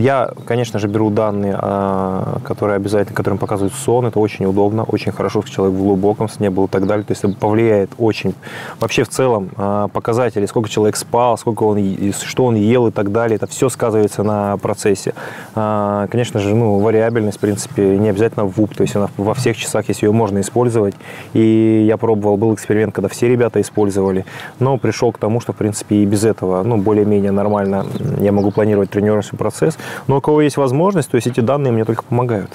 Я, 0.00 0.30
конечно 0.46 0.78
же, 0.78 0.88
беру 0.88 1.08
данные, 1.08 1.56
а, 1.58 2.38
которые 2.44 2.76
обязательно, 2.76 3.16
которым 3.16 3.38
показывают 3.38 3.74
сон. 3.74 4.06
Это 4.06 4.20
очень 4.20 4.44
удобно, 4.44 4.84
очень 4.84 5.10
хорошо, 5.10 5.40
если 5.40 5.54
человек 5.54 5.76
в 5.76 5.82
глубоком 5.82 6.28
сне 6.28 6.50
был 6.50 6.66
и 6.66 6.68
так 6.68 6.86
далее. 6.86 7.04
То 7.04 7.12
есть 7.12 7.24
это 7.24 7.34
повлияет 7.34 7.90
очень. 7.96 8.34
Вообще 8.78 9.04
в 9.04 9.08
целом 9.08 9.50
а, 9.56 9.88
показатели, 9.88 10.44
сколько 10.44 10.68
человек 10.68 10.96
спал, 10.96 11.38
сколько 11.38 11.64
он, 11.64 12.12
что 12.12 12.44
он 12.44 12.54
ел 12.54 12.88
и 12.88 12.90
так 12.90 13.10
далее, 13.10 13.36
это 13.36 13.46
все 13.46 13.70
сказывается 13.70 14.22
на 14.22 14.58
процессе. 14.58 15.14
А, 15.54 16.08
конечно 16.08 16.40
же, 16.40 16.54
ну, 16.54 16.78
вариабельность, 16.78 17.38
в 17.38 17.40
принципе, 17.40 17.98
не 17.98 18.10
обязательно 18.10 18.44
в 18.44 18.56
ВУП. 18.56 18.74
То 18.76 18.82
есть 18.82 18.94
она 18.94 19.08
во 19.16 19.32
всех 19.34 19.56
часах, 19.56 19.88
если 19.88 20.06
ее 20.06 20.12
можно 20.12 20.40
использовать. 20.40 20.94
И 21.32 21.84
я 21.88 21.96
пробовал, 21.96 22.36
был 22.36 22.54
эксперимент, 22.54 22.94
когда 22.94 23.08
все 23.08 23.28
ребята 23.28 23.60
использовали, 23.60 24.26
но 24.58 24.76
пришел 24.76 25.10
к 25.10 25.21
тому, 25.22 25.40
что, 25.40 25.52
в 25.52 25.56
принципе, 25.56 25.96
и 25.96 26.04
без 26.04 26.24
этого, 26.24 26.62
ну, 26.64 26.76
более-менее 26.76 27.30
нормально 27.30 27.86
я 28.20 28.32
могу 28.32 28.50
планировать 28.50 28.90
тренировочный 28.90 29.38
процесс. 29.38 29.78
Но 30.08 30.16
у 30.16 30.20
кого 30.20 30.42
есть 30.42 30.56
возможность, 30.56 31.10
то 31.10 31.14
есть 31.14 31.28
эти 31.28 31.40
данные 31.40 31.72
мне 31.72 31.84
только 31.84 32.02
помогают. 32.02 32.50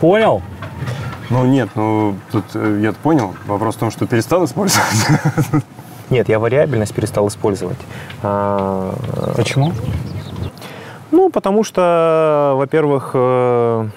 Понял? 0.00 0.42
Ну 1.30 1.46
нет, 1.46 1.70
ну 1.74 2.14
тут 2.30 2.44
э, 2.54 2.80
я 2.82 2.92
понял. 2.92 3.34
Вопрос 3.46 3.76
в 3.76 3.78
том, 3.78 3.90
что 3.90 4.06
перестал 4.06 4.44
использовать. 4.44 4.86
Нет, 6.10 6.28
я 6.28 6.38
вариабельность 6.38 6.94
перестал 6.94 7.26
использовать. 7.26 7.78
А, 8.22 8.94
Почему? 9.36 9.72
Ну, 11.10 11.30
потому 11.30 11.64
что, 11.64 12.52
во-первых, 12.56 13.10
э, 13.14 13.88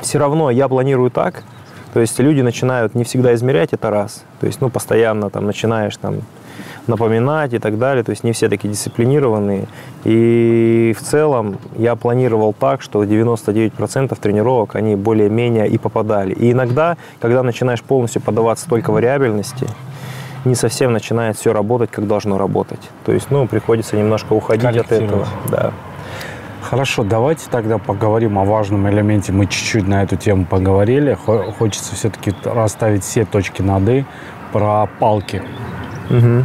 все 0.00 0.18
равно 0.18 0.50
я 0.50 0.66
планирую 0.66 1.10
так, 1.10 1.44
то 1.92 2.00
есть 2.00 2.18
люди 2.18 2.40
начинают 2.40 2.94
не 2.94 3.04
всегда 3.04 3.34
измерять 3.34 3.72
это 3.72 3.90
раз. 3.90 4.24
То 4.40 4.46
есть, 4.46 4.60
ну, 4.60 4.70
постоянно 4.70 5.30
там 5.30 5.46
начинаешь 5.46 5.96
там 5.96 6.20
напоминать 6.86 7.52
и 7.54 7.58
так 7.58 7.78
далее. 7.78 8.02
То 8.02 8.10
есть 8.10 8.24
не 8.24 8.32
все 8.32 8.48
такие 8.48 8.70
дисциплинированные. 8.70 9.66
И 10.04 10.94
в 10.98 11.02
целом 11.02 11.58
я 11.76 11.94
планировал 11.96 12.52
так, 12.52 12.82
что 12.82 13.04
99% 13.04 14.18
тренировок, 14.20 14.74
они 14.76 14.96
более-менее 14.96 15.68
и 15.68 15.78
попадали. 15.78 16.32
И 16.32 16.52
иногда, 16.52 16.96
когда 17.20 17.42
начинаешь 17.42 17.82
полностью 17.82 18.22
подаваться 18.22 18.68
только 18.68 18.90
вариабельности, 18.90 19.66
не 20.44 20.54
совсем 20.54 20.92
начинает 20.92 21.36
все 21.36 21.52
работать, 21.52 21.90
как 21.90 22.06
должно 22.06 22.38
работать. 22.38 22.80
То 23.04 23.12
есть, 23.12 23.30
ну, 23.30 23.46
приходится 23.46 23.96
немножко 23.96 24.32
уходить 24.32 24.76
от 24.76 24.92
этого. 24.92 25.26
Да. 25.50 25.72
Хорошо, 26.70 27.02
давайте 27.02 27.48
тогда 27.50 27.78
поговорим 27.78 28.38
о 28.38 28.44
важном 28.44 28.86
элементе. 28.90 29.32
Мы 29.32 29.46
чуть-чуть 29.46 29.88
на 29.88 30.02
эту 30.02 30.16
тему 30.16 30.44
поговорили. 30.44 31.16
Хочется 31.58 31.94
все-таки 31.94 32.34
расставить 32.44 33.04
все 33.04 33.24
точки 33.24 33.62
над 33.62 33.88
«и» 33.88 34.04
про 34.52 34.86
палки. 34.98 35.42
Угу. 36.10 36.44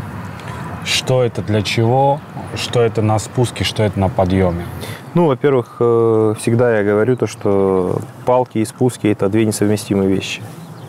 Что 0.85 1.23
это 1.23 1.41
для 1.41 1.61
чего? 1.61 2.21
Что 2.55 2.79
это 2.79 3.01
на 3.01 3.19
спуске, 3.19 3.65
что 3.65 3.83
это 3.83 3.99
на 3.99 4.07
подъеме? 4.07 4.63
Ну, 5.13 5.27
во-первых, 5.27 5.75
э, 5.81 6.35
всегда 6.39 6.77
я 6.77 6.85
говорю 6.85 7.17
то, 7.17 7.27
что 7.27 7.99
палки 8.25 8.59
и 8.59 8.65
спуски– 8.65 9.07
это 9.11 9.27
две 9.27 9.45
несовместимые 9.45 10.07
вещи. 10.07 10.41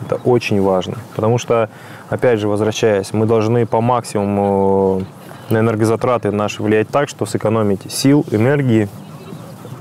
Это 0.07 0.15
очень 0.15 0.63
важно. 0.63 0.99
Потому 1.17 1.39
что, 1.39 1.71
опять 2.09 2.39
же, 2.39 2.47
возвращаясь, 2.47 3.13
мы 3.13 3.27
должны 3.27 3.67
по 3.67 3.81
максимуму 3.81 5.03
на 5.51 5.59
энергозатраты 5.59 6.31
наши 6.31 6.63
влиять 6.63 6.89
так, 6.89 7.09
что 7.09 7.27
сэкономить 7.27 7.91
сил, 7.91 8.25
энергии. 8.31 8.89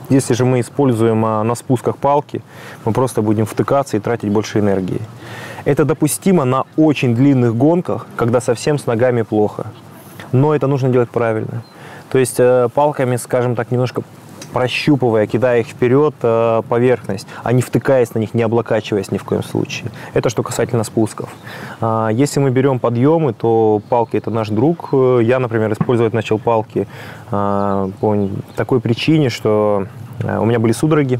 Если 0.09 0.33
же 0.33 0.45
мы 0.45 0.59
используем 0.59 1.25
а, 1.25 1.43
на 1.43 1.55
спусках 1.55 1.97
палки, 1.97 2.41
мы 2.85 2.91
просто 2.93 3.21
будем 3.21 3.45
втыкаться 3.45 3.97
и 3.97 3.99
тратить 3.99 4.29
больше 4.29 4.59
энергии. 4.59 5.01
Это 5.65 5.85
допустимо 5.85 6.45
на 6.45 6.65
очень 6.77 7.15
длинных 7.15 7.55
гонках, 7.55 8.07
когда 8.17 8.41
совсем 8.41 8.77
с 8.77 8.85
ногами 8.85 9.21
плохо 9.21 9.67
но 10.33 10.53
это 10.53 10.67
нужно 10.67 10.89
делать 10.89 11.09
правильно. 11.09 11.63
То 12.11 12.17
есть 12.17 12.39
э, 12.39 12.67
палками, 12.73 13.15
скажем 13.15 13.55
так, 13.55 13.71
немножко 13.71 14.03
прощупывая, 14.53 15.27
кидая 15.27 15.61
их 15.61 15.67
вперед 15.67 16.13
э, 16.21 16.61
поверхность, 16.69 17.27
а 17.43 17.51
не 17.51 17.61
втыкаясь 17.61 18.13
на 18.13 18.19
них, 18.19 18.33
не 18.33 18.43
облокачиваясь 18.43 19.11
ни 19.11 19.17
в 19.17 19.23
коем 19.23 19.43
случае. 19.43 19.91
Это 20.13 20.29
что 20.29 20.43
касательно 20.43 20.83
спусков. 20.83 21.29
А, 21.81 22.09
если 22.09 22.39
мы 22.39 22.51
берем 22.51 22.79
подъемы, 22.79 23.33
то 23.33 23.81
палки 23.89 24.17
это 24.17 24.29
наш 24.29 24.49
друг. 24.49 24.89
Я, 24.93 25.39
например, 25.39 25.73
использовать 25.73 26.13
начал 26.13 26.39
палки 26.39 26.87
а, 27.31 27.89
по 27.99 28.29
такой 28.55 28.79
причине, 28.79 29.29
что 29.29 29.87
э, 30.19 30.37
у 30.37 30.45
меня 30.45 30.59
были 30.59 30.71
судороги, 30.71 31.19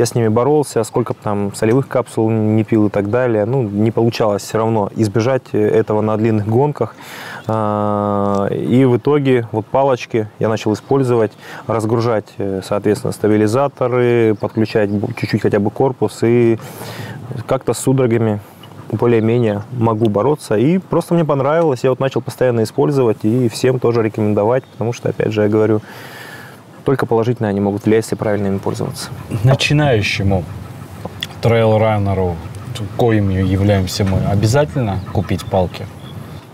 я 0.00 0.06
с 0.06 0.14
ними 0.14 0.28
боролся, 0.28 0.82
сколько 0.84 1.12
там 1.12 1.54
солевых 1.54 1.86
капсул 1.86 2.30
не 2.30 2.64
пил 2.64 2.86
и 2.86 2.90
так 2.90 3.10
далее. 3.10 3.44
Ну, 3.44 3.62
не 3.62 3.90
получалось 3.90 4.42
все 4.42 4.56
равно 4.56 4.90
избежать 4.96 5.42
этого 5.52 6.00
на 6.00 6.16
длинных 6.16 6.48
гонках. 6.48 6.96
А, 7.46 8.48
и 8.48 8.86
в 8.86 8.96
итоге 8.96 9.46
вот 9.52 9.66
палочки 9.66 10.28
я 10.38 10.48
начал 10.48 10.72
использовать, 10.72 11.32
разгружать, 11.66 12.24
э, 12.38 12.62
соответственно, 12.64 13.12
стабилизаторы, 13.12 14.36
подключать 14.40 14.88
чуть-чуть 15.18 15.42
хотя 15.42 15.58
бы 15.58 15.70
корпус 15.70 16.20
и 16.22 16.58
как-то 17.46 17.74
с 17.74 17.78
судорогами 17.78 18.40
более-менее 18.90 19.64
могу 19.72 20.08
бороться. 20.08 20.56
И 20.56 20.78
просто 20.78 21.12
мне 21.12 21.26
понравилось, 21.26 21.80
я 21.82 21.90
вот 21.90 22.00
начал 22.00 22.22
постоянно 22.22 22.62
использовать 22.62 23.18
и 23.22 23.50
всем 23.50 23.78
тоже 23.78 24.02
рекомендовать, 24.02 24.64
потому 24.64 24.94
что, 24.94 25.10
опять 25.10 25.32
же, 25.32 25.42
я 25.42 25.48
говорю, 25.48 25.82
только 26.84 27.06
положительно 27.06 27.48
они 27.48 27.60
могут 27.60 27.84
влиять, 27.84 28.04
если 28.04 28.16
правильно 28.16 28.48
ими 28.48 28.58
пользоваться. 28.58 29.10
Начинающему 29.44 30.44
трейл-раннеру, 31.42 32.36
коим 32.96 33.30
являемся 33.30 34.04
мы, 34.04 34.18
обязательно 34.26 35.00
купить 35.12 35.44
палки? 35.44 35.86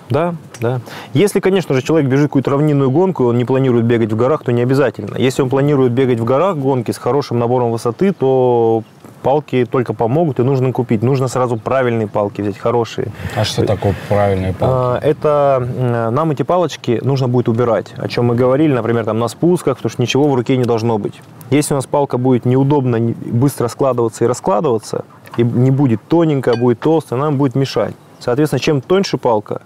Да, 0.08 0.36
да. 0.60 0.80
Если, 1.14 1.40
конечно 1.40 1.74
же, 1.74 1.82
человек 1.82 2.08
бежит 2.08 2.26
какую-то 2.26 2.52
равнинную 2.52 2.90
гонку, 2.90 3.24
и 3.24 3.26
он 3.26 3.38
не 3.38 3.44
планирует 3.44 3.86
бегать 3.86 4.12
в 4.12 4.16
горах, 4.16 4.44
то 4.44 4.52
не 4.52 4.62
обязательно. 4.62 5.16
Если 5.16 5.42
он 5.42 5.50
планирует 5.50 5.92
бегать 5.92 6.20
в 6.20 6.24
горах 6.24 6.56
гонки 6.56 6.92
с 6.92 6.98
хорошим 6.98 7.38
набором 7.38 7.72
высоты, 7.72 8.12
то 8.12 8.84
Палки 9.26 9.66
только 9.68 9.92
помогут, 9.92 10.38
и 10.38 10.44
нужно 10.44 10.72
купить. 10.72 11.02
Нужно 11.02 11.26
сразу 11.26 11.56
правильные 11.56 12.06
палки 12.06 12.42
взять, 12.42 12.58
хорошие. 12.58 13.08
А 13.34 13.42
что 13.42 13.64
такое 13.66 13.92
правильные 14.08 14.52
палки? 14.52 14.72
А, 14.72 15.00
Это 15.02 15.68
м, 16.08 16.14
нам 16.14 16.30
эти 16.30 16.44
палочки 16.44 17.00
нужно 17.02 17.26
будет 17.26 17.48
убирать, 17.48 17.92
о 17.96 18.06
чем 18.06 18.26
мы 18.26 18.36
говорили, 18.36 18.72
например, 18.72 19.04
там 19.04 19.18
на 19.18 19.26
спусках, 19.26 19.78
потому 19.78 19.90
что 19.90 20.00
ничего 20.00 20.28
в 20.28 20.34
руке 20.36 20.56
не 20.56 20.62
должно 20.62 20.98
быть. 20.98 21.14
Если 21.50 21.74
у 21.74 21.76
нас 21.76 21.86
палка 21.86 22.18
будет 22.18 22.44
неудобно 22.44 22.96
не- 22.96 23.14
быстро 23.14 23.66
складываться 23.66 24.24
и 24.24 24.28
раскладываться, 24.28 25.04
и 25.36 25.42
не 25.42 25.72
будет 25.72 26.00
тоненькая, 26.06 26.54
будет 26.54 26.78
толстая, 26.78 27.18
она 27.18 27.26
нам 27.30 27.36
будет 27.36 27.56
мешать. 27.56 27.94
Соответственно, 28.20 28.60
чем 28.60 28.80
тоньше 28.80 29.18
палка, 29.18 29.62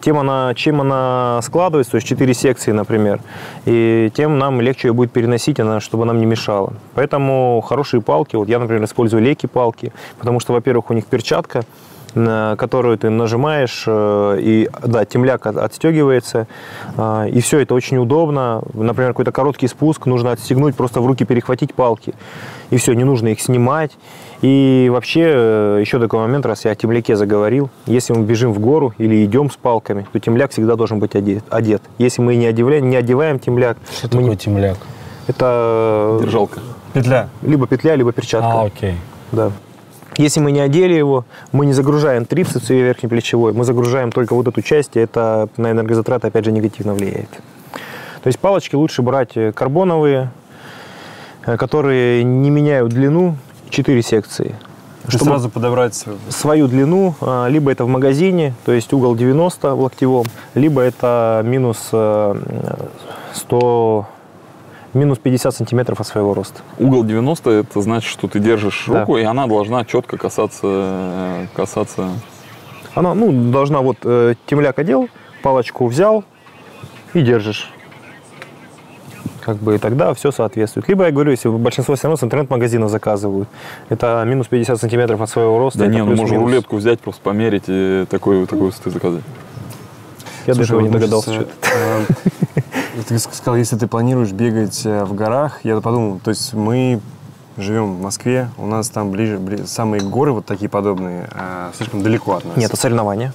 тем 0.00 0.18
она, 0.18 0.52
чем 0.54 0.80
она 0.80 1.40
складывается, 1.42 1.92
то 1.92 1.96
есть 1.96 2.06
4 2.06 2.34
секции, 2.34 2.72
например, 2.72 3.20
и 3.64 4.10
тем 4.14 4.38
нам 4.38 4.60
легче 4.60 4.88
ее 4.88 4.94
будет 4.94 5.12
переносить, 5.12 5.60
она, 5.60 5.80
чтобы 5.80 6.04
нам 6.04 6.18
не 6.18 6.26
мешала. 6.26 6.72
Поэтому 6.94 7.62
хорошие 7.66 8.02
палки, 8.02 8.36
вот 8.36 8.48
я, 8.48 8.58
например, 8.58 8.84
использую 8.84 9.22
леки 9.22 9.46
палки, 9.46 9.92
потому 10.18 10.40
что, 10.40 10.52
во-первых, 10.52 10.90
у 10.90 10.94
них 10.94 11.06
перчатка, 11.06 11.62
на 12.14 12.56
которую 12.56 12.98
ты 12.98 13.10
нажимаешь, 13.10 13.84
э, 13.86 14.38
и 14.40 14.68
да, 14.82 15.04
темляк 15.04 15.46
от- 15.46 15.56
отстегивается, 15.56 16.46
а, 16.96 17.26
и 17.26 17.40
все 17.40 17.60
это 17.60 17.74
очень 17.74 17.98
удобно. 17.98 18.62
Например, 18.74 19.10
какой-то 19.12 19.32
короткий 19.32 19.68
спуск, 19.68 20.06
нужно 20.06 20.32
отстегнуть, 20.32 20.74
просто 20.74 21.00
в 21.00 21.06
руки 21.06 21.24
перехватить 21.24 21.74
палки, 21.74 22.14
и 22.70 22.76
все, 22.76 22.94
не 22.94 23.04
нужно 23.04 23.28
их 23.28 23.40
снимать. 23.40 23.92
И 24.42 24.88
вообще, 24.90 25.20
э, 25.26 25.78
еще 25.82 25.98
такой 25.98 26.20
момент, 26.20 26.46
раз 26.46 26.64
я 26.64 26.70
о 26.70 26.74
темляке 26.74 27.14
заговорил, 27.14 27.68
если 27.86 28.14
мы 28.14 28.24
бежим 28.24 28.52
в 28.54 28.58
гору 28.58 28.94
или 28.96 29.22
идем 29.24 29.50
с 29.50 29.56
палками, 29.56 30.06
то 30.12 30.18
темляк 30.18 30.50
всегда 30.52 30.76
должен 30.76 30.98
быть 30.98 31.14
одет. 31.14 31.44
одет. 31.50 31.82
Если 31.98 32.22
мы 32.22 32.36
не 32.36 32.46
одеваем, 32.46 32.88
не 32.88 32.96
одеваем 32.96 33.38
темляк, 33.38 33.76
Что 33.92 34.08
мы 34.16 34.22
не- 34.22 34.28
такое 34.30 34.36
темляк? 34.36 34.78
это 35.26 36.18
Держалка. 36.22 36.60
Петля. 36.94 37.28
либо 37.42 37.66
петля, 37.66 37.94
либо 37.96 38.12
перчатка. 38.12 38.62
А, 38.62 38.64
окей. 38.64 38.94
Да. 39.30 39.52
Если 40.16 40.40
мы 40.40 40.52
не 40.52 40.60
одели 40.60 40.94
его, 40.94 41.24
мы 41.52 41.66
не 41.66 41.72
загружаем 41.72 42.24
трицепс 42.24 42.70
и 42.70 42.74
верхнеплечевой, 42.80 43.52
мы 43.52 43.64
загружаем 43.64 44.10
только 44.10 44.34
вот 44.34 44.48
эту 44.48 44.60
часть, 44.62 44.96
и 44.96 45.00
это 45.00 45.48
на 45.56 45.70
энергозатраты 45.70 46.28
опять 46.28 46.44
же 46.46 46.52
негативно 46.52 46.94
влияет. 46.94 47.28
То 48.22 48.26
есть 48.26 48.38
палочки 48.38 48.74
лучше 48.74 49.02
брать 49.02 49.36
э, 49.36 49.52
карбоновые, 49.52 50.30
э, 51.46 51.56
которые 51.56 52.24
не 52.24 52.50
меняют 52.50 52.90
длину, 52.90 53.36
4 53.70 54.02
секции. 54.02 54.54
И 55.08 55.16
сразу 55.18 55.48
подобрать 55.48 56.04
Свою 56.28 56.68
длину, 56.68 57.14
а, 57.20 57.48
либо 57.48 57.72
это 57.72 57.84
в 57.84 57.88
магазине, 57.88 58.54
то 58.64 58.72
есть 58.72 58.92
угол 58.92 59.16
90 59.16 59.74
в 59.74 59.80
локтевом, 59.80 60.26
либо 60.54 60.82
это 60.82 61.42
минус 61.44 61.88
э, 61.92 62.34
100, 63.34 64.06
минус 64.94 65.18
50 65.18 65.54
сантиметров 65.54 66.00
от 66.00 66.06
своего 66.06 66.34
роста. 66.34 66.60
Угол 66.78 67.04
90 67.04 67.50
это 67.50 67.80
значит, 67.80 68.10
что 68.10 68.28
ты 68.28 68.38
держишь 68.40 68.84
Да. 68.86 69.00
руку, 69.00 69.16
и 69.16 69.22
она 69.22 69.46
должна 69.46 69.84
четко 69.84 70.16
касаться, 70.16 70.60
э, 70.64 71.46
касаться. 71.54 72.10
Она, 72.94 73.14
ну, 73.14 73.50
должна 73.50 73.80
вот 73.80 73.98
э, 74.04 74.34
темляк 74.46 74.78
одел, 74.78 75.08
палочку 75.42 75.86
взял 75.86 76.24
и 77.14 77.22
держишь. 77.22 77.70
Как 79.40 79.56
бы 79.56 79.76
и 79.76 79.78
тогда 79.78 80.12
все 80.14 80.30
соответствует. 80.32 80.88
Либо 80.88 81.04
я 81.04 81.10
говорю, 81.10 81.30
если 81.30 81.48
большинство 81.48 81.94
все 81.96 82.04
равно 82.08 82.16
с 82.16 82.22
интернет-магазина 82.22 82.88
заказывают, 82.88 83.48
это 83.88 84.22
минус 84.26 84.46
50 84.48 84.80
сантиметров 84.80 85.20
от 85.20 85.30
своего 85.30 85.58
роста. 85.58 85.80
Да 85.80 85.84
это 85.86 85.94
не, 85.94 86.02
ну 86.04 86.14
можно 86.14 86.38
рулетку 86.38 86.76
взять, 86.76 87.00
просто 87.00 87.20
померить 87.22 87.64
и 87.68 88.06
такой, 88.10 88.46
такой 88.46 88.66
высоты 88.66 88.90
заказать. 88.90 89.22
Я 90.46 90.54
Слушай, 90.54 90.68
этого 90.68 90.80
не 90.80 90.88
вот, 90.88 90.94
догадался. 90.98 91.30
значит, 91.30 91.48
что-то. 91.62 91.76
э, 92.56 93.02
Ты 93.08 93.18
сказал, 93.18 93.56
если 93.56 93.76
ты 93.76 93.86
планируешь 93.86 94.32
бегать 94.32 94.82
э, 94.84 95.04
в 95.04 95.14
горах, 95.14 95.60
я 95.64 95.80
подумал, 95.80 96.20
то 96.22 96.30
есть 96.30 96.54
мы 96.54 97.00
живем 97.56 97.94
в 97.96 98.02
Москве, 98.02 98.48
у 98.58 98.66
нас 98.66 98.88
там 98.88 99.10
ближе, 99.10 99.36
бли- 99.36 99.66
самые 99.66 100.02
горы 100.02 100.32
вот 100.32 100.46
такие 100.46 100.68
подобные, 100.68 101.28
а, 101.32 101.70
слишком 101.76 102.02
далеко 102.02 102.36
от 102.36 102.44
нас. 102.44 102.56
Нет, 102.56 102.70
это 102.70 102.80
соревнования. 102.80 103.32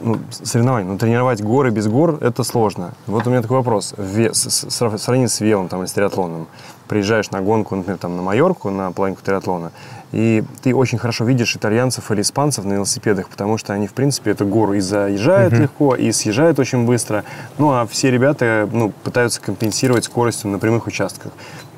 Ну, 0.00 0.18
соревнования, 0.30 0.90
но 0.90 0.98
тренировать 0.98 1.42
горы 1.42 1.70
без 1.70 1.86
гор– 1.88 2.18
это 2.20 2.44
сложно. 2.44 2.92
Вот 3.06 3.26
у 3.26 3.30
меня 3.30 3.42
такой 3.42 3.58
вопрос. 3.58 3.94
Ве- 3.96 4.32
с- 4.32 4.50
с- 4.50 4.70
срав- 4.70 5.00
Сравни 5.00 5.26
с 5.26 5.40
велом 5.40 5.68
там, 5.68 5.80
или 5.80 5.86
с 5.86 5.92
триатлоном. 5.92 6.46
Приезжаешь 6.88 7.30
на 7.30 7.40
гонку, 7.40 7.76
например, 7.76 7.98
там, 7.98 8.16
на 8.16 8.22
Майорку, 8.22 8.70
на 8.70 8.90
половинку 8.92 9.22
триатлона, 9.22 9.70
и 10.10 10.42
ты 10.62 10.74
очень 10.74 10.98
хорошо 10.98 11.24
видишь 11.24 11.54
итальянцев 11.54 12.10
или 12.10 12.20
испанцев 12.20 12.64
на 12.64 12.72
велосипедах, 12.72 13.28
потому 13.28 13.58
что 13.58 13.72
они, 13.72 13.86
в 13.86 13.92
принципе, 13.92 14.32
эту 14.32 14.44
гору 14.44 14.72
и 14.74 14.80
заезжают 14.80 15.52
легко, 15.54 15.94
и 15.94 16.10
съезжают 16.10 16.58
очень 16.58 16.84
быстро. 16.86 17.24
Ну, 17.58 17.70
а 17.70 17.86
все 17.86 18.10
ребята 18.10 18.68
ну, 18.72 18.90
пытаются 19.04 19.40
компенсировать 19.40 20.04
скоростью 20.04 20.50
на 20.50 20.58
прямых 20.58 20.88
участках. 20.88 21.32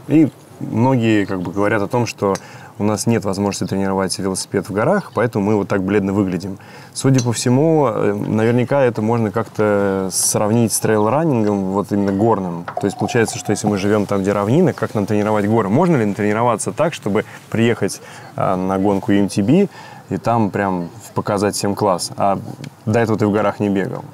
И 0.08 0.32
многие 0.60 1.26
как 1.26 1.42
бы 1.42 1.52
говорят 1.52 1.82
о 1.82 1.88
том, 1.88 2.06
что 2.06 2.34
у 2.82 2.84
нас 2.84 3.06
нет 3.06 3.24
возможности 3.24 3.70
тренировать 3.70 4.18
велосипед 4.18 4.68
в 4.68 4.72
горах, 4.72 5.12
поэтому 5.14 5.44
мы 5.46 5.56
вот 5.56 5.68
так 5.68 5.82
бледно 5.82 6.12
выглядим. 6.12 6.58
Судя 6.92 7.22
по 7.22 7.32
всему, 7.32 7.86
э, 7.86 8.12
наверняка 8.12 8.82
это 8.82 9.00
можно 9.00 9.30
как-то 9.30 10.08
сравнить 10.10 10.72
с 10.72 10.80
трейл-раннингом, 10.80 11.72
вот 11.72 11.92
именно 11.92 12.12
горным. 12.12 12.64
То 12.80 12.86
есть 12.86 12.98
получается, 12.98 13.38
что 13.38 13.52
если 13.52 13.68
мы 13.68 13.78
живем 13.78 14.06
там, 14.06 14.20
где 14.22 14.32
равнина, 14.32 14.72
как 14.72 14.94
нам 14.94 15.06
тренировать 15.06 15.46
горы? 15.46 15.68
Можно 15.68 15.96
ли 15.96 16.12
тренироваться 16.12 16.72
так, 16.72 16.92
чтобы 16.92 17.24
приехать 17.50 18.00
а, 18.36 18.56
на 18.56 18.78
гонку 18.78 19.12
UMTB 19.12 19.70
и 20.10 20.16
там 20.16 20.50
прям 20.50 20.90
показать 21.14 21.54
всем 21.54 21.76
класс? 21.76 22.10
А 22.16 22.38
до 22.84 22.98
этого 22.98 23.16
ты 23.16 23.26
в 23.26 23.32
горах 23.32 23.60
не 23.60 23.68
бегал. 23.68 24.04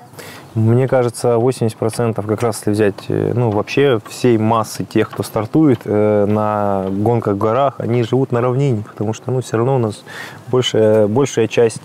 Мне 0.54 0.88
кажется, 0.88 1.36
80% 1.36 2.26
как 2.26 2.42
раз 2.42 2.58
если 2.58 2.70
взять, 2.70 3.04
э, 3.08 3.32
ну, 3.34 3.50
вообще 3.50 4.00
всей 4.08 4.38
массы 4.38 4.84
тех, 4.84 5.10
кто 5.10 5.22
стартует 5.22 5.80
э, 5.84 6.26
на 6.26 6.86
гонках 6.90 7.34
в 7.34 7.38
горах, 7.38 7.74
они 7.78 8.02
живут 8.02 8.32
на 8.32 8.40
равнине, 8.40 8.82
потому 8.86 9.12
что, 9.12 9.30
ну, 9.30 9.40
все 9.40 9.58
равно 9.58 9.76
у 9.76 9.78
нас 9.78 10.02
большая, 10.48 11.06
большая 11.06 11.48
часть, 11.48 11.82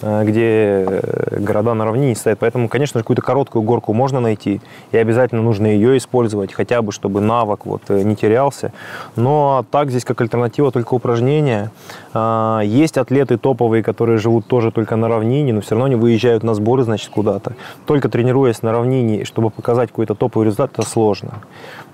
где 0.00 0.84
э, 0.86 1.40
города 1.40 1.74
на 1.74 1.84
равнине 1.84 2.14
стоят. 2.14 2.38
Поэтому, 2.38 2.68
конечно 2.68 3.00
какую-то 3.00 3.22
короткую 3.22 3.62
горку 3.62 3.92
можно 3.92 4.20
найти, 4.20 4.60
и 4.92 4.96
обязательно 4.96 5.42
нужно 5.42 5.66
ее 5.66 5.96
использовать, 5.96 6.52
хотя 6.52 6.82
бы, 6.82 6.92
чтобы 6.92 7.20
навык 7.20 7.66
вот 7.66 7.82
э, 7.88 8.02
не 8.02 8.14
терялся. 8.16 8.72
Но 9.16 9.64
так 9.70 9.90
здесь 9.90 10.04
как 10.04 10.20
альтернатива 10.20 10.70
только 10.70 10.94
упражнения. 10.94 11.70
А, 12.14 12.60
Есть 12.60 12.96
атлеты 12.98 13.38
топовые, 13.38 13.82
которые 13.82 14.18
живут 14.18 14.46
тоже 14.46 14.70
только 14.70 14.96
на 14.96 15.08
равнине, 15.08 15.52
но 15.52 15.60
все 15.60 15.70
равно 15.70 15.86
они 15.86 15.96
выезжают 15.96 16.42
на 16.42 16.54
сборы, 16.54 16.84
значит, 16.84 17.10
куда-то. 17.10 17.54
Только 17.86 18.08
тренируясь 18.08 18.62
на 18.62 18.72
равнине, 18.72 19.24
чтобы 19.24 19.50
показать 19.50 19.90
какой-то 19.90 20.14
топовый 20.14 20.46
результат, 20.46 20.72
это 20.72 20.82
сложно. 20.82 21.34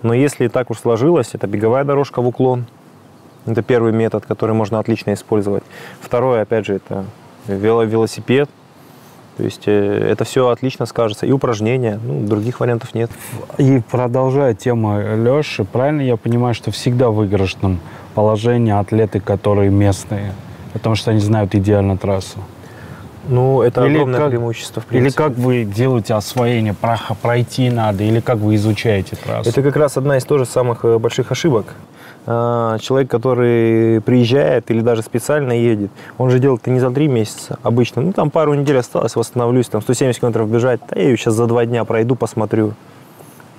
Но 0.03 0.13
если 0.13 0.49
так 0.49 0.71
уж 0.71 0.79
сложилось, 0.79 1.31
это 1.33 1.47
беговая 1.47 1.85
дорожка 1.85 2.21
в 2.21 2.29
уклон. 2.29 2.67
Это 3.47 3.63
первый 3.63 3.93
метод, 3.93 4.25
который 4.27 4.55
можно 4.55 4.79
отлично 4.79 5.13
использовать. 5.13 5.65
Второе, 6.01 6.43
опять 6.43 6.67
же, 6.67 6.75
это 6.75 7.05
велосипед. 7.47 8.49
То 9.37 9.43
есть 9.43 9.63
э, 9.67 10.09
это 10.11 10.25
все 10.25 10.49
отлично 10.49 10.87
скажется. 10.87 11.27
И 11.27 11.33
упражнения. 11.33 11.99
Ну, 12.05 12.21
других 12.27 12.61
вариантов 12.61 12.95
нет. 12.95 13.11
И 13.59 13.83
продолжая 13.91 14.55
тему 14.55 15.01
Леши, 15.17 15.65
правильно 15.65 16.03
я 16.03 16.17
понимаю, 16.17 16.55
что 16.55 16.71
всегда 16.71 17.11
в 17.11 17.17
выигрышном 17.17 17.81
положении 18.15 18.73
атлеты, 18.73 19.19
которые 19.19 19.71
местные, 19.71 20.33
потому 20.73 20.95
что 20.95 21.11
они 21.11 21.19
знают 21.21 21.55
идеально 21.55 21.97
трассу? 21.97 22.39
Ну, 23.27 23.63
это 23.63 23.85
Или 23.87 23.95
огромное 23.95 24.21
как- 24.21 24.29
преимущество, 24.29 24.81
в 24.83 24.93
Или 24.93 25.01
принципе. 25.01 25.23
как 25.25 25.33
вы 25.37 25.65
делаете 25.65 26.15
освоение, 26.15 26.75
прах- 26.81 27.17
пройти 27.21 27.71
надо, 27.71 28.05
или 28.05 28.21
как 28.21 28.37
вы 28.37 28.55
изучаете 28.55 29.17
трассу? 29.17 29.49
Это 29.51 29.63
как 29.63 29.77
раз 29.77 29.97
одна 29.97 30.19
из 30.19 30.25
тоже 30.25 30.45
самых 30.45 30.85
э, 30.85 30.99
больших 30.99 31.33
ошибок. 31.33 31.75
А, 32.27 32.79
Человек, 32.79 33.11
который 33.11 34.01
приезжает 34.01 34.71
или 34.71 34.81
даже 34.81 35.03
специально 35.03 35.53
едет, 35.53 35.91
он 36.17 36.31
же 36.31 36.39
делает 36.39 36.63
это 36.63 36.71
не 36.71 36.81
за 36.81 36.91
три 36.91 37.09
месяца 37.09 37.59
обычно. 37.63 38.03
Ну, 38.03 38.13
там 38.13 38.31
пару 38.31 38.55
недель 38.55 38.79
осталось, 38.79 39.15
восстановлюсь, 39.17 39.69
там 39.69 39.83
170 39.83 40.21
километров 40.21 40.49
бежать. 40.49 40.81
Да 40.89 40.99
я 40.99 41.09
ее 41.09 41.17
сейчас 41.17 41.35
за 41.35 41.47
два 41.47 41.67
дня 41.67 41.85
пройду, 41.85 42.15
посмотрю. 42.17 42.73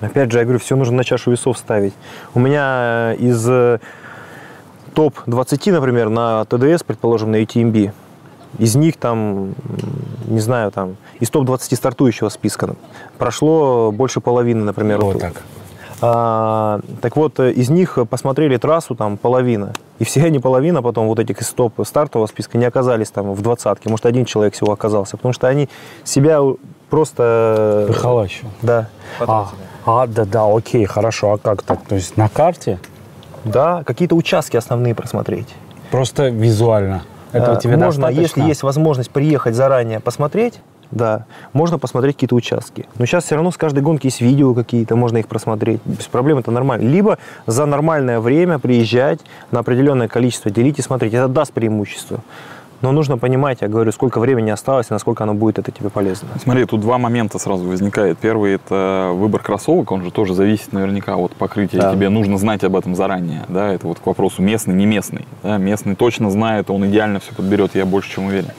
Опять 0.00 0.30
же, 0.32 0.38
я 0.38 0.44
говорю, 0.44 0.58
все 0.58 0.76
нужно 0.76 0.96
на 0.96 1.04
чашу 1.04 1.30
весов 1.30 1.56
ставить. 1.56 1.94
У 2.34 2.40
меня 2.40 3.14
э, 3.14 3.16
из 3.18 3.48
э, 3.48 3.78
топ-20, 4.94 5.72
например, 5.72 6.08
на 6.10 6.44
ТДС, 6.44 6.82
предположим, 6.82 7.30
на 7.30 7.42
UTMB, 7.42 7.92
из 8.58 8.76
них 8.76 8.96
там, 8.96 9.54
не 10.26 10.40
знаю, 10.40 10.70
там, 10.72 10.96
из 11.20 11.30
топ-20 11.30 11.76
стартующего 11.76 12.28
списка 12.28 12.76
прошло 13.16 13.90
больше 13.92 14.20
половины, 14.20 14.64
например. 14.64 15.00
Вот- 15.00 15.20
так. 15.20 15.42
А, 16.00 16.80
так 17.00 17.16
вот, 17.16 17.40
э, 17.40 17.52
из 17.52 17.70
них 17.70 17.98
посмотрели 18.10 18.56
трассу 18.56 18.94
там 18.94 19.16
половина. 19.16 19.72
И 19.98 20.04
все 20.04 20.24
они 20.24 20.38
половина 20.38 20.82
потом 20.82 21.06
вот 21.06 21.18
этих 21.18 21.40
из 21.40 21.48
топ 21.50 21.72
стартового 21.86 22.26
списка 22.26 22.58
не 22.58 22.66
оказались 22.66 23.10
там 23.10 23.32
в 23.32 23.40
двадцатке. 23.42 23.88
Может, 23.88 24.06
один 24.06 24.24
человек 24.24 24.54
всего 24.54 24.72
оказался. 24.72 25.16
Потому 25.16 25.32
что 25.32 25.48
они 25.48 25.68
себя 26.04 26.40
просто... 26.90 27.86
Выхолащивал. 27.88 28.50
Да. 28.62 28.88
А, 29.20 29.48
а, 29.86 30.06
да, 30.06 30.24
да, 30.24 30.44
окей, 30.54 30.84
хорошо. 30.84 31.32
А 31.32 31.38
как 31.38 31.62
так? 31.62 31.82
То 31.86 31.94
есть 31.94 32.16
на 32.16 32.28
карте 32.28 32.78
Да, 33.44 33.82
какие-то 33.84 34.14
участки 34.16 34.56
основные 34.56 34.94
просмотреть. 34.94 35.48
просто 35.90 36.28
визуально. 36.28 37.04
Этого 37.32 37.56
Э, 37.56 37.60
тебе 37.60 37.76
Можно, 37.76 38.08
достаточно? 38.08 38.20
если 38.20 38.42
есть 38.42 38.62
возможность 38.62 39.10
приехать 39.10 39.54
заранее 39.54 40.00
посмотреть, 40.00 40.60
да. 40.90 41.26
Можно 41.52 41.78
посмотреть 41.78 42.16
какие-то 42.16 42.34
участки. 42.34 42.86
Но 42.98 43.06
сейчас 43.06 43.24
все 43.24 43.34
равно 43.34 43.50
с 43.50 43.56
каждой 43.56 43.82
гонки 43.82 44.06
есть 44.06 44.20
видео 44.20 44.54
какие-то, 44.54 44.96
можно 44.96 45.18
их 45.18 45.28
просмотреть. 45.28 45.80
Без 45.84 46.06
проблем 46.06 46.38
это 46.38 46.50
нормально. 46.50 46.88
Либо 46.88 47.18
за 47.46 47.66
нормальное 47.66 48.20
время 48.20 48.58
приезжать 48.58 49.20
на 49.50 49.60
определенное 49.60 50.08
количество, 50.08 50.50
делить 50.50 50.78
и 50.78 50.82
смотреть. 50.82 51.14
Это 51.14 51.28
даст 51.28 51.52
преимущество. 51.52 52.20
Но 52.82 52.92
нужно 52.92 53.18
понимать, 53.18 53.58
я 53.62 53.68
говорю, 53.68 53.90
сколько 53.92 54.20
времени 54.20 54.50
осталось 54.50 54.88
и 54.90 54.92
насколько 54.92 55.24
оно 55.24 55.34
будет 55.34 55.58
это 55.58 55.70
тебе 55.70 55.90
полезно. 55.90 56.28
Смотри, 56.42 56.64
тут 56.66 56.80
два 56.80 56.98
момента 56.98 57.38
сразу 57.38 57.64
возникает. 57.64 58.18
Первый– 58.18 58.54
это 58.54 59.10
выбор 59.14 59.42
кроссовок, 59.42 59.90
он 59.92 60.04
же 60.04 60.10
тоже 60.10 60.34
зависит 60.34 60.72
наверняка 60.72 61.16
от 61.16 61.32
покрытия. 61.32 61.78
Да. 61.78 61.92
Тебе 61.92 62.08
нужно 62.08 62.38
знать 62.38 62.64
об 62.64 62.76
этом 62.76 62.94
заранее. 62.94 63.44
Да? 63.48 63.72
Это 63.72 63.86
вот 63.86 63.98
к 63.98 64.06
вопросу 64.06 64.42
местный, 64.42 64.74
не 64.74 64.86
местный. 64.86 65.26
Да? 65.42 65.56
Местный 65.56 65.94
точно 65.94 66.30
знает, 66.30 66.70
он 66.70 66.86
идеально 66.86 67.20
все 67.20 67.34
подберет, 67.34 67.74
я 67.74 67.86
больше 67.86 68.10
чем 68.10 68.26
уверен. 68.26 68.50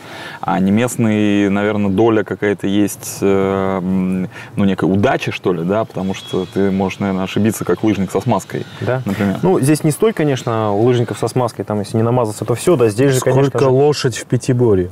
А 0.41 0.59
не 0.59 0.71
местный, 0.71 1.49
наверное, 1.49 1.91
доля 1.91 2.23
какая-то 2.23 2.67
есть, 2.67 3.17
э, 3.21 3.79
ну, 3.81 4.65
некая 4.65 4.85
удача, 4.85 5.31
что 5.31 5.53
ли, 5.53 5.63
да, 5.63 5.85
потому 5.85 6.13
что 6.13 6.45
ты 6.45 6.71
можешь, 6.71 6.99
наверное, 6.99 7.23
ошибиться, 7.23 7.65
как 7.65 7.83
лыжник 7.83 8.11
со 8.11 8.21
смазкой, 8.21 8.65
Да? 8.81 9.01
например. 9.05 9.37
Ну, 9.41 9.59
здесь 9.59 9.83
не 9.83 9.91
столь, 9.91 10.13
конечно, 10.13 10.71
у 10.73 10.83
лыжников 10.83 11.17
со 11.19 11.27
смазкой, 11.27 11.65
там, 11.65 11.79
если 11.79 11.97
не 11.97 12.03
намазаться, 12.03 12.45
то 12.45 12.55
все, 12.55 12.75
да, 12.75 12.89
здесь 12.89 13.11
же, 13.11 13.19
Сколько 13.19 13.37
конечно 13.39 13.59
же, 13.59 13.65
лошадь 14.07 14.17
в 14.17 14.25
пятиборе? 14.25 14.89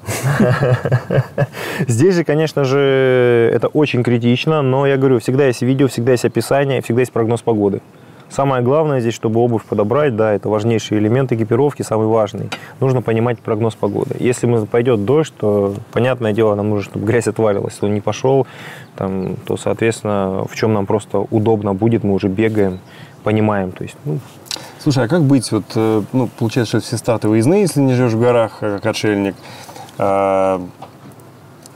Здесь 1.87 2.15
же, 2.15 2.23
конечно 2.23 2.63
же, 2.63 3.51
это 3.53 3.67
очень 3.67 4.03
критично, 4.03 4.61
но 4.61 4.85
я 4.85 4.97
говорю, 4.97 5.19
всегда 5.19 5.47
есть 5.47 5.61
видео, 5.61 5.87
всегда 5.87 6.11
есть 6.11 6.25
описание, 6.25 6.81
всегда 6.81 7.01
есть 7.01 7.11
прогноз 7.11 7.41
погоды. 7.41 7.81
Самое 8.29 8.63
главное 8.63 9.01
здесь, 9.01 9.13
чтобы 9.13 9.39
обувь 9.39 9.63
подобрать, 9.63 10.15
да, 10.15 10.33
это 10.33 10.49
важнейший 10.49 10.97
элемент 10.97 11.31
экипировки, 11.31 11.83
самый 11.83 12.07
важный. 12.07 12.49
Нужно 12.79 13.01
понимать 13.01 13.39
прогноз 13.39 13.75
погоды. 13.75 14.15
Если 14.19 14.47
мы 14.47 14.65
пойдет 14.65 15.05
дождь, 15.05 15.33
то, 15.37 15.75
понятное 15.91 16.33
дело, 16.33 16.55
нам 16.55 16.69
нужно, 16.69 16.89
чтобы 16.91 17.05
грязь 17.05 17.27
отвалилась. 17.27 17.73
Если 17.73 17.85
он 17.85 17.93
не 17.93 18.01
пошел, 18.01 18.47
там, 18.97 19.35
то, 19.45 19.57
соответственно, 19.57 20.43
в 20.49 20.55
чем 20.55 20.73
нам 20.73 20.85
просто 20.85 21.19
удобно 21.29 21.73
будет, 21.73 22.03
мы 22.03 22.13
уже 22.13 22.27
бегаем, 22.27 22.79
понимаем. 23.23 23.71
То 23.71 23.83
есть, 23.83 23.95
ну, 24.05 24.17
Слушай, 24.85 25.05
а 25.05 25.07
как 25.07 25.23
быть? 25.23 25.51
Вот, 25.51 25.63
э, 25.73 26.03
ну, 26.13 26.29
получается, 26.37 26.77
что 26.77 26.87
все 26.87 26.97
старты 26.97 27.27
выездные, 27.27 27.61
если 27.61 27.79
не 27.79 27.95
живешь 27.95 28.11
в 28.11 28.19
горах, 28.19 28.57
э, 28.61 28.75
как 28.75 28.85
отшельник. 28.85 29.33
А, 29.97 30.61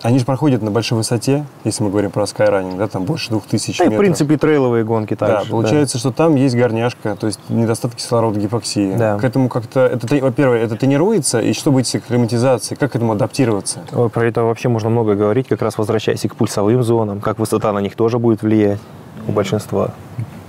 Они 0.03 0.19
же 0.19 0.26
проходят 0.26 0.61
на 0.61 0.69
большой 0.69 0.99
высоте, 0.99 1.44
если 1.64 1.84
мы 1.84 1.90
говорим 1.90 2.11
про 2.11 2.27
скайранинг, 2.27 2.77
да, 2.77 2.88
там 2.88 3.06
больше 3.06 3.31
двух 3.31 3.48
тысяч 3.48 3.80
да 3.80 3.86
и, 3.86 3.88
в 3.88 3.90
метров. 3.90 4.06
принципе, 4.06 4.38
трейловые 4.38 4.84
гонки 4.84 5.18
Да, 5.19 5.26
также. 5.26 5.49
получается, 5.49 5.98
что 5.98 6.11
там 6.11 6.36
есть 6.36 6.56
горняшка, 6.56 7.15
то 7.15 7.26
есть 7.26 7.40
недостаток 7.49 7.98
кислорода, 7.98 8.40
гипоксия. 8.40 8.95
Да. 8.95 9.18
К 9.18 9.23
этому 9.23 9.49
как-то, 9.49 9.80
это, 9.88 10.07
во-первых, 10.18 10.61
это 10.61 10.76
тренируется, 10.76 11.41
и 11.41 11.53
что 11.53 11.72
быть 11.72 11.88
с 11.88 11.95
акклиматизацией, 11.95 12.77
как 12.77 12.91
к 12.91 12.95
этому 12.95 13.14
адаптироваться? 13.14 13.80
Ой, 13.91 14.10
про 14.10 14.27
это 14.27 14.44
вообще 14.44 14.69
можно 14.69 14.90
много 14.91 15.15
говорить, 15.15 15.48
как 15.48 15.64
раз 15.64 15.80
возвращаясь 15.80 16.23
и 16.23 16.27
к 16.27 16.36
пульсовым 16.36 16.84
зонам, 16.84 17.22
как 17.22 17.40
высота 17.40 17.73
на 17.73 17.80
них 17.80 17.95
тоже 17.95 18.19
будет 18.19 18.44
влиять 18.44 18.80
у 19.27 19.31
большинства. 19.31 19.95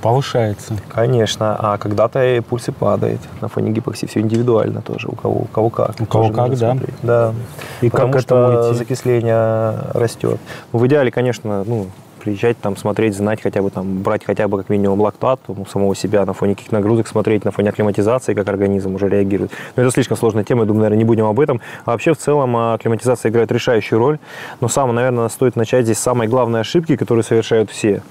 Повышается. 0.02 0.76
Конечно, 0.88 1.56
а 1.58 1.78
когда-то 1.78 2.24
и 2.24 2.40
пульс 2.40 2.68
и 2.68 2.72
падает 2.72 3.20
на 3.40 3.48
фоне 3.48 3.70
гипоксии. 3.70 4.06
Все 4.06 4.20
индивидуально 4.20 4.80
тоже, 4.82 5.08
у 5.08 5.14
кого, 5.14 5.40
у 5.42 5.44
кого 5.44 5.70
как. 5.70 6.00
У 6.00 6.06
кого 6.06 6.30
как, 6.30 6.56
да. 6.56 6.72
смотреть. 6.72 6.94
Да. 7.02 7.34
И 7.80 7.90
Потому 7.90 8.12
как 8.12 8.22
что 8.22 8.72
закисление 8.74 9.74
растет. 9.92 10.38
Ну, 10.72 10.78
в 10.78 10.86
идеале, 10.86 11.10
конечно, 11.10 11.64
ну, 11.64 11.86
приезжать 12.20 12.58
там, 12.60 12.76
смотреть, 12.76 13.14
знать 13.14 13.42
хотя 13.42 13.62
бы 13.62 13.70
там, 13.70 14.02
брать 14.02 14.24
хотя 14.24 14.46
бы 14.46 14.58
как 14.58 14.68
минимум 14.68 15.00
лактат 15.00 15.40
у 15.48 15.66
самого 15.66 15.96
себя 15.96 16.24
на 16.24 16.32
фоне 16.32 16.54
каких 16.54 16.70
нагрузок, 16.72 17.08
смотреть 17.08 17.44
на 17.44 17.50
фоне 17.50 17.70
акклиматизации, 17.70 18.34
как 18.34 18.48
организм 18.48 18.94
уже 18.94 19.08
реагирует. 19.08 19.50
Но 19.76 19.82
это 19.82 19.92
слишком 19.92 20.16
сложная 20.16 20.44
тема, 20.44 20.60
я 20.62 20.66
думаю, 20.66 20.82
наверное, 20.82 20.98
не 20.98 21.04
будем 21.04 21.26
об 21.26 21.40
этом. 21.40 21.60
А 21.84 21.92
вообще, 21.92 22.14
в 22.14 22.18
целом, 22.18 22.56
а, 22.56 22.74
акклиматизация 22.74 23.30
играет 23.30 23.50
решающую 23.50 23.98
роль. 23.98 24.18
Но 24.60 24.68
самое, 24.68 24.94
наверное, 24.94 25.28
стоит 25.28 25.56
начать 25.56 25.84
здесь 25.84 25.98
с 25.98 26.02
самой 26.02 26.28
главной 26.28 26.60
ошибки, 26.60 26.96
которую 26.96 27.24
совершают 27.24 27.70
все. 27.70 28.02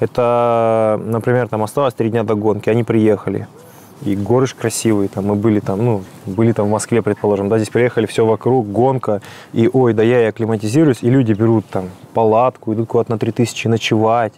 Это, 0.00 1.00
например, 1.04 1.48
там 1.48 1.62
осталось 1.62 1.94
три 1.94 2.10
дня 2.10 2.22
до 2.22 2.34
гонки, 2.34 2.68
они 2.68 2.84
приехали. 2.84 3.46
И 4.04 4.14
горы 4.14 4.46
ж 4.46 4.54
красивые, 4.54 5.08
там 5.08 5.26
мы 5.26 5.34
были 5.34 5.60
там, 5.60 5.82
ну, 5.82 6.04
были 6.26 6.52
там 6.52 6.66
в 6.66 6.70
Москве, 6.70 7.00
предположим, 7.00 7.48
да, 7.48 7.56
здесь 7.58 7.70
приехали, 7.70 8.04
все 8.04 8.26
вокруг, 8.26 8.70
гонка, 8.70 9.22
и 9.54 9.68
ой, 9.72 9.94
да 9.94 10.02
я 10.02 10.22
и 10.22 10.24
акклиматизируюсь, 10.26 10.98
и 11.02 11.08
люди 11.08 11.32
берут 11.32 11.64
там 11.66 11.88
палатку, 12.12 12.74
идут 12.74 12.88
куда-то 12.88 13.12
на 13.12 13.18
3000 13.18 13.68
ночевать, 13.68 14.34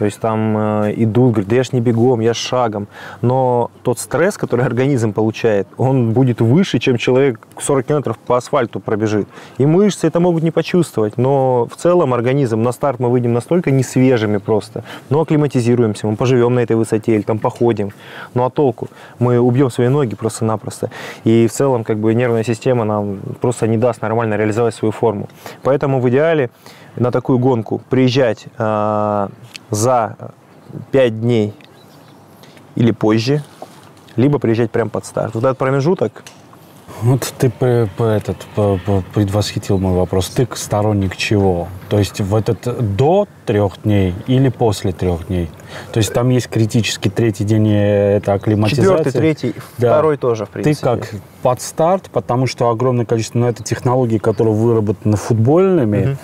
то 0.00 0.06
есть 0.06 0.18
там 0.18 0.56
э, 0.56 0.94
идут, 0.96 1.32
говорят, 1.32 1.48
да 1.50 1.56
я 1.56 1.62
ж 1.62 1.72
не 1.72 1.80
бегом, 1.82 2.20
я 2.20 2.32
шагом. 2.32 2.88
Но 3.20 3.70
тот 3.82 3.98
стресс, 3.98 4.38
который 4.38 4.64
организм 4.64 5.12
получает, 5.12 5.68
он 5.76 6.12
будет 6.12 6.40
выше, 6.40 6.78
чем 6.78 6.96
человек 6.96 7.38
40 7.58 7.86
километров 7.86 8.16
по 8.16 8.38
асфальту 8.38 8.80
пробежит. 8.80 9.28
И 9.58 9.66
мышцы 9.66 10.06
это 10.06 10.18
могут 10.18 10.42
не 10.42 10.50
почувствовать, 10.50 11.18
но 11.18 11.68
в 11.70 11.76
целом 11.76 12.14
организм, 12.14 12.62
на 12.62 12.72
старт 12.72 12.98
мы 12.98 13.10
выйдем 13.10 13.34
настолько 13.34 13.70
не 13.70 13.82
свежими 13.82 14.38
просто, 14.38 14.84
но 15.10 15.20
акклиматизируемся, 15.20 16.06
мы 16.06 16.16
поживем 16.16 16.54
на 16.54 16.60
этой 16.60 16.76
высоте 16.76 17.16
или 17.16 17.22
там 17.22 17.38
походим. 17.38 17.92
Ну 18.32 18.44
а 18.44 18.48
толку? 18.48 18.88
Мы 19.18 19.38
убьем 19.38 19.70
свои 19.70 19.88
ноги 19.88 20.14
просто-напросто. 20.14 20.90
И 21.24 21.46
в 21.46 21.52
целом 21.52 21.84
как 21.84 21.98
бы 21.98 22.14
нервная 22.14 22.44
система 22.44 22.86
нам 22.86 23.18
просто 23.42 23.66
не 23.66 23.76
даст 23.76 24.00
нормально 24.00 24.38
реализовать 24.38 24.74
свою 24.74 24.92
форму. 24.92 25.28
Поэтому 25.62 26.00
в 26.00 26.08
идеале 26.08 26.48
на 26.96 27.10
такую 27.10 27.38
гонку 27.38 27.80
приезжать 27.90 28.46
э, 28.58 29.28
за 29.70 30.16
5 30.92 31.20
дней 31.20 31.54
или 32.76 32.90
позже, 32.92 33.42
либо 34.16 34.38
приезжать 34.38 34.70
прямо 34.70 34.90
под 34.90 35.04
старт. 35.06 35.34
Вот 35.34 35.44
этот 35.44 35.58
промежуток, 35.58 36.24
Вот 37.02 37.32
ты 37.38 37.48
при- 37.50 37.86
по- 37.96 38.02
этот, 38.02 38.36
по- 38.54 38.78
по- 38.84 39.02
предвосхитил 39.14 39.78
мой 39.78 39.94
вопрос. 39.94 40.28
Ты 40.28 40.46
сторонник 40.54 41.16
чего? 41.16 41.68
То 41.88 41.98
есть 41.98 42.20
в 42.20 42.34
этот 42.34 42.96
до 42.96 43.26
трех 43.46 43.80
дней 43.82 44.14
или 44.26 44.48
после 44.50 44.92
трех 44.92 45.28
дней? 45.28 45.48
То 45.92 45.98
есть 45.98 46.12
там 46.12 46.28
есть 46.28 46.48
критический 46.48 47.08
третий 47.08 47.44
день, 47.44 47.68
это 47.70 48.34
акклиматизация. 48.34 48.84
четвертый, 48.98 49.12
третий, 49.18 49.54
Да. 49.78 49.88
второй 49.92 50.16
тоже, 50.18 50.44
в 50.44 50.48
Ты 50.48 50.52
принципе. 50.62 50.86
как 50.86 51.08
под 51.42 51.62
старт, 51.62 52.10
потому 52.12 52.46
что 52.46 52.68
огромное 52.68 53.06
количество, 53.06 53.38
ну, 53.38 53.46
это 53.46 53.62
технологии, 53.62 54.18
которые 54.18 54.54
выработаны 54.54 55.16
футбольными 55.16 55.96
э, 55.96 56.16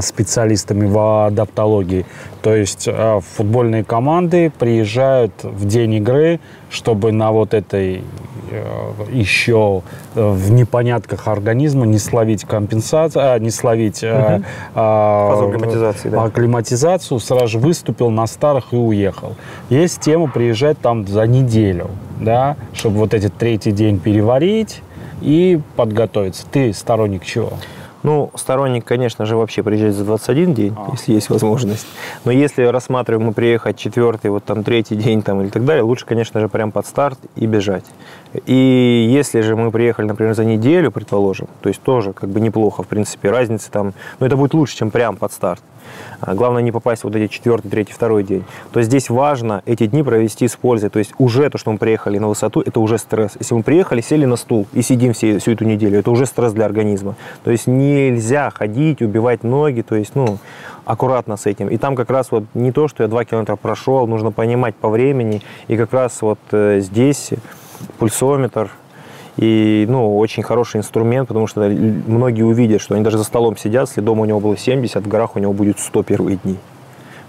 специалистами 0.00 0.86
в 0.86 1.26
адаптологии. 1.26 2.06
То 2.44 2.54
есть 2.54 2.86
э, 2.86 3.20
футбольные 3.36 3.84
команды 3.84 4.52
приезжают 4.58 5.32
в 5.42 5.66
день 5.66 5.94
игры, 5.94 6.40
чтобы 6.68 7.10
на 7.10 7.32
вот 7.32 7.54
этой 7.54 8.02
э, 8.50 8.92
еще 9.10 9.80
э, 10.14 10.30
в 10.30 10.50
непонятках 10.50 11.26
организма 11.26 11.86
не 11.86 11.96
словить 11.96 12.44
компенсацию, 12.44 13.32
а, 13.32 13.38
не 13.38 13.48
словить 13.48 14.02
э, 14.02 14.42
а, 14.74 15.42
акклиматизации, 15.42 16.10
да. 16.10 16.24
акклиматизацию, 16.24 17.18
сразу 17.18 17.48
же 17.48 17.58
выступил 17.58 18.10
на 18.10 18.26
старых 18.26 18.74
и 18.74 18.76
уехал. 18.76 19.36
Есть 19.70 20.00
тема 20.00 20.28
приезжать 20.30 20.78
там 20.78 21.06
за 21.06 21.26
неделю, 21.26 21.88
да, 22.20 22.56
чтобы 22.74 22.98
вот 22.98 23.14
этот 23.14 23.32
третий 23.38 23.72
день 23.72 23.98
переварить 23.98 24.82
и 25.22 25.58
подготовиться. 25.76 26.44
Ты 26.52 26.74
сторонник 26.74 27.24
чего? 27.24 27.54
Ну, 28.04 28.30
сторонник, 28.34 28.84
конечно 28.84 29.24
же, 29.24 29.34
вообще 29.34 29.62
приезжать 29.62 29.94
за 29.94 30.04
21 30.04 30.52
день, 30.52 30.74
А. 30.76 30.90
если 30.92 31.14
есть 31.14 31.30
возможность. 31.30 31.86
Но 32.26 32.32
если 32.32 32.62
рассматриваем 32.64 33.26
мы 33.26 33.32
приехать 33.32 33.78
четвертый, 33.78 34.30
вот 34.30 34.44
там 34.44 34.62
третий 34.62 34.94
день 34.94 35.22
там 35.22 35.40
или 35.40 35.48
так 35.48 35.64
далее, 35.64 35.82
лучше, 35.82 36.04
конечно 36.04 36.38
же, 36.38 36.50
прям 36.50 36.70
под 36.70 36.86
старт 36.86 37.18
и 37.34 37.46
бежать. 37.46 37.86
И 38.44 39.08
если 39.10 39.40
же 39.40 39.56
мы 39.56 39.70
приехали, 39.70 40.06
например, 40.06 40.34
за 40.34 40.44
неделю, 40.44 40.90
предположим, 40.90 41.48
то 41.62 41.70
есть 41.70 41.80
тоже 41.80 42.12
как 42.12 42.28
бы 42.28 42.40
неплохо, 42.40 42.82
в 42.82 42.88
принципе, 42.88 43.30
разница 43.30 43.70
там, 43.70 43.94
но 44.20 44.26
это 44.26 44.36
будет 44.36 44.52
лучше, 44.52 44.76
чем 44.76 44.90
прям 44.90 45.16
под 45.16 45.32
старт. 45.32 45.62
А 46.20 46.34
Главное 46.34 46.62
не 46.62 46.72
попасть 46.72 47.04
вот 47.04 47.14
эти 47.16 47.32
четвертый, 47.32 47.70
третий, 47.70 47.92
второй 47.92 48.24
день. 48.24 48.44
То 48.72 48.80
есть 48.80 48.90
здесь 48.90 49.10
важно 49.10 49.62
эти 49.66 49.86
дни 49.86 50.02
провести 50.02 50.48
с 50.48 50.56
пользой. 50.56 50.90
То 50.90 50.98
есть 50.98 51.12
уже 51.18 51.48
то, 51.50 51.58
что 51.58 51.72
мы 51.72 51.78
приехали 51.78 52.18
на 52.18 52.28
высоту, 52.28 52.60
это 52.60 52.80
уже 52.80 52.98
стресс. 52.98 53.32
Если 53.38 53.54
мы 53.54 53.62
приехали, 53.62 54.00
сели 54.00 54.24
на 54.24 54.36
стул 54.36 54.66
и 54.72 54.82
сидим 54.82 55.12
все, 55.12 55.38
всю 55.38 55.52
эту 55.52 55.64
неделю, 55.64 55.98
это 55.98 56.10
уже 56.10 56.26
стресс 56.26 56.52
для 56.52 56.64
организма. 56.64 57.16
То 57.44 57.50
есть 57.50 57.66
нельзя 57.66 58.50
ходить, 58.50 59.02
убивать 59.02 59.44
ноги, 59.44 59.82
то 59.82 59.96
есть, 59.96 60.14
ну, 60.14 60.38
аккуратно 60.84 61.36
с 61.36 61.46
этим. 61.46 61.68
И 61.68 61.76
там 61.76 61.96
как 61.96 62.10
раз 62.10 62.30
вот 62.30 62.44
не 62.54 62.72
то, 62.72 62.88
что 62.88 63.02
я 63.02 63.08
два 63.08 63.24
километра 63.24 63.56
прошел, 63.56 64.06
нужно 64.06 64.32
понимать 64.32 64.74
по 64.74 64.88
времени. 64.88 65.42
И 65.68 65.76
как 65.76 65.92
раз 65.92 66.20
вот 66.22 66.38
э, 66.52 66.80
здесь 66.80 67.30
пульсометр, 67.98 68.70
и, 69.36 69.86
ну, 69.88 70.16
очень 70.16 70.42
хороший 70.42 70.78
инструмент, 70.78 71.28
потому 71.28 71.46
что 71.46 71.62
многие 71.62 72.42
увидят, 72.42 72.80
что 72.80 72.94
они 72.94 73.02
даже 73.02 73.18
за 73.18 73.24
столом 73.24 73.56
сидят, 73.56 73.88
если 73.88 74.00
дома 74.00 74.22
у 74.22 74.24
него 74.24 74.40
было 74.40 74.56
70, 74.56 75.04
в 75.04 75.08
горах 75.08 75.36
у 75.36 75.38
него 75.38 75.52
будет 75.52 75.78
100 75.78 76.02
первые 76.04 76.36
дни. 76.36 76.56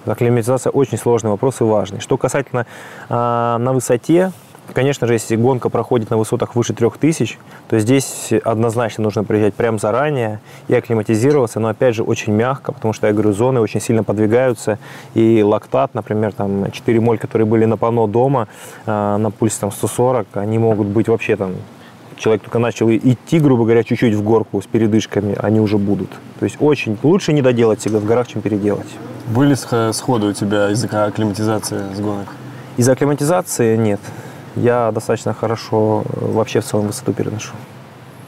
Акклиматизация 0.06 0.70
очень 0.70 0.98
сложный 1.00 1.32
вопрос 1.32 1.62
и 1.62 1.64
важный. 1.64 2.00
Что 2.00 2.18
касательно 2.18 2.68
а, 3.10 3.58
на 3.58 3.74
высоте, 3.74 4.32
конечно 4.74 5.08
же, 5.08 5.14
если 5.14 5.36
гонка 5.36 5.70
проходит 5.70 6.12
на 6.12 6.18
высотах 6.18 6.56
выше 6.56 6.74
3000, 6.74 7.40
то 7.70 7.80
здесь 7.80 8.32
однозначно 8.44 9.04
нужно 9.04 9.24
приезжать 9.24 9.56
прямо 9.56 9.80
заранее 9.80 10.42
и 10.68 10.76
акклиматизироваться, 10.76 11.60
но 11.60 11.70
опять 11.70 11.96
же 11.96 12.04
очень 12.04 12.34
мягко, 12.34 12.72
потому 12.72 12.94
что, 12.94 13.08
я 13.08 13.14
говорю, 13.14 13.34
зоны 13.34 13.62
очень 13.62 13.82
сильно 13.82 14.04
подвигаются, 14.04 14.78
и 15.16 15.42
лактат, 15.44 15.96
например, 15.96 16.34
там 16.34 16.72
4 16.72 17.00
моль, 17.00 17.18
которые 17.18 17.48
были 17.48 17.66
на 17.66 17.78
пано 17.78 18.08
дома, 18.08 18.48
а, 18.86 19.18
на 19.18 19.32
пульсе 19.32 19.58
там 19.62 19.72
140, 19.72 20.28
они 20.36 20.60
могут 20.60 20.88
быть 20.88 21.08
вообще 21.08 21.36
там 21.36 21.56
человек 22.18 22.44
только 22.44 22.60
начал 22.60 22.90
идти, 22.90 23.40
грубо 23.40 23.64
говоря, 23.64 23.84
чуть-чуть 23.84 24.14
в 24.14 24.24
горку 24.24 24.62
с 24.62 24.66
передышками, 24.66 25.36
они 25.40 25.60
уже 25.60 25.78
будут. 25.78 26.10
То 26.40 26.46
есть 26.46 26.58
очень 26.60 26.98
лучше 27.04 27.34
не 27.34 27.42
доделать 27.42 27.80
всегда 27.80 28.00
в 28.00 28.06
горах, 28.06 28.28
чем 28.28 28.42
переделать. 28.42 28.88
Были 29.28 29.54
сх- 29.56 29.92
сходы 29.94 30.28
у 30.28 30.34
тебя 30.34 30.70
из-за 30.72 31.06
акклиматизации 31.06 31.82
с 31.96 32.00
гонок? 32.00 32.28
Из-за 32.78 32.92
акклиматизации 32.92 33.76
нет. 33.76 34.00
Я 34.56 34.92
достаточно 34.92 35.34
хорошо 35.34 36.04
э, 36.06 36.32
вообще 36.32 36.62
в 36.62 36.66
целом 36.66 36.88
высоту 36.88 37.12
переношу. 37.14 37.54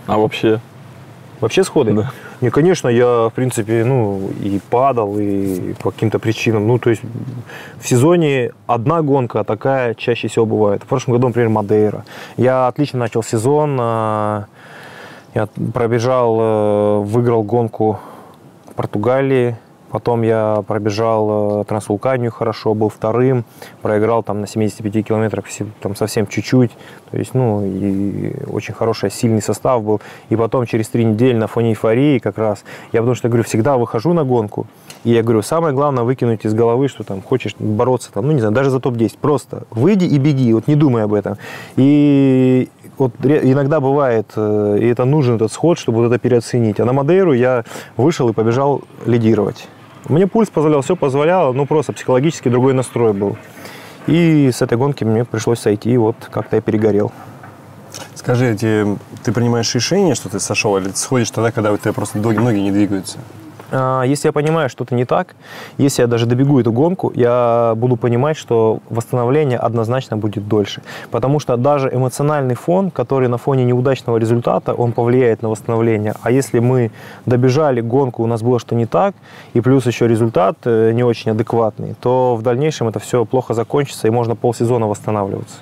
А 0.07 0.17
вообще? 0.17 0.59
Вообще 1.39 1.63
сходы? 1.63 1.93
Да. 1.93 2.11
Не, 2.39 2.51
конечно, 2.51 2.87
я, 2.87 3.29
в 3.29 3.31
принципе, 3.33 3.83
ну, 3.83 4.29
и 4.43 4.59
падал, 4.69 5.17
и 5.17 5.73
по 5.81 5.89
каким-то 5.91 6.19
причинам. 6.19 6.67
Ну, 6.67 6.77
то 6.77 6.91
есть 6.91 7.01
в 7.79 7.87
сезоне 7.87 8.51
одна 8.67 9.01
гонка 9.01 9.43
такая 9.43 9.95
чаще 9.95 10.27
всего 10.27 10.45
бывает. 10.45 10.83
В 10.83 10.85
прошлом 10.85 11.13
году, 11.13 11.27
например, 11.27 11.49
Мадейра. 11.49 12.05
Я 12.37 12.67
отлично 12.67 12.99
начал 12.99 13.23
сезон. 13.23 13.77
а, 13.79 14.45
Я 15.33 15.47
пробежал, 15.73 16.37
э, 16.39 16.97
выиграл 17.05 17.43
гонку 17.43 17.99
в 18.69 18.73
Португалии. 18.73 19.55
Потом 19.97 20.21
я 20.21 20.63
пробежал 20.67 21.61
э, 21.61 21.65
Трансвулканию 21.65 22.31
хорошо, 22.31 22.75
был 22.75 22.89
вторым, 22.89 23.45
проиграл 23.81 24.21
там 24.21 24.41
на 24.41 24.45
75 24.45 25.07
километрах 25.07 25.45
там 25.81 25.95
совсем 25.95 26.27
чуть-чуть. 26.27 26.69
То 27.09 27.17
есть, 27.17 27.33
ну, 27.33 27.65
и 27.65 28.31
очень 28.45 28.75
хороший, 28.75 29.09
сильный 29.09 29.41
состав 29.41 29.81
был. 29.81 29.99
И 30.29 30.35
потом 30.35 30.67
через 30.67 30.87
три 30.89 31.03
недели 31.03 31.35
на 31.35 31.47
фоне 31.47 31.71
эйфории 31.71 32.19
как 32.19 32.37
раз, 32.37 32.63
я 32.91 32.99
потому 32.99 33.15
что, 33.15 33.27
говорю, 33.27 33.43
всегда 33.43 33.75
выхожу 33.75 34.13
на 34.13 34.23
гонку, 34.23 34.67
и 35.03 35.09
я 35.09 35.23
говорю, 35.23 35.41
самое 35.41 35.73
главное 35.73 36.03
выкинуть 36.03 36.45
из 36.45 36.53
головы, 36.53 36.89
что 36.89 37.03
там 37.03 37.23
хочешь 37.23 37.55
бороться, 37.57 38.11
там, 38.13 38.27
ну, 38.27 38.33
не 38.33 38.39
знаю, 38.39 38.53
даже 38.53 38.69
за 38.69 38.79
топ-10. 38.79 39.17
Просто 39.19 39.63
выйди 39.71 40.05
и 40.05 40.19
беги, 40.19 40.53
вот 40.53 40.67
не 40.67 40.75
думай 40.75 41.05
об 41.05 41.13
этом. 41.15 41.39
И 41.75 42.69
вот 42.99 43.13
иногда 43.23 43.79
бывает, 43.79 44.31
э, 44.35 44.77
и 44.79 44.85
это 44.85 45.05
нужен 45.05 45.37
этот 45.37 45.51
сход, 45.51 45.79
чтобы 45.79 46.03
вот 46.03 46.11
это 46.11 46.19
переоценить. 46.19 46.79
А 46.79 46.85
на 46.85 46.93
Мадейру 46.93 47.33
я 47.33 47.63
вышел 47.95 48.29
и 48.29 48.33
побежал 48.33 48.83
лидировать. 49.07 49.67
Мне 50.07 50.25
пульс 50.27 50.49
позволял, 50.49 50.81
все 50.81 50.95
позволяло, 50.95 51.51
ну 51.53 51.65
просто 51.65 51.93
психологически 51.93 52.49
другой 52.49 52.73
настрой 52.73 53.13
был. 53.13 53.37
И 54.07 54.49
с 54.53 54.61
этой 54.61 54.77
гонки 54.77 55.03
мне 55.03 55.25
пришлось 55.25 55.59
сойти, 55.59 55.91
и 55.91 55.97
вот 55.97 56.15
как-то 56.31 56.55
я 56.55 56.61
перегорел. 56.61 57.11
Скажи, 58.15 58.51
эти- 58.53 58.97
ты 59.23 59.31
принимаешь 59.33 59.73
решение, 59.75 60.15
что 60.15 60.29
ты 60.29 60.39
сошел, 60.39 60.77
или 60.77 60.89
ты 60.89 60.97
сходишь 60.97 61.31
тогда, 61.31 61.51
когда 61.51 61.71
у 61.71 61.77
тебя 61.77 61.93
просто 61.93 62.19
ноги, 62.19 62.37
ноги 62.37 62.57
не 62.59 62.71
двигаются? 62.71 63.17
А, 63.71 64.03
Если 64.03 64.27
я 64.27 64.31
понимаю, 64.31 64.69
что-то 64.69 64.95
не 64.95 65.05
так, 65.05 65.35
если 65.77 66.01
я 66.01 66.07
даже 66.07 66.25
добегу 66.25 66.59
эту 66.59 66.71
гонку, 66.71 67.11
я 67.15 67.73
буду 67.75 67.97
понимать, 67.97 68.37
что 68.37 68.79
восстановление 68.89 69.57
однозначно 69.57 70.17
будет 70.17 70.47
дольше. 70.47 70.81
Потому 71.11 71.39
что 71.39 71.57
даже 71.57 71.89
эмоциональный 71.93 72.55
фон, 72.55 72.91
который 72.91 73.27
на 73.27 73.37
фоне 73.37 73.65
неудачного 73.65 74.17
результата, 74.17 74.73
он 74.73 74.91
повлияет 74.91 75.41
на 75.41 75.49
восстановление. 75.49 76.13
А 76.21 76.31
если 76.31 76.59
мы 76.59 76.91
добежали 77.25 77.81
гонку, 77.81 78.23
у 78.23 78.27
нас 78.27 78.41
было 78.41 78.59
что 78.59 78.75
не 78.75 78.85
так, 78.85 79.15
и 79.53 79.61
плюс 79.61 79.85
еще 79.85 80.07
результат 80.07 80.57
э, 80.65 80.91
не 80.93 81.03
очень 81.03 81.31
адекватный, 81.31 81.95
то 81.99 82.35
в 82.35 82.41
дальнейшем 82.41 82.87
это 82.87 82.99
все 82.99 83.25
плохо 83.25 83.53
закончится, 83.53 84.07
и 84.07 84.11
можно 84.11 84.35
полсезона 84.35 84.87
восстанавливаться. 84.87 85.57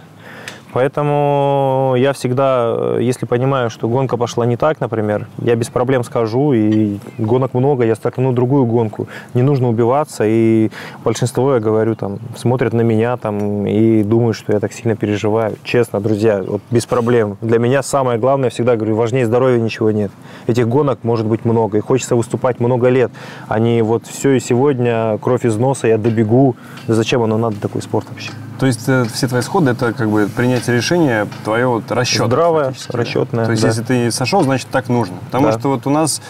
Поэтому 0.75 1.95
я 1.97 2.11
всегда, 2.11 2.75
э, 2.77 2.97
если 2.99 3.25
понимаю, 3.25 3.69
что 3.69 3.87
гонка 3.87 4.17
пошла 4.17 4.45
не 4.45 4.57
так, 4.57 4.81
например, 4.81 5.25
я 5.37 5.55
без 5.55 5.69
проблем 5.69 6.03
скажу, 6.03 6.51
и 6.51 6.97
гонок 7.17 7.53
много, 7.53 7.85
я 7.85 7.95
стартану 7.95 8.33
другую 8.33 8.65
гонку. 8.65 9.07
Не 9.33 9.41
нужно 9.41 9.69
убиваться, 9.69 10.25
и 10.27 10.69
большинство, 11.05 11.53
я 11.53 11.61
говорю, 11.61 11.95
там, 11.95 12.19
смотрят 12.35 12.73
на 12.73 12.81
меня 12.81 13.15
там, 13.15 13.65
и 13.65 14.03
думают, 14.03 14.35
что 14.35 14.51
я 14.51 14.59
так 14.59 14.73
сильно 14.73 14.97
переживаю. 14.97 15.55
Честно, 15.63 16.01
друзья, 16.01 16.43
вот 16.45 16.61
без 16.71 16.85
проблем. 16.85 17.37
Для 17.39 17.57
меня 17.57 17.81
самое 17.81 18.19
главное, 18.19 18.49
всегда 18.49 18.75
говорю, 18.75 18.97
важнее 18.97 19.25
здоровья 19.25 19.61
ничего 19.61 19.91
нет. 19.91 20.11
Этих 20.45 20.67
гонок 20.67 20.99
может 21.03 21.25
быть 21.25 21.45
много, 21.45 21.77
и 21.77 21.79
хочется 21.79 22.17
выступать 22.17 22.59
много 22.59 22.89
лет, 22.89 23.11
а 23.47 23.59
вот 23.81 24.07
все 24.07 24.31
и 24.31 24.41
сегодня, 24.41 25.19
кровь 25.19 25.45
из 25.45 25.55
носа, 25.55 25.87
я 25.87 25.97
добегу. 25.97 26.57
Зачем 26.85 27.23
оно 27.23 27.37
надо, 27.37 27.61
такой 27.61 27.81
спорт 27.81 28.07
вообще? 28.09 28.31
То 28.59 28.65
есть 28.65 28.87
э, 28.87 29.05
все 29.13 29.27
твои 29.27 29.41
сходы 29.41 29.71
это 29.71 29.91
как 29.91 30.09
бы 30.09 30.29
принятие 30.65 30.75
решения 30.77 31.27
твое 31.43 31.67
вот 31.67 31.91
расчет. 31.91 32.25
Здравое, 32.27 32.73
расчетное, 32.89 33.45
То 33.45 33.51
есть 33.51 33.61
да. 33.63 33.69
если 33.69 33.83
ты 33.83 34.11
сошел, 34.11 34.41
значит 34.43 34.67
так 34.71 34.89
нужно. 34.89 35.15
Потому 35.25 35.47
Да. 35.51 35.59
что 35.59 35.69
вот 35.69 35.85
у 35.87 35.89
нас 35.89 36.21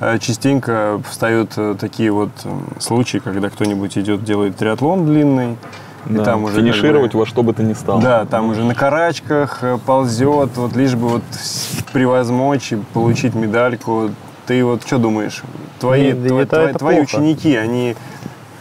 э, 0.00 0.18
частенько 0.18 1.00
встают 1.08 1.52
э, 1.56 1.76
такие 1.78 2.10
вот 2.10 2.30
м, 2.44 2.66
случаи, 2.80 3.18
когда 3.18 3.48
кто-нибудь 3.50 3.96
идет, 3.96 4.24
делает 4.24 4.56
триатлон 4.56 5.06
длинный, 5.06 5.52
и 6.06 6.12
Да, 6.14 6.24
там 6.24 6.44
уже 6.44 6.54
как 6.56 6.62
финишировать 6.64 7.12
бы- 7.12 7.20
во 7.20 7.26
что 7.26 7.42
бы 7.42 7.52
то 7.54 7.62
ни 7.62 7.72
стало. 7.74 8.00
Да, 8.02 8.24
там 8.24 8.50
уже 8.50 8.64
на 8.64 8.74
карачках 8.74 9.58
э, 9.62 9.78
ползет, 9.86 10.50
вот 10.56 10.74
лишь 10.76 10.94
бы 10.94 11.08
вот 11.08 11.22
превозмочь 11.92 12.72
и 12.72 12.76
получить 12.92 13.34
медальку. 13.34 14.10
Ты 14.46 14.64
вот 14.64 14.82
что 14.84 14.98
думаешь? 14.98 15.42
Твои, 15.80 16.12
Не, 16.12 16.28
твои- 16.28 16.44
твои 16.46 16.72
плохо. 16.74 17.00
ученики, 17.00 17.54
они 17.56 17.96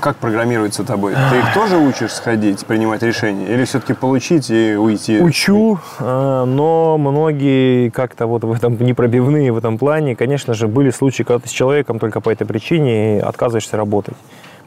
как 0.04 0.18
программируются 0.18 0.84
тобой? 0.84 1.14
Ты 1.14 1.40
их 1.40 1.54
тоже 1.54 1.78
учишь 1.78 2.12
сходить, 2.12 2.66
принимать 2.66 3.02
решения? 3.04 3.48
Или 3.48 3.64
все-таки 3.64 3.94
получить 3.94 4.50
и 4.50 4.76
уйти? 4.76 5.22
Учу, 5.22 5.80
э, 6.00 6.44
но 6.46 6.98
многие 6.98 7.90
как-то 7.90 8.28
вот 8.28 8.44
в 8.44 8.52
этом 8.52 8.78
непробивные 8.78 9.54
в 9.54 9.58
этом 9.58 9.78
плане. 9.78 10.18
Конечно 10.18 10.54
же, 10.54 10.68
были 10.68 10.90
случаи, 10.92 11.24
когда 11.24 11.40
ты 11.40 11.48
с 11.48 11.52
человеком 11.52 12.00
только 12.00 12.20
по 12.20 12.30
этой 12.30 12.46
причине 12.46 13.22
отказываешься 13.22 13.78
работать. 13.78 14.16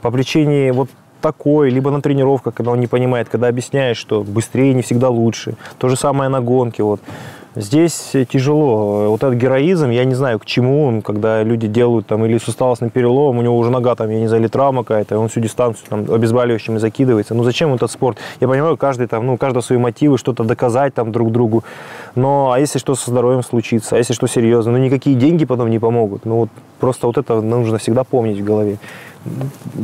По 0.01 0.11
причине 0.11 0.73
вот 0.73 0.89
такой, 1.21 1.69
либо 1.69 1.91
на 1.91 2.01
тренировках, 2.01 2.55
когда 2.55 2.71
он 2.71 2.81
не 2.81 2.87
понимает, 2.87 3.29
когда 3.29 3.49
объясняешь, 3.49 3.99
что 3.99 4.23
быстрее 4.23 4.73
не 4.73 4.81
всегда 4.81 5.11
лучше. 5.11 5.57
То 5.79 5.91
же 5.91 5.97
самое 5.97 6.31
на 6.31 6.41
гонке. 6.41 6.83
Вот. 6.83 7.01
Здесь 7.57 8.11
э, 8.13 8.27
тяжело. 8.27 9.09
Вот 9.09 9.23
этот 9.23 9.37
героизм, 9.37 9.89
я 9.89 10.05
не 10.05 10.15
знаю, 10.15 10.39
к 10.39 10.45
чему 10.45 10.85
он, 10.85 11.01
когда 11.01 11.43
люди 11.43 11.67
делают 11.67 12.07
там 12.07 12.23
или 12.27 12.37
суставостный 12.37 12.91
перелом, 12.91 13.39
у 13.39 13.43
него 13.43 13.57
уже 13.57 13.71
нога 13.71 13.95
там, 13.95 14.11
я 14.11 14.21
не 14.21 14.29
знаю, 14.29 14.43
или 14.43 14.49
травма 14.49 14.85
какая-то, 14.85 15.15
и 15.15 15.19
он 15.19 15.29
всю 15.29 15.41
дистанцию 15.41 15.87
там 15.89 16.01
обезболивающими 16.13 16.77
закидывается. 16.77 17.35
Ну 17.35 17.45
зачем 17.45 17.73
этот 17.73 17.91
спорт? 17.91 18.19
Я 18.41 18.49
понимаю, 18.49 18.77
каждый 18.77 19.07
там, 19.07 19.25
ну, 19.25 19.35
у 19.35 19.37
каждого 19.39 19.63
свои 19.63 19.79
мотивы, 19.79 20.19
что-то 20.19 20.45
доказать 20.45 20.93
там 20.93 21.13
друг 21.13 21.33
другу. 21.33 21.65
Но 22.15 22.53
а 22.53 22.61
если 22.61 22.79
что 22.79 22.95
со 22.95 23.11
здоровьем 23.11 23.43
случится, 23.43 23.97
а 23.97 23.99
если 23.99 24.13
что 24.13 24.27
серьезно, 24.27 24.73
ну 24.73 24.79
никакие 24.79 25.17
деньги 25.17 25.47
потом 25.47 25.71
не 25.71 25.79
помогут. 25.79 26.27
Ну 26.27 26.37
вот 26.37 26.51
просто 26.79 27.07
вот 27.07 27.17
это 27.17 27.41
нужно 27.41 27.79
всегда 27.79 28.05
помнить 28.05 28.39
в 28.39 28.45
голове. 28.45 28.77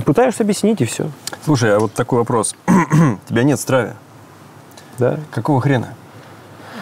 Пытаешься 0.04 0.42
объяснить 0.42 0.82
и 0.82 0.84
все. 0.84 1.06
Слушай, 1.42 1.74
а 1.74 1.78
вот 1.78 1.94
такой 1.94 2.18
вопрос. 2.18 2.54
Тебя 3.28 3.44
нет 3.44 3.58
в 3.58 3.62
страве. 3.62 3.94
Да. 4.98 5.18
Какого 5.30 5.58
хрена? 5.62 5.94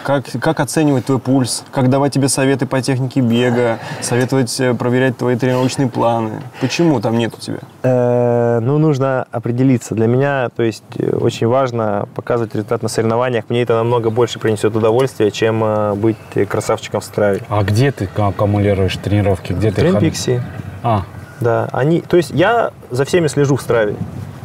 Как, 0.02 0.24
как 0.40 0.60
оценивать 0.60 1.04
твой 1.06 1.18
пульс? 1.18 1.62
Как 1.72 1.90
давать 1.90 2.12
тебе 2.14 2.28
советы 2.28 2.66
по 2.66 2.80
технике 2.80 3.20
бега? 3.20 3.78
Советовать 4.00 4.58
э, 4.60 4.74
проверять 4.74 5.16
твои 5.18 5.36
тренировочные 5.36 5.88
планы? 5.88 6.42
Почему 6.60 7.00
там 7.00 7.18
нет 7.18 7.34
у 7.36 7.40
тебя? 7.40 7.58
Э, 7.82 8.60
Ну, 8.60 8.78
нужно 8.78 9.26
определиться. 9.30 9.94
Для 9.94 10.06
меня, 10.06 10.48
то 10.54 10.62
есть, 10.62 10.82
э, 10.98 11.10
очень 11.16 11.46
важно 11.46 12.08
показывать 12.14 12.54
результат 12.54 12.82
на 12.82 12.88
соревнованиях. 12.88 13.44
Мне 13.48 13.62
это 13.62 13.74
намного 13.74 14.10
больше 14.10 14.38
принесет 14.38 14.74
удовольствия, 14.74 15.30
чем 15.30 15.62
э, 15.62 15.94
быть 15.94 16.16
красавчиком 16.48 17.00
в 17.00 17.04
страве. 17.04 17.42
А 17.48 17.62
где 17.62 17.92
ты 17.92 18.08
аккумулируешь 18.16 18.96
тренировки? 18.96 19.52
Где 19.52 19.70
ты? 19.70 19.82
Тренпикси, 19.82 20.42
А, 20.82 21.02
да. 21.40 21.68
Они, 21.72 22.00
то 22.00 22.16
есть, 22.16 22.30
я 22.30 22.70
за 22.90 23.04
всеми 23.04 23.26
слежу 23.28 23.56
в 23.56 23.62
страве. 23.62 23.96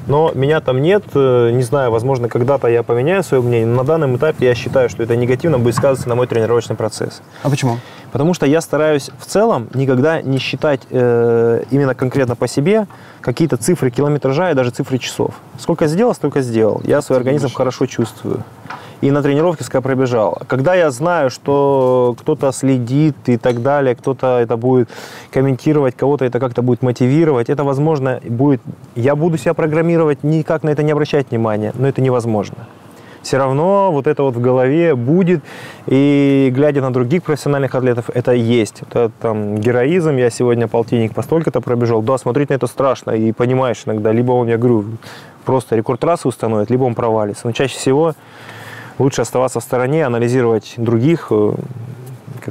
Но 0.07 0.31
меня 0.33 0.61
там 0.61 0.81
нет, 0.81 1.03
э, 1.13 1.51
не 1.51 1.63
знаю, 1.63 1.91
возможно, 1.91 2.29
когда-то 2.29 2.67
я 2.67 2.83
поменяю 2.83 3.23
свое 3.23 3.41
мнение, 3.41 3.65
но 3.65 3.77
на 3.77 3.83
данном 3.83 4.15
этапе 4.17 4.45
я 4.45 4.55
считаю, 4.55 4.89
что 4.89 5.03
это 5.03 5.15
негативно 5.15 5.57
будет 5.57 5.75
сказываться 5.75 6.07
на 6.07 6.15
мой 6.15 6.27
тренировочный 6.27 6.75
процесс. 6.75 7.21
А 7.43 7.49
почему? 7.49 7.79
Потому 8.11 8.33
что 8.33 8.45
я 8.45 8.61
стараюсь 8.61 9.09
в 9.19 9.25
целом 9.25 9.67
никогда 9.73 10.21
не 10.21 10.37
считать 10.37 10.81
э, 10.89 11.63
именно 11.71 11.95
конкретно 11.95 12.35
по 12.35 12.47
себе 12.47 12.87
какие-то 13.21 13.57
цифры 13.57 13.89
километража 13.89 14.51
и 14.51 14.53
даже 14.53 14.69
цифры 14.69 14.99
часов. 14.99 15.33
Сколько 15.57 15.87
сделал, 15.87 16.13
столько 16.13 16.41
сделал. 16.41 16.81
Я 16.85 17.01
свой 17.01 17.17
организм 17.17 17.49
хорошо 17.51 17.87
чувствую. 17.87 18.43
И 19.01 19.11
на 19.11 19.21
тренировке 19.21 19.63
сколько 19.63 19.81
пробежал. 19.81 20.41
Когда 20.47 20.73
я 20.73 20.91
знаю, 20.91 21.29
что 21.29 22.15
кто-то 22.19 22.51
следит 22.51 23.15
и 23.25 23.37
так 23.37 23.61
далее, 23.61 23.95
кто-то 23.95 24.39
это 24.39 24.57
будет 24.57 24.89
комментировать, 25.31 25.95
кого-то 25.95 26.25
это 26.25 26.39
как-то 26.39 26.61
будет 26.61 26.81
мотивировать, 26.81 27.49
это 27.49 27.63
возможно 27.63 28.19
будет... 28.23 28.61
Я 28.95 29.15
буду 29.15 29.37
себя 29.37 29.53
программировать, 29.53 30.23
никак 30.23 30.63
на 30.63 30.69
это 30.69 30.83
не 30.83 30.91
обращать 30.91 31.31
внимания, 31.31 31.73
но 31.75 31.87
это 31.87 32.01
невозможно 32.01 32.67
все 33.25 33.37
равно 33.37 33.91
вот 33.91 34.05
это 34.07 34.21
вот 34.23 34.35
в 34.35 34.41
голове 34.41 34.95
будет. 34.95 35.43
И 35.87 36.51
глядя 36.55 36.81
на 36.81 36.93
других 36.93 37.23
профессиональных 37.23 37.73
атлетов, 37.73 38.09
это 38.13 38.33
есть. 38.33 38.83
Это 38.83 39.11
там 39.19 39.55
героизм, 39.57 40.15
я 40.17 40.29
сегодня 40.29 40.67
полтинник 40.67 41.13
по 41.13 41.23
столько-то 41.23 41.59
пробежал. 41.59 42.03
Да, 42.03 42.17
смотреть 42.17 42.49
на 42.49 42.53
это 42.53 42.67
страшно. 42.67 43.11
И 43.11 43.31
понимаешь 43.31 43.81
иногда, 43.85 44.11
либо 44.11 44.33
он, 44.33 44.47
я 44.47 44.57
говорю, 44.57 44.85
просто 45.43 45.75
рекорд 45.75 45.99
трассы 45.99 46.27
установит, 46.27 46.69
либо 46.69 46.83
он 46.83 46.93
провалится. 46.93 47.47
Но 47.47 47.51
чаще 47.51 47.75
всего 47.75 48.13
лучше 48.99 49.21
оставаться 49.21 49.59
в 49.59 49.63
стороне, 49.63 50.05
анализировать 50.05 50.73
других, 50.77 51.27
э, 51.31 51.53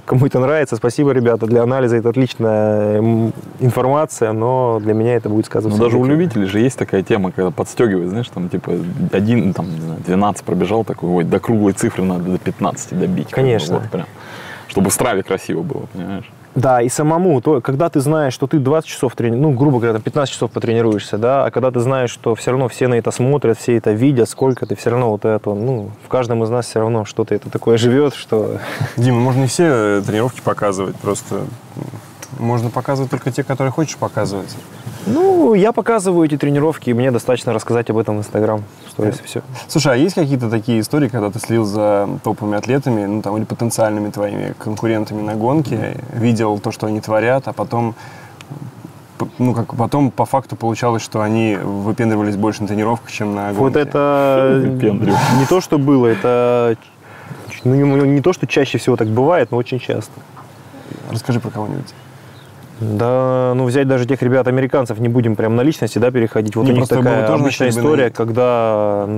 кому 0.04 0.26
это 0.26 0.40
нравится. 0.40 0.76
Спасибо, 0.76 1.12
ребята, 1.12 1.46
для 1.46 1.62
анализа 1.62 1.96
это 1.96 2.08
отличная 2.08 2.98
м, 2.98 3.32
информация, 3.60 4.32
но 4.32 4.80
для 4.80 4.92
меня 4.94 5.14
это 5.14 5.28
будет 5.28 5.44
Ну, 5.46 5.50
сказываться. 5.50 5.80
даже 5.82 5.96
у 5.96 6.04
любителей 6.04 6.46
же 6.46 6.58
есть 6.60 6.78
такая 6.78 7.02
тема, 7.02 7.30
когда 7.32 7.50
подстегивает, 7.50 8.08
знаешь, 8.10 8.28
там, 8.28 8.48
типа, 8.48 8.72
один, 9.12 9.52
там, 9.54 9.70
не 9.72 9.80
знаю, 9.80 10.00
12 10.06 10.44
пробежал, 10.44 10.84
такой, 10.84 11.08
ой, 11.10 11.24
до 11.24 11.38
круглой 11.38 11.72
цифры 11.74 12.02
надо 12.04 12.24
до 12.24 12.38
15 12.38 12.98
добить. 12.98 13.30
Конечно. 13.30 13.78
вот 13.78 13.90
прям. 13.90 14.06
Чтобы 14.68 14.90
в 14.90 14.92
страве 14.92 15.22
красиво 15.22 15.62
было, 15.62 15.82
понимаешь? 15.92 16.30
Да, 16.54 16.80
и 16.80 16.88
самому, 16.88 17.40
то, 17.40 17.60
когда 17.60 17.88
ты 17.88 18.00
знаешь, 18.00 18.32
что 18.32 18.46
ты 18.46 18.58
20 18.58 18.88
часов 18.88 19.16
трени... 19.16 19.36
ну, 19.36 19.50
грубо 19.50 19.78
говоря, 19.78 19.94
там 19.94 20.02
15 20.02 20.32
часов 20.32 20.50
потренируешься, 20.50 21.18
да, 21.18 21.44
а 21.44 21.50
когда 21.50 21.70
ты 21.70 21.80
знаешь, 21.80 22.10
что 22.10 22.34
все 22.34 22.52
равно 22.52 22.68
все 22.68 22.86
на 22.86 22.94
это 22.94 23.10
смотрят, 23.10 23.58
все 23.58 23.76
это 23.76 23.92
видят, 23.92 24.28
сколько 24.28 24.64
ты 24.66 24.76
все 24.76 24.90
равно 24.90 25.10
вот 25.10 25.24
это, 25.24 25.52
ну, 25.52 25.90
в 26.04 26.08
каждом 26.08 26.44
из 26.44 26.50
нас 26.50 26.66
все 26.66 26.80
равно 26.80 27.04
что-то 27.04 27.34
это 27.34 27.50
такое 27.50 27.76
живет, 27.76 28.14
что... 28.14 28.58
Дима, 28.96 29.18
можно 29.18 29.40
не 29.42 29.46
все 29.48 29.64
э, 29.66 30.02
тренировки 30.06 30.40
показывать, 30.40 30.96
просто 30.96 31.42
можно 32.38 32.70
показывать 32.70 33.10
только 33.10 33.30
те, 33.30 33.42
которые 33.42 33.72
хочешь 33.72 33.96
показывать. 33.96 34.54
Ну, 35.06 35.54
я 35.54 35.72
показываю 35.72 36.26
эти 36.26 36.38
тренировки, 36.38 36.90
и 36.90 36.94
мне 36.94 37.10
достаточно 37.10 37.52
рассказать 37.52 37.90
об 37.90 37.98
этом 37.98 38.16
в 38.16 38.20
Инстаграм, 38.20 38.62
сторис, 38.90 39.20
и 39.20 39.24
все. 39.24 39.42
Слушай, 39.68 39.92
а 39.92 39.96
есть 39.96 40.14
какие-то 40.14 40.48
такие 40.48 40.80
истории, 40.80 41.08
когда 41.08 41.30
ты 41.30 41.38
следил 41.38 41.64
за 41.64 42.08
топовыми 42.22 42.56
атлетами, 42.56 43.04
ну 43.04 43.20
там, 43.20 43.36
или 43.36 43.44
потенциальными 43.44 44.10
твоими 44.10 44.54
конкурентами 44.58 45.20
на 45.20 45.34
гонке, 45.34 45.98
видел 46.14 46.58
то, 46.58 46.72
что 46.72 46.86
они 46.86 47.00
творят, 47.00 47.48
а 47.48 47.52
потом 47.52 47.94
ну, 49.38 49.54
как 49.54 49.76
потом 49.76 50.10
по 50.10 50.24
факту 50.24 50.56
получалось, 50.56 51.02
что 51.02 51.20
они 51.20 51.56
выпендривались 51.56 52.36
больше 52.36 52.62
на 52.62 52.68
тренировках, 52.68 53.10
чем 53.10 53.34
на 53.34 53.52
гонке. 53.52 53.60
Вот 53.60 53.76
это 53.76 54.62
не 55.38 55.46
то, 55.46 55.60
что 55.60 55.78
было, 55.78 56.06
это 56.06 56.76
ну, 57.64 57.74
не, 57.74 58.08
не 58.08 58.20
то, 58.20 58.32
что 58.32 58.46
чаще 58.46 58.78
всего 58.78 58.96
так 58.96 59.08
бывает, 59.08 59.50
но 59.50 59.56
очень 59.56 59.78
часто. 59.78 60.12
Расскажи 61.10 61.40
про 61.40 61.50
кого-нибудь. 61.50 61.94
Да, 62.80 63.52
ну 63.54 63.64
взять 63.66 63.86
даже 63.86 64.04
тех 64.04 64.20
ребят 64.22 64.48
американцев, 64.48 64.98
не 64.98 65.08
будем 65.08 65.36
прям 65.36 65.54
на 65.54 65.60
личности, 65.62 65.98
да, 65.98 66.10
переходить. 66.10 66.56
Вот 66.56 66.66
Не, 66.66 66.72
у 66.72 66.74
них 66.74 66.88
такая 66.88 67.26
тоже 67.26 67.40
обычная 67.40 67.68
история, 67.68 68.04
на- 68.04 68.10
когда, 68.10 69.08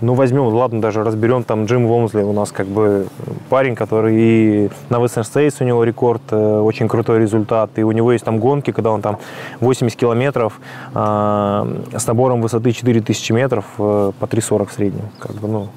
ну 0.00 0.14
возьмем, 0.14 0.46
ладно, 0.48 0.80
даже 0.80 1.04
разберем 1.04 1.44
там 1.44 1.66
Джим 1.66 1.86
Вомсли, 1.86 2.22
у 2.22 2.32
нас 2.32 2.50
как 2.50 2.66
бы 2.66 3.06
парень, 3.50 3.76
который 3.76 4.16
и 4.16 4.70
на 4.90 4.96
Western 4.96 5.22
States 5.22 5.56
у 5.60 5.64
него 5.64 5.84
рекорд, 5.84 6.22
э, 6.30 6.60
очень 6.60 6.88
крутой 6.88 7.20
результат, 7.20 7.70
и 7.76 7.84
у 7.84 7.92
него 7.92 8.10
есть 8.12 8.24
там 8.24 8.40
гонки, 8.40 8.72
когда 8.72 8.90
он 8.90 9.00
там 9.00 9.18
80 9.60 9.96
километров 9.96 10.60
э, 10.94 11.76
с 11.96 12.06
набором 12.06 12.42
высоты 12.42 12.72
4000 12.72 13.32
метров 13.32 13.64
э, 13.78 14.12
по 14.18 14.24
3,40 14.26 14.66
в 14.68 14.72
среднем, 14.72 15.04
как 15.20 15.36
бы, 15.36 15.46
ну, 15.46 15.68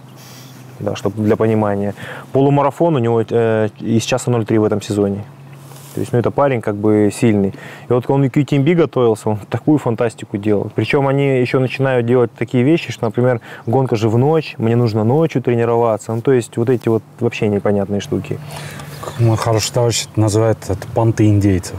да, 0.80 0.96
чтобы 0.96 1.22
для 1.22 1.36
понимания. 1.36 1.94
Полумарафон 2.32 2.96
у 2.96 3.00
него 3.00 3.22
э, 3.30 3.70
из 3.80 4.04
часа 4.04 4.32
0,3 4.32 4.60
в 4.60 4.64
этом 4.64 4.82
сезоне. 4.82 5.24
То 5.98 6.02
есть, 6.02 6.14
ну, 6.14 6.20
это 6.20 6.30
парень 6.30 6.62
как 6.62 6.76
бы 6.76 7.10
сильный. 7.12 7.56
И 7.90 7.92
вот 7.92 8.08
он 8.08 8.30
к 8.30 8.38
UTMB 8.38 8.76
готовился, 8.76 9.30
он 9.30 9.40
такую 9.50 9.80
фантастику 9.80 10.38
делал. 10.38 10.72
Причем 10.76 11.08
они 11.08 11.40
еще 11.40 11.58
начинают 11.58 12.06
делать 12.06 12.30
такие 12.38 12.64
вещи, 12.64 12.92
что, 12.92 13.06
например, 13.06 13.42
гонка 13.66 13.96
же 13.96 14.08
в 14.08 14.16
ночь, 14.16 14.54
мне 14.60 14.76
нужно 14.76 15.04
ночью 15.04 15.42
тренироваться. 15.42 16.14
Ну, 16.14 16.22
то 16.22 16.34
есть, 16.34 16.56
вот 16.56 16.70
эти 16.70 16.88
вот 16.88 17.02
вообще 17.20 17.48
непонятные 17.48 18.00
штуки. 18.00 18.38
Мой 19.20 19.38
хороший 19.38 19.72
товарищ 19.74 20.06
называет 20.16 20.58
это 20.68 20.88
понты 20.94 21.28
индейцев. 21.28 21.76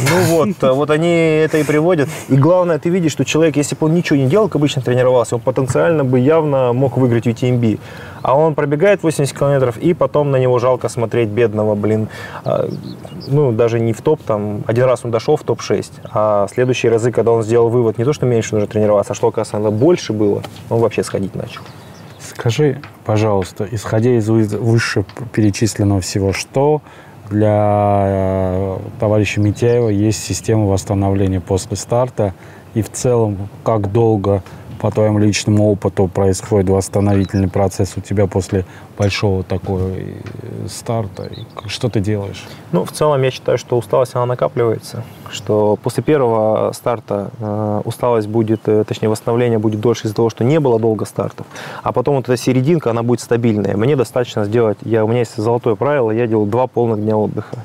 Ну 0.00 0.22
вот, 0.36 0.48
а 0.62 0.72
вот 0.72 0.90
они 0.90 1.12
это 1.12 1.58
и 1.58 1.64
приводят. 1.64 2.08
И 2.28 2.36
главное, 2.36 2.78
ты 2.78 2.88
видишь, 2.88 3.12
что 3.12 3.24
человек, 3.24 3.56
если 3.56 3.76
бы 3.76 3.86
он 3.86 3.94
ничего 3.94 4.18
не 4.18 4.26
делал, 4.26 4.48
как 4.48 4.56
обычно 4.56 4.82
тренировался, 4.82 5.36
он 5.36 5.40
потенциально 5.40 6.04
бы 6.04 6.18
явно 6.18 6.72
мог 6.72 6.96
выиграть 6.96 7.26
UTMB. 7.26 7.78
А 8.22 8.36
он 8.36 8.54
пробегает 8.54 9.02
80 9.02 9.36
километров, 9.36 9.76
и 9.78 9.94
потом 9.94 10.30
на 10.30 10.36
него 10.36 10.58
жалко 10.58 10.88
смотреть, 10.88 11.28
бедного, 11.28 11.74
блин. 11.74 12.08
А, 12.44 12.68
Ну, 13.28 13.52
даже 13.52 13.80
не 13.80 13.92
в 13.92 14.00
топ, 14.02 14.22
там, 14.22 14.64
один 14.66 14.84
раз 14.84 15.04
он 15.04 15.10
дошел 15.10 15.36
в 15.36 15.42
топ-6, 15.42 15.92
а 16.12 16.46
следующие 16.52 16.90
разы, 16.90 17.12
когда 17.12 17.30
он 17.30 17.42
сделал 17.42 17.68
вывод, 17.68 17.98
не 17.98 18.04
то, 18.04 18.12
что 18.12 18.26
меньше 18.26 18.54
нужно 18.54 18.68
тренироваться, 18.68 19.12
а 19.12 19.16
что, 19.16 19.28
оказывается, 19.28 19.70
больше 19.70 20.12
было, 20.12 20.42
он 20.70 20.80
вообще 20.80 21.02
сходить 21.02 21.34
начал. 21.34 21.62
Скажи, 22.22 22.80
пожалуйста, 23.04 23.66
исходя 23.70 24.16
из 24.16 24.28
вы- 24.28 24.44
вышеперечисленного 24.46 26.00
всего, 26.00 26.32
что 26.32 26.82
для 27.30 28.04
э, 28.06 28.78
товарища 29.00 29.40
Митяева 29.40 29.88
есть 29.88 30.22
система 30.22 30.66
восстановления 30.66 31.40
после 31.40 31.76
старта? 31.76 32.34
И 32.74 32.82
в 32.82 32.90
целом, 32.90 33.48
как 33.64 33.92
долго 33.92 34.42
по 34.82 34.90
твоему 34.90 35.20
личному 35.20 35.70
опыту 35.70 36.08
происходит 36.08 36.68
восстановительный 36.68 37.46
процесс 37.46 37.92
у 37.96 38.00
тебя 38.00 38.26
после 38.26 38.64
большого 38.98 39.44
такого 39.44 39.90
э, 39.94 40.14
старта? 40.68 41.30
Что 41.66 41.88
ты 41.88 42.00
делаешь? 42.00 42.44
Ну, 42.72 42.84
в 42.84 42.90
целом, 42.90 43.22
я 43.22 43.30
считаю, 43.30 43.58
что 43.58 43.78
усталость, 43.78 44.16
она 44.16 44.26
накапливается, 44.26 45.04
что 45.30 45.78
после 45.80 46.02
первого 46.02 46.72
старта 46.72 47.30
э, 47.38 47.82
усталость 47.84 48.26
будет, 48.26 48.66
э, 48.66 48.82
точнее, 48.82 49.08
восстановление 49.08 49.60
будет 49.60 49.80
дольше 49.80 50.08
из-за 50.08 50.16
того, 50.16 50.30
что 50.30 50.42
не 50.42 50.58
было 50.58 50.80
долго 50.80 51.04
стартов, 51.04 51.46
а 51.84 51.92
потом 51.92 52.16
вот 52.16 52.24
эта 52.28 52.36
серединка, 52.36 52.90
она 52.90 53.04
будет 53.04 53.20
стабильная. 53.20 53.76
Мне 53.76 53.94
достаточно 53.94 54.44
сделать, 54.44 54.78
я, 54.82 55.04
у 55.04 55.08
меня 55.08 55.20
есть 55.20 55.36
золотое 55.36 55.76
правило, 55.76 56.10
я 56.10 56.26
делаю 56.26 56.50
два 56.50 56.66
полных 56.66 57.00
дня 57.00 57.16
отдыха. 57.16 57.58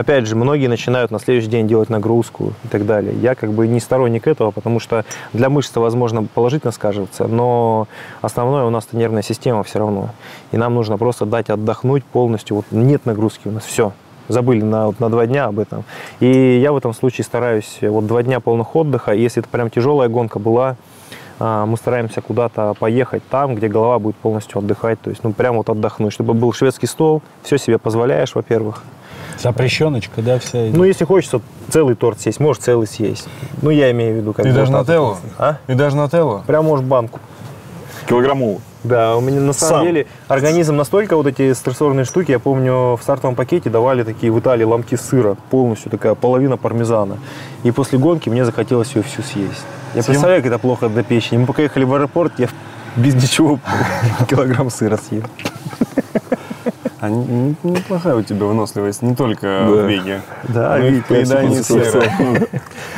Опять 0.00 0.26
же, 0.26 0.34
многие 0.34 0.66
начинают 0.66 1.10
на 1.10 1.18
следующий 1.18 1.48
день 1.48 1.68
делать 1.68 1.90
нагрузку 1.90 2.54
и 2.64 2.68
так 2.68 2.86
далее. 2.86 3.14
Я 3.20 3.34
как 3.34 3.52
бы 3.52 3.68
не 3.68 3.80
сторонник 3.80 4.26
этого, 4.26 4.50
потому 4.50 4.80
что 4.80 5.04
для 5.34 5.50
мышц, 5.50 5.76
возможно, 5.76 6.24
положительно 6.24 6.72
скажется, 6.72 7.26
но 7.26 7.86
основное 8.22 8.64
у 8.64 8.70
нас 8.70 8.86
это 8.86 8.96
нервная 8.96 9.20
система 9.20 9.62
все 9.62 9.78
равно. 9.78 10.08
И 10.52 10.56
нам 10.56 10.74
нужно 10.74 10.96
просто 10.96 11.26
дать 11.26 11.50
отдохнуть 11.50 12.02
полностью. 12.02 12.56
Вот 12.56 12.64
нет 12.70 13.04
нагрузки 13.04 13.46
у 13.46 13.50
нас, 13.50 13.62
все. 13.62 13.92
Забыли 14.28 14.62
на, 14.62 14.86
вот 14.86 15.00
на 15.00 15.10
два 15.10 15.26
дня 15.26 15.44
об 15.44 15.58
этом. 15.58 15.84
И 16.20 16.58
я 16.62 16.72
в 16.72 16.78
этом 16.78 16.94
случае 16.94 17.26
стараюсь 17.26 17.80
вот 17.82 18.06
два 18.06 18.22
дня 18.22 18.40
полных 18.40 18.74
отдыха. 18.74 19.12
Если 19.12 19.42
это 19.42 19.50
прям 19.50 19.68
тяжелая 19.68 20.08
гонка 20.08 20.38
была, 20.38 20.76
а, 21.38 21.66
мы 21.66 21.76
стараемся 21.76 22.22
куда-то 22.22 22.72
поехать 22.78 23.22
там, 23.28 23.54
где 23.54 23.68
голова 23.68 23.98
будет 23.98 24.16
полностью 24.16 24.60
отдыхать. 24.60 24.98
То 25.02 25.10
есть, 25.10 25.22
ну, 25.24 25.34
прям 25.34 25.58
вот 25.58 25.68
отдохнуть, 25.68 26.14
чтобы 26.14 26.32
был 26.32 26.54
шведский 26.54 26.86
стол, 26.86 27.20
все 27.42 27.58
себе 27.58 27.76
позволяешь, 27.76 28.34
во-первых. 28.34 28.82
Запрещеночка, 29.42 30.22
да, 30.22 30.38
вся 30.38 30.66
идет? 30.68 30.76
Ну, 30.76 30.84
если 30.84 31.04
хочется 31.04 31.40
целый 31.70 31.94
торт 31.94 32.20
съесть, 32.20 32.40
можешь 32.40 32.62
целый 32.62 32.86
съесть. 32.86 33.26
Ну, 33.62 33.70
я 33.70 33.90
имею 33.90 34.14
в 34.14 34.16
виду, 34.18 34.32
как 34.32 34.46
И 34.46 34.50
даже 34.52 34.70
нателлу? 34.70 35.08
вот. 35.08 35.18
А? 35.38 35.56
И 35.66 35.74
даже 35.74 35.96
нателлу? 35.96 36.42
Прям 36.46 36.64
можешь 36.64 36.84
банку. 36.84 37.20
Килограммовый. 38.08 38.58
Да, 38.82 39.16
у 39.16 39.20
меня 39.20 39.40
на 39.40 39.52
самом 39.52 39.76
Сам. 39.76 39.86
деле 39.86 40.06
организм 40.26 40.74
настолько 40.74 41.14
вот 41.16 41.26
эти 41.26 41.52
стрессорные 41.52 42.06
штуки, 42.06 42.30
я 42.30 42.38
помню, 42.38 42.96
в 42.96 43.00
стартовом 43.02 43.34
пакете 43.34 43.68
давали 43.68 44.04
такие 44.04 44.32
в 44.32 44.38
Италии 44.40 44.64
ломти 44.64 44.94
сыра, 44.96 45.36
полностью 45.50 45.90
такая 45.90 46.14
половина 46.14 46.56
пармезана. 46.56 47.18
И 47.62 47.70
после 47.72 47.98
гонки 47.98 48.30
мне 48.30 48.44
захотелось 48.44 48.94
ее 48.94 49.02
всю 49.02 49.22
съесть. 49.22 49.64
Я 49.94 50.02
представляю, 50.02 50.42
как 50.42 50.52
это 50.52 50.58
плохо 50.58 50.88
для 50.88 51.02
печени. 51.02 51.38
Мы 51.38 51.46
пока 51.46 51.62
ехали 51.62 51.84
в 51.84 51.92
аэропорт, 51.92 52.32
я 52.38 52.48
без 52.96 53.14
ничего 53.14 53.58
килограмм 54.30 54.70
сыра 54.70 54.96
съел. 54.96 55.24
А 57.00 57.08
неплохая 57.08 58.16
у 58.16 58.22
тебя 58.22 58.44
выносливость, 58.44 59.00
не 59.00 59.14
только 59.14 59.64
в 59.66 59.88
беге. 59.88 60.20
Да, 60.44 60.76
Ну 60.78 60.86
и 60.86 61.00
в 61.00 61.06
поедании 61.06 61.62
сыра. 61.62 62.04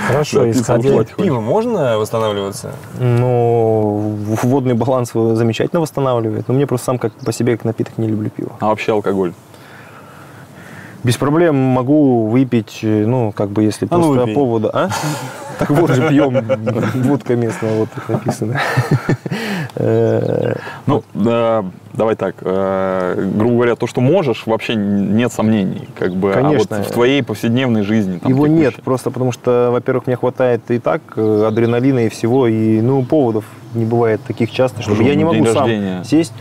Хорошо, 0.09 0.51
исходя, 0.51 1.05
Пиво 1.05 1.41
можно 1.41 1.99
восстанавливаться? 1.99 2.73
Ну, 2.99 4.17
водный 4.43 4.75
баланс 4.75 5.13
замечательно 5.13 5.81
восстанавливает. 5.81 6.49
Но 6.49 6.55
мне 6.55 6.67
просто 6.67 6.87
сам 6.87 6.99
как 6.99 7.13
по 7.13 7.33
себе 7.33 7.57
как 7.57 7.65
напиток 7.65 7.97
не 7.99 8.09
люблю 8.09 8.29
пиво. 8.31 8.53
А 8.59 8.67
вообще 8.67 8.91
алкоголь? 8.93 9.33
Без 11.05 11.17
проблем 11.17 11.57
могу 11.57 12.27
выпить, 12.29 12.81
э, 12.83 13.05
ну, 13.07 13.33
как 13.33 13.51
бы, 13.51 13.65
если 13.65 13.87
А 13.91 13.99
ну, 13.99 14.15
просто 14.15 14.35
повода. 14.35 14.71
А? 14.73 14.89
Так 15.59 15.71
вот 15.71 15.91
же 15.91 16.09
пьем, 16.09 16.45
водка 17.05 17.37
местная, 17.37 17.77
вот 17.77 17.89
написано. 18.09 18.61
Э, 19.77 20.55
Ну, 20.87 21.03
да, 21.15 21.65
давай 21.95 22.17
так, 22.17 22.37
э, 22.41 23.31
грубо 23.35 23.55
говоря, 23.55 23.77
то, 23.77 23.87
что 23.87 24.01
можешь, 24.01 24.45
вообще 24.47 24.75
нет 24.75 25.33
сомнений. 25.33 25.89
Как 25.99 26.15
бы, 26.15 26.33
Конечно. 26.33 26.77
А 26.77 26.79
вот 26.81 26.89
в 26.89 26.93
твоей 26.93 27.23
повседневной 27.23 27.83
жизни. 27.83 28.19
там, 28.19 28.31
Его 28.31 28.47
нет, 28.47 28.77
просто 28.83 29.11
потому 29.11 29.33
что, 29.33 29.71
во-первых, 29.73 30.07
мне 30.07 30.17
хватает 30.17 30.71
и 30.71 30.79
так 30.79 31.01
э, 31.17 31.45
адреналина 31.47 32.07
и 32.07 32.09
всего, 32.09 32.47
и, 32.47 32.81
ну, 32.81 33.03
поводов 33.05 33.45
не 33.75 33.85
бывает 33.85 34.21
таких 34.27 34.51
часто, 34.51 34.83
чтобы 34.83 35.03
я 35.05 35.15
не 35.15 35.25
могу 35.25 35.45
сам 35.47 35.63
рождения. 35.63 36.05
сесть. 36.05 36.33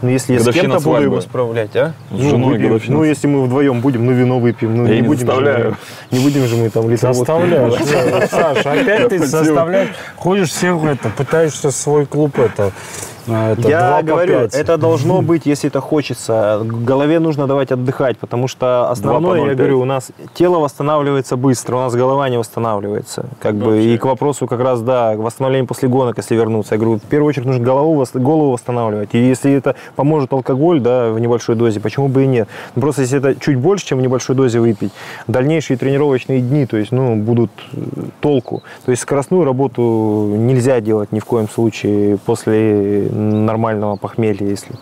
Ну, 0.00 0.08
если 0.10 0.34
я 0.34 0.40
с 0.40 0.48
кем-то 0.48 0.80
буду 0.80 1.02
его 1.02 1.20
справлять, 1.20 1.74
а? 1.74 1.92
С 2.10 2.12
ну, 2.12 2.30
женой 2.30 2.58
выпьем. 2.58 2.94
ну, 2.94 3.04
если 3.04 3.26
мы 3.26 3.44
вдвоем 3.44 3.80
будем, 3.80 4.06
ну, 4.06 4.12
вино 4.12 4.38
выпьем. 4.38 4.76
Ну, 4.76 4.86
Я 4.86 4.94
не 4.94 5.00
не 5.00 5.06
будем 5.06 5.20
же 5.20 5.26
заставляю. 5.26 5.76
мы- 6.10 6.18
Не 6.18 6.24
будем 6.24 6.46
же 6.46 6.56
мы 6.56 6.70
там 6.70 6.88
литр 6.88 7.06
водки 7.08 7.18
Заставляешь. 7.18 8.30
Саша, 8.30 8.72
опять 8.72 9.08
ты 9.08 9.18
заставляешь. 9.26 9.88
Ходишь 10.16 10.50
всех 10.50 10.82
это, 10.84 11.08
пытаешься 11.10 11.70
свой 11.70 12.06
клуб 12.06 12.38
это, 12.38 12.72
это 13.34 13.68
Я 13.68 13.98
по 13.98 14.06
говорю, 14.06 14.40
пять. 14.40 14.54
это 14.54 14.76
должно 14.76 15.22
быть, 15.22 15.46
если 15.46 15.68
это 15.68 15.80
хочется. 15.80 16.60
Голове 16.64 17.18
нужно 17.20 17.46
давать 17.46 17.72
отдыхать, 17.72 18.18
потому 18.18 18.48
что 18.48 18.90
основное, 18.90 19.40
я 19.40 19.52
0,5. 19.52 19.54
говорю, 19.54 19.80
у 19.80 19.84
нас 19.84 20.10
тело 20.34 20.58
восстанавливается 20.58 21.36
быстро, 21.36 21.76
у 21.76 21.80
нас 21.80 21.94
голова 21.94 22.28
не 22.28 22.38
восстанавливается. 22.38 23.26
Как 23.40 23.54
бы, 23.54 23.82
и 23.82 23.96
к 23.98 24.04
вопросу 24.04 24.46
как 24.46 24.60
раз, 24.60 24.80
да, 24.82 25.14
к 25.14 25.18
восстановлению 25.18 25.66
после 25.66 25.88
гонок, 25.88 26.16
если 26.16 26.34
вернуться. 26.34 26.74
Я 26.74 26.80
говорю, 26.80 26.98
в 26.98 27.02
первую 27.02 27.28
очередь 27.28 27.46
нужно 27.46 27.64
голову, 27.64 28.04
голову 28.14 28.52
восстанавливать. 28.52 29.10
И 29.12 29.18
если 29.18 29.52
это 29.52 29.74
поможет 29.96 30.32
алкоголь, 30.32 30.80
да, 30.80 31.10
в 31.10 31.18
небольшой 31.18 31.56
дозе, 31.56 31.80
почему 31.80 32.08
бы 32.08 32.24
и 32.24 32.26
нет? 32.26 32.48
Ну, 32.74 32.82
просто 32.82 33.02
если 33.02 33.18
это 33.18 33.34
чуть 33.40 33.56
больше, 33.56 33.86
чем 33.86 33.98
в 33.98 34.02
небольшой 34.02 34.36
дозе 34.36 34.60
выпить, 34.60 34.92
дальнейшие 35.26 35.76
тренировочные 35.76 36.40
дни, 36.40 36.66
то 36.66 36.76
есть, 36.76 36.92
ну, 36.92 37.16
будут 37.16 37.50
э, 37.72 37.78
толку. 38.20 38.62
То 38.84 38.90
есть 38.90 39.02
скоростную 39.02 39.44
работу 39.44 40.34
нельзя 40.36 40.80
делать 40.80 41.12
ни 41.12 41.20
в 41.20 41.24
коем 41.24 41.48
случае 41.48 42.18
после 42.18 43.08
нормального 43.18 43.96
похмелья, 43.96 44.46
если. 44.46 44.76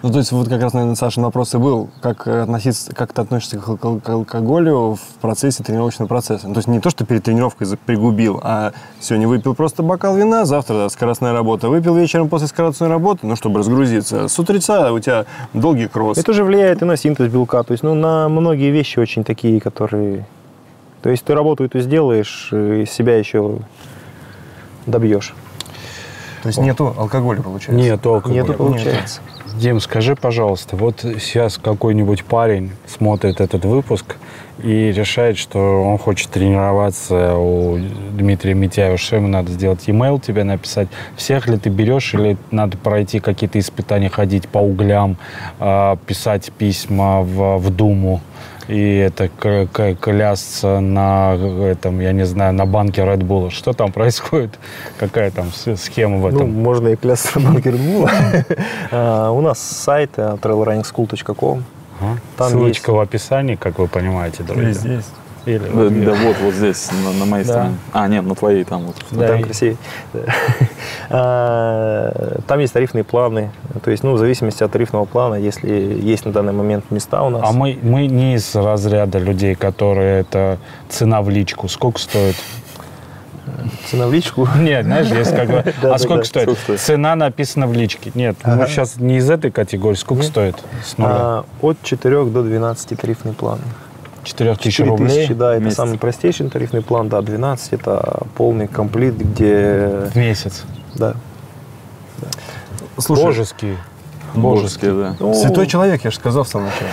Ну, 0.00 0.12
то 0.12 0.18
есть 0.18 0.30
вот 0.30 0.48
как 0.48 0.62
раз, 0.62 0.74
наверное, 0.74 0.94
Саша 0.94 1.20
вопрос 1.20 1.54
и 1.54 1.58
был, 1.58 1.90
как 2.00 2.28
э, 2.28 2.42
относиться, 2.42 2.94
как 2.94 3.12
ты 3.12 3.20
относишься 3.20 3.58
к, 3.58 3.68
алко- 3.68 4.00
к 4.00 4.08
алкоголю 4.08 4.94
в 4.94 5.20
процессе 5.20 5.64
тренировочного 5.64 6.06
процесса. 6.06 6.46
Ну, 6.46 6.54
то 6.54 6.58
есть 6.58 6.68
не 6.68 6.78
то, 6.78 6.88
что 6.90 7.04
перед 7.04 7.24
тренировкой 7.24 7.66
пригубил, 7.84 8.38
а 8.44 8.70
сегодня 9.00 9.26
выпил 9.26 9.56
просто 9.56 9.82
бокал 9.82 10.16
вина, 10.16 10.44
завтра 10.44 10.88
скоростная 10.88 11.32
работа, 11.32 11.68
выпил 11.68 11.96
вечером 11.96 12.28
после 12.28 12.46
скоростной 12.46 12.88
работы, 12.88 13.26
ну, 13.26 13.34
чтобы 13.34 13.58
разгрузиться. 13.58 14.28
С 14.28 14.38
утреца 14.38 14.92
у 14.92 15.00
тебя 15.00 15.26
долгий 15.52 15.88
кросс. 15.88 16.16
Это 16.16 16.32
же 16.32 16.44
влияет 16.44 16.80
и 16.80 16.84
на 16.84 16.96
синтез 16.96 17.32
белка, 17.32 17.64
то 17.64 17.72
есть 17.72 17.82
ну, 17.82 17.94
на 17.94 18.28
многие 18.28 18.70
вещи 18.70 19.00
очень 19.00 19.24
такие, 19.24 19.60
которые... 19.60 20.28
То 21.02 21.10
есть 21.10 21.24
ты 21.24 21.34
работу 21.34 21.64
эту 21.64 21.80
сделаешь, 21.80 22.50
и 22.52 22.84
себя 22.86 23.18
еще 23.18 23.58
добьешь. 24.86 25.34
То 26.42 26.48
есть 26.48 26.58
нету 26.58 26.94
алкоголя, 26.96 27.42
получается? 27.42 27.72
Нет, 27.72 28.04
алкоголя. 28.04 28.42
Нету, 28.42 28.54
получается. 28.54 29.20
Дим, 29.54 29.80
скажи, 29.80 30.14
пожалуйста, 30.14 30.76
вот 30.76 31.00
сейчас 31.00 31.58
какой-нибудь 31.58 32.24
парень 32.24 32.72
смотрит 32.86 33.40
этот 33.40 33.64
выпуск 33.64 34.16
и 34.62 34.92
решает, 34.92 35.38
что 35.38 35.82
он 35.82 35.98
хочет 35.98 36.30
тренироваться 36.30 37.36
у 37.36 37.78
Дмитрия 38.12 38.54
Митяева, 38.54 38.96
что 38.98 39.16
ему 39.16 39.28
надо 39.28 39.52
сделать? 39.52 39.86
E-mail 39.86 40.20
тебе 40.20 40.44
написать? 40.44 40.88
Всех 41.16 41.48
ли 41.48 41.58
ты 41.58 41.70
берешь 41.70 42.14
или 42.14 42.36
надо 42.50 42.76
пройти 42.76 43.20
какие-то 43.20 43.58
испытания, 43.58 44.08
ходить 44.08 44.48
по 44.48 44.58
углям, 44.58 45.16
а, 45.58 45.96
писать 46.06 46.52
письма 46.56 47.22
в, 47.22 47.58
в 47.58 47.70
Думу? 47.70 48.20
И 48.68 48.96
это 48.98 49.28
к- 49.28 49.66
к- 49.72 49.94
клясться 49.94 50.80
на 50.80 51.34
этом, 51.34 52.00
я 52.00 52.12
не 52.12 52.26
знаю, 52.26 52.52
на 52.52 52.66
банке 52.66 53.00
Red 53.02 53.20
Bull. 53.22 53.50
Что 53.50 53.72
там 53.72 53.92
происходит? 53.92 54.58
Какая 54.98 55.30
там 55.30 55.50
схема 55.76 56.18
в 56.18 56.20
Ну, 56.32 56.36
этом? 56.36 56.52
можно 56.52 56.88
и 56.88 56.96
клясться 56.96 57.40
на 57.40 57.58
Гермула. 57.60 58.10
А, 58.90 59.30
У 59.30 59.40
нас 59.40 59.58
сайт 59.58 60.10
э, 60.16 60.36
trailrunningschool.com. 60.42 61.62
Ссылочка 62.38 62.92
в 62.92 63.00
описании, 63.00 63.56
как 63.56 63.78
вы 63.78 63.88
понимаете, 63.88 64.42
друзья. 64.42 64.72
Здесь, 64.72 64.82
здесь. 64.82 65.04
Или 65.48 65.58
Да, 65.60 65.70
вот 65.72 66.04
да 66.04 66.12
вот, 66.12 66.36
вот 66.42 66.54
здесь, 66.54 66.90
на, 67.04 67.12
на 67.12 67.24
моей 67.24 67.44
Да. 67.44 67.50
стороне. 67.52 67.74
А, 67.92 68.06
нет, 68.08 68.24
на 68.24 68.34
твоей 68.34 68.64
там 68.64 68.82
вот. 68.84 68.96
Да, 69.10 69.28
там 69.28 69.40
и- 69.40 69.42
красивее. 69.44 69.76
А, 71.10 72.38
Там 72.46 72.58
есть 72.60 72.72
тарифные 72.72 73.04
планы. 73.04 73.50
То 73.82 73.90
есть, 73.90 74.02
ну, 74.04 74.12
в 74.12 74.18
зависимости 74.18 74.62
от 74.62 74.70
тарифного 74.72 75.04
плана, 75.06 75.34
если 75.36 75.68
есть 75.70 76.24
на 76.26 76.32
данный 76.32 76.52
момент 76.52 76.90
места 76.90 77.22
у 77.22 77.30
нас. 77.30 77.42
А 77.44 77.52
мы, 77.52 77.78
мы 77.82 78.06
не 78.06 78.34
из 78.34 78.54
разряда 78.54 79.18
людей, 79.18 79.54
которые 79.54 80.20
это 80.20 80.58
цена 80.88 81.22
в 81.22 81.30
личку. 81.30 81.68
Сколько 81.68 81.98
стоит? 81.98 82.36
Цена 83.90 84.06
в 84.06 84.12
личку. 84.12 84.46
Нет, 84.58 84.84
знаешь, 84.84 85.08
есть 85.08 85.34
как 85.34 85.48
бы... 85.48 85.62
Да, 85.82 85.88
А 85.88 85.92
да, 85.92 85.98
сколько 85.98 86.22
да. 86.22 86.24
стоит? 86.24 86.44
Сколько 86.44 86.60
стоит? 86.62 86.80
Цена 86.80 87.16
написана 87.16 87.66
в 87.66 87.72
личке. 87.72 88.10
Нет, 88.14 88.36
мы 88.44 88.66
сейчас 88.66 88.96
не 88.98 89.16
из 89.16 89.30
этой 89.30 89.50
категории. 89.50 89.96
Сколько 89.96 90.22
стоит? 90.24 90.56
А, 90.98 91.44
От 91.62 91.78
4 91.82 92.24
до 92.26 92.42
12 92.42 93.00
тарифный 93.00 93.32
план. 93.32 93.58
4 94.28 94.54
тысяч 94.56 94.76
4 94.76 94.90
рублей 94.90 95.08
тысячи, 95.08 95.34
да, 95.34 95.54
это 95.54 95.64
месяц. 95.64 95.76
самый 95.76 95.98
простейший 95.98 96.48
тарифный 96.50 96.82
план, 96.82 97.08
да, 97.08 97.22
12 97.22 97.72
это 97.72 98.22
полный 98.36 98.68
комплект, 98.68 99.16
где, 99.16 100.08
в 100.12 100.16
месяц. 100.16 100.64
да. 100.94 101.14
Слушай, 102.98 103.24
Божеский. 103.24 103.76
Божеские, 104.34 104.92
да. 104.92 105.16
Ну, 105.20 105.34
Святой 105.34 105.66
человек, 105.66 106.04
я 106.04 106.10
же 106.10 106.16
сказал 106.16 106.44
в 106.44 106.48
самом 106.48 106.66
начале. 106.66 106.90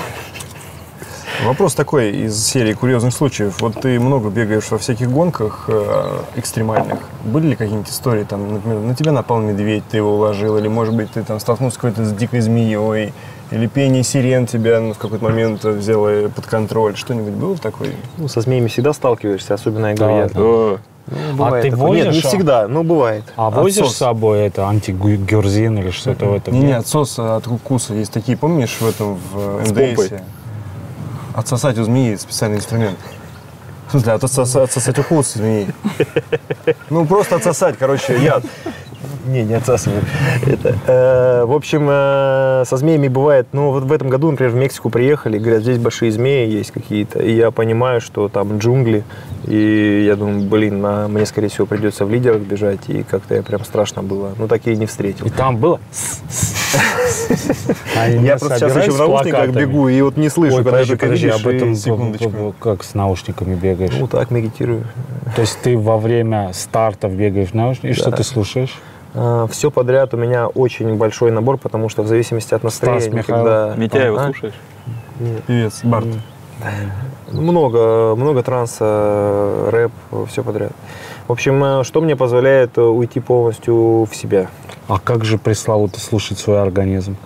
Вопрос 1.44 1.76
такой 1.76 2.12
из 2.12 2.42
серии 2.44 2.74
курьезных 2.74 3.14
случаев. 3.14 3.62
Вот 3.62 3.82
ты 3.82 4.00
много 4.00 4.30
бегаешь 4.30 4.72
во 4.72 4.78
всяких 4.78 5.12
гонках 5.12 5.66
э, 5.68 6.20
экстремальных. 6.38 7.00
Были 7.24 7.48
ли 7.48 7.56
какие-нибудь 7.56 7.90
истории, 7.90 8.24
там, 8.24 8.54
например, 8.54 8.80
на 8.80 8.96
тебя 8.96 9.12
напал 9.12 9.40
медведь, 9.40 9.84
ты 9.90 9.98
его 9.98 10.16
уложил, 10.16 10.58
или, 10.58 10.68
может 10.68 10.96
быть, 10.96 11.12
ты 11.12 11.24
там 11.24 11.40
столкнулся 11.40 11.76
с 11.76 11.78
какой-то 11.78 12.06
с 12.06 12.14
дикой 12.14 12.40
змеей, 12.40 13.14
или 13.52 13.68
пение 13.68 14.04
сирен 14.04 14.48
тебя 14.48 14.80
ну, 14.80 14.94
в 14.94 14.98
какой-то 14.98 15.24
момент 15.24 15.64
взяло 15.64 16.30
под 16.30 16.46
контроль. 16.48 16.96
Что-нибудь 16.96 17.34
было 17.34 17.58
такое? 17.58 17.92
ну, 18.18 18.28
со 18.28 18.42
змеями 18.42 18.68
всегда 18.68 18.94
сталкиваешься, 18.94 19.54
особенно, 19.54 19.88
я 19.88 19.96
Да, 19.96 20.06
говорю, 20.08 20.18
я- 20.24 20.30
да. 20.30 20.40
О, 20.42 20.78
ну, 21.08 21.36
бывает 21.38 21.64
ты 21.66 21.72
такое. 21.72 21.90
Нет, 21.92 22.00
не 22.00 22.06
возишь, 22.10 22.26
а? 22.26 22.28
всегда, 22.28 22.68
но 22.68 22.84
бывает. 22.84 23.24
А 23.36 23.50
возишь 23.52 23.82
Отсос. 23.84 23.94
с 23.96 23.98
собой 24.00 24.40
это 24.40 24.68
антигюрзин 24.68 25.78
или 25.78 25.92
что-то 25.92 26.26
в 26.26 26.34
этом? 26.34 26.54
Не, 26.56 26.62
не, 26.62 26.72
отсос 26.74 27.20
от 27.20 27.46
укуса. 27.48 27.94
Есть 27.94 28.12
такие, 28.12 28.36
помнишь, 28.38 28.78
в 28.80 28.88
этом, 28.88 29.20
в 29.32 29.62
МДС? 29.70 30.12
Отсосать 31.36 31.78
у 31.78 31.84
змеи 31.84 32.16
специальный 32.16 32.58
инструмент. 32.58 32.98
В 33.88 33.92
смысле, 33.92 34.14
отсосать, 34.14 34.64
отсосать 34.64 34.98
укус 34.98 35.34
змеи. 35.34 35.68
Ну, 36.90 37.06
просто 37.06 37.36
отсосать, 37.36 37.78
короче, 37.78 38.18
яд. 38.24 38.44
Не, 39.28 39.44
не 39.44 39.54
отсасываю. 39.56 40.02
Это, 40.46 40.76
э, 40.88 41.46
в 41.46 41.52
общем, 41.54 41.88
э, 41.90 42.64
со 42.66 42.78
змеями 42.78 43.08
бывает, 43.08 43.48
ну, 43.54 43.72
вот 43.72 43.84
в 43.84 43.92
этом 43.92 44.10
году, 44.10 44.30
например, 44.32 44.52
в 44.52 44.56
Мексику 44.56 44.90
приехали, 44.90 45.38
говорят, 45.38 45.62
здесь 45.64 45.78
большие 45.78 46.12
змеи 46.12 46.50
есть 46.50 46.72
какие-то, 46.72 47.20
и 47.22 47.34
я 47.36 47.52
понимаю, 47.52 48.02
что 48.02 48.30
там 48.30 48.58
джунгли, 48.58 49.04
и 49.48 50.04
я 50.06 50.16
думаю, 50.16 50.48
блин, 50.48 50.82
на- 50.82 51.08
мне, 51.08 51.26
скорее 51.26 51.48
всего, 51.50 51.66
придется 51.66 52.06
в 52.06 52.12
лидерах 52.12 52.42
бежать, 52.42 52.82
и 52.88 53.04
как-то 53.04 53.36
я 53.36 53.42
прям 53.42 53.64
страшно 53.64 54.04
было. 54.04 54.32
Ну, 54.38 54.48
такие 54.48 54.76
не 54.76 54.86
встретил. 54.86 55.26
И 55.26 55.30
там 55.30 55.58
было... 55.58 55.80
Я 58.22 58.38
просто 58.38 58.60
сейчас 58.60 58.76
еще 58.76 58.92
в 58.92 58.98
наушниках 59.00 59.50
бегу, 59.50 59.88
и 59.88 60.02
вот 60.02 60.18
не 60.18 60.30
слышу, 60.30 60.58
когда 60.64 60.84
ты 60.84 61.08
видишь, 61.08 61.34
об 61.34 61.48
этом 61.48 61.76
секундочку. 61.76 62.54
как 62.60 62.84
с 62.84 62.94
наушниками 62.94 63.56
бегаешь? 63.56 63.94
Ну, 63.98 64.08
так, 64.08 64.32
медитирую. 64.32 64.84
То 65.36 65.42
есть 65.42 65.60
ты 65.62 65.78
во 65.78 65.98
время 65.98 66.52
стартов 66.54 67.14
бегаешь 67.14 67.50
в 67.50 67.54
наушниках, 67.54 67.92
и 67.92 67.94
что 67.94 68.12
ты 68.12 68.24
слушаешь? 68.24 68.76
Все 69.50 69.72
подряд 69.72 70.14
у 70.14 70.18
меня 70.18 70.48
очень 70.48 70.96
большой 70.98 71.32
набор, 71.32 71.58
потому 71.58 71.90
что 71.90 72.04
в 72.04 72.08
зависимости 72.08 72.54
от 72.54 72.64
настроения, 72.64 73.10
Михайлов. 73.10 73.26
когда... 73.46 73.76
Митяева 73.76 74.22
А? 74.22 74.26
слушаешь? 74.26 74.54
Певец, 75.48 75.82
Барт. 75.84 76.08
Много, 77.32 78.16
много 78.16 78.44
транса, 78.44 79.68
рэп, 79.72 79.92
все 80.30 80.44
подряд. 80.44 80.72
В 81.28 81.32
общем, 81.32 81.62
э, 81.64 81.84
что 81.84 82.02
мне 82.02 82.16
позволяет 82.16 82.78
э, 82.78 82.82
уйти 82.82 83.20
полностью 83.20 84.06
в 84.06 84.16
себя? 84.16 84.48
А 84.88 85.00
как 85.00 85.26
же 85.26 85.38
пресловуто 85.38 86.00
слушать 86.00 86.38
свой 86.38 86.62
организм? 86.62 87.18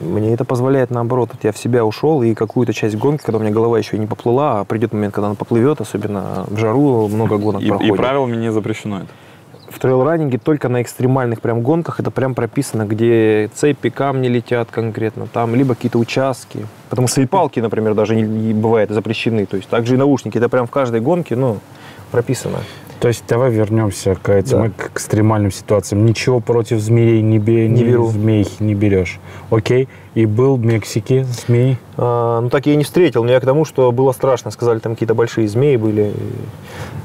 Мне 0.00 0.32
это 0.34 0.44
позволяет, 0.44 0.90
наоборот, 0.90 1.30
вот 1.32 1.42
я 1.44 1.52
в 1.52 1.58
себя 1.58 1.84
ушел, 1.84 2.22
и 2.22 2.34
какую-то 2.34 2.72
часть 2.72 2.96
гонки, 2.96 3.22
когда 3.22 3.38
у 3.38 3.40
меня 3.40 3.50
голова 3.50 3.78
еще 3.78 3.98
не 3.98 4.06
поплыла, 4.06 4.60
а 4.60 4.64
придет 4.64 4.92
момент, 4.92 5.14
когда 5.14 5.26
она 5.28 5.34
поплывет, 5.36 5.80
особенно 5.80 6.44
в 6.48 6.56
жару 6.58 7.08
много 7.08 7.38
гонок 7.38 7.62
И, 7.62 7.66
и 7.66 7.68
проходит. 7.68 7.96
правилами 7.96 8.36
не 8.36 8.52
запрещено 8.52 8.98
это. 8.98 9.08
В 9.70 9.78
трейл-раннинге 9.78 10.38
только 10.38 10.68
на 10.68 10.82
экстремальных 10.82 11.40
прям 11.40 11.62
гонках 11.62 12.00
это 12.00 12.10
прям 12.10 12.34
прописано, 12.34 12.84
где 12.86 13.48
цепи, 13.54 13.88
камни 13.88 14.26
летят 14.26 14.68
конкретно, 14.70 15.28
там 15.28 15.54
либо 15.54 15.76
какие-то 15.76 15.98
участки. 15.98 16.66
Потому 16.88 17.06
что 17.06 17.20
и 17.20 17.26
палки, 17.26 17.60
например, 17.60 17.94
даже 17.94 18.16
не, 18.16 18.22
не 18.22 18.52
бывает 18.52 18.90
запрещены. 18.90 19.46
То 19.46 19.56
есть 19.56 19.68
также 19.68 19.94
и 19.94 19.96
наушники, 19.96 20.38
это 20.38 20.48
прям 20.48 20.66
в 20.66 20.70
каждой 20.70 21.00
гонке, 21.00 21.36
ну, 21.36 21.60
прописано. 22.10 22.58
То 23.00 23.08
есть 23.08 23.24
давай 23.26 23.50
вернемся 23.50 24.14
к 24.14 24.28
этим 24.28 24.62
Да. 24.64 24.70
к 24.76 24.90
экстремальным 24.92 25.50
ситуациям. 25.50 26.04
Ничего 26.04 26.40
против 26.40 26.80
змеей 26.80 27.22
не, 27.22 27.38
бе- 27.38 27.66
Не 27.66 27.82
беру. 27.82 28.08
змей 28.08 28.46
не 28.60 28.74
берешь. 28.74 29.18
Окей. 29.50 29.88
И 30.14 30.26
был 30.26 30.56
в 30.56 30.64
Мексике 30.64 31.24
змей. 31.24 31.78
А, 31.96 32.40
ну, 32.40 32.50
так 32.50 32.66
я 32.66 32.74
и 32.74 32.76
не 32.76 32.84
встретил, 32.84 33.24
но 33.24 33.30
я 33.32 33.40
к 33.40 33.44
тому, 33.46 33.64
что 33.64 33.90
было 33.90 34.12
страшно. 34.12 34.50
Сказали, 34.50 34.80
там 34.80 34.94
какие-то 34.94 35.14
большие 35.14 35.48
змеи 35.48 35.76
были. 35.76 36.12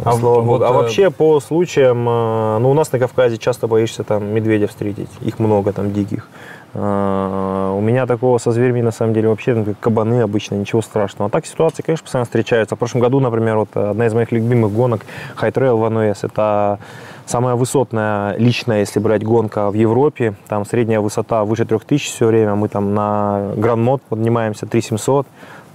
А 0.04 0.12
слава 0.14 0.42
вот, 0.42 0.60
богу. 0.60 0.64
а 0.66 0.70
э, 0.70 0.74
вообще, 0.74 1.12
по 1.12 1.40
случаям, 1.40 2.06
а, 2.10 2.60
ну, 2.60 2.72
у 2.72 2.74
нас 2.74 2.92
на 2.92 3.00
Кавказе 3.00 3.38
часто 3.38 3.68
боишься 3.68 4.04
там 4.04 4.26
медведя 4.34 4.68
встретить. 4.68 5.10
Их 5.22 5.40
много 5.40 5.72
там 5.72 5.94
диких. 5.94 6.28
А, 6.78 7.74
у 7.74 7.80
меня 7.80 8.06
такого 8.06 8.38
со 8.38 8.52
зверями, 8.52 8.82
на 8.82 8.92
самом 8.92 9.14
деле, 9.14 9.30
вообще, 9.30 9.54
ну, 9.54 9.64
как 9.64 9.80
кабаны 9.80 10.22
обычно, 10.22 10.56
ничего 10.56 10.82
страшного. 10.82 11.30
А 11.30 11.32
так 11.32 11.46
ситуации, 11.46 11.82
конечно, 11.82 12.04
постоянно 12.04 12.26
встречаются. 12.26 12.76
В 12.76 12.80
прошлом 12.80 13.00
году, 13.00 13.22
например, 13.22 13.58
вот 13.58 13.76
одна 13.78 14.08
из 14.08 14.14
моих 14.14 14.34
любимых 14.34 14.74
гонок 14.74 15.06
High 15.38 15.54
Trail 15.54 15.78
в 15.78 15.86
АНС. 15.86 16.26
Это 16.26 16.80
самая 17.26 17.56
высотная 17.56 18.36
личная, 18.38 18.80
если 18.80 19.00
брать 19.00 19.24
гонка 19.24 19.72
в 19.72 19.74
Европе. 19.74 20.36
Там 20.50 20.66
средняя 20.66 21.00
высота 21.00 21.46
выше 21.46 21.66
3000 21.66 22.12
все 22.12 22.28
время. 22.28 22.56
Мы 22.56 22.68
там 22.68 22.94
на 22.94 23.54
Гранд-мод 23.56 24.02
поднимаемся 24.10 24.66
3700. 24.66 25.28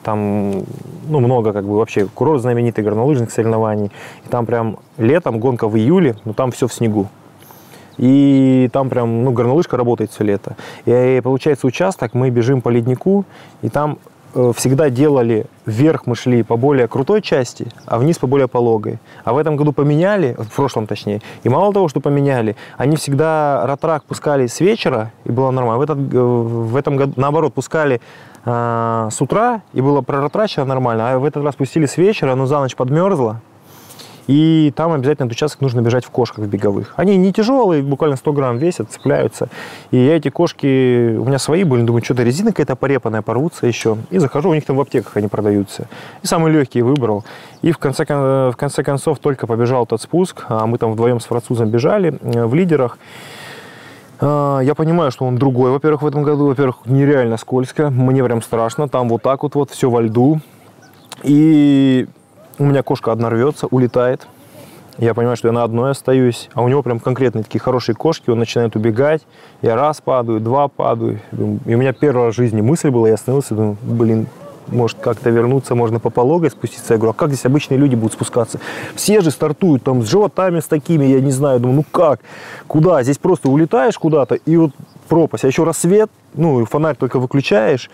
Там 0.02 0.64
ну, 1.08 1.20
много 1.20 1.52
как 1.52 1.64
бы 1.64 1.78
вообще 1.78 2.06
курорт 2.06 2.42
знаменитый 2.42 2.84
горнолыжных 2.84 3.30
соревнований. 3.30 3.90
И 4.26 4.28
там 4.28 4.44
прям 4.44 4.78
летом 4.98 5.40
гонка 5.40 5.66
в 5.66 5.76
июле, 5.76 6.16
но 6.26 6.34
там 6.34 6.52
все 6.52 6.66
в 6.66 6.74
снегу. 6.74 7.08
И 8.00 8.70
там 8.72 8.88
прям, 8.88 9.24
ну, 9.24 9.30
горнолыжка 9.30 9.76
работает 9.76 10.10
все 10.10 10.24
лето. 10.24 10.56
И 10.86 11.20
получается 11.22 11.66
участок, 11.66 12.14
мы 12.14 12.30
бежим 12.30 12.62
по 12.62 12.70
леднику, 12.70 13.26
и 13.60 13.68
там 13.68 13.98
э, 14.34 14.52
всегда 14.56 14.88
делали, 14.88 15.44
вверх 15.66 16.06
мы 16.06 16.16
шли 16.16 16.42
по 16.42 16.56
более 16.56 16.88
крутой 16.88 17.20
части, 17.20 17.68
а 17.84 17.98
вниз 17.98 18.16
по 18.16 18.26
более 18.26 18.48
пологой. 18.48 18.98
А 19.22 19.34
в 19.34 19.36
этом 19.36 19.56
году 19.56 19.74
поменяли, 19.74 20.34
в 20.38 20.50
прошлом 20.56 20.86
точнее, 20.86 21.20
и 21.42 21.50
мало 21.50 21.74
того, 21.74 21.88
что 21.88 22.00
поменяли, 22.00 22.56
они 22.78 22.96
всегда 22.96 23.66
ратрак 23.66 24.04
пускали 24.04 24.46
с 24.46 24.60
вечера, 24.60 25.12
и 25.24 25.30
было 25.30 25.50
нормально. 25.50 25.78
В, 25.78 25.82
этот, 25.82 25.98
э, 25.98 26.18
в 26.18 26.76
этом 26.76 26.96
году, 26.96 27.12
наоборот, 27.16 27.52
пускали 27.52 28.00
э, 28.46 29.08
с 29.12 29.20
утра, 29.20 29.60
и 29.74 29.82
было 29.82 30.00
проратрачено 30.00 30.64
нормально, 30.64 31.12
а 31.12 31.18
в 31.18 31.24
этот 31.26 31.44
раз 31.44 31.54
пустили 31.54 31.84
с 31.84 31.98
вечера, 31.98 32.32
оно 32.32 32.46
за 32.46 32.60
ночь 32.60 32.76
подмерзло, 32.76 33.42
И 34.30 34.72
там 34.76 34.92
обязательно 34.92 35.26
этот 35.26 35.36
участок 35.36 35.60
нужно 35.60 35.80
бежать 35.80 36.04
в 36.04 36.10
кошках 36.10 36.46
беговых. 36.46 36.94
Они 36.94 37.16
не 37.16 37.32
тяжелые, 37.32 37.82
буквально 37.82 38.14
100 38.16 38.32
грамм 38.32 38.58
весят, 38.58 38.88
цепляются. 38.88 39.48
И 39.90 39.96
я 39.96 40.16
эти 40.16 40.28
кошки, 40.28 41.16
у 41.16 41.24
меня 41.24 41.40
свои 41.40 41.64
были, 41.64 41.82
думаю, 41.82 42.04
что-то 42.04 42.22
резина 42.22 42.52
какая-то 42.52 42.76
порепанная, 42.76 43.22
порвутся 43.22 43.66
еще. 43.66 43.96
И 44.10 44.18
захожу, 44.18 44.50
у 44.50 44.54
них 44.54 44.64
там 44.64 44.76
в 44.76 44.80
аптеках 44.80 45.16
они 45.16 45.26
продаются. 45.26 45.88
И 46.22 46.28
самые 46.28 46.54
легкие 46.54 46.84
выбрал. 46.84 47.24
И 47.62 47.72
в 47.72 47.78
конце, 47.78 48.04
кон- 48.06 48.52
в 48.52 48.54
конце 48.56 48.84
концов 48.84 49.18
только 49.18 49.48
побежал 49.48 49.82
этот 49.82 50.00
спуск, 50.00 50.44
а 50.48 50.64
мы 50.66 50.78
там 50.78 50.92
вдвоем 50.92 51.18
с 51.18 51.24
французом 51.24 51.68
бежали 51.68 52.16
э, 52.22 52.46
в 52.46 52.54
лидерах. 52.54 52.98
А, 54.20 54.60
Я 54.60 54.76
понимаю, 54.76 55.10
что 55.10 55.24
он 55.24 55.38
другой, 55.38 55.72
во-первых, 55.72 56.02
в 56.02 56.06
этом 56.06 56.22
году. 56.22 56.46
Во-первых, 56.46 56.76
нереально 56.86 57.36
скользко. 57.36 57.90
Мне 57.90 58.22
прям 58.22 58.42
страшно. 58.42 58.88
Там 58.88 59.08
вот 59.08 59.22
так 59.22 59.42
вот, 59.42 59.56
вот 59.56 59.70
все 59.72 59.90
во 59.90 60.00
льду. 60.02 60.38
И 61.24 62.06
у 62.60 62.64
меня 62.64 62.82
кошка 62.82 63.10
одна 63.10 63.30
рвется, 63.30 63.66
улетает. 63.66 64.26
Я 64.98 65.14
понимаю, 65.14 65.36
что 65.38 65.48
я 65.48 65.52
на 65.52 65.64
одной 65.64 65.92
остаюсь, 65.92 66.50
а 66.52 66.62
у 66.62 66.68
него 66.68 66.82
прям 66.82 67.00
конкретные 67.00 67.42
такие 67.42 67.58
хорошие 67.58 67.96
кошки, 67.96 68.28
он 68.28 68.38
начинает 68.38 68.76
убегать, 68.76 69.22
я 69.62 69.76
раз 69.76 70.02
падаю, 70.02 70.40
два 70.40 70.68
падаю. 70.68 71.20
И 71.32 71.74
у 71.74 71.78
меня 71.78 71.94
первый 71.94 72.26
раз 72.26 72.34
в 72.34 72.36
жизни 72.36 72.60
мысль 72.60 72.90
была, 72.90 73.08
я 73.08 73.14
остановился, 73.14 73.54
думаю, 73.54 73.78
блин, 73.80 74.26
может 74.66 74.98
как-то 74.98 75.30
вернуться, 75.30 75.74
можно 75.74 76.00
по 76.00 76.10
пологой 76.10 76.50
спуститься. 76.50 76.92
Я 76.92 76.98
говорю, 76.98 77.12
а 77.12 77.14
как 77.14 77.30
здесь 77.30 77.46
обычные 77.46 77.78
люди 77.78 77.94
будут 77.94 78.12
спускаться? 78.12 78.60
Все 78.94 79.22
же 79.22 79.30
стартуют 79.30 79.82
там 79.82 80.02
с 80.02 80.06
животами 80.06 80.60
с 80.60 80.66
такими, 80.66 81.06
я 81.06 81.20
не 81.20 81.32
знаю, 81.32 81.60
думаю, 81.60 81.76
ну 81.76 81.84
как, 81.90 82.20
куда? 82.66 83.02
Здесь 83.02 83.16
просто 83.16 83.48
улетаешь 83.48 83.98
куда-то, 83.98 84.34
и 84.34 84.56
вот 84.58 84.72
пропасть, 85.08 85.44
а 85.44 85.46
еще 85.46 85.64
рассвет, 85.64 86.10
ну, 86.34 86.62
фонарь 86.66 86.96
только 86.96 87.18
выключаешь, 87.18 87.90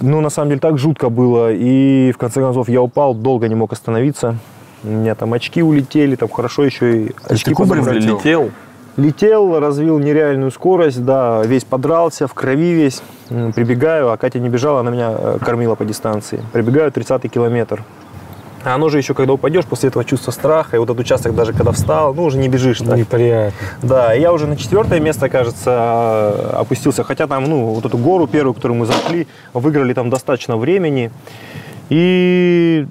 ну, 0.00 0.20
на 0.20 0.30
самом 0.30 0.50
деле, 0.50 0.60
так 0.60 0.78
жутко 0.78 1.08
было. 1.08 1.52
И 1.52 2.12
в 2.12 2.18
конце 2.18 2.40
концов 2.40 2.68
я 2.68 2.82
упал, 2.82 3.14
долго 3.14 3.48
не 3.48 3.54
мог 3.54 3.72
остановиться. 3.72 4.36
У 4.84 4.88
меня 4.88 5.14
там 5.14 5.32
очки 5.32 5.62
улетели, 5.62 6.14
там 6.14 6.28
хорошо 6.28 6.64
еще 6.64 7.04
и 7.04 7.12
очки 7.24 7.54
подобрали. 7.54 8.00
Летел. 8.00 8.50
Летел, 8.96 9.60
развил 9.60 10.00
нереальную 10.00 10.50
скорость, 10.50 11.04
да, 11.04 11.44
весь 11.44 11.64
подрался, 11.64 12.26
в 12.26 12.34
крови 12.34 12.72
весь. 12.72 13.00
Прибегаю, 13.28 14.10
а 14.10 14.16
Катя 14.16 14.40
не 14.40 14.48
бежала, 14.48 14.80
она 14.80 14.90
меня 14.90 15.14
э, 15.16 15.38
кормила 15.40 15.76
по 15.76 15.84
дистанции. 15.84 16.42
Прибегаю 16.52 16.90
30 16.90 17.30
километр. 17.30 17.84
А 18.68 18.74
оно 18.74 18.90
же 18.90 18.98
еще, 18.98 19.14
когда 19.14 19.32
упадешь, 19.32 19.64
после 19.64 19.88
этого 19.88 20.04
чувство 20.04 20.30
страха, 20.30 20.76
и 20.76 20.78
вот 20.78 20.90
этот 20.90 21.00
участок 21.00 21.34
даже 21.34 21.54
когда 21.54 21.72
встал, 21.72 22.12
ну, 22.12 22.24
уже 22.24 22.36
не 22.36 22.48
бежишь 22.48 22.80
так. 22.80 22.98
Неприятно. 22.98 23.58
Да, 23.82 24.12
я 24.12 24.30
уже 24.30 24.46
на 24.46 24.56
четвертое 24.56 25.00
место, 25.00 25.30
кажется, 25.30 26.60
опустился. 26.60 27.02
Хотя 27.02 27.26
там, 27.26 27.44
ну, 27.44 27.68
вот 27.68 27.86
эту 27.86 27.96
гору 27.96 28.26
первую, 28.26 28.52
которую 28.52 28.78
мы 28.78 28.84
зашли, 28.84 29.26
выиграли 29.54 29.94
там 29.94 30.10
достаточно 30.10 30.58
времени. 30.58 31.10
И 31.88 32.86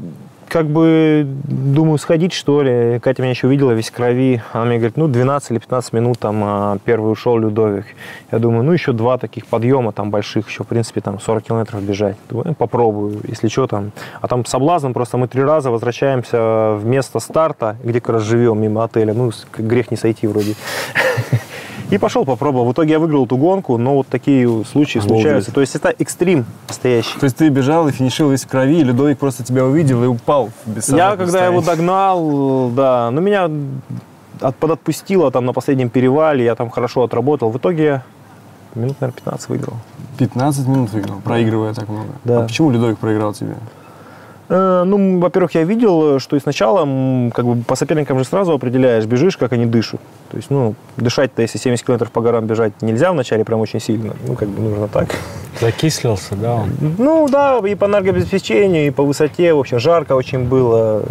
как 0.50 0.68
бы 0.68 1.28
думаю, 1.44 1.98
сходить, 1.98 2.34
что 2.34 2.62
ли. 2.62 3.00
Катя 3.00 3.22
меня 3.22 3.32
еще 3.32 3.48
увидела 3.48 3.72
весь 3.72 3.92
крови. 3.92 4.42
Она 4.54 4.66
мне 4.66 4.78
говорит, 4.78 4.98
ну, 4.98 5.08
12 5.08 5.52
или 5.52 5.60
15 5.60 5.94
минут 5.94 6.20
там 6.20 6.42
а, 6.44 6.78
первый 6.84 7.12
ушел 7.12 7.38
Людовик. 7.38 7.86
Я 8.32 8.40
думаю, 8.40 8.64
ну, 8.64 8.72
еще 8.72 8.94
два 8.94 9.18
таких 9.18 9.46
подъема 9.48 9.92
там 9.92 10.10
больших, 10.10 10.50
еще, 10.50 10.64
в 10.64 10.68
принципе, 10.68 11.02
там 11.02 11.20
40 11.20 11.44
километров 11.44 11.82
бежать. 11.84 12.16
Думаю, 12.30 12.48
«Ну, 12.50 12.54
попробую, 12.54 13.20
если 13.28 13.48
что 13.48 13.68
там. 13.68 13.92
А 14.22 14.28
там 14.28 14.46
соблазн, 14.46 14.92
просто 14.92 15.18
мы 15.18 15.28
три 15.28 15.44
раза 15.44 15.70
возвращаемся 15.72 16.76
в 16.76 16.86
место 16.86 17.20
старта, 17.20 17.76
где 17.84 18.00
как 18.00 18.16
раз 18.16 18.24
живем, 18.24 18.62
мимо 18.62 18.84
отеля. 18.84 19.14
Ну, 19.14 19.32
грех 19.58 19.92
не 19.92 19.98
сойти 19.98 20.28
вроде. 20.28 20.56
И 21.90 21.98
пошел, 21.98 22.26
попробовал. 22.26 22.66
В 22.66 22.74
итоге 22.74 22.92
я 22.92 23.00
выиграл 23.00 23.26
эту 23.26 23.38
гонку, 23.38 23.78
но 23.78 23.96
вот 23.96 24.08
такие 24.08 24.66
случаи 24.66 25.00
случаются. 25.00 25.54
То 25.54 25.62
есть 25.62 25.76
это 25.76 25.94
экстрим 25.98 26.46
настоящий. 26.68 27.18
То 27.18 27.24
есть 27.24 27.38
ты 27.38 27.48
бежал 27.50 27.88
и 27.88 27.92
финишировал 27.92 28.32
весь 28.32 28.44
в 28.44 28.48
крови, 28.48 28.82
и 28.82 28.84
Людовик 28.84 29.18
просто 29.18 29.44
тебя 29.44 29.66
увидел 29.66 30.04
и 30.04 30.08
упал 30.08 30.50
без 30.66 30.90
Я 30.90 31.16
когда 31.16 31.46
его 31.46 31.62
догнал, 31.62 32.70
да, 32.72 33.10
ну 33.12 33.22
меня 33.22 33.50
от, 34.42 34.56
подотпустило 34.58 35.32
там 35.32 35.46
на 35.46 35.54
последнем 35.54 35.90
перевале, 35.90 36.44
я 36.44 36.56
там 36.56 36.70
хорошо 36.70 37.04
отработал. 37.04 37.52
В 37.52 37.58
итоге 37.58 38.04
минут, 38.76 39.00
наверное, 39.00 39.16
15 39.16 39.50
выиграл. 39.50 39.74
15 40.18 40.68
минут 40.68 40.92
выиграл, 40.92 41.20
проигрывая 41.24 41.74
так 41.74 41.88
много. 41.88 42.10
Да. 42.24 42.40
А 42.40 42.48
почему 42.48 42.70
Людовик 42.70 42.98
проиграл 42.98 43.34
тебе? 43.34 43.56
Э, 44.50 44.84
ну, 44.86 45.20
во-первых, 45.20 45.56
я 45.56 45.64
видел, 45.64 46.20
что 46.20 46.36
и 46.36 46.40
сначала 46.40 46.80
как 47.34 47.46
бы 47.46 47.64
по 47.64 47.76
соперникам 47.76 48.18
же 48.20 48.26
сразу 48.26 48.54
определяешь, 48.54 49.06
бежишь, 49.06 49.38
как 49.38 49.54
они 49.54 49.66
дышат. 49.66 50.00
То 50.32 50.38
есть, 50.38 50.50
ну, 50.50 50.76
дышать-то, 50.96 51.42
если 51.42 51.58
70 51.58 51.86
километров 51.86 52.12
по 52.12 52.22
горам 52.22 52.46
бежать 52.46 52.82
нельзя 52.82 53.12
вначале 53.12 53.44
прям 53.44 53.60
очень 53.60 53.82
сильно. 53.82 54.14
Ну, 54.26 54.36
как 54.36 54.48
бы 54.48 54.62
нужно 54.62 54.88
так. 54.88 55.10
Закислился, 55.60 56.36
да, 56.36 56.56
он? 56.56 56.70
Ну, 56.98 57.28
да, 57.30 57.60
и 57.60 57.76
по 57.76 57.86
энергообеспечению, 57.86 58.88
и 58.88 58.90
по 58.90 59.04
высоте, 59.04 59.54
в 59.54 59.60
общем, 59.60 59.80
жарко 59.80 60.14
очень 60.14 60.46
было. 60.46 61.04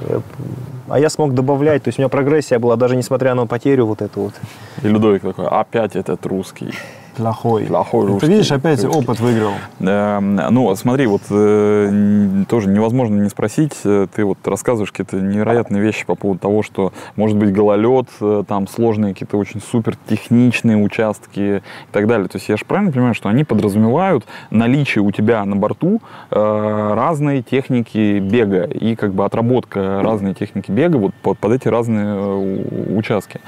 А 0.89 1.01
я 1.01 1.11
смог 1.11 1.35
добавлять, 1.35 1.83
то 1.83 1.89
есть 1.89 1.99
у 1.99 2.03
меня 2.03 2.09
прогрессия 2.09 2.59
была, 2.59 2.77
даже 2.77 2.97
несмотря 2.97 3.35
на 3.35 3.47
потерю 3.47 3.87
вот 3.87 4.03
эту 4.03 4.21
вот. 4.21 4.35
И 4.83 4.89
Людовик 4.89 5.23
такой, 5.23 5.47
опять 5.47 5.97
этот 5.97 6.25
русский. 6.27 6.73
Плохой. 7.17 7.65
Плохой 7.65 8.07
Ты 8.07 8.13
русский. 8.13 8.27
видишь, 8.29 8.53
опять 8.53 8.85
опыт 8.85 9.21
выиграл. 9.21 9.53
Эм, 9.81 10.37
Ну, 10.51 10.75
смотри, 10.77 11.07
вот 11.07 11.23
э, 11.31 12.45
тоже 12.49 12.69
невозможно 12.69 13.21
не 13.21 13.29
спросить. 13.29 13.73
Э, 13.85 14.07
Ты 14.15 14.25
вот 14.25 14.39
рассказываешь 14.45 14.93
какие-то 14.93 15.17
невероятные 15.17 15.83
вещи 15.83 16.05
по 16.05 16.15
поводу 16.15 16.41
того, 16.41 16.63
что 16.63 16.93
может 17.17 17.37
быть 17.39 17.53
гололед, 17.53 18.07
э, 18.21 18.45
там 18.47 18.69
сложные 18.69 19.15
какие-то 19.15 19.39
очень 19.39 19.61
супер 19.63 19.97
техничные 20.09 20.77
участки 20.77 21.59
и 21.59 21.63
так 21.93 22.07
далее. 22.07 22.29
То 22.29 22.37
есть 22.37 22.49
я 22.49 22.57
же 22.57 22.65
правильно 22.65 22.93
понимаю, 22.93 23.15
что 23.15 23.29
они 23.29 23.45
подразумевают 23.45 24.25
наличие 24.51 25.03
у 25.03 25.11
тебя 25.11 25.45
на 25.45 25.57
борту 25.57 26.01
э, 26.31 26.93
разной 26.95 27.43
техники 27.43 28.19
бега 28.19 28.65
и 28.65 28.95
как 28.95 29.15
бы 29.15 29.25
отработка 29.25 30.01
разной 30.03 30.35
техники 30.35 30.71
бега 30.71 30.97
вот 30.97 31.15
под, 31.15 31.39
под 31.39 31.53
эти 31.53 31.69
разные 31.69 32.07
э, 32.07 32.95
участки. 32.97 33.41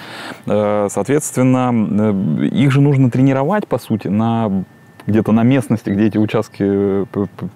Э, 0.46 0.88
Соответственно, 0.90 1.70
э, 1.72 2.46
их 2.46 2.70
же 2.72 2.80
нужно 2.80 3.10
тренировать, 3.10 3.57
по 3.66 3.78
сути, 3.78 4.08
на 4.08 4.64
где-то 5.06 5.32
на 5.32 5.42
местности, 5.42 5.88
где 5.90 6.06
эти 6.06 6.18
участки 6.18 6.62
э, 6.62 7.04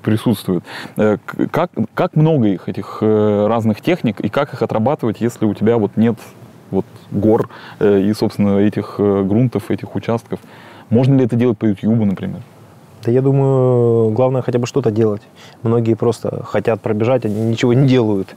присутствуют. 0.03 0.65
Э, 0.97 1.19
Как, 1.51 1.71
как 1.95 2.17
много 2.17 2.49
их, 2.49 2.69
этих 2.69 2.99
э, 3.03 3.47
разных 3.47 3.83
техник, 3.83 4.21
и 4.21 4.29
как 4.31 4.55
их 4.55 4.63
отрабатывать, 4.63 5.21
если 5.21 5.45
у 5.45 5.55
тебя 5.55 5.77
вот 5.77 5.97
нет 5.97 6.17
вот 6.71 6.87
гор 7.11 7.51
и, 7.81 8.11
собственно, 8.17 8.57
этих 8.57 8.95
грунтов, 8.99 9.71
этих 9.71 9.95
участков? 9.95 10.41
Можно 10.89 11.17
ли 11.17 11.25
это 11.27 11.37
делать 11.37 11.59
по 11.59 11.67
YouTube, 11.67 12.07
например? 12.07 12.41
Да 13.05 13.11
я 13.11 13.21
думаю, 13.21 14.11
главное 14.11 14.43
хотя 14.43 14.59
бы 14.59 14.67
что-то 14.67 14.93
делать. 14.93 15.23
Многие 15.63 15.95
просто 15.95 16.45
хотят 16.45 16.81
пробежать, 16.81 17.25
они 17.25 17.41
ничего 17.51 17.75
не 17.75 17.89
делают. 17.89 18.29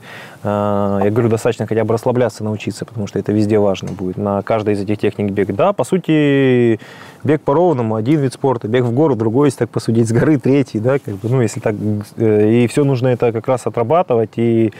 А, 0.42 1.00
Я 1.04 1.10
говорю, 1.10 1.28
достаточно 1.28 1.66
хотя 1.66 1.84
бы 1.84 1.94
расслабляться, 1.94 2.42
научиться, 2.42 2.84
потому 2.84 3.06
что 3.06 3.18
это 3.18 3.32
везде 3.32 3.58
важно 3.58 3.92
будет. 3.92 4.16
На 4.16 4.42
каждой 4.42 4.74
из 4.74 4.80
этих 4.80 4.98
техник 4.98 5.30
бег. 5.30 5.54
Да, 5.54 5.72
по 5.72 5.84
сути, 5.84 6.80
бег 7.22 7.42
по 7.42 7.54
ровному, 7.54 7.94
один 7.94 8.20
вид 8.20 8.32
спорта, 8.32 8.66
бег 8.66 8.84
в 8.84 8.92
гору, 8.92 9.14
другой, 9.14 9.48
если 9.48 9.60
так 9.60 9.70
посудить, 9.70 10.08
с 10.08 10.12
горы, 10.12 10.38
третий, 10.38 10.80
да, 10.80 10.98
как 10.98 11.14
бы, 11.14 11.28
ну, 11.28 11.42
если 11.42 11.60
так, 11.60 11.76
э, 12.16 12.64
и 12.64 12.66
все 12.66 12.82
нужно 12.82 13.08
это 13.08 13.32
как 13.32 13.46
раз 13.46 13.66
отрабатывать, 13.66 14.30
и 14.36 14.72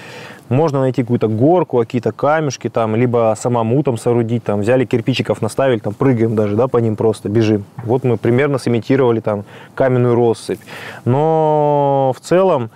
можно 0.49 0.81
найти 0.81 1.03
какую-то 1.03 1.29
горку, 1.29 1.79
какие-то 1.79 2.13
камешки 2.13 2.69
там, 2.69 2.97
либо 2.97 3.35
самому 3.37 3.83
там 3.83 3.99
соорудить, 3.99 4.45
там, 4.45 4.61
взяли 4.61 4.85
кирпичиков, 4.85 5.43
наставили, 5.43 5.79
там, 5.79 5.95
прыгаем 5.95 6.37
даже, 6.37 6.57
да, 6.57 6.69
по 6.69 6.79
ним 6.79 6.97
просто, 6.97 7.29
бежим. 7.29 7.65
Вот 7.85 8.05
мы 8.05 8.17
примерно 8.17 8.59
сымитировали 8.59 9.21
там 9.21 9.45
каменную 9.75 10.15
россыпь. 10.15 10.61
Но 11.05 12.13
в 12.17 12.21
целом 12.21 12.71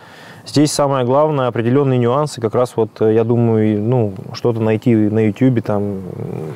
здесь 0.46 0.72
самое 0.72 1.04
главное, 1.04 1.46
определенные 1.46 1.98
нюансы, 1.98 2.40
как 2.40 2.54
раз 2.54 2.72
вот, 2.74 2.90
э, 3.00 3.14
я 3.14 3.24
думаю, 3.24 3.80
ну, 3.80 4.14
что-то 4.32 4.60
найти 4.60 4.94
на 4.94 5.26
YouTube, 5.26 5.62
там, 5.62 6.00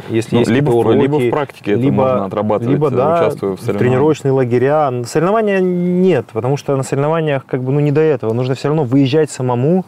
если 0.09 0.35
Ну, 0.35 0.41
есть 0.41 0.51
либо 0.51 0.71
уроки, 0.71 0.97
либо 0.97 1.17
в 1.19 1.31
практике 1.31 1.73
это 1.73 1.93
можно 1.93 2.25
отрабатывать, 2.25 2.73
либо, 2.73 2.89
э, 2.89 2.91
да, 2.91 3.15
участвуя 3.21 3.53
в 3.53 3.61
соревнованиях. 3.61 3.79
тренировочные 3.79 4.33
лагеря. 4.33 4.93
Соревнования 5.07 5.61
нет, 5.61 6.27
потому 6.33 6.57
что 6.57 6.75
на 6.77 6.83
соревнованиях 6.83 7.47
как 7.47 7.63
бы, 7.63 7.71
ну, 7.73 7.81
не 7.81 7.93
до 7.93 8.01
этого. 8.01 8.33
Нужно 8.33 8.55
все 8.55 8.69
равно 8.69 8.85
выезжать 8.85 9.31
самому, 9.31 9.85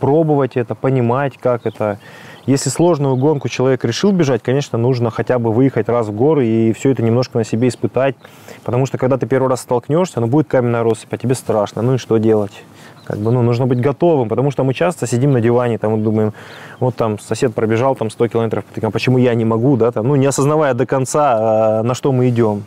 пробовать 0.00 0.56
это, 0.56 0.74
понимать, 0.74 1.36
как 1.38 1.66
это. 1.66 1.98
Если 2.46 2.70
сложную 2.70 3.16
гонку 3.16 3.48
человек 3.48 3.84
решил 3.84 4.12
бежать, 4.12 4.42
конечно, 4.42 4.78
нужно 4.78 5.10
хотя 5.10 5.38
бы 5.38 5.52
выехать 5.52 5.88
раз 5.88 6.08
в 6.08 6.12
горы 6.12 6.46
и 6.46 6.72
все 6.72 6.90
это 6.90 7.02
немножко 7.02 7.38
на 7.38 7.44
себе 7.44 7.68
испытать. 7.68 8.16
Потому 8.64 8.86
что 8.86 8.98
когда 8.98 9.18
ты 9.18 9.26
первый 9.26 9.48
раз 9.48 9.60
столкнешься, 9.60 10.20
ну 10.20 10.26
будет 10.26 10.48
каменная 10.48 10.82
россыпь, 10.82 11.12
а 11.12 11.18
тебе 11.18 11.34
страшно. 11.34 11.82
Ну 11.82 11.94
и 11.94 11.98
что 11.98 12.16
делать? 12.16 12.64
Как 13.04 13.18
бы, 13.18 13.32
ну, 13.32 13.42
нужно 13.42 13.66
быть 13.66 13.80
готовым, 13.80 14.28
потому 14.28 14.52
что 14.52 14.62
мы 14.62 14.72
часто 14.72 15.06
сидим 15.06 15.32
на 15.32 15.40
диване, 15.40 15.78
там, 15.78 15.96
и 15.96 16.00
думаем, 16.00 16.32
вот 16.78 16.94
там 16.94 17.18
сосед 17.18 17.52
пробежал 17.52 17.96
там 17.96 18.08
100 18.08 18.28
километров, 18.28 18.64
а 18.80 18.90
почему 18.90 19.18
я 19.18 19.34
не 19.34 19.44
могу, 19.44 19.76
да, 19.76 19.90
там, 19.90 20.06
ну, 20.06 20.14
не 20.14 20.26
осознавая 20.26 20.74
до 20.74 20.86
конца, 20.86 21.80
а, 21.80 21.82
на 21.82 21.94
что 21.94 22.12
мы 22.12 22.28
идем. 22.28 22.62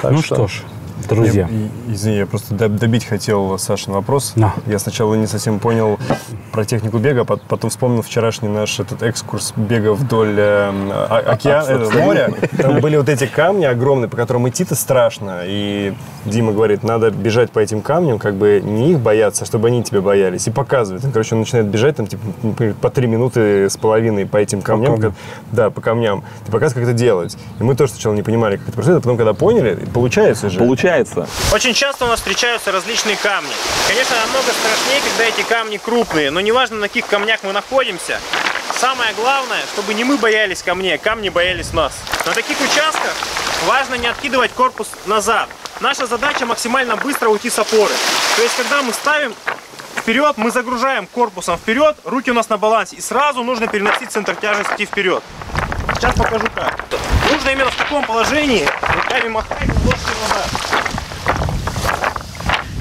Так 0.00 0.12
ну 0.12 0.22
что 0.22 0.46
ж, 0.46 0.62
друзья. 1.08 1.48
Я- 1.50 1.94
извини, 1.94 2.16
я 2.18 2.26
просто 2.26 2.54
доб- 2.54 2.78
добить 2.78 3.04
хотел 3.04 3.58
Сашин 3.58 3.92
вопрос. 3.92 4.32
На. 4.36 4.54
Я 4.66 4.78
сначала 4.78 5.14
не 5.14 5.26
совсем 5.26 5.58
понял 5.58 5.98
про 6.52 6.64
технику 6.64 6.98
бега, 6.98 7.22
пот- 7.24 7.42
потом 7.48 7.70
вспомнил 7.70 8.02
вчерашний 8.02 8.48
наш 8.48 8.78
этот 8.80 9.02
экскурс 9.02 9.52
бега 9.56 9.92
вдоль 9.94 10.38
океана, 11.08 11.88
моря. 12.00 12.30
Там 12.58 12.80
были 12.80 12.96
вот 12.96 13.08
эти 13.08 13.26
камни 13.26 13.64
огромные, 13.64 14.08
по 14.08 14.16
которым 14.16 14.48
идти-то 14.48 14.74
страшно. 14.74 15.42
И 15.44 15.94
Дима 16.24 16.52
говорит, 16.52 16.82
надо 16.82 17.10
бежать 17.10 17.50
по 17.50 17.58
этим 17.58 17.80
камням, 17.82 18.18
как 18.18 18.34
бы 18.34 18.60
не 18.64 18.92
их 18.92 19.00
бояться, 19.00 19.44
а 19.44 19.46
чтобы 19.46 19.68
они 19.68 19.82
тебя 19.82 20.00
боялись. 20.00 20.46
И 20.46 20.50
показывает. 20.50 21.04
Он, 21.04 21.12
короче, 21.12 21.34
он 21.34 21.40
начинает 21.40 21.66
бежать 21.68 21.96
там, 21.96 22.06
типа, 22.06 22.22
например, 22.42 22.74
по 22.80 22.90
три 22.90 23.06
минуты 23.06 23.68
с 23.68 23.76
половиной 23.76 24.26
по 24.26 24.36
этим 24.38 24.62
камням. 24.62 24.92
камням. 24.94 25.12
как- 25.12 25.20
да, 25.52 25.70
по 25.70 25.80
камням. 25.80 26.22
Ты 26.46 26.52
показываешь, 26.52 26.74
как 26.74 26.82
это 26.84 26.92
делать. 26.98 27.36
И 27.60 27.62
мы 27.62 27.74
тоже 27.74 27.92
сначала 27.92 28.14
не 28.14 28.22
понимали, 28.22 28.56
как 28.56 28.68
это 28.68 28.74
происходит, 28.74 28.98
а 28.98 29.00
потом, 29.02 29.16
когда 29.16 29.34
поняли, 29.34 29.74
получается 29.92 30.50
же. 30.50 30.58
Получается. 30.58 30.93
Очень 31.52 31.74
часто 31.74 32.04
у 32.04 32.08
нас 32.08 32.20
встречаются 32.20 32.70
различные 32.72 33.16
камни. 33.16 33.52
Конечно, 33.88 34.16
намного 34.16 34.52
страшнее, 34.52 35.00
когда 35.08 35.24
эти 35.24 35.42
камни 35.42 35.76
крупные, 35.76 36.30
но 36.30 36.40
неважно, 36.40 36.76
на 36.76 36.88
каких 36.88 37.06
камнях 37.06 37.40
мы 37.42 37.52
находимся. 37.52 38.20
Самое 38.78 39.12
главное, 39.14 39.60
чтобы 39.72 39.94
не 39.94 40.04
мы 40.04 40.16
боялись 40.16 40.62
камней, 40.62 40.98
камни 40.98 41.28
боялись 41.28 41.72
нас. 41.72 41.92
На 42.26 42.32
таких 42.32 42.60
участках 42.60 43.12
важно 43.66 43.94
не 43.94 44.06
откидывать 44.06 44.52
корпус 44.52 44.88
назад. 45.06 45.48
Наша 45.80 46.06
задача 46.06 46.46
максимально 46.46 46.96
быстро 46.96 47.28
уйти 47.28 47.50
с 47.50 47.58
опоры. 47.58 47.94
То 48.36 48.42
есть, 48.42 48.56
когда 48.56 48.82
мы 48.82 48.92
ставим 48.92 49.34
вперед, 49.96 50.36
мы 50.36 50.50
загружаем 50.50 51.06
корпусом 51.06 51.56
вперед, 51.56 51.96
руки 52.04 52.30
у 52.30 52.34
нас 52.34 52.48
на 52.48 52.58
балансе, 52.58 52.96
и 52.96 53.00
сразу 53.00 53.42
нужно 53.42 53.66
переносить 53.66 54.10
центр 54.10 54.34
тяжести 54.36 54.84
вперед. 54.84 55.22
Сейчас 55.96 56.14
покажу 56.14 56.46
как. 56.54 56.84
Нужно 57.30 57.48
именно 57.50 57.70
в 57.70 57.76
таком 57.76 58.04
положении 58.04 58.68
руками 58.94 59.28
махать 59.28 59.68
ложки 59.84 60.12
назад. 60.22 60.46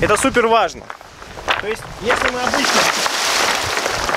Это 0.02 0.18
супер 0.18 0.48
важно. 0.48 0.82
То 1.62 1.68
есть, 1.68 1.82
если 2.02 2.30
мы 2.32 2.42
обычно 2.42 2.82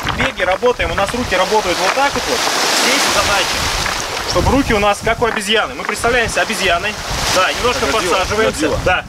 в 0.04 0.18
беге 0.18 0.44
работаем, 0.44 0.90
у 0.90 0.94
нас 0.94 1.12
руки 1.14 1.36
работают 1.36 1.78
вот 1.78 1.94
так 1.94 2.12
вот, 2.12 2.22
здесь 2.22 3.02
задача, 3.14 4.30
чтобы 4.30 4.50
руки 4.52 4.74
у 4.74 4.78
нас 4.80 4.98
как 5.04 5.22
у 5.22 5.26
обезьяны. 5.26 5.74
Мы 5.74 5.84
представляем 5.84 6.28
себя 6.28 6.42
обезьяной, 6.42 6.92
да, 7.34 7.52
немножко 7.52 7.86
подсаживаемся, 7.86 8.70
да. 8.84 9.04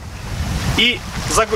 И, 0.76 1.00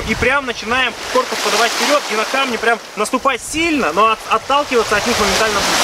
и 0.09 0.15
прям 0.15 0.45
начинаем 0.45 0.93
корпус 1.13 1.37
подавать 1.39 1.71
вперед 1.71 2.01
и 2.11 2.15
на 2.15 2.25
камни 2.25 2.57
прям 2.57 2.77
наступать 2.97 3.41
сильно, 3.41 3.93
но 3.93 4.11
от- 4.11 4.19
отталкиваться 4.29 4.97
от 4.97 5.07
них 5.07 5.17
моментально 5.17 5.59
быстро. 5.59 5.82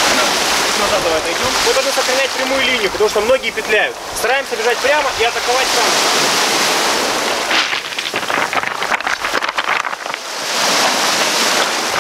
Назад 0.79 1.03
давай 1.03 1.19
отойдем. 1.19 1.45
Мы 1.65 1.73
должны 1.73 1.91
сохранять 1.91 2.29
прямую 2.29 2.63
линию, 2.63 2.89
потому 2.89 3.09
что 3.09 3.19
многие 3.21 3.51
петляют. 3.51 3.95
Стараемся 4.15 4.55
бежать 4.55 4.77
прямо 4.77 5.09
и 5.19 5.23
атаковать 5.25 5.67
камни. 5.75 6.49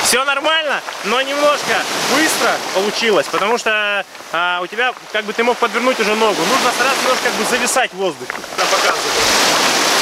Все 0.03 0.23
нормально, 0.23 0.81
но 1.03 1.21
немножко 1.21 1.83
быстро 2.15 2.57
получилось, 2.73 3.27
потому 3.29 3.57
что 3.57 4.03
а, 4.31 4.59
у 4.63 4.65
тебя 4.65 4.93
как 5.11 5.25
бы 5.25 5.33
ты 5.33 5.43
мог 5.43 5.57
подвернуть 5.57 5.99
уже 5.99 6.15
ногу. 6.15 6.41
Нужно 6.41 6.71
сразу 6.79 6.95
немножко 7.03 7.25
как 7.25 7.33
бы 7.33 7.45
зависать 7.45 7.91
в 7.91 7.97
воздухе. 7.97 8.31
Там 8.57 8.67
показываю. 8.67 9.11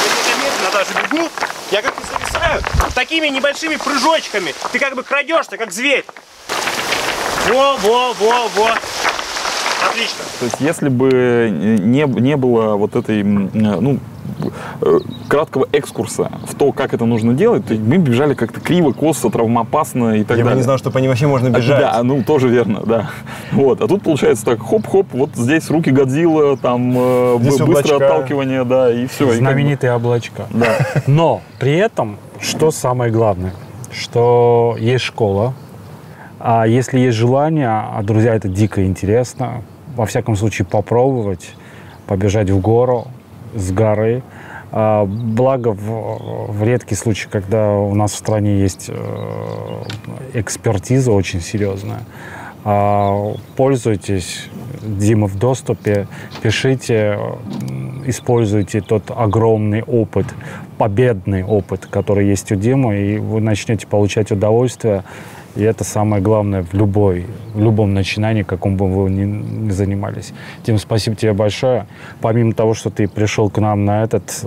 Если 0.04 0.30
я 0.30 0.36
медленно 0.36 0.70
даже 0.70 0.92
бегу, 0.94 1.28
я 1.72 1.82
как 1.82 1.94
бы 1.94 2.02
зависаю 2.06 2.62
такими 2.94 3.26
небольшими 3.26 3.76
прыжочками. 3.76 4.54
Ты 4.72 4.78
как 4.78 4.94
бы 4.94 5.02
крадешься, 5.02 5.58
как 5.58 5.72
зверь. 5.72 6.06
Во, 7.48 7.76
во, 7.76 8.12
во, 8.14 8.48
во. 8.56 8.70
Отлично. 9.90 10.24
То 10.40 10.44
есть, 10.46 10.60
если 10.60 10.88
бы 10.88 11.50
не, 11.52 12.02
не 12.20 12.36
было 12.36 12.74
вот 12.76 12.96
этой, 12.96 13.20
э, 13.20 13.24
ну, 13.24 13.98
э, 14.82 14.98
краткого 15.28 15.68
экскурса 15.72 16.30
в 16.48 16.54
то, 16.56 16.72
как 16.72 16.94
это 16.94 17.04
нужно 17.04 17.32
делать, 17.34 17.64
то 17.66 17.74
мы 17.74 17.96
бежали 17.98 18.34
как-то 18.34 18.60
криво, 18.60 18.90
косо, 18.92 19.30
травмоопасно 19.30 20.16
и 20.16 20.24
так 20.24 20.36
Я 20.36 20.42
бы 20.44 20.50
далее. 20.50 20.56
не 20.58 20.62
знал, 20.64 20.78
что 20.78 20.90
по 20.90 20.98
ним 20.98 21.10
вообще 21.10 21.26
можно 21.28 21.48
бежать. 21.48 21.80
Да, 21.80 22.02
ну 22.02 22.22
тоже 22.24 22.48
верно, 22.48 22.80
да. 22.84 23.10
Вот. 23.52 23.80
А 23.80 23.86
тут 23.88 24.02
получается 24.02 24.44
так, 24.44 24.60
хоп-хоп, 24.60 25.06
вот 25.12 25.30
здесь 25.34 25.70
руки 25.70 25.90
Годзилла, 25.90 26.56
там 26.56 26.92
э, 26.96 27.36
Здесь 27.40 27.58
бы- 27.58 27.66
быстрое 27.66 27.96
облачка. 27.96 28.06
отталкивание, 28.06 28.64
да, 28.64 28.92
и 28.92 29.06
все. 29.06 29.32
Знаменитые 29.32 29.94
облачка. 29.94 30.46
Да. 30.50 30.76
Но 31.06 31.40
при 31.60 31.76
этом, 31.76 32.16
что 32.40 32.70
самое 32.72 33.12
главное, 33.12 33.54
что 33.92 34.76
есть 34.78 35.04
школа, 35.04 35.54
а 36.38 36.66
если 36.66 36.98
есть 36.98 37.16
желание, 37.16 37.68
а 37.68 38.00
друзья, 38.02 38.34
это 38.34 38.48
дико 38.48 38.84
интересно, 38.84 39.62
во 39.96 40.06
всяком 40.06 40.36
случае 40.36 40.66
попробовать, 40.66 41.54
побежать 42.06 42.50
в 42.50 42.60
гору, 42.60 43.08
с 43.54 43.70
горы. 43.72 44.22
А, 44.70 45.04
Благо, 45.04 45.72
в, 45.72 46.52
в 46.52 46.62
редкий 46.62 46.94
случай, 46.94 47.28
когда 47.28 47.72
у 47.72 47.94
нас 47.94 48.12
в 48.12 48.16
стране 48.16 48.60
есть 48.60 48.86
э, 48.88 49.82
экспертиза 50.34 51.10
очень 51.10 51.40
серьезная, 51.40 52.00
а, 52.64 53.34
пользуйтесь, 53.56 54.48
Дима 54.82 55.26
в 55.26 55.36
доступе, 55.38 56.06
пишите, 56.42 57.18
используйте 58.06 58.80
тот 58.80 59.10
огромный 59.14 59.82
опыт, 59.82 60.26
победный 60.76 61.42
опыт, 61.42 61.86
который 61.86 62.28
есть 62.28 62.52
у 62.52 62.54
Димы, 62.54 62.98
и 62.98 63.18
вы 63.18 63.40
начнете 63.40 63.86
получать 63.86 64.30
удовольствие. 64.30 65.02
И 65.58 65.62
это 65.62 65.82
самое 65.82 66.22
главное 66.22 66.62
в 66.62 66.72
любой, 66.72 67.26
в 67.52 67.60
любом 67.60 67.92
начинании, 67.92 68.44
каком 68.44 68.76
бы 68.76 68.86
вы 68.86 69.10
ни, 69.10 69.24
ни 69.24 69.70
занимались. 69.70 70.32
Дим, 70.64 70.78
спасибо 70.78 71.16
тебе 71.16 71.32
большое. 71.32 71.88
Помимо 72.20 72.52
того, 72.52 72.74
что 72.74 72.90
ты 72.90 73.08
пришел 73.08 73.50
к 73.50 73.58
нам 73.58 73.84
на 73.84 74.04
этот 74.04 74.46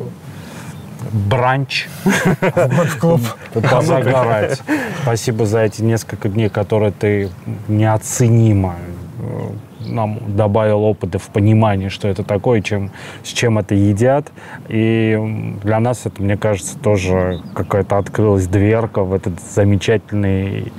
бранч, 1.12 1.90
позагорать. 3.54 4.62
Спасибо 5.04 5.46
за 5.46 5.60
эти 5.64 5.82
несколько 5.82 6.30
дней, 6.30 6.48
которые 6.48 6.94
ты 6.94 7.30
неоценимо 7.68 8.76
э, 9.20 9.50
нам 9.92 10.20
добавил 10.36 10.84
опыта 10.84 11.20
в 11.20 11.28
понимании, 11.28 11.90
что 11.90 12.08
это 12.08 12.24
такое, 12.24 12.62
чем, 12.62 12.92
с 13.24 13.28
чем 13.30 13.60
это 13.60 13.76
едят. 13.76 14.32
И 14.70 15.56
для 15.64 15.80
нас 15.80 16.02
это, 16.06 16.22
мне 16.22 16.38
кажется, 16.38 16.78
тоже 16.78 17.42
какая-то 17.54 17.98
открылась 17.98 18.48
дверка 18.48 19.04
в 19.04 19.14
этот 19.14 19.34
замечательный, 19.42 20.72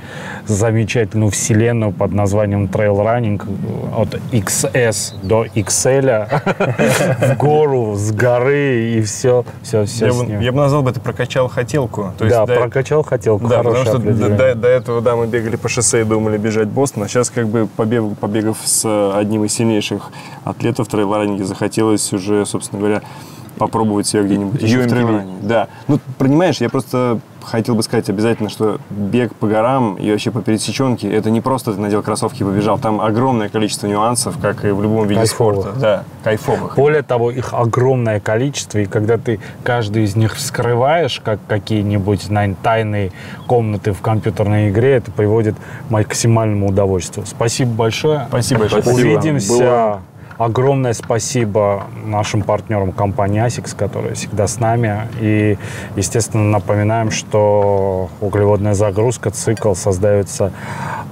замечательную 0.47 1.31
вселенную 1.31 1.93
под 1.93 2.13
названием 2.13 2.65
Trail 2.67 2.97
Running 2.97 3.41
от 3.97 4.15
XS 4.33 5.15
до 5.23 5.45
XL 5.45 6.29
в 7.35 7.37
гору, 7.37 7.95
с 7.97 8.13
горы 8.13 8.93
и 8.95 9.03
все, 9.03 9.45
все, 9.63 9.85
все 9.85 10.07
Я 10.07 10.13
бы, 10.13 10.45
я 10.45 10.53
бы 10.53 10.59
назвал 10.59 10.83
бы 10.83 10.91
это 10.91 11.01
прокачал 11.01 11.49
хотелку. 11.49 12.13
То 12.19 12.25
есть 12.25 12.37
да, 12.37 12.47
до- 12.47 12.55
прокачал 12.57 13.03
хотелку, 13.03 13.47
Да, 13.49 13.59
потому 13.63 13.85
что 13.85 13.99
до, 13.99 14.29
до- 14.29 14.55
до 14.55 14.69
этого, 14.69 15.01
да, 15.01 15.17
мы 15.17 15.27
бегали 15.27 15.57
по 15.57 15.69
шоссе 15.69 16.01
и 16.01 16.05
думали 16.05 16.39
бежать 16.39 16.69
Бостон, 16.69 17.03
а 17.05 17.09
сейчас 17.09 17.31
как 17.31 17.49
бы 17.49 17.69
побег- 17.77 18.17
побегав 18.17 18.59
с 18.65 18.85
одним 19.11 19.45
из 19.45 19.55
сильнейших 19.55 20.11
атлетов 20.45 20.89
трейлранинге, 20.89 21.45
захотелось 21.45 22.13
уже, 22.13 22.47
собственно 22.47 22.81
говоря, 22.81 23.03
попробовать 23.67 24.07
себя 24.07 24.23
где-нибудь 24.23 24.61
еще 24.63 24.79
в 24.79 24.81
UMTV. 24.83 24.89
трейлранинге. 24.89 25.39
Да. 25.43 25.69
Ну, 25.89 25.99
понимаешь, 26.19 26.61
я 26.61 26.69
просто 26.69 27.19
хотел 27.43 27.75
бы 27.75 27.83
сказать 27.83 28.09
обязательно, 28.09 28.49
что 28.49 28.79
бег 28.91 29.35
по 29.35 29.47
горам 29.49 29.97
и 29.97 30.11
вообще 30.11 30.31
по 30.31 30.41
пересеченке, 30.43 31.11
это 31.13 31.29
не 31.31 31.41
просто 31.41 31.73
ты 31.73 31.81
надел 31.81 32.03
кроссовки 32.03 32.43
и 32.43 32.45
побежал. 32.45 32.79
Там 32.79 33.01
огромное 33.01 33.49
количество 33.49 33.87
нюансов, 33.89 34.37
как 34.41 34.65
и 34.65 34.69
в 34.71 34.81
любом 34.83 35.07
виде 35.09 35.21
Кайфовых. 35.21 35.61
спорта. 35.63 35.81
Да, 35.81 36.05
кайфовых. 36.23 36.77
Более 36.77 37.03
того, 37.03 37.31
их 37.31 37.53
огромное 37.53 38.21
количество, 38.21 38.79
и 38.79 38.85
когда 38.87 39.19
ты 39.19 39.41
каждый 39.65 40.05
из 40.05 40.15
них 40.17 40.37
вскрываешь, 40.37 41.21
как 41.25 41.41
какие-нибудь 41.49 42.29
тайные 42.63 43.11
комнаты 43.47 43.93
в 43.93 44.01
компьютерной 44.01 44.71
игре, 44.71 44.93
это 44.97 45.11
приводит 45.11 45.57
к 45.57 45.91
максимальному 45.91 46.69
удовольствию. 46.69 47.27
Спасибо 47.27 47.73
большое. 47.73 48.27
Спасибо 48.29 48.61
большое. 48.61 48.83
Увидимся. 48.95 49.53
Было- 49.53 50.01
Огромное 50.39 50.93
спасибо 50.93 51.85
нашим 52.05 52.43
партнерам 52.43 52.93
компании 52.93 53.45
ASICS, 53.45 53.77
которые 53.77 54.15
всегда 54.15 54.47
с 54.47 54.59
нами. 54.59 55.09
И, 55.21 55.59
естественно, 55.97 56.45
напоминаем, 56.45 57.11
что 57.11 58.09
углеводная 58.21 58.75
загрузка, 58.75 59.31
цикл 59.31 59.75
создается 59.75 60.53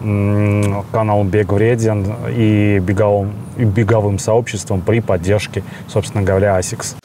каналом 0.00 1.28
Бег 1.28 1.52
Вреден 1.52 2.14
и 2.28 2.78
беговым, 2.78 3.32
и 3.56 3.64
беговым 3.64 4.18
сообществом 4.18 4.80
при 4.80 5.00
поддержке, 5.00 5.62
собственно 5.88 6.22
говоря, 6.22 6.58
ASICS. 6.58 6.96